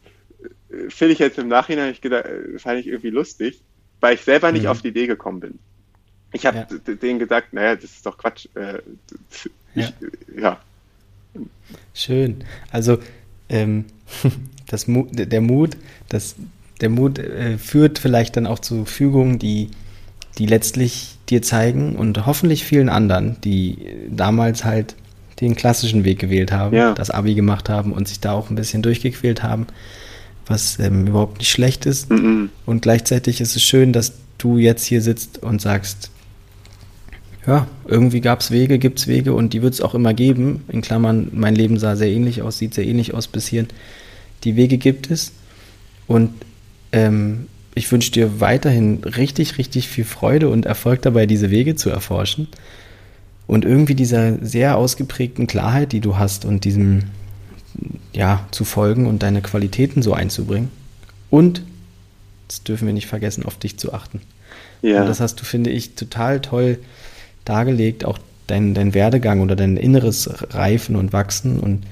finde 0.89 1.13
ich 1.13 1.19
jetzt 1.19 1.37
im 1.37 1.47
Nachhinein, 1.47 1.91
ich 1.91 2.01
gedacht, 2.01 2.25
äh, 2.25 2.57
fand 2.59 2.79
ich 2.79 2.87
irgendwie 2.87 3.09
lustig, 3.09 3.61
weil 3.99 4.15
ich 4.15 4.21
selber 4.21 4.51
nicht 4.51 4.63
mhm. 4.63 4.69
auf 4.69 4.81
die 4.81 4.89
Idee 4.89 5.07
gekommen 5.07 5.39
bin. 5.39 5.59
Ich 6.33 6.45
habe 6.45 6.67
ja. 6.69 6.95
denen 6.95 7.19
gesagt, 7.19 7.53
naja, 7.53 7.75
das 7.75 7.85
ist 7.85 8.05
doch 8.05 8.17
Quatsch. 8.17 8.47
Äh, 8.55 8.79
ich, 9.75 9.85
ja. 9.85 9.89
ja. 10.35 10.59
Schön. 11.93 12.43
Also 12.71 12.97
ähm, 13.49 13.85
das 14.67 14.87
Mut, 14.87 15.09
der 15.11 15.41
Mut, 15.41 15.77
das, 16.09 16.35
der 16.81 16.89
Mut 16.89 17.19
äh, 17.19 17.57
führt 17.57 17.99
vielleicht 17.99 18.35
dann 18.35 18.47
auch 18.47 18.59
zu 18.59 18.85
Fügungen, 18.85 19.39
die, 19.39 19.69
die 20.37 20.47
letztlich 20.47 21.17
dir 21.29 21.41
zeigen 21.41 21.95
und 21.95 22.25
hoffentlich 22.25 22.63
vielen 22.63 22.89
anderen, 22.89 23.39
die 23.41 23.77
damals 24.09 24.65
halt 24.65 24.95
den 25.39 25.55
klassischen 25.55 26.03
Weg 26.03 26.19
gewählt 26.19 26.51
haben, 26.51 26.75
ja. 26.75 26.93
das 26.93 27.09
Abi 27.09 27.35
gemacht 27.35 27.69
haben 27.69 27.91
und 27.91 28.07
sich 28.07 28.19
da 28.19 28.33
auch 28.33 28.49
ein 28.49 28.55
bisschen 28.55 28.81
durchgequält 28.81 29.43
haben, 29.43 29.67
was 30.45 30.79
ähm, 30.79 31.07
überhaupt 31.07 31.39
nicht 31.39 31.49
schlecht 31.49 31.85
ist. 31.85 32.09
Mm 32.09 32.15
-mm. 32.15 32.49
Und 32.65 32.81
gleichzeitig 32.81 33.41
ist 33.41 33.55
es 33.55 33.63
schön, 33.63 33.93
dass 33.93 34.13
du 34.37 34.57
jetzt 34.57 34.85
hier 34.85 35.01
sitzt 35.01 35.41
und 35.41 35.61
sagst, 35.61 36.11
ja, 37.45 37.67
irgendwie 37.85 38.21
gab 38.21 38.39
es 38.39 38.51
Wege, 38.51 38.79
gibt 38.79 38.99
es 38.99 39.07
Wege 39.07 39.33
und 39.33 39.53
die 39.53 39.61
wird 39.61 39.73
es 39.73 39.81
auch 39.81 39.95
immer 39.95 40.13
geben. 40.13 40.63
In 40.69 40.81
Klammern, 40.81 41.29
mein 41.33 41.55
Leben 41.55 41.77
sah 41.77 41.95
sehr 41.95 42.09
ähnlich 42.09 42.41
aus, 42.41 42.57
sieht 42.57 42.73
sehr 42.73 42.85
ähnlich 42.85 43.13
aus 43.13 43.27
bis 43.27 43.47
hierhin. 43.47 43.67
Die 44.43 44.55
Wege 44.55 44.77
gibt 44.77 45.11
es 45.11 45.33
und 46.07 46.31
ähm, 46.91 47.47
ich 47.75 47.91
wünsche 47.91 48.11
dir 48.11 48.39
weiterhin 48.39 49.03
richtig, 49.03 49.57
richtig 49.57 49.87
viel 49.89 50.05
Freude 50.05 50.49
und 50.49 50.65
Erfolg 50.65 51.01
dabei, 51.01 51.25
diese 51.25 51.49
Wege 51.49 51.75
zu 51.75 51.89
erforschen. 51.89 52.47
Und 53.45 53.65
irgendwie 53.65 53.95
dieser 53.95 54.43
sehr 54.45 54.77
ausgeprägten 54.77 55.47
Klarheit, 55.47 55.91
die 55.91 55.99
du 55.99 56.17
hast 56.17 56.45
und 56.45 56.63
diesem, 56.63 57.03
ja, 58.13 58.47
zu 58.51 58.63
folgen 58.63 59.05
und 59.05 59.23
deine 59.23 59.41
Qualitäten 59.41 60.01
so 60.01 60.13
einzubringen. 60.13 60.69
Und, 61.29 61.63
das 62.47 62.63
dürfen 62.63 62.85
wir 62.85 62.93
nicht 62.93 63.07
vergessen, 63.07 63.45
auf 63.45 63.57
dich 63.57 63.77
zu 63.77 63.91
achten. 63.91 64.21
Ja. 64.81 65.01
Und 65.01 65.07
das 65.07 65.19
hast 65.19 65.41
du, 65.41 65.45
finde 65.45 65.71
ich, 65.71 65.95
total 65.95 66.41
toll 66.41 66.77
dargelegt, 67.45 68.05
auch 68.05 68.19
dein, 68.47 68.73
dein 68.73 68.93
Werdegang 68.93 69.41
oder 69.41 69.55
dein 69.55 69.77
inneres 69.77 70.29
Reifen 70.53 70.95
und 70.95 71.13
Wachsen. 71.13 71.59
Und 71.59 71.83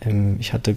ähm, 0.00 0.36
ich 0.40 0.52
hatte 0.52 0.76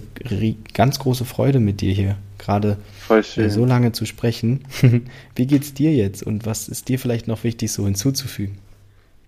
ganz 0.74 0.98
große 0.98 1.24
Freude 1.24 1.60
mit 1.60 1.80
dir 1.80 1.92
hier, 1.92 2.16
gerade 2.38 2.78
äh, 3.08 3.48
so 3.48 3.64
lange 3.64 3.92
zu 3.92 4.06
sprechen. 4.06 4.64
Wie 5.34 5.46
geht's 5.46 5.74
dir 5.74 5.92
jetzt 5.92 6.22
und 6.22 6.46
was 6.46 6.68
ist 6.68 6.88
dir 6.88 6.98
vielleicht 6.98 7.28
noch 7.28 7.44
wichtig, 7.44 7.72
so 7.72 7.84
hinzuzufügen? 7.84 8.58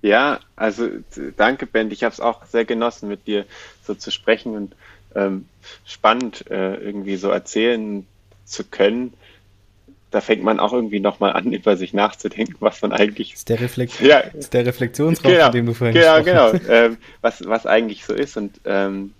Ja, 0.02 0.40
also 0.54 0.88
danke, 1.38 1.66
Ben. 1.66 1.90
Ich 1.90 2.04
habe 2.04 2.12
es 2.12 2.20
auch 2.20 2.44
sehr 2.44 2.66
genossen, 2.66 3.08
mit 3.08 3.26
dir 3.26 3.46
so 3.82 3.94
zu 3.94 4.10
sprechen 4.10 4.54
und 4.54 4.74
ähm, 5.14 5.46
spannend 5.86 6.50
äh, 6.50 6.74
irgendwie 6.74 7.16
so 7.16 7.30
erzählen 7.30 8.06
zu 8.44 8.64
können. 8.64 9.14
Da 10.14 10.20
fängt 10.20 10.44
man 10.44 10.60
auch 10.60 10.72
irgendwie 10.72 11.00
nochmal 11.00 11.32
an, 11.32 11.52
über 11.52 11.76
sich 11.76 11.92
nachzudenken, 11.92 12.56
was 12.60 12.80
man 12.82 12.92
eigentlich. 12.92 13.30
Das 13.30 13.40
ist 13.40 13.48
der, 13.48 13.60
Reflekt 13.60 14.00
ja, 14.00 14.18
ist 14.18 14.54
der 14.54 14.64
Reflexionsraum, 14.64 15.32
genau, 15.32 15.44
von 15.44 15.52
dem 15.52 15.66
du 15.66 15.74
vorhin 15.74 15.94
genau, 15.94 16.22
genau, 16.22 16.52
hast. 16.52 16.62
Ähm, 16.68 16.98
was, 17.20 17.44
was 17.46 17.66
eigentlich 17.66 18.04
so 18.04 18.14
ist. 18.14 18.36
Und 18.36 18.60
ähm, 18.64 19.12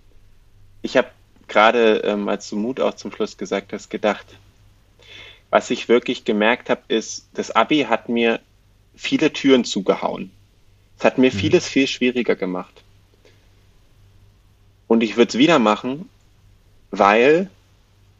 ich 0.82 0.96
habe 0.96 1.08
gerade, 1.48 1.96
ähm, 2.04 2.28
als 2.28 2.48
du 2.48 2.56
Mut 2.56 2.80
auch 2.80 2.94
zum 2.94 3.10
Schluss 3.10 3.36
gesagt 3.36 3.72
hast, 3.72 3.90
gedacht, 3.90 4.26
was 5.50 5.70
ich 5.70 5.88
wirklich 5.88 6.24
gemerkt 6.24 6.70
habe, 6.70 6.82
ist, 6.88 7.28
das 7.34 7.50
Abi 7.50 7.86
hat 7.88 8.08
mir 8.08 8.40
viele 8.94 9.32
Türen 9.32 9.64
zugehauen. 9.64 10.30
Es 10.98 11.04
hat 11.04 11.18
mir 11.18 11.32
mhm. 11.32 11.36
vieles 11.36 11.68
viel 11.68 11.88
schwieriger 11.88 12.36
gemacht. 12.36 12.82
Und 14.86 15.02
ich 15.02 15.16
würde 15.16 15.30
es 15.30 15.38
wieder 15.38 15.58
machen, 15.58 16.08
weil 16.92 17.50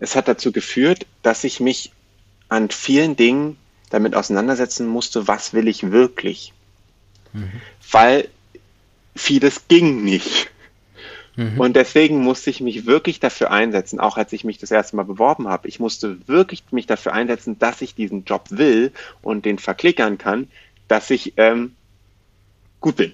es 0.00 0.16
hat 0.16 0.26
dazu 0.26 0.50
geführt, 0.50 1.06
dass 1.22 1.44
ich 1.44 1.60
mich 1.60 1.92
an 2.54 2.70
vielen 2.70 3.16
Dingen 3.16 3.56
damit 3.90 4.14
auseinandersetzen 4.14 4.86
musste, 4.86 5.26
was 5.28 5.52
will 5.52 5.68
ich 5.68 5.90
wirklich. 5.90 6.52
Mhm. 7.32 7.50
Weil 7.90 8.28
vieles 9.16 9.66
ging 9.68 10.04
nicht. 10.04 10.50
Mhm. 11.36 11.58
Und 11.58 11.74
deswegen 11.74 12.18
musste 12.22 12.50
ich 12.50 12.60
mich 12.60 12.86
wirklich 12.86 13.18
dafür 13.18 13.50
einsetzen, 13.50 13.98
auch 13.98 14.16
als 14.16 14.32
ich 14.32 14.44
mich 14.44 14.58
das 14.58 14.70
erste 14.70 14.94
Mal 14.94 15.04
beworben 15.04 15.48
habe. 15.48 15.66
Ich 15.68 15.80
musste 15.80 16.16
wirklich 16.28 16.62
mich 16.70 16.86
dafür 16.86 17.12
einsetzen, 17.12 17.58
dass 17.58 17.82
ich 17.82 17.94
diesen 17.94 18.24
Job 18.24 18.46
will 18.50 18.92
und 19.20 19.44
den 19.44 19.58
verklickern 19.58 20.16
kann, 20.16 20.48
dass 20.86 21.10
ich 21.10 21.34
ähm, 21.36 21.74
gut 22.80 22.96
bin. 22.96 23.12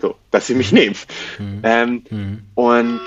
So, 0.00 0.16
dass 0.30 0.46
sie 0.46 0.54
mich 0.54 0.72
mhm. 0.72 0.78
nehmen. 0.78 0.96
Mhm. 1.38 1.60
Ähm, 1.62 2.04
mhm. 2.08 2.42
Und 2.54 3.00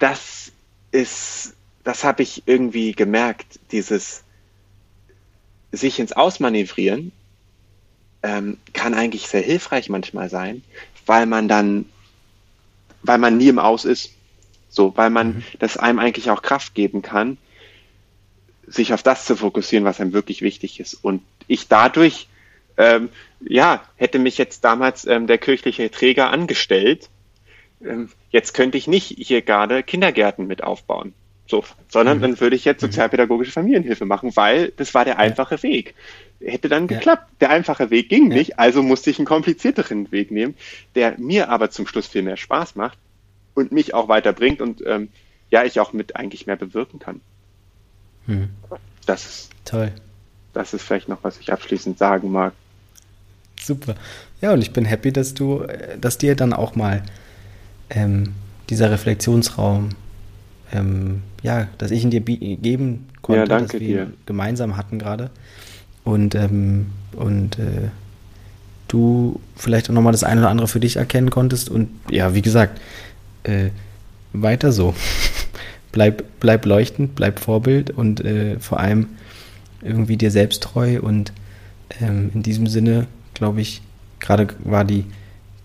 das 0.00 0.50
ist, 0.90 1.54
das 1.84 2.02
habe 2.02 2.22
ich 2.22 2.42
irgendwie 2.46 2.92
gemerkt, 2.92 3.60
dieses 3.70 4.24
sich 5.72 5.98
ins 5.98 6.12
Ausmanövrieren 6.12 7.12
ähm, 8.22 8.58
kann 8.72 8.94
eigentlich 8.94 9.28
sehr 9.28 9.42
hilfreich 9.42 9.88
manchmal 9.88 10.28
sein, 10.28 10.62
weil 11.06 11.26
man 11.26 11.48
dann, 11.48 11.86
weil 13.02 13.18
man 13.18 13.36
nie 13.36 13.48
im 13.48 13.58
Aus 13.58 13.84
ist. 13.84 14.12
So, 14.68 14.96
weil 14.96 15.10
man 15.10 15.28
mhm. 15.28 15.44
das 15.58 15.76
einem 15.76 15.98
eigentlich 15.98 16.30
auch 16.30 16.42
Kraft 16.42 16.74
geben 16.74 17.02
kann, 17.02 17.38
sich 18.66 18.92
auf 18.94 19.02
das 19.02 19.24
zu 19.24 19.36
fokussieren, 19.36 19.84
was 19.84 20.00
einem 20.00 20.12
wirklich 20.12 20.42
wichtig 20.42 20.78
ist. 20.78 20.94
Und 20.94 21.22
ich 21.48 21.66
dadurch, 21.66 22.28
ähm, 22.76 23.08
ja, 23.40 23.82
hätte 23.96 24.20
mich 24.20 24.38
jetzt 24.38 24.64
damals 24.64 25.06
ähm, 25.06 25.26
der 25.26 25.38
kirchliche 25.38 25.90
Träger 25.90 26.30
angestellt. 26.30 27.10
Ähm, 27.84 28.10
jetzt 28.30 28.54
könnte 28.54 28.78
ich 28.78 28.86
nicht 28.86 29.08
hier 29.18 29.42
gerade 29.42 29.82
Kindergärten 29.82 30.46
mit 30.46 30.62
aufbauen. 30.62 31.14
So, 31.50 31.64
sondern 31.88 32.18
mhm. 32.18 32.22
dann 32.22 32.40
würde 32.40 32.54
ich 32.54 32.64
jetzt 32.64 32.80
mhm. 32.80 32.86
sozialpädagogische 32.86 33.50
Familienhilfe 33.50 34.04
machen, 34.04 34.36
weil 34.36 34.72
das 34.76 34.94
war 34.94 35.04
der 35.04 35.18
einfache 35.18 35.56
ja. 35.56 35.62
Weg. 35.64 35.94
Hätte 36.40 36.68
dann 36.68 36.86
ja. 36.86 36.96
geklappt. 36.96 37.28
Der 37.40 37.50
einfache 37.50 37.90
Weg 37.90 38.08
ging 38.08 38.30
ja. 38.30 38.36
nicht, 38.36 38.58
also 38.60 38.84
musste 38.84 39.10
ich 39.10 39.18
einen 39.18 39.26
komplizierteren 39.26 40.12
Weg 40.12 40.30
nehmen, 40.30 40.54
der 40.94 41.18
mir 41.18 41.48
aber 41.48 41.70
zum 41.70 41.88
Schluss 41.88 42.06
viel 42.06 42.22
mehr 42.22 42.36
Spaß 42.36 42.76
macht 42.76 42.96
und 43.54 43.72
mich 43.72 43.94
auch 43.94 44.08
weiterbringt 44.08 44.60
und 44.60 44.80
ähm, 44.86 45.08
ja, 45.50 45.64
ich 45.64 45.80
auch 45.80 45.92
mit 45.92 46.14
eigentlich 46.14 46.46
mehr 46.46 46.54
bewirken 46.54 47.00
kann. 47.00 47.20
Mhm. 48.26 48.50
Das 49.04 49.26
ist 49.26 49.50
toll. 49.64 49.90
Das 50.52 50.72
ist 50.72 50.82
vielleicht 50.82 51.08
noch, 51.08 51.24
was 51.24 51.40
ich 51.40 51.52
abschließend 51.52 51.98
sagen 51.98 52.30
mag. 52.30 52.52
Super. 53.60 53.96
Ja, 54.40 54.52
und 54.52 54.62
ich 54.62 54.72
bin 54.72 54.84
happy, 54.84 55.12
dass 55.12 55.34
du, 55.34 55.62
äh, 55.62 55.98
dass 55.98 56.16
dir 56.16 56.36
dann 56.36 56.52
auch 56.52 56.76
mal 56.76 57.02
ähm, 57.90 58.34
dieser 58.68 58.92
Reflexionsraum 58.92 59.90
ähm, 60.72 61.22
ja, 61.42 61.68
dass 61.78 61.90
ich 61.90 62.02
ihn 62.04 62.10
dir 62.10 62.20
geben 62.20 63.06
konnte, 63.22 63.40
ja, 63.40 63.46
danke 63.46 63.72
dass 63.72 63.80
wir 63.80 64.04
dir. 64.06 64.12
gemeinsam 64.26 64.76
hatten 64.76 64.98
gerade. 64.98 65.30
Und, 66.04 66.34
ähm, 66.34 66.86
und 67.16 67.58
äh, 67.58 67.88
du 68.88 69.40
vielleicht 69.56 69.90
auch 69.90 69.94
nochmal 69.94 70.12
das 70.12 70.24
eine 70.24 70.40
oder 70.40 70.50
andere 70.50 70.68
für 70.68 70.80
dich 70.80 70.96
erkennen 70.96 71.30
konntest. 71.30 71.68
Und 71.68 71.88
ja, 72.10 72.34
wie 72.34 72.42
gesagt, 72.42 72.80
äh, 73.44 73.70
weiter 74.32 74.72
so. 74.72 74.94
bleib, 75.92 76.24
bleib 76.40 76.66
leuchtend, 76.66 77.14
bleib 77.14 77.40
Vorbild 77.40 77.90
und 77.90 78.24
äh, 78.24 78.58
vor 78.58 78.80
allem 78.80 79.08
irgendwie 79.82 80.16
dir 80.16 80.30
selbst 80.30 80.62
treu. 80.62 81.00
Und 81.00 81.32
ähm, 82.00 82.30
in 82.34 82.42
diesem 82.42 82.66
Sinne, 82.66 83.06
glaube 83.34 83.60
ich, 83.60 83.82
gerade 84.20 84.48
war 84.64 84.84
die, 84.84 85.04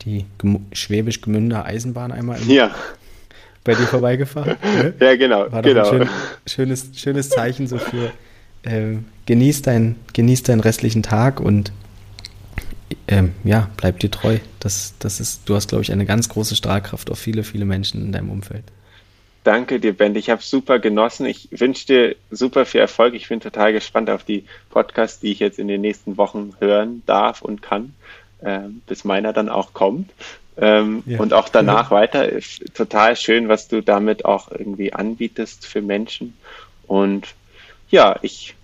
die 0.04 0.26
Schwäbisch-Gemünder 0.72 1.66
Eisenbahn 1.66 2.12
einmal 2.12 2.42
im, 2.42 2.50
ja 2.50 2.76
bei 3.66 3.74
dir 3.74 3.88
vorbeigefahren. 3.88 4.56
Ne? 4.64 4.94
Ja, 5.02 5.16
genau. 5.18 5.52
War 5.52 5.62
doch 5.62 5.70
genau. 5.70 5.90
ein 5.90 5.98
schön, 5.98 6.10
schönes, 6.48 6.90
schönes 6.96 7.30
Zeichen 7.30 7.68
so 7.68 7.78
für 7.78 8.12
äh, 8.64 8.98
genieß, 9.26 9.64
dein, 9.64 9.98
genieß 10.14 10.44
deinen 10.44 10.62
restlichen 10.62 11.04
Tag 11.04 11.42
und 11.42 11.74
ähm, 13.08 13.34
ja, 13.44 13.70
bleib 13.76 14.00
dir 14.00 14.10
treu. 14.10 14.38
Das, 14.60 14.94
das 15.00 15.20
ist, 15.20 15.50
du 15.50 15.56
hast, 15.56 15.68
glaube 15.68 15.84
ich, 15.84 15.92
eine 15.92 16.06
ganz 16.06 16.30
große 16.30 16.56
Strahlkraft 16.56 17.12
auf 17.12 17.20
viele, 17.20 17.44
viele 17.44 17.66
Menschen 17.66 18.02
in 18.06 18.12
deinem 18.12 18.30
Umfeld. 18.30 18.64
Danke 19.44 19.80
dir, 19.80 19.94
Ben. 19.94 20.16
Ich 20.16 20.30
habe 20.32 20.42
super 20.42 20.80
genossen. 20.80 21.28
Ich 21.28 21.50
wünsche 21.52 21.86
dir 21.86 22.16
super 22.32 22.66
viel 22.66 22.82
Erfolg. 22.82 23.14
Ich 23.14 23.30
bin 23.30 23.40
total 23.40 23.74
gespannt 23.74 24.10
auf 24.10 24.24
die 24.24 24.46
Podcasts, 24.72 25.20
die 25.20 25.32
ich 25.32 25.40
jetzt 25.40 25.60
in 25.60 25.68
den 25.68 25.82
nächsten 25.82 26.18
Wochen 26.18 26.54
hören 26.60 27.04
darf 27.06 27.44
und 27.44 27.62
kann, 27.62 27.94
äh, 28.42 28.62
bis 28.88 29.04
meiner 29.04 29.34
dann 29.34 29.50
auch 29.50 29.74
kommt 29.74 30.10
ähm, 30.58 31.04
ja. 31.06 31.20
und 31.20 31.34
auch 31.34 31.50
danach 31.50 31.92
ja. 31.92 31.98
weiter. 31.98 32.30
Total 32.74 33.16
schön, 33.16 33.48
was 33.48 33.68
du 33.68 33.82
damit 33.82 34.26
auch 34.26 34.52
irgendwie 34.52 34.94
anbietest 34.94 35.66
für 35.66 35.82
Menschen. 35.82 36.34
Und 36.88 37.28
ja, 37.90 38.18
ich, 38.22 38.56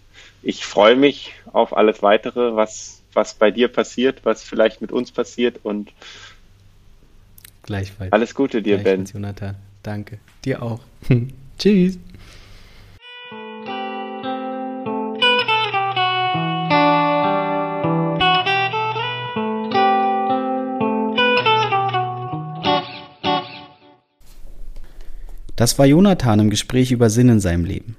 ich 0.41 0.65
freue 0.65 0.95
mich 0.95 1.33
auf 1.51 1.75
alles 1.75 2.01
weitere, 2.01 2.55
was, 2.55 3.01
was 3.13 3.33
bei 3.33 3.51
dir 3.51 3.67
passiert, 3.67 4.21
was 4.23 4.43
vielleicht 4.43 4.81
mit 4.81 4.91
uns 4.91 5.11
passiert 5.11 5.59
und 5.63 5.91
Gleichfalls. 7.63 8.11
Alles 8.11 8.33
Gute 8.33 8.61
dir, 8.61 8.79
Ben. 8.79 9.05
Jonathan. 9.05 9.55
Danke. 9.83 10.19
Dir 10.43 10.61
auch. 10.63 10.79
Tschüss. 11.59 11.97
Das 25.55 25.77
war 25.77 25.85
Jonathan 25.85 26.39
im 26.39 26.49
Gespräch 26.49 26.91
über 26.91 27.09
Sinn 27.09 27.29
in 27.29 27.39
seinem 27.39 27.65
Leben. 27.65 27.95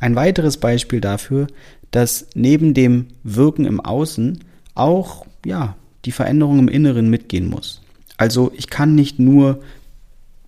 Ein 0.00 0.16
weiteres 0.16 0.58
Beispiel 0.58 1.00
dafür, 1.00 1.46
dass 1.90 2.26
neben 2.34 2.74
dem 2.74 3.06
Wirken 3.22 3.64
im 3.64 3.80
Außen 3.80 4.40
auch, 4.74 5.26
ja, 5.46 5.76
die 6.04 6.12
Veränderung 6.12 6.58
im 6.58 6.68
Inneren 6.68 7.08
mitgehen 7.08 7.48
muss. 7.48 7.80
Also 8.16 8.52
ich 8.56 8.68
kann 8.68 8.94
nicht 8.94 9.18
nur 9.18 9.60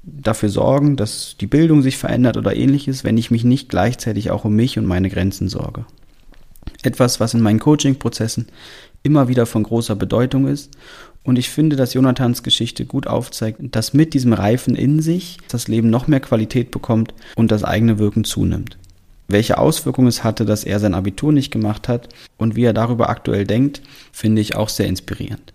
dafür 0.02 0.48
sorgen, 0.48 0.96
dass 0.96 1.36
die 1.40 1.46
Bildung 1.46 1.82
sich 1.82 1.96
verändert 1.96 2.36
oder 2.36 2.54
ähnliches, 2.54 3.02
wenn 3.02 3.18
ich 3.18 3.30
mich 3.30 3.44
nicht 3.44 3.68
gleichzeitig 3.68 4.30
auch 4.30 4.44
um 4.44 4.54
mich 4.54 4.78
und 4.78 4.86
meine 4.86 5.10
Grenzen 5.10 5.48
sorge. 5.48 5.84
Etwas, 6.82 7.18
was 7.20 7.34
in 7.34 7.40
meinen 7.40 7.58
Coaching-Prozessen 7.58 8.46
immer 9.06 9.28
wieder 9.28 9.46
von 9.46 9.62
großer 9.62 9.96
Bedeutung 9.96 10.46
ist 10.46 10.76
und 11.24 11.38
ich 11.38 11.48
finde, 11.48 11.76
dass 11.76 11.94
Jonathans 11.94 12.42
Geschichte 12.42 12.84
gut 12.84 13.06
aufzeigt, 13.06 13.58
dass 13.74 13.94
mit 13.94 14.14
diesem 14.14 14.32
Reifen 14.32 14.74
in 14.74 15.00
sich 15.00 15.38
das 15.48 15.68
Leben 15.68 15.88
noch 15.88 16.06
mehr 16.06 16.20
Qualität 16.20 16.70
bekommt 16.70 17.14
und 17.34 17.50
das 17.50 17.64
eigene 17.64 17.98
Wirken 17.98 18.24
zunimmt. 18.24 18.76
Welche 19.28 19.58
Auswirkungen 19.58 20.08
es 20.08 20.22
hatte, 20.22 20.44
dass 20.44 20.62
er 20.62 20.78
sein 20.78 20.94
Abitur 20.94 21.32
nicht 21.32 21.50
gemacht 21.50 21.88
hat 21.88 22.08
und 22.36 22.54
wie 22.54 22.64
er 22.64 22.72
darüber 22.72 23.08
aktuell 23.08 23.44
denkt, 23.44 23.82
finde 24.12 24.40
ich 24.40 24.54
auch 24.54 24.68
sehr 24.68 24.86
inspirierend. 24.86 25.52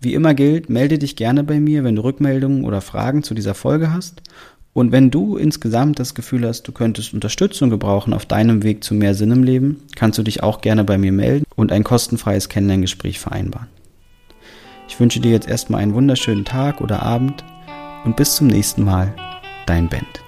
Wie 0.00 0.12
immer 0.12 0.34
gilt, 0.34 0.68
melde 0.68 0.98
dich 0.98 1.16
gerne 1.16 1.44
bei 1.44 1.58
mir, 1.58 1.82
wenn 1.84 1.96
du 1.96 2.04
Rückmeldungen 2.04 2.66
oder 2.66 2.82
Fragen 2.82 3.22
zu 3.22 3.32
dieser 3.32 3.54
Folge 3.54 3.94
hast. 3.94 4.20
Und 4.74 4.90
wenn 4.90 5.12
du 5.12 5.36
insgesamt 5.36 6.00
das 6.00 6.14
Gefühl 6.14 6.46
hast, 6.46 6.64
du 6.64 6.72
könntest 6.72 7.14
Unterstützung 7.14 7.70
gebrauchen 7.70 8.12
auf 8.12 8.26
deinem 8.26 8.64
Weg 8.64 8.82
zu 8.82 8.92
mehr 8.92 9.14
Sinn 9.14 9.30
im 9.30 9.44
Leben, 9.44 9.82
kannst 9.94 10.18
du 10.18 10.24
dich 10.24 10.42
auch 10.42 10.60
gerne 10.60 10.82
bei 10.82 10.98
mir 10.98 11.12
melden 11.12 11.44
und 11.54 11.70
ein 11.70 11.84
kostenfreies 11.84 12.48
Kennenlerngespräch 12.48 13.20
vereinbaren. 13.20 13.68
Ich 14.88 14.98
wünsche 14.98 15.20
dir 15.20 15.30
jetzt 15.30 15.48
erstmal 15.48 15.80
einen 15.80 15.94
wunderschönen 15.94 16.44
Tag 16.44 16.80
oder 16.80 17.02
Abend 17.02 17.44
und 18.04 18.16
bis 18.16 18.34
zum 18.34 18.48
nächsten 18.48 18.84
Mal, 18.84 19.14
dein 19.66 19.88
Band. 19.88 20.23